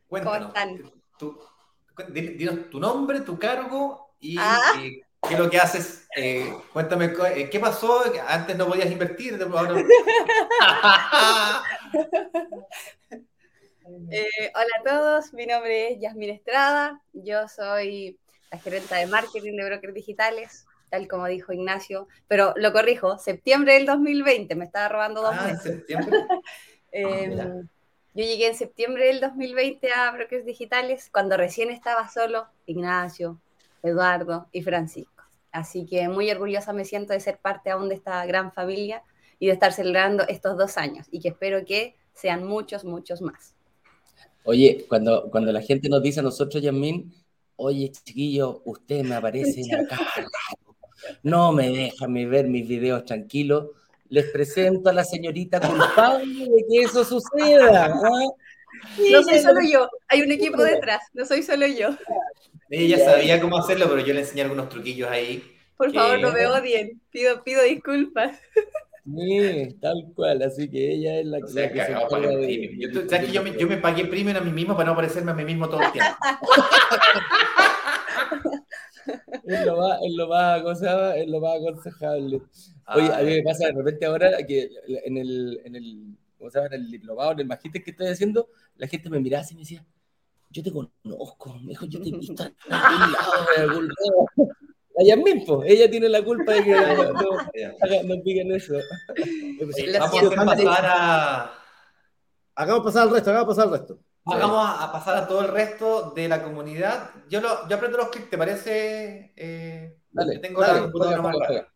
Cuéntanos. 0.07 0.37
¿Cómo 0.39 0.47
están? 0.47 0.91
Tu, 1.17 1.37
dinos 2.11 2.69
tu 2.69 2.79
nombre, 2.79 3.21
tu 3.21 3.37
cargo 3.37 4.13
y 4.19 4.37
Ah. 4.39 4.73
eh, 4.79 5.01
qué 5.27 5.33
es 5.33 5.39
lo 5.39 5.49
que 5.49 5.59
haces. 5.59 6.07
Eh, 6.15 6.53
cuéntame, 6.73 7.13
eh, 7.35 7.49
¿qué 7.49 7.59
pasó? 7.59 8.03
Antes 8.27 8.55
no 8.57 8.67
podías 8.67 8.89
invertir, 8.91 9.39
ahora... 9.41 9.83
Eh, 14.11 14.51
hola 14.53 14.67
a 14.79 14.83
todos, 14.83 15.33
mi 15.33 15.47
nombre 15.47 15.93
es 15.93 15.99
Yasmin 15.99 16.29
Estrada, 16.29 17.01
yo 17.13 17.47
soy 17.47 18.19
la 18.51 18.59
gerente 18.59 18.93
de 18.93 19.07
marketing 19.07 19.57
de 19.57 19.65
Brokers 19.65 19.93
Digitales, 19.95 20.65
tal 20.91 21.07
como 21.07 21.25
dijo 21.25 21.53
Ignacio, 21.53 22.07
pero 22.27 22.53
lo 22.57 22.71
corrijo, 22.71 23.17
septiembre 23.17 23.73
del 23.73 23.87
2020, 23.87 24.53
me 24.55 24.65
estaba 24.65 24.89
robando 24.89 25.21
dos 25.23 25.33
Ah, 25.35 25.47
meses. 25.47 25.63
septiembre. 25.63 26.19
Eh, 26.91 27.27
mira. 27.29 27.45
yo 28.13 28.23
llegué 28.23 28.47
en 28.47 28.55
septiembre 28.55 29.07
del 29.07 29.21
2020 29.21 29.91
a 29.91 30.11
Brokers 30.11 30.45
Digitales, 30.45 31.09
cuando 31.11 31.35
recién 31.35 31.71
estaba 31.71 32.07
solo 32.09 32.47
Ignacio, 32.67 33.39
Eduardo 33.81 34.47
y 34.51 34.61
Francisco. 34.61 35.23
Así 35.51 35.87
que 35.87 36.07
muy 36.09 36.29
orgullosa 36.29 36.73
me 36.73 36.85
siento 36.85 37.13
de 37.13 37.19
ser 37.21 37.39
parte 37.39 37.71
aún 37.71 37.89
de 37.89 37.95
esta 37.95 38.23
gran 38.27 38.51
familia 38.51 39.01
y 39.39 39.47
de 39.47 39.53
estar 39.53 39.73
celebrando 39.73 40.27
estos 40.27 40.57
dos 40.57 40.77
años 40.77 41.07
y 41.09 41.21
que 41.21 41.29
espero 41.29 41.65
que 41.65 41.95
sean 42.13 42.43
muchos, 42.45 42.85
muchos 42.85 43.21
más. 43.21 43.55
Oye, 44.43 44.85
cuando, 44.87 45.29
cuando 45.29 45.51
la 45.51 45.61
gente 45.61 45.89
nos 45.89 46.01
dice 46.01 46.21
a 46.21 46.23
nosotros, 46.23 46.61
Yasmin, 46.63 47.13
oye, 47.57 47.91
chiquillo, 47.91 48.61
usted 48.65 49.03
me 49.03 49.15
aparece 49.15 49.61
en 49.61 49.75
acá, 49.75 49.99
no 51.23 51.51
me 51.51 51.69
dejan 51.69 52.13
ver 52.29 52.47
mis 52.47 52.67
videos 52.67 53.05
tranquilos, 53.05 53.67
les 54.09 54.25
presento 54.31 54.89
a 54.89 54.93
la 54.93 55.03
señorita 55.03 55.59
culpable 55.59 56.45
de 56.45 56.65
que 56.69 56.81
eso 56.81 57.03
suceda. 57.03 57.85
¿ah? 57.85 58.25
No 59.11 59.23
soy 59.23 59.39
solo 59.39 59.61
yo, 59.61 59.89
hay 60.07 60.21
un 60.21 60.31
equipo 60.31 60.63
detrás, 60.63 61.01
no 61.13 61.25
soy 61.25 61.43
solo 61.43 61.67
yo. 61.67 61.89
Ella 62.69 62.99
sabía 62.99 63.41
cómo 63.41 63.57
hacerlo, 63.57 63.87
pero 63.89 64.05
yo 64.05 64.13
le 64.13 64.21
enseñé 64.21 64.43
algunos 64.43 64.69
truquillos 64.69 65.09
ahí. 65.09 65.43
Por 65.75 65.91
¿Qué? 65.91 65.97
favor, 65.97 66.19
no 66.19 66.31
me 66.31 66.45
odien, 66.47 67.01
pido, 67.09 67.43
pido 67.43 67.63
disculpas. 67.63 68.37
Sí, 69.05 69.77
tal 69.81 70.11
cual, 70.15 70.41
así 70.43 70.69
que 70.69 70.91
ella 70.93 71.19
es 71.19 71.25
la, 71.25 71.37
O 71.39 71.47
sea, 71.47 71.63
la 71.63 71.71
que 71.73 71.81
se 71.81 71.91
cagado 71.93 72.37
de... 72.37 72.77
Yo, 72.77 72.91
tú- 72.91 73.09
¿sabes 73.09 73.27
que 73.27 73.31
yo, 73.33 73.43
me, 73.43 73.57
yo 73.57 73.67
me 73.67 73.77
pagué 73.77 74.05
premium 74.05 74.37
a 74.37 74.41
mí 74.41 74.51
mismo 74.51 74.75
para 74.75 74.89
no 74.89 74.95
parecerme 74.95 75.31
a 75.31 75.33
mí 75.35 75.45
mismo 75.45 75.67
todo 75.69 75.81
el 75.81 75.91
tiempo. 75.91 76.15
Es 79.43 79.65
lo 79.65 79.77
más, 79.77 79.99
es 80.03 80.13
lo 80.13 80.27
más. 80.27 80.61
Es 81.17 81.27
lo 81.27 81.39
más 81.41 81.57
aconsejable. 81.59 82.41
Oye, 82.95 83.13
a 83.13 83.19
mí 83.21 83.35
me 83.35 83.43
pasa 83.43 83.67
de 83.67 83.73
repente 83.73 84.05
ahora 84.05 84.31
que 84.47 84.69
en 85.05 85.17
el, 85.17 85.61
en 85.63 85.75
el, 85.75 86.17
¿cómo 86.37 86.49
se 86.51 86.59
llama? 86.59 86.75
En 86.75 86.81
el 86.81 86.91
diplomado, 86.91 87.31
en 87.31 87.39
el 87.39 87.47
magíster 87.47 87.83
que 87.83 87.91
estoy 87.91 88.07
haciendo, 88.07 88.49
la 88.77 88.87
gente 88.87 89.09
me 89.09 89.19
miraba 89.19 89.41
así 89.41 89.53
y 89.53 89.57
me 89.57 89.61
decía, 89.61 89.85
yo 90.49 90.63
te 90.63 90.71
conozco, 90.71 91.59
me 91.61 91.69
dijo, 91.69 91.85
yo 91.85 92.01
te 92.01 92.09
he 92.09 92.11
visto 92.11 92.43
en 92.43 93.61
algún 93.61 93.87
lado, 93.87 94.27
Yasmin, 95.03 95.45
po, 95.45 95.63
ella 95.63 95.89
tiene 95.89 96.09
la 96.09 96.21
culpa 96.23 96.51
de 96.53 96.63
que 96.63 96.71
no, 96.71 97.13
no, 98.03 98.15
digan 98.23 98.51
eso. 98.51 98.73
Oye, 98.75 99.87
Lo 99.91 99.99
vamos 99.99 100.37
a 100.37 100.45
pasar 100.45 100.85
a, 100.85 101.53
Hagamos 102.55 102.83
pasar 102.83 103.07
el 103.07 103.13
resto, 103.13 103.29
hagamos 103.29 103.47
pasar 103.55 103.65
el 103.65 103.79
resto. 103.79 103.99
vamos 104.25 104.57
a, 104.65 104.83
a 104.83 104.91
pasar 104.91 105.15
a 105.17 105.27
todo 105.27 105.41
el 105.41 105.47
resto 105.47 106.11
de 106.15 106.27
la 106.27 106.43
comunidad. 106.43 107.11
Yo, 107.29 107.39
lo, 107.39 107.67
yo 107.69 107.75
aprieto 107.77 107.97
los 107.97 108.09
clics, 108.09 108.29
¿te 108.29 108.37
parece? 108.37 109.31
Eh, 109.37 109.95
Dale, 110.11 110.33
que 110.33 110.39
tengo 110.39 110.59
dale, 110.61 110.73
la 110.73 110.81
computadora 110.81 111.21
más 111.21 111.35
juega, 111.35 111.47
rápida. 111.47 111.73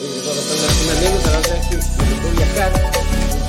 Oye, 0.00 0.08
yo 0.16 0.22
puedo 0.22 0.40
contar 0.48 0.70
una, 0.70 0.84
una 0.84 0.92
anécdota, 0.98 1.30
la 1.30 1.38
otra 1.38 1.54
vez 1.54 1.66
que 1.68 1.76
me 1.76 2.16
tocó 2.16 2.28
viajar, 2.36 2.72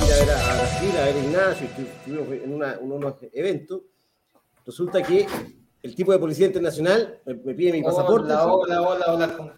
fui 0.00 0.10
a 0.10 0.16
ver 0.16 0.30
a, 0.30 0.50
a 0.50 0.54
Brasil, 0.56 0.90
a 0.98 1.04
ver 1.04 1.14
a 1.14 1.18
Ignacio, 1.18 1.66
estuvimos 1.66 2.28
en, 2.44 2.52
una- 2.54 2.74
en 2.74 2.92
unos 2.92 3.14
eventos. 3.32 3.80
Resulta 4.66 5.02
que 5.02 5.26
el 5.82 5.94
tipo 5.94 6.12
de 6.12 6.18
policía 6.18 6.46
internacional 6.46 7.18
me, 7.24 7.34
me 7.34 7.54
pide 7.54 7.72
mi 7.72 7.82
pasaporte. 7.82 8.32
Hola, 8.32 8.46
hola, 8.46 8.82
hola, 8.82 9.06
hola. 9.12 9.54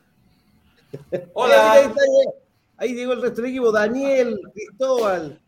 Hola. 1.35 1.81
está, 1.81 2.01
ahí- 2.03 2.29
ahí 2.77 2.95
llegó 2.95 3.13
el 3.13 3.23
resto 3.23 3.43
del 3.43 3.51
equipo, 3.51 3.73
Daniel, 3.73 4.39
Cristóbal, 4.55 5.41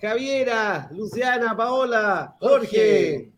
Javiera, 0.00 0.88
Luciana, 0.92 1.56
Paola, 1.56 2.36
Jorge. 2.40 3.32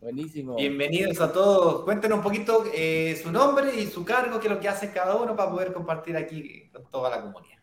Buenísimo. 0.00 0.54
Bienvenidos 0.56 1.20
a 1.20 1.32
todos. 1.32 1.82
Cuéntenos 1.84 2.18
un 2.18 2.24
poquito 2.24 2.64
eh, 2.72 3.18
su 3.22 3.32
nombre 3.32 3.74
y 3.74 3.86
su 3.88 4.04
cargo, 4.04 4.38
qué 4.38 4.46
es 4.46 4.54
lo 4.54 4.60
que 4.60 4.68
hace 4.68 4.92
cada 4.92 5.16
uno 5.16 5.34
para 5.34 5.50
poder 5.50 5.72
compartir 5.72 6.16
aquí 6.16 6.70
con 6.72 6.84
toda 6.90 7.10
la 7.10 7.20
comunidad. 7.22 7.56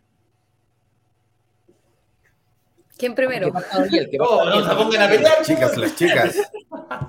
¿Quién 2.97 3.15
primero? 3.15 3.49
Daniel, 3.51 4.09
que 4.09 4.17
parta 4.17 4.45
No, 4.45 4.69
se 4.69 4.75
pongan 4.75 5.01
a 5.01 5.09
pelear. 5.09 5.41
Chicas, 5.43 5.77
las 5.77 5.95
chicas. 5.95 6.35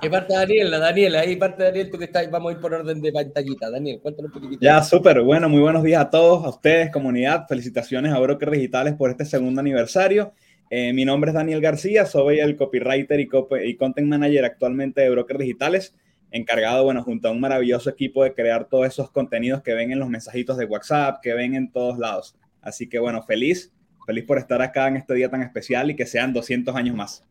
Que 0.00 0.10
parta 0.10 0.34
Daniel, 0.38 0.70
la 0.70 0.78
Daniel, 0.78 1.14
ahí 1.16 1.36
parte 1.36 1.62
Daniel, 1.64 1.90
tú 1.90 1.98
que 1.98 2.04
estás, 2.06 2.30
vamos 2.30 2.50
a 2.50 2.54
ir 2.54 2.60
por 2.60 2.72
orden 2.74 3.00
de 3.00 3.12
pantallita. 3.12 3.70
Daniel, 3.70 4.00
cuéntanos 4.00 4.30
un 4.34 4.40
poquitito. 4.40 4.60
Ya, 4.62 4.82
súper. 4.82 5.20
Bueno, 5.22 5.48
muy 5.48 5.60
buenos 5.60 5.82
días 5.82 6.02
a 6.02 6.10
todos, 6.10 6.44
a 6.44 6.48
ustedes, 6.50 6.90
comunidad. 6.90 7.46
Felicitaciones 7.48 8.12
a 8.12 8.18
Brokers 8.18 8.52
Digitales 8.52 8.94
por 8.94 9.10
este 9.10 9.24
segundo 9.24 9.60
aniversario. 9.60 10.32
Eh, 10.70 10.92
mi 10.92 11.04
nombre 11.04 11.30
es 11.30 11.34
Daniel 11.34 11.60
García, 11.60 12.06
soy 12.06 12.40
el 12.40 12.56
copywriter 12.56 13.20
y, 13.20 13.28
cop- 13.28 13.64
y 13.64 13.76
content 13.76 14.08
manager 14.08 14.44
actualmente 14.44 15.02
de 15.02 15.10
Brokers 15.10 15.38
Digitales, 15.38 15.94
encargado, 16.30 16.84
bueno, 16.84 17.02
junto 17.02 17.28
a 17.28 17.30
un 17.30 17.40
maravilloso 17.40 17.90
equipo 17.90 18.24
de 18.24 18.32
crear 18.34 18.64
todos 18.68 18.86
esos 18.86 19.10
contenidos 19.10 19.62
que 19.62 19.74
ven 19.74 19.92
en 19.92 19.98
los 20.00 20.08
mensajitos 20.08 20.56
de 20.56 20.64
WhatsApp, 20.64 21.20
que 21.22 21.34
ven 21.34 21.54
en 21.54 21.70
todos 21.70 21.98
lados. 21.98 22.34
Así 22.60 22.88
que, 22.88 22.98
bueno, 22.98 23.22
feliz, 23.22 23.72
feliz 24.06 24.24
por 24.24 24.38
estar 24.38 24.62
acá 24.62 24.88
en 24.88 24.96
este 24.96 25.14
día 25.14 25.28
tan 25.30 25.42
especial 25.42 25.90
y 25.90 25.96
que 25.96 26.06
sean 26.06 26.32
200 26.32 26.74
años 26.74 26.96
más. 26.96 27.22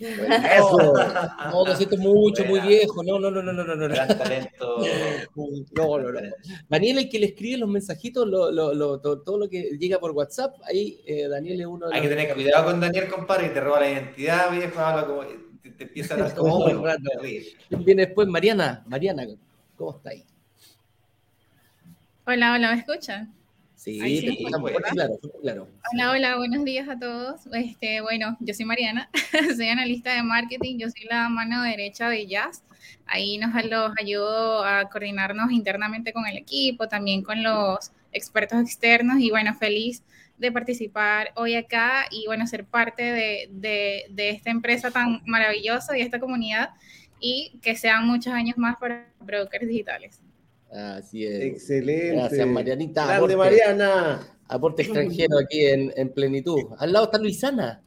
Eso. 0.00 0.94
No, 1.52 1.66
lo 1.66 1.76
siento 1.76 1.96
mucho, 1.98 2.44
muy 2.44 2.60
viejo. 2.60 3.02
No, 3.04 3.18
no, 3.18 3.30
no, 3.30 3.42
no, 3.42 3.52
no, 3.52 3.64
no, 3.64 3.74
no. 3.76 3.88
Gran 3.88 4.08
talento. 4.18 4.76
No, 5.72 5.98
no, 5.98 6.10
no. 6.12 6.20
Daniel, 6.68 6.98
el 6.98 7.08
que 7.08 7.18
le 7.18 7.26
escribe 7.26 7.58
los 7.58 7.68
mensajitos, 7.68 8.26
lo, 8.26 8.50
lo, 8.50 8.74
lo- 8.74 8.98
todo, 9.00 9.20
todo 9.20 9.38
lo 9.38 9.48
que 9.48 9.76
llega 9.78 9.98
por 9.98 10.10
WhatsApp, 10.12 10.54
ahí 10.64 11.00
eh, 11.06 11.28
Daniel 11.28 11.60
es 11.60 11.66
uno 11.66 11.88
de 11.88 11.94
Hay 11.94 12.02
que 12.02 12.08
tener 12.08 12.34
cuidado 12.34 12.64
con 12.66 12.80
Daniel, 12.80 13.08
compadre, 13.08 13.48
que 13.48 13.54
te 13.54 13.60
roba 13.60 13.80
la 13.80 13.90
identidad, 13.90 14.50
viejo, 14.50 14.80
habla 14.80 15.06
como, 15.06 15.22
te, 15.62 15.70
te 15.70 15.84
empieza 15.84 16.14
a 16.14 16.18
dar 16.18 16.34
como 16.34 16.58
uno. 16.64 16.82
rato. 16.84 17.02
Terrible. 17.20 17.48
¿Quién 17.68 17.84
viene 17.84 18.06
después? 18.06 18.28
Mariana. 18.28 18.82
Mariana, 18.86 19.26
¿cómo 19.76 19.96
está 19.96 20.10
ahí? 20.10 20.24
Hola, 22.26 22.54
hola, 22.54 22.72
¿me 22.74 22.78
escuchan? 22.80 23.34
Sí, 23.80 23.98
te 23.98 24.20
sí. 24.20 24.28
escuchamos 24.28 24.72
fuerte 24.72 24.90
y 24.90 24.94
claro, 24.94 25.18
fuerte 25.18 25.38
y 25.38 25.40
claro. 25.40 25.68
Hola, 25.90 26.10
hola, 26.10 26.36
buenos 26.36 26.64
días 26.66 26.86
a 26.86 26.98
todos. 26.98 27.40
Este, 27.54 28.02
bueno, 28.02 28.36
yo 28.38 28.52
soy 28.52 28.66
Mariana, 28.66 29.08
soy 29.56 29.68
analista 29.68 30.12
de 30.12 30.22
marketing, 30.22 30.76
yo 30.76 30.90
soy 30.90 31.06
la 31.08 31.30
mano 31.30 31.62
derecha 31.62 32.10
de 32.10 32.26
Jazz. 32.26 32.62
Ahí 33.06 33.38
nos 33.38 33.54
los 33.64 33.92
ayudo 33.98 34.64
a 34.64 34.90
coordinarnos 34.90 35.50
internamente 35.50 36.12
con 36.12 36.26
el 36.26 36.36
equipo, 36.36 36.88
también 36.88 37.22
con 37.22 37.42
los 37.42 37.90
expertos 38.12 38.60
externos 38.60 39.18
y 39.18 39.30
bueno, 39.30 39.54
feliz 39.54 40.02
de 40.36 40.52
participar 40.52 41.32
hoy 41.34 41.54
acá 41.54 42.04
y 42.10 42.26
bueno, 42.26 42.46
ser 42.46 42.66
parte 42.66 43.02
de, 43.02 43.48
de, 43.50 44.04
de 44.10 44.28
esta 44.28 44.50
empresa 44.50 44.90
tan 44.90 45.22
maravillosa 45.24 45.96
y 45.96 46.02
esta 46.02 46.20
comunidad 46.20 46.74
y 47.18 47.58
que 47.62 47.74
sean 47.76 48.06
muchos 48.06 48.34
años 48.34 48.58
más 48.58 48.76
para 48.76 49.08
brokers 49.20 49.66
digitales. 49.66 50.20
Así 50.70 51.26
es. 51.26 51.40
Excelente. 51.42 52.12
Gracias, 52.16 52.46
Marianita. 52.46 53.04
Grande 53.06 53.34
Aporte, 53.34 53.36
Mariana. 53.36 54.20
aporte 54.48 54.82
extranjero 54.82 55.38
aquí 55.38 55.66
en, 55.66 55.92
en 55.96 56.12
plenitud. 56.12 56.60
Al 56.78 56.92
lado 56.92 57.06
está 57.06 57.18
Luisana. 57.18 57.82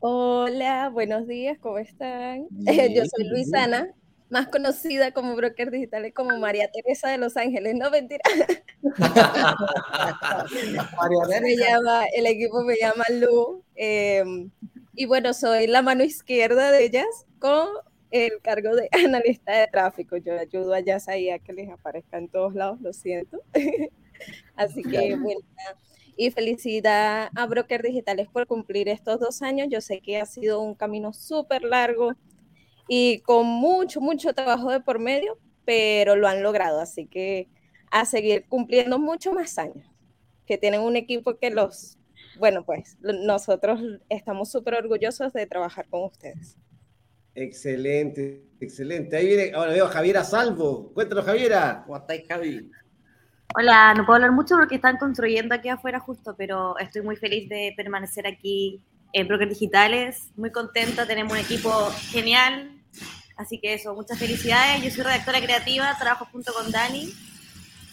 Hola, 0.00 0.88
buenos 0.88 1.26
días, 1.28 1.58
¿cómo 1.60 1.78
están? 1.78 2.46
Bien, 2.50 2.90
Yo 2.94 3.02
soy 3.04 3.24
bien. 3.24 3.32
Luisana, 3.34 3.92
más 4.30 4.48
conocida 4.48 5.12
como 5.12 5.36
broker 5.36 5.70
digitales 5.70 6.12
como 6.14 6.36
María 6.38 6.68
Teresa 6.72 7.10
de 7.10 7.18
Los 7.18 7.36
Ángeles. 7.36 7.74
No, 7.76 7.90
mentira. 7.90 8.22
Me 11.42 11.56
llama, 11.56 12.04
el 12.16 12.26
equipo 12.26 12.62
me 12.64 12.76
llama 12.76 13.04
Lu. 13.10 13.62
eh, 13.76 14.24
y 14.94 15.06
bueno, 15.06 15.32
soy 15.34 15.66
la 15.68 15.80
mano 15.82 16.04
izquierda 16.04 16.70
de 16.70 16.84
ellas 16.84 17.06
con 17.38 17.66
el 18.12 18.40
cargo 18.42 18.76
de 18.76 18.88
analista 19.04 19.52
de 19.52 19.66
tráfico. 19.66 20.16
Yo 20.18 20.38
ayudo 20.38 20.74
a 20.74 20.80
ahí 21.08 21.30
a 21.30 21.38
que 21.38 21.52
les 21.52 21.68
aparezca 21.70 22.18
en 22.18 22.28
todos 22.28 22.54
lados, 22.54 22.80
lo 22.80 22.92
siento. 22.92 23.42
Así 24.54 24.82
que 24.82 25.16
bueno, 25.16 25.40
y 26.16 26.30
felicidad 26.30 27.30
a 27.34 27.46
Broker 27.46 27.82
Digitales 27.82 28.28
por 28.28 28.46
cumplir 28.46 28.88
estos 28.88 29.18
dos 29.18 29.42
años. 29.42 29.68
Yo 29.70 29.80
sé 29.80 30.00
que 30.00 30.18
ha 30.18 30.26
sido 30.26 30.60
un 30.60 30.74
camino 30.74 31.12
súper 31.12 31.62
largo 31.62 32.12
y 32.86 33.20
con 33.20 33.46
mucho, 33.46 34.00
mucho 34.00 34.34
trabajo 34.34 34.70
de 34.70 34.80
por 34.80 34.98
medio, 34.98 35.38
pero 35.64 36.14
lo 36.14 36.28
han 36.28 36.42
logrado. 36.42 36.80
Así 36.80 37.06
que 37.06 37.48
a 37.90 38.04
seguir 38.04 38.46
cumpliendo 38.48 38.98
muchos 38.98 39.34
más 39.34 39.58
años, 39.58 39.86
que 40.46 40.58
tienen 40.58 40.80
un 40.80 40.96
equipo 40.96 41.38
que 41.38 41.50
los, 41.50 41.98
bueno, 42.38 42.64
pues 42.64 42.98
nosotros 43.00 43.80
estamos 44.08 44.50
súper 44.50 44.74
orgullosos 44.74 45.32
de 45.32 45.46
trabajar 45.46 45.88
con 45.88 46.04
ustedes. 46.04 46.58
Excelente, 47.34 48.42
excelente. 48.60 49.16
Ahí 49.16 49.26
viene, 49.26 49.52
ahora 49.54 49.72
veo 49.72 49.86
a 49.86 49.90
Javiera 49.90 50.24
Salvo. 50.24 50.92
Cuéntanos, 50.92 51.24
Javiera. 51.24 51.82
¿Cómo 51.86 51.96
estáis, 51.96 52.26
Javi? 52.28 52.70
Hola, 53.54 53.94
no 53.94 54.06
puedo 54.06 54.16
hablar 54.16 54.32
mucho 54.32 54.56
porque 54.56 54.76
están 54.76 54.96
construyendo 54.96 55.54
aquí 55.54 55.68
afuera 55.68 56.00
justo, 56.00 56.34
pero 56.36 56.78
estoy 56.78 57.02
muy 57.02 57.16
feliz 57.16 57.48
de 57.48 57.74
permanecer 57.76 58.26
aquí 58.26 58.82
en 59.12 59.28
Broker 59.28 59.48
Digitales. 59.48 60.30
Muy 60.36 60.50
contenta, 60.50 61.06
tenemos 61.06 61.32
un 61.32 61.38
equipo 61.38 61.70
genial. 62.10 62.78
Así 63.36 63.58
que 63.58 63.74
eso, 63.74 63.94
muchas 63.94 64.18
felicidades. 64.18 64.82
Yo 64.82 64.90
soy 64.90 65.04
redactora 65.04 65.40
creativa, 65.40 65.96
trabajo 65.98 66.26
junto 66.30 66.52
con 66.52 66.70
Dani. 66.70 67.12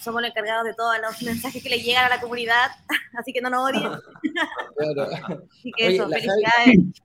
Somos 0.02 0.22
los 0.22 0.32
encargados 0.32 0.66
de 0.66 0.74
todos 0.74 0.96
los 1.02 1.22
mensajes 1.24 1.62
que 1.62 1.70
le 1.70 1.80
llegan 1.80 2.06
a 2.06 2.10
la 2.10 2.22
comunidad, 2.22 2.72
así 3.18 3.34
que 3.34 3.42
no 3.42 3.50
nos 3.50 3.70
odien. 3.70 3.84
Así 5.52 5.72
que 5.76 5.88
Oye, 5.88 5.96
eso, 5.96 6.08
felicidades. 6.08 7.04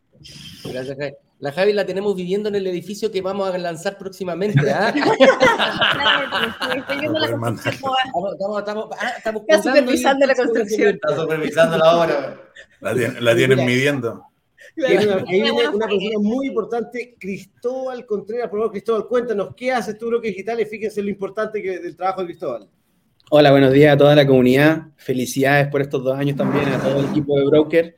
Gracias, 0.64 0.96
Javi. 0.96 1.12
La 1.44 1.52
Javi 1.52 1.74
la 1.74 1.84
tenemos 1.84 2.16
viviendo 2.16 2.48
en 2.48 2.54
el 2.54 2.66
edificio 2.66 3.10
que 3.12 3.20
vamos 3.20 3.52
a 3.52 3.58
lanzar 3.58 3.98
próximamente. 3.98 4.70
¿ah? 4.70 4.88
Estoy 6.74 7.00
viendo 7.00 7.18
la 7.18 7.30
construcción, 7.36 7.82
po, 7.82 7.94
Estamos, 8.32 8.32
estamos, 8.32 8.58
estamos, 8.60 8.88
ah, 8.98 9.12
estamos 9.18 9.42
Está 9.46 9.62
supervisando 9.62 10.24
ahí. 10.24 10.28
la 10.28 10.34
construcción. 10.34 10.88
Está 10.94 11.16
supervisando 11.16 11.76
la 11.76 11.96
obra. 11.98 12.40
La, 12.80 12.94
la 12.94 13.36
tienen 13.36 13.58
Mira. 13.58 13.66
midiendo. 13.70 14.24
Una- 14.78 14.88
ahí 14.88 14.96
viene 15.28 15.52
Buenos 15.52 15.74
una 15.74 15.86
Aires. 15.86 16.00
persona 16.08 16.28
muy 16.34 16.46
importante, 16.46 17.14
Cristóbal 17.20 18.06
Contreras. 18.06 18.48
Por 18.48 18.60
favor, 18.60 18.72
Cristóbal, 18.72 19.06
cuéntanos, 19.06 19.54
¿qué 19.54 19.70
haces 19.70 19.98
tú, 19.98 20.08
Bloques 20.08 20.30
Digitales? 20.30 20.66
Fíjense 20.70 21.02
lo 21.02 21.10
importante 21.10 21.60
que, 21.62 21.78
del 21.78 21.94
trabajo 21.94 22.22
de 22.22 22.28
Cristóbal. 22.28 22.70
Hola, 23.30 23.50
buenos 23.50 23.70
días 23.74 23.92
a 23.92 23.98
toda 23.98 24.14
la 24.14 24.26
comunidad. 24.26 24.86
Felicidades 24.96 25.68
por 25.68 25.82
estos 25.82 26.02
dos 26.02 26.16
años 26.18 26.38
también 26.38 26.66
a 26.70 26.78
todo 26.78 27.00
el 27.00 27.04
equipo 27.10 27.38
de 27.38 27.44
Broker. 27.44 27.96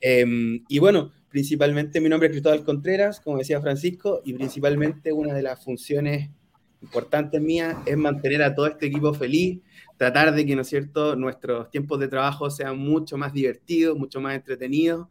Eh, 0.00 0.60
y 0.68 0.78
bueno, 0.78 1.10
principalmente 1.36 2.00
mi 2.00 2.08
nombre 2.08 2.28
es 2.28 2.32
Cristóbal 2.32 2.64
Contreras, 2.64 3.20
como 3.20 3.36
decía 3.36 3.60
Francisco, 3.60 4.22
y 4.24 4.32
principalmente 4.32 5.12
una 5.12 5.34
de 5.34 5.42
las 5.42 5.62
funciones 5.62 6.30
importantes 6.80 7.42
mías 7.42 7.76
es 7.84 7.94
mantener 7.94 8.42
a 8.42 8.54
todo 8.54 8.66
este 8.66 8.86
equipo 8.86 9.12
feliz, 9.12 9.60
tratar 9.98 10.34
de 10.34 10.46
que, 10.46 10.56
¿no 10.56 10.62
es 10.62 10.68
cierto?, 10.68 11.14
nuestros 11.14 11.70
tiempos 11.70 12.00
de 12.00 12.08
trabajo 12.08 12.48
sean 12.48 12.78
mucho 12.78 13.18
más 13.18 13.34
divertidos, 13.34 13.98
mucho 13.98 14.18
más 14.18 14.34
entretenidos 14.34 15.08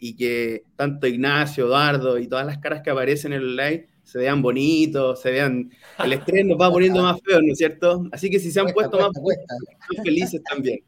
y 0.00 0.16
que 0.16 0.64
tanto 0.74 1.06
Ignacio, 1.06 1.66
Eduardo 1.66 2.18
y 2.18 2.26
todas 2.26 2.44
las 2.44 2.58
caras 2.58 2.82
que 2.82 2.90
aparecen 2.90 3.32
en 3.32 3.42
el 3.42 3.54
live 3.54 3.86
se 4.02 4.18
vean 4.18 4.42
bonitos, 4.42 5.22
se 5.22 5.30
vean... 5.30 5.70
El 6.02 6.12
estrés 6.12 6.44
nos 6.44 6.60
va 6.60 6.72
poniendo 6.72 7.04
más 7.04 7.20
feo, 7.24 7.40
¿no 7.40 7.52
es 7.52 7.58
cierto? 7.58 8.04
Así 8.10 8.28
que 8.28 8.40
si 8.40 8.50
se 8.50 8.58
han 8.58 8.72
Cuesta, 8.72 8.90
puesto 8.90 9.12
más 9.20 10.04
felices 10.04 10.42
también. 10.42 10.80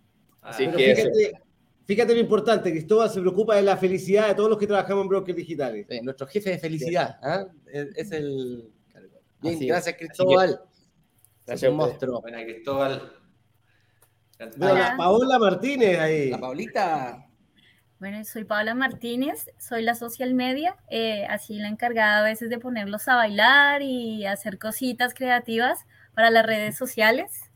Así 0.42 0.64
Pero 0.64 0.76
que 0.76 0.90
eso. 0.90 1.08
Fíjate, 1.90 2.14
lo 2.14 2.20
importante, 2.20 2.70
Cristóbal 2.70 3.10
se 3.10 3.20
preocupa 3.20 3.56
de 3.56 3.62
la 3.62 3.76
felicidad 3.76 4.28
de 4.28 4.34
todos 4.36 4.48
los 4.48 4.58
que 4.60 4.68
trabajamos 4.68 5.02
en 5.02 5.08
Brokers 5.08 5.36
Digitales. 5.36 5.86
Sí, 5.90 6.00
nuestro 6.02 6.24
jefe 6.28 6.50
de 6.50 6.58
felicidad. 6.58 7.18
¿ah? 7.20 7.46
Es, 7.66 7.88
es 7.96 8.12
el. 8.12 8.70
Bien, 9.40 9.56
Así 9.56 9.66
gracias, 9.66 9.96
Cristóbal. 9.96 10.60
Gracias 11.44 11.68
un 11.68 11.76
monstruo. 11.76 12.20
Buena, 12.20 12.44
Cristóbal. 12.44 13.12
La 14.56 14.94
Paola 14.96 15.38
Martínez 15.40 15.98
ahí. 15.98 16.30
La 16.30 16.38
Paulita. 16.38 17.26
Bueno, 17.98 18.24
soy 18.24 18.44
Paula 18.44 18.74
Martínez, 18.74 19.50
soy 19.58 19.82
la 19.82 19.96
social 19.96 20.32
media, 20.32 20.76
eh, 20.90 21.26
así 21.26 21.58
la 21.58 21.68
encargada 21.68 22.20
a 22.20 22.22
veces 22.22 22.50
de 22.50 22.58
ponerlos 22.58 23.08
a 23.08 23.16
bailar 23.16 23.82
y 23.82 24.24
hacer 24.26 24.58
cositas 24.58 25.12
creativas 25.12 25.80
para 26.14 26.30
las 26.30 26.46
redes 26.46 26.78
sociales, 26.78 27.49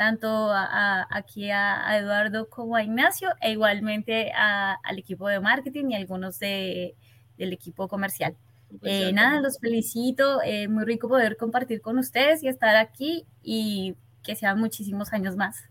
tanto 0.00 0.50
a- 0.50 0.64
a- 1.02 1.06
aquí 1.10 1.50
a, 1.50 1.86
a 1.86 1.98
Eduardo 1.98 2.48
como 2.48 2.74
a 2.74 2.82
Ignacio, 2.82 3.28
e 3.42 3.52
igualmente 3.52 4.32
a- 4.34 4.78
al 4.82 4.98
equipo 4.98 5.28
de 5.28 5.40
marketing 5.40 5.90
y 5.90 5.94
algunos 5.94 6.38
de, 6.38 6.94
del 7.36 7.52
equipo 7.52 7.86
comercial. 7.86 8.34
Eh, 8.82 9.12
nada, 9.12 9.42
los 9.42 9.58
felicito, 9.58 10.40
eh, 10.42 10.68
muy 10.68 10.84
rico 10.86 11.06
poder 11.06 11.36
compartir 11.36 11.82
con 11.82 11.98
ustedes 11.98 12.42
y 12.42 12.48
estar 12.48 12.76
aquí 12.76 13.26
y 13.42 13.94
que 14.22 14.36
sean 14.36 14.58
muchísimos 14.58 15.12
años 15.12 15.36
más. 15.36 15.64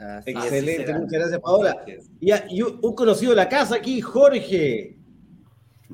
Así. 0.00 0.30
Excelente, 0.30 0.94
muchas 0.94 1.10
gracias, 1.18 1.40
Paola. 1.40 1.76
Y, 2.20 2.30
a- 2.30 2.44
y 2.48 2.62
un 2.62 2.94
conocido 2.94 3.30
de 3.30 3.36
la 3.36 3.48
casa 3.48 3.74
aquí, 3.74 4.00
Jorge. 4.00 4.96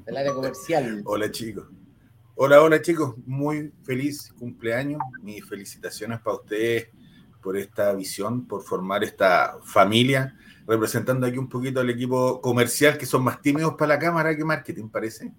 Del 0.05 0.17
área 0.19 0.35
comercial. 0.35 1.01
Hola 1.07 1.31
chicos. 1.31 1.69
Hola, 2.35 2.61
hola 2.61 2.83
chicos. 2.83 3.15
Muy 3.25 3.73
feliz 3.83 4.31
cumpleaños. 4.39 5.01
Mis 5.23 5.43
felicitaciones 5.49 6.21
para 6.21 6.37
ustedes 6.37 6.89
por 7.45 7.59
esta 7.59 7.93
visión, 7.93 8.47
por 8.47 8.63
formar 8.63 9.05
esta 9.05 9.59
familia, 9.63 10.35
representando 10.67 11.27
aquí 11.27 11.37
un 11.37 11.51
poquito 11.51 11.81
al 11.81 11.91
equipo 11.91 12.41
comercial, 12.41 12.97
que 12.97 13.05
son 13.05 13.23
más 13.23 13.43
tímidos 13.43 13.75
para 13.75 13.95
la 13.95 13.99
cámara 13.99 14.35
que 14.35 14.45
marketing, 14.45 14.89
parece. 14.89 15.31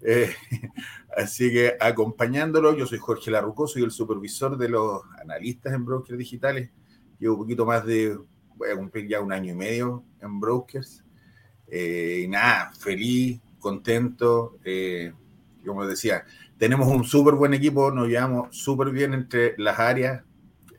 Eh, 0.00 0.32
así 1.16 1.50
que 1.50 1.76
acompañándolo, 1.80 2.76
yo 2.76 2.86
soy 2.86 2.98
Jorge 2.98 3.32
Larruco, 3.32 3.66
soy 3.66 3.82
el 3.82 3.90
supervisor 3.90 4.56
de 4.56 4.68
los 4.68 5.02
analistas 5.20 5.74
en 5.74 5.84
brokers 5.84 6.16
digitales. 6.16 6.70
Llevo 7.18 7.34
un 7.34 7.40
poquito 7.40 7.66
más 7.66 7.84
de, 7.84 8.16
voy 8.54 8.70
a 8.70 8.76
cumplir 8.76 9.08
ya 9.08 9.20
un 9.20 9.32
año 9.32 9.52
y 9.52 9.56
medio 9.56 10.04
en 10.22 10.38
brokers. 10.38 11.02
Eh, 11.66 12.22
y 12.24 12.28
nada, 12.28 12.72
feliz, 12.78 13.40
contento. 13.58 14.56
eh, 14.64 15.12
como 15.66 15.84
decía, 15.84 16.24
tenemos 16.58 16.88
un 16.88 17.04
súper 17.04 17.34
buen 17.34 17.54
equipo, 17.54 17.90
nos 17.90 18.08
llevamos 18.08 18.56
súper 18.56 18.90
bien 18.90 19.14
entre 19.14 19.54
las 19.58 19.78
áreas. 19.78 20.22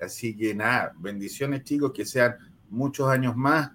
Así 0.02 0.36
que 0.36 0.56
nada, 0.56 0.94
bendiciones 0.98 1.64
chicos, 1.64 1.92
que 1.94 2.06
sean 2.06 2.36
muchos 2.70 3.08
años 3.08 3.36
más. 3.36 3.72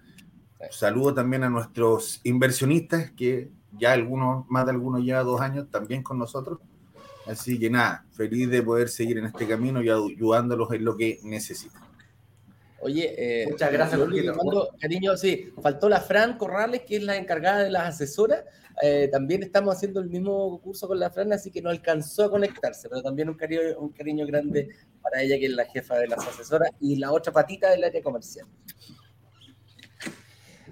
Saludo 0.70 1.14
también 1.14 1.44
a 1.44 1.50
nuestros 1.50 2.20
inversionistas, 2.24 3.12
que 3.12 3.50
ya 3.78 3.92
algunos, 3.92 4.44
más 4.48 4.64
de 4.64 4.72
algunos 4.72 5.02
lleva 5.02 5.22
dos 5.22 5.40
años 5.40 5.70
también 5.70 6.02
con 6.02 6.18
nosotros. 6.18 6.58
Así 7.26 7.58
que 7.58 7.70
nada, 7.70 8.06
feliz 8.12 8.48
de 8.48 8.62
poder 8.62 8.88
seguir 8.88 9.18
en 9.18 9.26
este 9.26 9.46
camino 9.46 9.82
y 9.82 9.90
ayudándolos 9.90 10.72
en 10.72 10.84
lo 10.84 10.96
que 10.96 11.20
necesitan. 11.24 11.82
Oye, 12.80 13.14
eh, 13.16 13.46
Muchas 13.50 13.72
gracias, 13.72 13.98
Jorgito. 13.98 14.34
mando 14.34 14.68
cariño, 14.80 15.16
sí, 15.16 15.52
faltó 15.60 15.88
la 15.88 16.00
Fran 16.00 16.38
Corrales, 16.38 16.82
que 16.82 16.96
es 16.96 17.02
la 17.02 17.16
encargada 17.16 17.62
de 17.64 17.70
las 17.70 17.94
asesoras. 17.94 18.44
Eh, 18.82 19.08
también 19.10 19.42
estamos 19.42 19.74
haciendo 19.74 20.00
el 20.00 20.10
mismo 20.10 20.60
curso 20.60 20.86
con 20.86 21.00
la 21.00 21.10
Fran, 21.10 21.32
así 21.32 21.50
que 21.50 21.62
no 21.62 21.70
alcanzó 21.70 22.24
a 22.24 22.30
conectarse, 22.30 22.88
pero 22.88 23.02
también 23.02 23.28
un 23.28 23.34
cariño, 23.34 23.60
un 23.78 23.88
cariño 23.88 24.26
grande 24.26 24.68
para 25.10 25.22
ella, 25.22 25.38
que 25.38 25.46
es 25.46 25.52
la 25.52 25.64
jefa 25.66 25.96
de 25.96 26.08
las 26.08 26.26
asesoras, 26.26 26.70
y 26.80 26.96
la 26.96 27.12
otra 27.12 27.32
patita 27.32 27.70
del 27.70 27.84
área 27.84 28.02
comercial. 28.02 28.46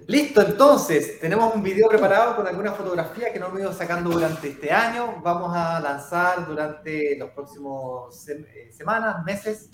Listo, 0.07 0.41
entonces, 0.41 1.19
tenemos 1.19 1.55
un 1.55 1.63
video 1.63 1.87
preparado 1.89 2.35
con 2.35 2.45
alguna 2.45 2.73
fotografía 2.73 3.33
que 3.33 3.39
nos 3.39 3.49
hemos 3.49 3.61
ido 3.61 3.73
sacando 3.73 4.11
durante 4.11 4.49
este 4.49 4.71
año. 4.71 5.19
Vamos 5.23 5.51
a 5.55 5.79
lanzar 5.79 6.45
durante 6.45 7.17
los 7.17 7.31
próximos 7.31 8.13
sem- 8.27 8.45
eh, 8.53 8.71
semanas, 8.71 9.23
meses, 9.23 9.69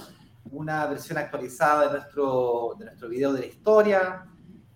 una 0.49 0.85
versión 0.85 1.17
actualizada 1.17 1.87
de 1.87 1.99
nuestro, 1.99 2.75
de 2.79 2.85
nuestro 2.85 3.09
video 3.09 3.33
de 3.33 3.39
la 3.41 3.45
historia. 3.47 4.25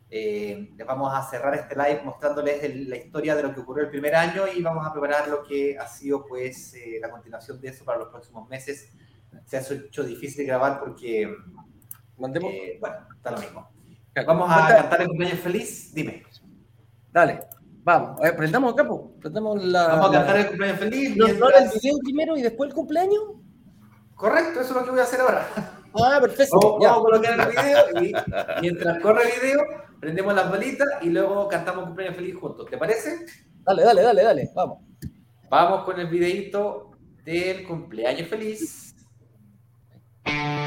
Eh, 0.09 0.71
les 0.75 0.85
vamos 0.87 1.13
a 1.13 1.23
cerrar 1.29 1.55
este 1.55 1.73
live 1.75 2.01
mostrándoles 2.03 2.61
el- 2.63 2.89
la 2.89 2.97
historia 2.97 3.33
de 3.35 3.43
lo 3.43 3.53
que 3.53 3.61
ocurrió 3.61 3.85
el 3.85 3.89
primer 3.89 4.13
año 4.13 4.43
y 4.53 4.61
vamos 4.61 4.85
a 4.85 4.91
preparar 4.91 5.27
lo 5.29 5.41
que 5.43 5.77
ha 5.77 5.87
sido 5.87 6.25
pues 6.25 6.73
eh, 6.73 6.99
la 7.01 7.09
continuación 7.09 7.61
de 7.61 7.69
eso 7.69 7.85
para 7.85 7.99
los 7.99 8.09
próximos 8.09 8.47
meses. 8.49 8.91
Se 9.45 9.57
ha 9.57 9.61
hecho 9.61 10.03
difícil 10.03 10.45
grabar 10.45 10.79
porque, 10.79 11.33
Mandemos. 12.17 12.51
eh, 12.51 12.77
bueno, 12.79 12.95
está 13.15 13.31
lo 13.31 13.39
mismo. 13.39 13.69
Vamos 14.25 14.49
a 14.51 14.67
cantar 14.67 15.01
el 15.01 15.07
cumpleaños 15.09 15.39
feliz. 15.39 15.93
Dime. 15.93 16.23
Dale, 17.11 17.41
vamos, 17.83 18.19
a 18.19 18.23
ver, 18.23 18.35
prendamos 18.37 18.73
acá, 18.73 18.87
prendamos 19.19 19.63
la... 19.63 19.87
Vamos 19.87 20.09
a 20.09 20.11
cantar 20.13 20.37
el 20.37 20.47
cumpleaños 20.47 20.79
feliz. 20.79 21.15
¿No, 21.17 21.25
mientras- 21.25 21.73
el 21.75 21.79
video 21.81 21.97
primero 22.03 22.37
y 22.37 22.41
después 22.41 22.69
el 22.69 22.73
cumpleaños? 22.75 23.21
Correcto, 24.15 24.61
eso 24.61 24.69
es 24.69 24.75
lo 24.75 24.83
que 24.85 24.91
voy 24.91 24.99
a 24.99 25.03
hacer 25.03 25.19
ahora. 25.19 25.45
Ah, 25.97 26.17
perfecto. 26.21 26.77
Vamos 26.79 26.97
a 26.97 27.01
colocar 27.01 27.39
el 27.39 27.47
video 27.49 28.03
y 28.03 28.61
mientras 28.61 28.99
corre 29.01 29.23
el 29.33 29.41
video, 29.41 29.59
prendemos 29.99 30.33
las 30.35 30.49
bolitas 30.49 30.87
y 31.01 31.09
luego 31.09 31.47
cantamos 31.47 31.85
cumpleaños 31.85 32.17
feliz 32.17 32.35
juntos. 32.35 32.65
¿Te 32.69 32.77
parece? 32.77 33.25
Dale, 33.63 33.83
dale, 33.83 34.01
dale, 34.01 34.23
dale, 34.23 34.49
vamos. 34.53 34.79
Vamos 35.49 35.83
con 35.85 35.99
el 35.99 36.07
videito 36.07 36.91
del 37.23 37.65
cumpleaños 37.65 38.27
feliz. 38.27 38.84
Thank 40.25 40.59
you. 40.59 40.64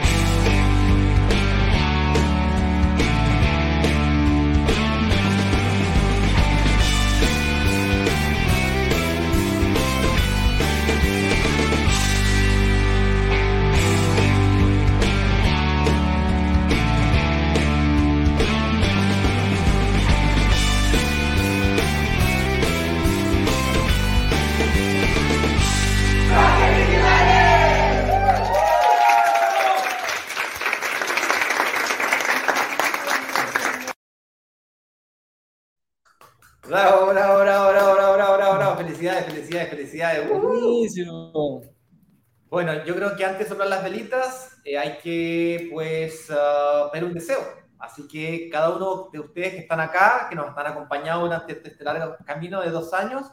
Bueno, 42.49 42.85
yo 42.85 42.95
creo 42.95 43.17
que 43.17 43.25
antes 43.25 43.41
de 43.41 43.49
soplar 43.49 43.69
las 43.69 43.85
velitas 43.85 44.59
eh, 44.65 44.79
hay 44.79 44.99
que, 44.99 45.69
pues, 45.73 46.31
ah, 46.31 46.89
pedir 46.93 47.05
un 47.05 47.15
deseo. 47.15 47.39
Así 47.79 48.09
que 48.09 48.49
cada 48.51 48.71
uno 48.75 49.09
de 49.13 49.21
ustedes 49.21 49.53
que 49.53 49.59
están 49.59 49.81
acá, 49.81 50.27
que 50.29 50.35
nos 50.35 50.49
están 50.49 50.67
acompañando 50.67 51.25
durante 51.25 51.53
este, 51.53 51.69
este 51.69 51.85
largo 51.85 52.17
camino 52.25 52.61
de 52.61 52.71
dos 52.71 52.93
años, 52.93 53.27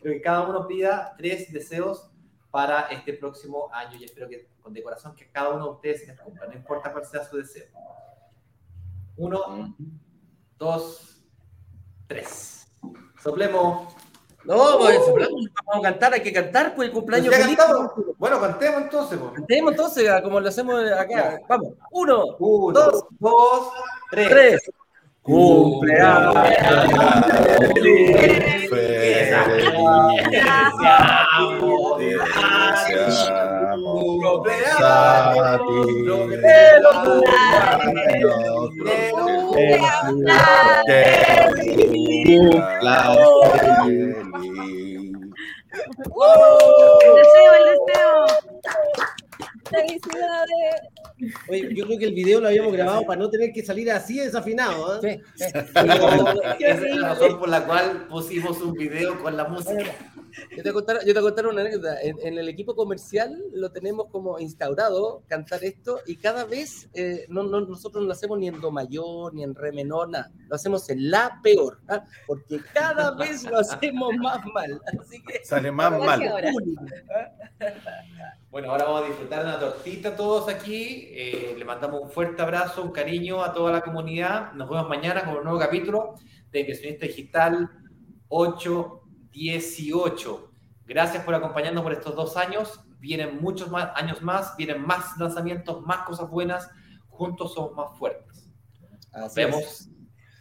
creo 0.00 0.14
que 0.14 0.20
cada 0.20 0.48
uno 0.48 0.66
pida 0.66 1.14
tres 1.16 1.52
deseos 1.52 2.10
para 2.50 2.82
este 2.82 3.12
próximo 3.14 3.68
año 3.72 3.98
y 3.98 4.04
espero 4.04 4.28
que 4.28 4.48
con 4.60 4.72
de 4.72 4.82
corazón 4.82 5.14
que 5.14 5.30
cada 5.30 5.50
uno 5.50 5.64
de 5.64 5.70
ustedes 5.72 6.06
se 6.06 6.16
cumpla, 6.16 6.46
no 6.46 6.54
importa 6.54 6.92
cuál 6.92 7.04
sea 7.04 7.24
su 7.24 7.36
deseo. 7.36 7.66
Uno, 9.16 9.76
dos, 10.56 11.22
tres. 12.06 12.66
Soplemos. 13.22 13.94
No, 14.44 14.78
pues, 14.78 14.98
vamos 14.98 15.46
a 15.78 15.80
cantar, 15.80 16.12
hay 16.12 16.22
que 16.22 16.32
cantar, 16.32 16.74
pues 16.74 16.88
el 16.88 16.94
cumpleaños 16.94 17.34
¿Ya 17.34 17.42
feliz. 17.42 17.56
cantamos? 17.56 17.92
Bueno, 18.18 18.40
cantemos 18.40 18.82
entonces. 18.82 19.18
pues. 19.18 19.32
Cantemos 19.32 19.70
entonces, 19.72 20.10
como 20.22 20.40
lo 20.40 20.48
hacemos 20.48 20.84
acá. 20.92 21.40
Vamos, 21.48 21.68
uno, 21.90 22.24
Uno, 22.38 22.72
dos, 22.78 23.04
dos, 23.18 23.68
tres. 24.10 24.28
tres. 24.28 24.70
Cumpleaños. 25.22 26.34
Deseo. 27.74 28.44
¡Felicidades! 32.84 33.43
Oye, 51.48 51.74
yo 51.74 51.86
creo 51.86 51.98
que 51.98 52.04
el 52.06 52.14
video 52.14 52.40
lo 52.40 52.48
habíamos 52.48 52.72
grabado 52.72 53.02
para 53.06 53.20
no 53.20 53.30
tener 53.30 53.52
que 53.52 53.64
salir 53.64 53.90
así 53.90 54.18
desafinado. 54.18 55.02
¿eh? 55.04 55.22
Esa 55.36 55.60
es 56.58 56.96
la 56.96 57.08
razón 57.08 57.38
por 57.38 57.48
la 57.48 57.64
cual 57.64 58.06
pusimos 58.08 58.60
un 58.60 58.72
video 58.74 59.22
con 59.22 59.36
la 59.36 59.44
música. 59.44 59.84
Yo 60.56 60.62
te 60.62 60.70
voy 60.70 60.70
a 60.70 60.72
contar, 60.72 60.96
yo 61.04 61.12
te 61.14 61.20
voy 61.20 61.28
a 61.28 61.32
contar 61.32 61.46
una 61.46 61.60
anécdota. 61.62 62.00
En, 62.02 62.16
en 62.22 62.38
el 62.38 62.48
equipo 62.48 62.74
comercial 62.74 63.36
lo 63.52 63.70
tenemos 63.72 64.06
como 64.10 64.38
instaurado 64.38 65.22
cantar 65.28 65.62
esto 65.64 66.00
y 66.06 66.16
cada 66.16 66.44
vez 66.44 66.88
eh, 66.94 67.26
no, 67.28 67.42
no- 67.44 67.60
nosotros 67.62 68.02
no 68.02 68.08
lo 68.08 68.12
hacemos 68.12 68.38
ni 68.38 68.48
en 68.48 68.60
do 68.60 68.70
mayor 68.70 69.32
ni 69.34 69.42
en 69.44 69.54
re 69.54 69.72
menor, 69.72 70.08
nada. 70.10 70.30
Lo 70.48 70.56
hacemos 70.56 70.88
en 70.90 71.10
la 71.10 71.40
peor, 71.42 71.80
¿ah? 71.88 72.04
porque 72.26 72.60
cada 72.72 73.12
vez 73.16 73.44
lo 73.44 73.58
hacemos 73.58 74.14
más 74.18 74.44
mal. 74.52 74.80
Así 75.00 75.22
que 75.22 75.44
Sale 75.44 75.70
más 75.72 75.90
mal. 75.98 76.20
Bueno, 78.50 78.70
ahora 78.70 78.84
vamos 78.84 79.02
a 79.02 79.06
disfrutar 79.06 79.40
de 79.42 79.48
una 79.48 79.58
tortita 79.58 80.14
todos 80.16 80.48
aquí. 80.48 81.08
Eh, 81.10 81.54
le 81.58 81.64
mandamos 81.64 82.02
un 82.02 82.10
fuerte 82.10 82.40
abrazo, 82.40 82.82
un 82.82 82.92
cariño 82.92 83.42
a 83.42 83.52
toda 83.52 83.72
la 83.72 83.80
comunidad. 83.80 84.52
Nos 84.52 84.68
vemos 84.68 84.88
mañana 84.88 85.24
con 85.24 85.36
un 85.38 85.44
nuevo 85.44 85.58
capítulo 85.58 86.14
de 86.52 86.60
Inversionista 86.60 87.06
Digital 87.06 87.68
818. 89.34 90.50
Gracias 90.86 91.24
por 91.24 91.34
acompañarnos 91.34 91.82
por 91.82 91.92
estos 91.92 92.14
dos 92.14 92.36
años. 92.36 92.80
Vienen 93.00 93.40
muchos 93.40 93.70
más 93.70 93.90
años 93.96 94.22
más, 94.22 94.56
vienen 94.56 94.80
más 94.80 95.16
lanzamientos, 95.18 95.82
más 95.82 96.06
cosas 96.06 96.30
buenas. 96.30 96.70
Juntos 97.08 97.54
somos 97.54 97.74
más 97.74 97.98
fuertes. 97.98 98.50
Nos 99.12 99.34
vemos. 99.34 99.88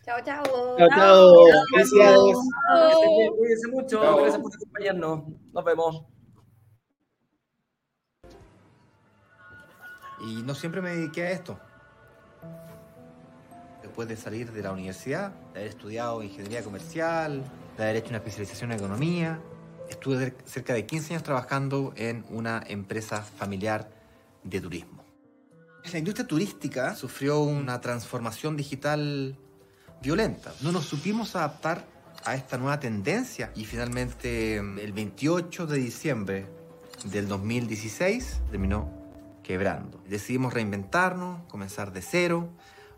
Chao, 0.06 0.20
chao. 0.24 0.44
Chao, 0.78 0.90
chao. 0.96 1.46
Bien, 1.74 3.34
Cuídense 3.38 3.68
mucho. 3.72 4.02
Chao. 4.02 4.18
Gracias 4.18 4.42
por 4.42 4.54
acompañarnos. 4.54 5.24
Nos 5.54 5.66
vemos. 5.66 6.06
Y 10.22 10.42
no 10.44 10.56
siempre 10.56 10.82
me 10.82 10.92
dediqué 10.92 11.24
a 11.24 11.32
esto. 11.32 11.60
Después 13.82 14.08
de 14.08 14.16
salir 14.16 14.52
de 14.52 14.62
la 14.62 14.72
universidad, 14.72 15.32
de 15.54 15.60
haber 15.60 15.70
estudiado 15.70 16.24
ingeniería 16.24 16.64
comercial, 16.64 17.44
de 17.78 17.84
haber 17.84 17.96
hecho 17.98 18.10
una 18.10 18.18
especialización 18.18 18.72
en 18.72 18.80
economía, 18.80 19.40
estuve 19.90 20.18
cer- 20.18 20.36
cerca 20.46 20.74
de 20.74 20.86
15 20.86 21.14
años 21.14 21.24
trabajando 21.24 21.94
en 21.96 22.26
una 22.30 22.64
empresa 22.68 23.22
familiar 23.22 23.90
de 24.44 24.62
turismo. 24.62 25.04
La 25.92 26.00
industria 26.00 26.26
turística 26.28 26.96
sufrió 26.96 27.42
una 27.42 27.82
transformación 27.82 28.56
digital 28.56 29.38
violenta. 30.02 30.54
No 30.62 30.72
nos 30.72 30.86
supimos 30.86 31.36
adaptar 31.36 31.86
a 32.26 32.36
esta 32.36 32.58
nueva 32.58 32.80
tendencia 32.80 33.52
y 33.56 33.66
finalmente 33.66 34.56
el 34.58 34.94
28 34.94 35.68
de 35.68 35.78
diciembre 35.78 36.48
del 37.06 37.28
2016 37.28 38.42
terminó 38.50 38.90
quebrando. 39.44 40.02
Decidimos 40.08 40.54
reinventarnos, 40.54 41.44
comenzar 41.50 41.92
de 41.92 42.02
cero. 42.02 42.50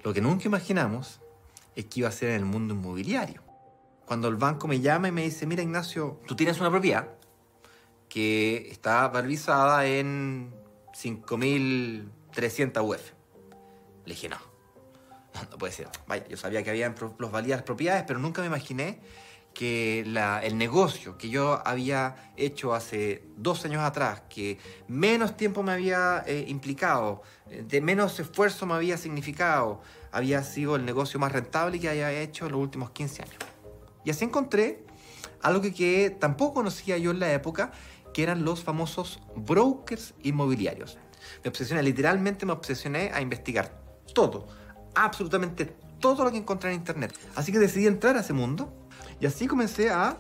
Lo 0.04 0.14
que 0.14 0.22
nunca 0.22 0.46
imaginamos 0.48 1.22
es 1.76 1.86
que 1.86 2.02
iba 2.02 2.10
a 2.10 2.12
ser 2.12 2.30
en 2.30 2.36
el 2.36 2.46
mundo 2.46 2.76
inmobiliario. 2.76 3.42
Cuando 4.06 4.28
el 4.28 4.36
banco 4.36 4.68
me 4.68 4.80
llama 4.80 5.08
y 5.08 5.12
me 5.12 5.24
dice, 5.24 5.48
mira 5.48 5.64
Ignacio, 5.64 6.20
tú 6.28 6.36
tienes 6.36 6.60
una 6.60 6.70
propiedad 6.70 7.10
que 8.08 8.70
está 8.70 9.08
valorizada 9.08 9.86
en 9.86 10.54
5.300 10.94 12.88
UF. 12.88 13.12
Le 14.06 14.14
dije, 14.14 14.30
no, 14.30 14.38
no 15.52 15.58
puede 15.58 15.74
ser. 15.74 15.90
Yo 16.30 16.38
sabía 16.38 16.64
que 16.64 16.70
había 16.70 16.94
plusvalías 16.94 17.64
propiedades, 17.64 18.04
pero 18.08 18.20
nunca 18.20 18.42
me 18.42 18.48
imaginé 18.48 19.02
que 19.56 20.02
el 20.44 20.58
negocio 20.58 21.18
que 21.18 21.30
yo 21.30 21.66
había 21.66 22.32
hecho 22.36 22.76
hace 22.76 23.24
dos 23.38 23.64
años 23.66 23.82
atrás, 23.82 24.22
que 24.30 24.60
menos 24.88 25.38
tiempo 25.38 25.64
me 25.64 25.72
había 25.72 26.24
eh, 26.28 26.44
implicado, 26.48 27.24
eh, 27.50 27.64
de 27.66 27.82
menos 27.82 28.20
esfuerzo 28.20 28.66
me 28.66 28.74
había 28.74 28.98
significado, 28.98 29.82
había 30.12 30.44
sido 30.44 30.76
el 30.76 30.86
negocio 30.86 31.20
más 31.20 31.32
rentable 31.32 31.80
que 31.80 31.90
había 31.90 32.12
hecho 32.12 32.46
en 32.46 32.52
los 32.52 32.62
últimos 32.62 32.92
15 32.92 33.24
años. 33.24 33.55
Y 34.06 34.12
así 34.12 34.24
encontré 34.24 34.86
algo 35.42 35.62
que, 35.62 36.16
tampoco 36.18 36.54
conocía 36.54 36.98
yo 36.98 37.12
en 37.12 37.20
la 37.20 37.34
época, 37.34 37.72
que 38.14 38.24
eran 38.24 38.46
los 38.46 38.64
famosos 38.64 39.20
brokers 39.36 40.14
inmobiliarios. 40.24 40.98
Me 41.44 41.50
obsesioné, 41.50 41.84
literalmente 41.84 42.46
me 42.46 42.54
obsesioné 42.54 43.12
a 43.14 43.20
investigar 43.20 43.82
todo, 44.14 44.48
absolutamente 44.94 45.76
todo 46.00 46.24
lo 46.24 46.32
que 46.32 46.38
encontré 46.38 46.70
en 46.70 46.78
internet. 46.78 47.14
Así 47.36 47.52
que 47.52 47.60
decidí 47.60 47.88
entrar 47.88 48.16
a 48.16 48.22
ese 48.22 48.34
mundo 48.34 48.72
y 49.20 49.26
así 49.26 49.48
comencé 49.48 49.90
a 49.90 50.18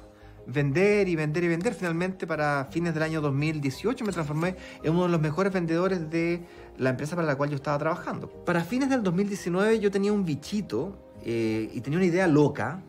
vender 0.47 1.07
y 1.07 1.15
vender 1.15 1.43
y 1.43 1.47
vender. 1.47 1.73
Finalmente, 1.73 2.27
para 2.27 2.65
fines 2.65 2.93
del 2.93 3.03
año 3.03 3.21
2018, 3.21 4.05
me 4.05 4.11
transformé 4.11 4.55
en 4.83 4.93
uno 4.93 5.03
de 5.03 5.09
los 5.09 5.21
mejores 5.21 5.53
vendedores 5.53 6.09
de 6.09 6.43
la 6.77 6.91
empresa 6.91 7.15
para 7.15 7.27
la 7.27 7.35
cual 7.35 7.49
yo 7.49 7.55
estaba 7.55 7.77
trabajando. 7.77 8.29
Para 8.29 8.63
fines 8.63 8.89
del 8.89 9.03
2019, 9.03 9.79
yo 9.79 9.91
tenía 9.91 10.11
un 10.13 10.25
bichito 10.25 10.97
eh, 11.23 11.69
y 11.73 11.81
tenía 11.81 11.97
una 11.99 12.05
idea 12.05 12.27
loca. 12.27 12.81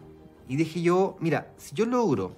Y 0.49 0.57
dije 0.57 0.83
yo, 0.83 1.17
mira, 1.21 1.53
si 1.57 1.75
yo 1.75 1.87
logro 1.87 2.33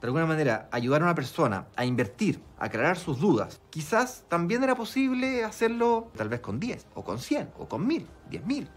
de 0.00 0.06
alguna 0.06 0.26
manera 0.26 0.68
ayudar 0.72 1.00
a 1.02 1.04
una 1.06 1.14
persona 1.14 1.66
a 1.74 1.84
invertir, 1.84 2.40
a 2.58 2.66
aclarar 2.66 2.98
sus 2.98 3.18
dudas, 3.18 3.60
quizás 3.70 4.24
también 4.28 4.62
era 4.62 4.74
posible 4.74 5.42
hacerlo 5.44 6.10
tal 6.16 6.28
vez 6.28 6.40
con 6.40 6.60
10, 6.60 6.86
o 6.94 7.02
con 7.02 7.18
100, 7.18 7.50
o 7.58 7.68
con 7.68 7.86
1000, 7.86 8.06
10.000. 8.30 8.68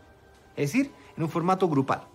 Es 0.56 0.72
decir, 0.72 0.91
en 1.18 1.23
un 1.23 1.30
formato 1.30 1.68
grupal. 1.68 2.07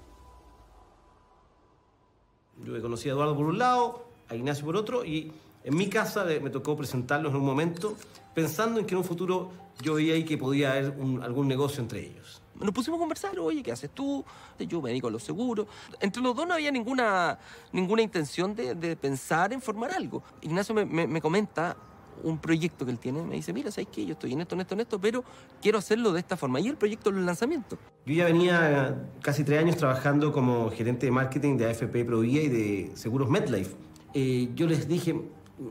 Yo 2.64 2.80
conocí 2.80 3.08
a 3.08 3.12
Eduardo 3.12 3.36
por 3.36 3.46
un 3.46 3.58
lado, 3.58 4.04
a 4.28 4.34
Ignacio 4.34 4.64
por 4.64 4.76
otro, 4.76 5.04
y 5.04 5.32
en 5.64 5.76
mi 5.76 5.88
casa 5.88 6.24
me 6.24 6.50
tocó 6.50 6.76
presentarlos 6.76 7.32
en 7.32 7.40
un 7.40 7.46
momento, 7.46 7.96
pensando 8.34 8.80
en 8.80 8.86
que 8.86 8.94
en 8.94 8.98
un 8.98 9.04
futuro 9.04 9.50
yo 9.82 9.94
veía 9.94 10.14
ahí 10.14 10.24
que 10.24 10.38
podía 10.38 10.72
haber 10.72 10.94
algún 11.22 11.48
negocio 11.48 11.82
entre 11.82 12.00
ellos. 12.00 12.43
Nos 12.60 12.72
pusimos 12.72 12.98
a 12.98 13.00
conversar, 13.00 13.38
oye, 13.38 13.62
¿qué 13.62 13.72
haces 13.72 13.90
tú? 13.90 14.24
Yo 14.58 14.80
me 14.80 14.90
dedico 14.90 15.08
a 15.08 15.10
los 15.10 15.22
seguros. 15.22 15.66
Entre 16.00 16.22
los 16.22 16.36
dos 16.36 16.46
no 16.46 16.54
había 16.54 16.70
ninguna, 16.70 17.38
ninguna 17.72 18.02
intención 18.02 18.54
de, 18.54 18.74
de 18.74 18.96
pensar 18.96 19.52
en 19.52 19.60
formar 19.60 19.92
algo. 19.92 20.22
Ignacio 20.42 20.74
me, 20.74 20.84
me- 20.84 21.06
me 21.06 21.20
comenta 21.20 21.76
un 22.22 22.38
proyecto 22.38 22.84
que 22.84 22.92
él 22.92 22.98
tiene, 23.00 23.22
me 23.22 23.34
dice, 23.34 23.52
mira, 23.52 23.72
¿sabes 23.72 23.88
qué? 23.90 24.06
Yo 24.06 24.12
estoy 24.12 24.32
en 24.34 24.40
esto, 24.42 24.54
en 24.54 24.60
esto, 24.60 24.74
en 24.74 24.80
esto, 24.80 25.00
pero 25.00 25.24
quiero 25.60 25.78
hacerlo 25.78 26.12
de 26.12 26.20
esta 26.20 26.36
forma. 26.36 26.60
Y 26.60 26.68
el 26.68 26.76
proyecto 26.76 27.10
es 27.10 27.16
el 27.16 27.26
lanzamiento. 27.26 27.76
Yo 28.06 28.14
ya 28.14 28.24
venía 28.26 29.02
casi 29.20 29.42
tres 29.42 29.58
años 29.58 29.76
trabajando 29.76 30.32
como 30.32 30.70
gerente 30.70 31.06
de 31.06 31.12
marketing 31.12 31.56
de 31.56 31.66
AFP 31.70 32.04
Provía 32.04 32.40
y 32.42 32.48
de 32.48 32.92
Seguros 32.94 33.28
MedLife. 33.28 33.74
Eh, 34.14 34.48
yo 34.54 34.68
les 34.68 34.86
dije, 34.86 35.20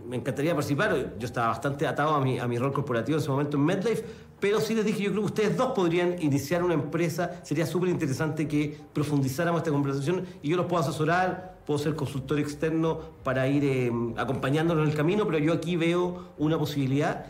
me 0.07 0.18
encantaría 0.18 0.53
participar, 0.53 1.15
yo 1.18 1.26
estaba 1.26 1.47
bastante 1.47 1.88
atado 1.88 2.14
a 2.14 2.19
mi, 2.22 2.39
a 2.39 2.47
mi 2.47 2.57
rol 2.57 2.73
corporativo 2.73 3.18
en 3.18 3.22
ese 3.22 3.30
momento 3.31 3.55
en 3.55 3.64
MedLife, 3.64 4.03
pero 4.43 4.59
sí 4.59 4.75
les 4.75 4.83
dije, 4.83 5.03
yo 5.03 5.11
creo 5.11 5.21
que 5.21 5.27
ustedes 5.27 5.55
dos 5.55 5.71
podrían 5.71 6.21
iniciar 6.21 6.65
una 6.65 6.73
empresa, 6.73 7.39
sería 7.45 7.65
súper 7.65 7.87
interesante 7.87 8.45
que 8.45 8.77
profundizáramos 8.91 9.59
esta 9.59 9.71
conversación 9.71 10.25
y 10.41 10.49
yo 10.49 10.57
los 10.57 10.65
puedo 10.65 10.83
asesorar, 10.83 11.61
puedo 11.65 11.79
ser 11.79 11.95
consultor 11.95 12.39
externo 12.39 12.99
para 13.23 13.47
ir 13.47 13.63
eh, 13.63 13.89
acompañándolos 14.17 14.83
en 14.83 14.89
el 14.89 14.97
camino, 14.97 15.25
pero 15.25 15.37
yo 15.37 15.53
aquí 15.53 15.77
veo 15.77 16.33
una 16.37 16.59
posibilidad. 16.59 17.27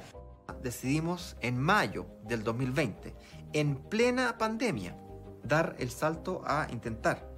Decidimos 0.64 1.38
en 1.42 1.60
mayo 1.60 2.08
del 2.24 2.44
2020, 2.44 3.14
en 3.54 3.76
plena 3.76 4.40
pandemia, 4.40 4.98
dar 5.44 5.76
el 5.78 5.92
salto 5.92 6.42
a 6.48 6.68
intentar 6.72 7.30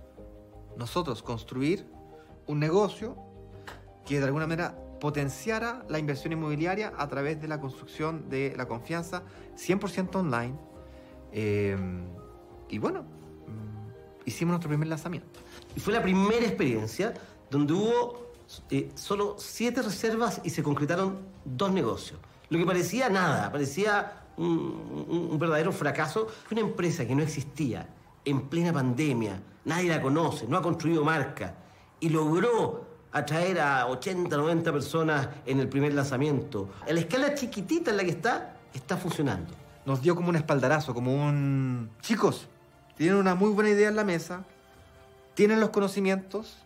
nosotros 0.77 1.21
construir 1.21 1.85
un 2.47 2.61
negocio 2.61 3.17
que 4.05 4.19
de 4.19 4.25
alguna 4.25 4.47
manera 4.47 4.84
potenciara 5.09 5.85
la 5.87 5.99
inversión 5.99 6.33
inmobiliaria 6.33 6.91
a 6.97 7.07
través 7.07 7.39
de 7.39 7.47
la 7.47 7.61
construcción 7.61 8.27
de 8.27 8.55
la 8.57 8.67
confianza 8.67 9.21
100% 9.55 10.15
online, 10.15 10.55
eh, 11.31 11.77
y 12.69 12.79
bueno, 12.79 13.03
mm, 13.03 14.25
hicimos 14.25 14.53
nuestro 14.53 14.67
primer 14.69 14.87
lanzamiento. 14.87 15.39
Y 15.75 15.79
fue 15.79 15.93
la 15.93 16.01
primera 16.01 16.43
experiencia 16.43 17.13
donde 17.51 17.73
hubo 17.73 18.31
eh, 18.71 18.89
solo 18.95 19.35
siete 19.37 19.83
reservas 19.83 20.41
y 20.43 20.49
se 20.49 20.63
concretaron 20.63 21.19
dos 21.45 21.71
negocios. 21.71 22.19
Lo 22.49 22.57
que 22.57 22.65
parecía 22.65 23.07
nada, 23.07 23.51
parecía 23.51 24.23
un- 24.37 25.27
un 25.31 25.37
verdadero 25.37 25.71
fracaso. 25.71 26.27
Fue 26.47 26.57
una 26.57 26.61
empresa 26.67 27.05
que 27.05 27.13
no 27.13 27.21
existía, 27.21 27.87
en 28.23 28.41
plena 28.49 28.73
pandemia, 28.73 29.39
nadie 29.65 29.87
la 29.89 30.01
conoce, 30.01 30.47
no 30.47 30.57
ha 30.57 30.63
construido 30.63 31.03
marca 31.03 31.57
y 31.99 32.09
logró 32.09 32.84
atraer 33.15 33.61
a 33.61 33.87
80, 33.87 34.35
90 34.35 34.73
personas 34.73 35.29
en 35.45 35.61
el 35.61 35.69
primer 35.69 35.93
lanzamiento. 35.93 36.69
A 36.85 36.91
la 36.91 36.99
escala 36.99 37.33
chiquitita 37.33 37.91
en 37.91 37.97
la 37.97 38.03
que 38.03 38.09
está, 38.09 38.57
está 38.73 38.97
funcionando. 38.97 39.53
Nos 39.85 40.01
dio 40.01 40.15
como 40.15 40.29
un 40.29 40.35
espaldarazo, 40.35 40.93
como 40.93 41.13
un... 41.15 41.89
Chicos, 42.01 42.49
tienen 42.97 43.15
una 43.15 43.33
muy 43.33 43.51
buena 43.51 43.69
idea 43.69 43.87
en 43.87 43.95
la 43.95 44.03
mesa, 44.03 44.43
tienen 45.33 45.61
los 45.61 45.69
conocimientos, 45.69 46.57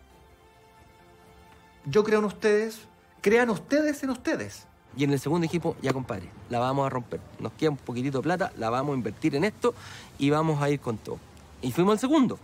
yo 1.84 2.02
creo 2.02 2.18
en 2.18 2.24
ustedes, 2.24 2.80
crean 3.20 3.48
ustedes 3.50 4.02
en 4.02 4.10
ustedes. 4.10 4.66
Y 4.96 5.04
en 5.04 5.12
el 5.12 5.20
segundo 5.20 5.46
equipo, 5.46 5.76
ya 5.80 5.92
compadre, 5.92 6.30
la 6.48 6.58
vamos 6.58 6.84
a 6.84 6.90
romper. 6.90 7.20
Nos 7.38 7.52
queda 7.52 7.70
un 7.70 7.76
poquitito 7.76 8.18
de 8.18 8.22
plata, 8.22 8.52
la 8.58 8.70
vamos 8.70 8.94
a 8.94 8.96
invertir 8.96 9.36
en 9.36 9.44
esto 9.44 9.72
y 10.18 10.30
vamos 10.30 10.60
a 10.60 10.68
ir 10.68 10.80
con 10.80 10.98
todo. 10.98 11.20
Y 11.62 11.70
fuimos 11.70 11.92
al 11.92 12.00
segundo. 12.00 12.40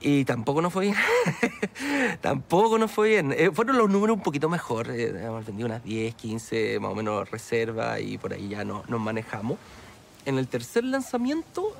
Y 0.00 0.24
tampoco 0.24 0.62
nos 0.62 0.72
fue 0.72 0.86
bien. 0.86 0.96
tampoco 2.20 2.78
nos 2.78 2.90
fue 2.90 3.10
bien. 3.10 3.32
Eh, 3.36 3.50
fueron 3.52 3.76
los 3.76 3.90
números 3.90 4.16
un 4.16 4.22
poquito 4.22 4.48
mejor. 4.48 4.90
Eh, 4.90 5.08
hemos 5.08 5.44
vendido 5.44 5.66
unas 5.66 5.84
10, 5.84 6.14
15 6.14 6.80
más 6.80 6.92
o 6.92 6.94
menos 6.94 7.30
reservas 7.30 8.00
y 8.00 8.16
por 8.16 8.32
ahí 8.32 8.48
ya 8.48 8.64
no, 8.64 8.82
nos 8.88 9.00
manejamos. 9.00 9.58
En 10.24 10.38
el 10.38 10.48
tercer 10.48 10.84
lanzamiento, 10.84 11.74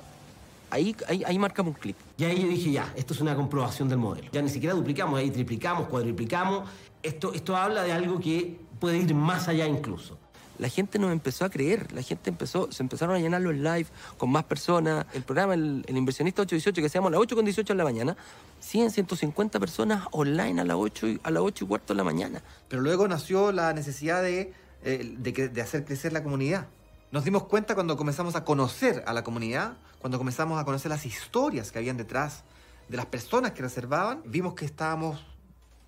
ahí, 0.69 0.95
ahí, 1.07 1.23
ahí 1.25 1.39
marcamos 1.39 1.73
un 1.73 1.79
clip. 1.79 1.97
Y 2.17 2.25
ahí 2.25 2.41
yo 2.41 2.47
dije, 2.47 2.71
ya, 2.71 2.93
esto 2.95 3.13
es 3.13 3.21
una 3.21 3.35
comprobación 3.35 3.89
del 3.89 3.97
modelo. 3.97 4.29
Ya 4.31 4.41
ni 4.41 4.49
siquiera 4.49 4.75
duplicamos, 4.75 5.19
ahí 5.19 5.31
triplicamos, 5.31 5.87
cuadriplicamos. 5.87 6.69
Esto, 7.01 7.33
esto 7.33 7.57
habla 7.57 7.83
de 7.83 7.91
algo 7.91 8.19
que 8.19 8.59
puede 8.79 8.97
ir 8.99 9.15
más 9.15 9.47
allá 9.47 9.65
incluso. 9.65 10.17
La 10.59 10.69
gente 10.69 10.99
nos 10.99 11.11
empezó 11.11 11.45
a 11.45 11.49
creer, 11.49 11.91
la 11.91 12.01
gente 12.01 12.29
empezó, 12.29 12.71
se 12.71 12.83
empezaron 12.83 13.15
a 13.15 13.19
llenar 13.19 13.41
los 13.41 13.55
live 13.55 13.87
con 14.17 14.31
más 14.31 14.43
personas. 14.43 15.05
El 15.13 15.23
programa, 15.23 15.53
el, 15.53 15.83
el 15.87 15.97
inversionista 15.97 16.43
818, 16.43 16.81
que 16.81 16.89
se 16.89 16.97
a 16.97 17.01
las 17.01 17.19
8 17.19 17.35
con 17.35 17.45
18 17.45 17.73
de 17.73 17.77
la 17.77 17.83
mañana, 17.83 18.17
100, 18.59 18.91
150 18.91 19.59
personas 19.59 20.07
online 20.11 20.61
a 20.61 20.63
las 20.63 20.77
8 20.77 21.07
y, 21.07 21.21
a 21.23 21.31
las 21.31 21.41
8 21.43 21.65
y 21.65 21.67
cuarto 21.67 21.93
de 21.93 21.97
la 21.97 22.03
mañana. 22.03 22.41
Pero 22.67 22.81
luego 22.81 23.07
nació 23.07 23.51
la 23.51 23.73
necesidad 23.73 24.21
de, 24.21 24.53
eh, 24.83 25.15
de, 25.17 25.49
de 25.49 25.61
hacer 25.61 25.85
crecer 25.85 26.13
la 26.13 26.23
comunidad. 26.23 26.67
Nos 27.11 27.25
dimos 27.25 27.43
cuenta 27.43 27.75
cuando 27.75 27.97
comenzamos 27.97 28.35
a 28.35 28.45
conocer 28.45 29.03
a 29.05 29.13
la 29.13 29.23
comunidad, 29.23 29.73
cuando 29.99 30.17
comenzamos 30.17 30.59
a 30.59 30.65
conocer 30.65 30.89
las 30.89 31.05
historias 31.05 31.71
que 31.71 31.79
habían 31.79 31.97
detrás 31.97 32.43
de 32.87 32.97
las 32.97 33.05
personas 33.05 33.51
que 33.51 33.61
reservaban, 33.61 34.21
vimos 34.25 34.53
que 34.53 34.65
estábamos 34.65 35.25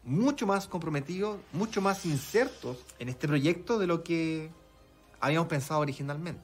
mucho 0.04 0.46
más 0.46 0.68
comprometidos, 0.68 1.38
mucho 1.54 1.82
más 1.82 2.06
insertos 2.06 2.78
en 3.00 3.10
este 3.10 3.28
proyecto 3.28 3.80
de 3.80 3.88
lo 3.88 4.04
que 4.04 4.50
habíamos 5.20 5.48
pensado 5.48 5.80
originalmente. 5.80 6.44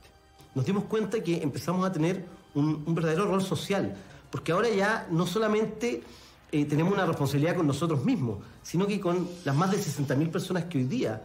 Nos 0.55 0.65
dimos 0.65 0.85
cuenta 0.85 1.21
que 1.21 1.41
empezamos 1.41 1.85
a 1.85 1.91
tener 1.91 2.25
un, 2.53 2.83
un 2.85 2.95
verdadero 2.95 3.25
rol 3.25 3.41
social, 3.41 3.95
porque 4.31 4.51
ahora 4.51 4.69
ya 4.69 5.07
no 5.11 5.27
solamente 5.27 6.03
eh, 6.51 6.65
tenemos 6.65 6.93
una 6.93 7.05
responsabilidad 7.05 7.55
con 7.55 7.67
nosotros 7.67 8.03
mismos, 8.03 8.39
sino 8.63 8.87
que 8.87 8.99
con 8.99 9.29
las 9.45 9.55
más 9.55 9.71
de 9.71 9.77
60.000 9.77 10.31
personas 10.31 10.65
que 10.65 10.79
hoy 10.79 10.85
día 10.85 11.21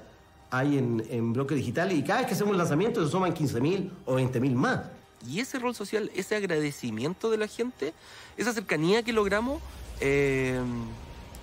hay 0.51 0.77
en, 0.77 1.05
en 1.09 1.32
bloques 1.32 1.56
digitales 1.56 1.97
y 1.98 2.02
cada 2.02 2.20
vez 2.20 2.28
que 2.28 2.35
hacemos 2.35 2.52
un 2.52 2.59
lanzamiento 2.59 3.05
se 3.05 3.11
suman 3.11 3.35
15.000 3.35 3.90
o 4.05 4.19
20.000 4.19 4.55
más. 4.55 4.81
Y 5.27 5.40
ese 5.40 5.59
rol 5.59 5.74
social, 5.74 6.11
ese 6.15 6.36
agradecimiento 6.36 7.31
de 7.31 7.39
la 7.39 7.48
gente, 7.48 7.94
esa 8.36 8.52
cercanía 8.52 9.02
que 9.02 9.15
logramos, 9.15 9.62
eh, 10.01 10.61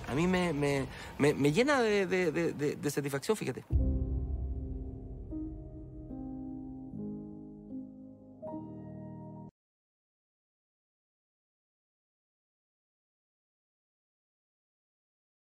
a 0.08 0.14
mí 0.14 0.26
me, 0.26 0.52
me- 0.52 0.86
me- 1.18 1.34
me 1.34 1.52
llena 1.52 1.80
de, 1.82 2.06
de- 2.06 2.32
de- 2.32 2.52
de- 2.52 2.76
satisfacción, 2.90 3.36
fíjate. 3.36 3.64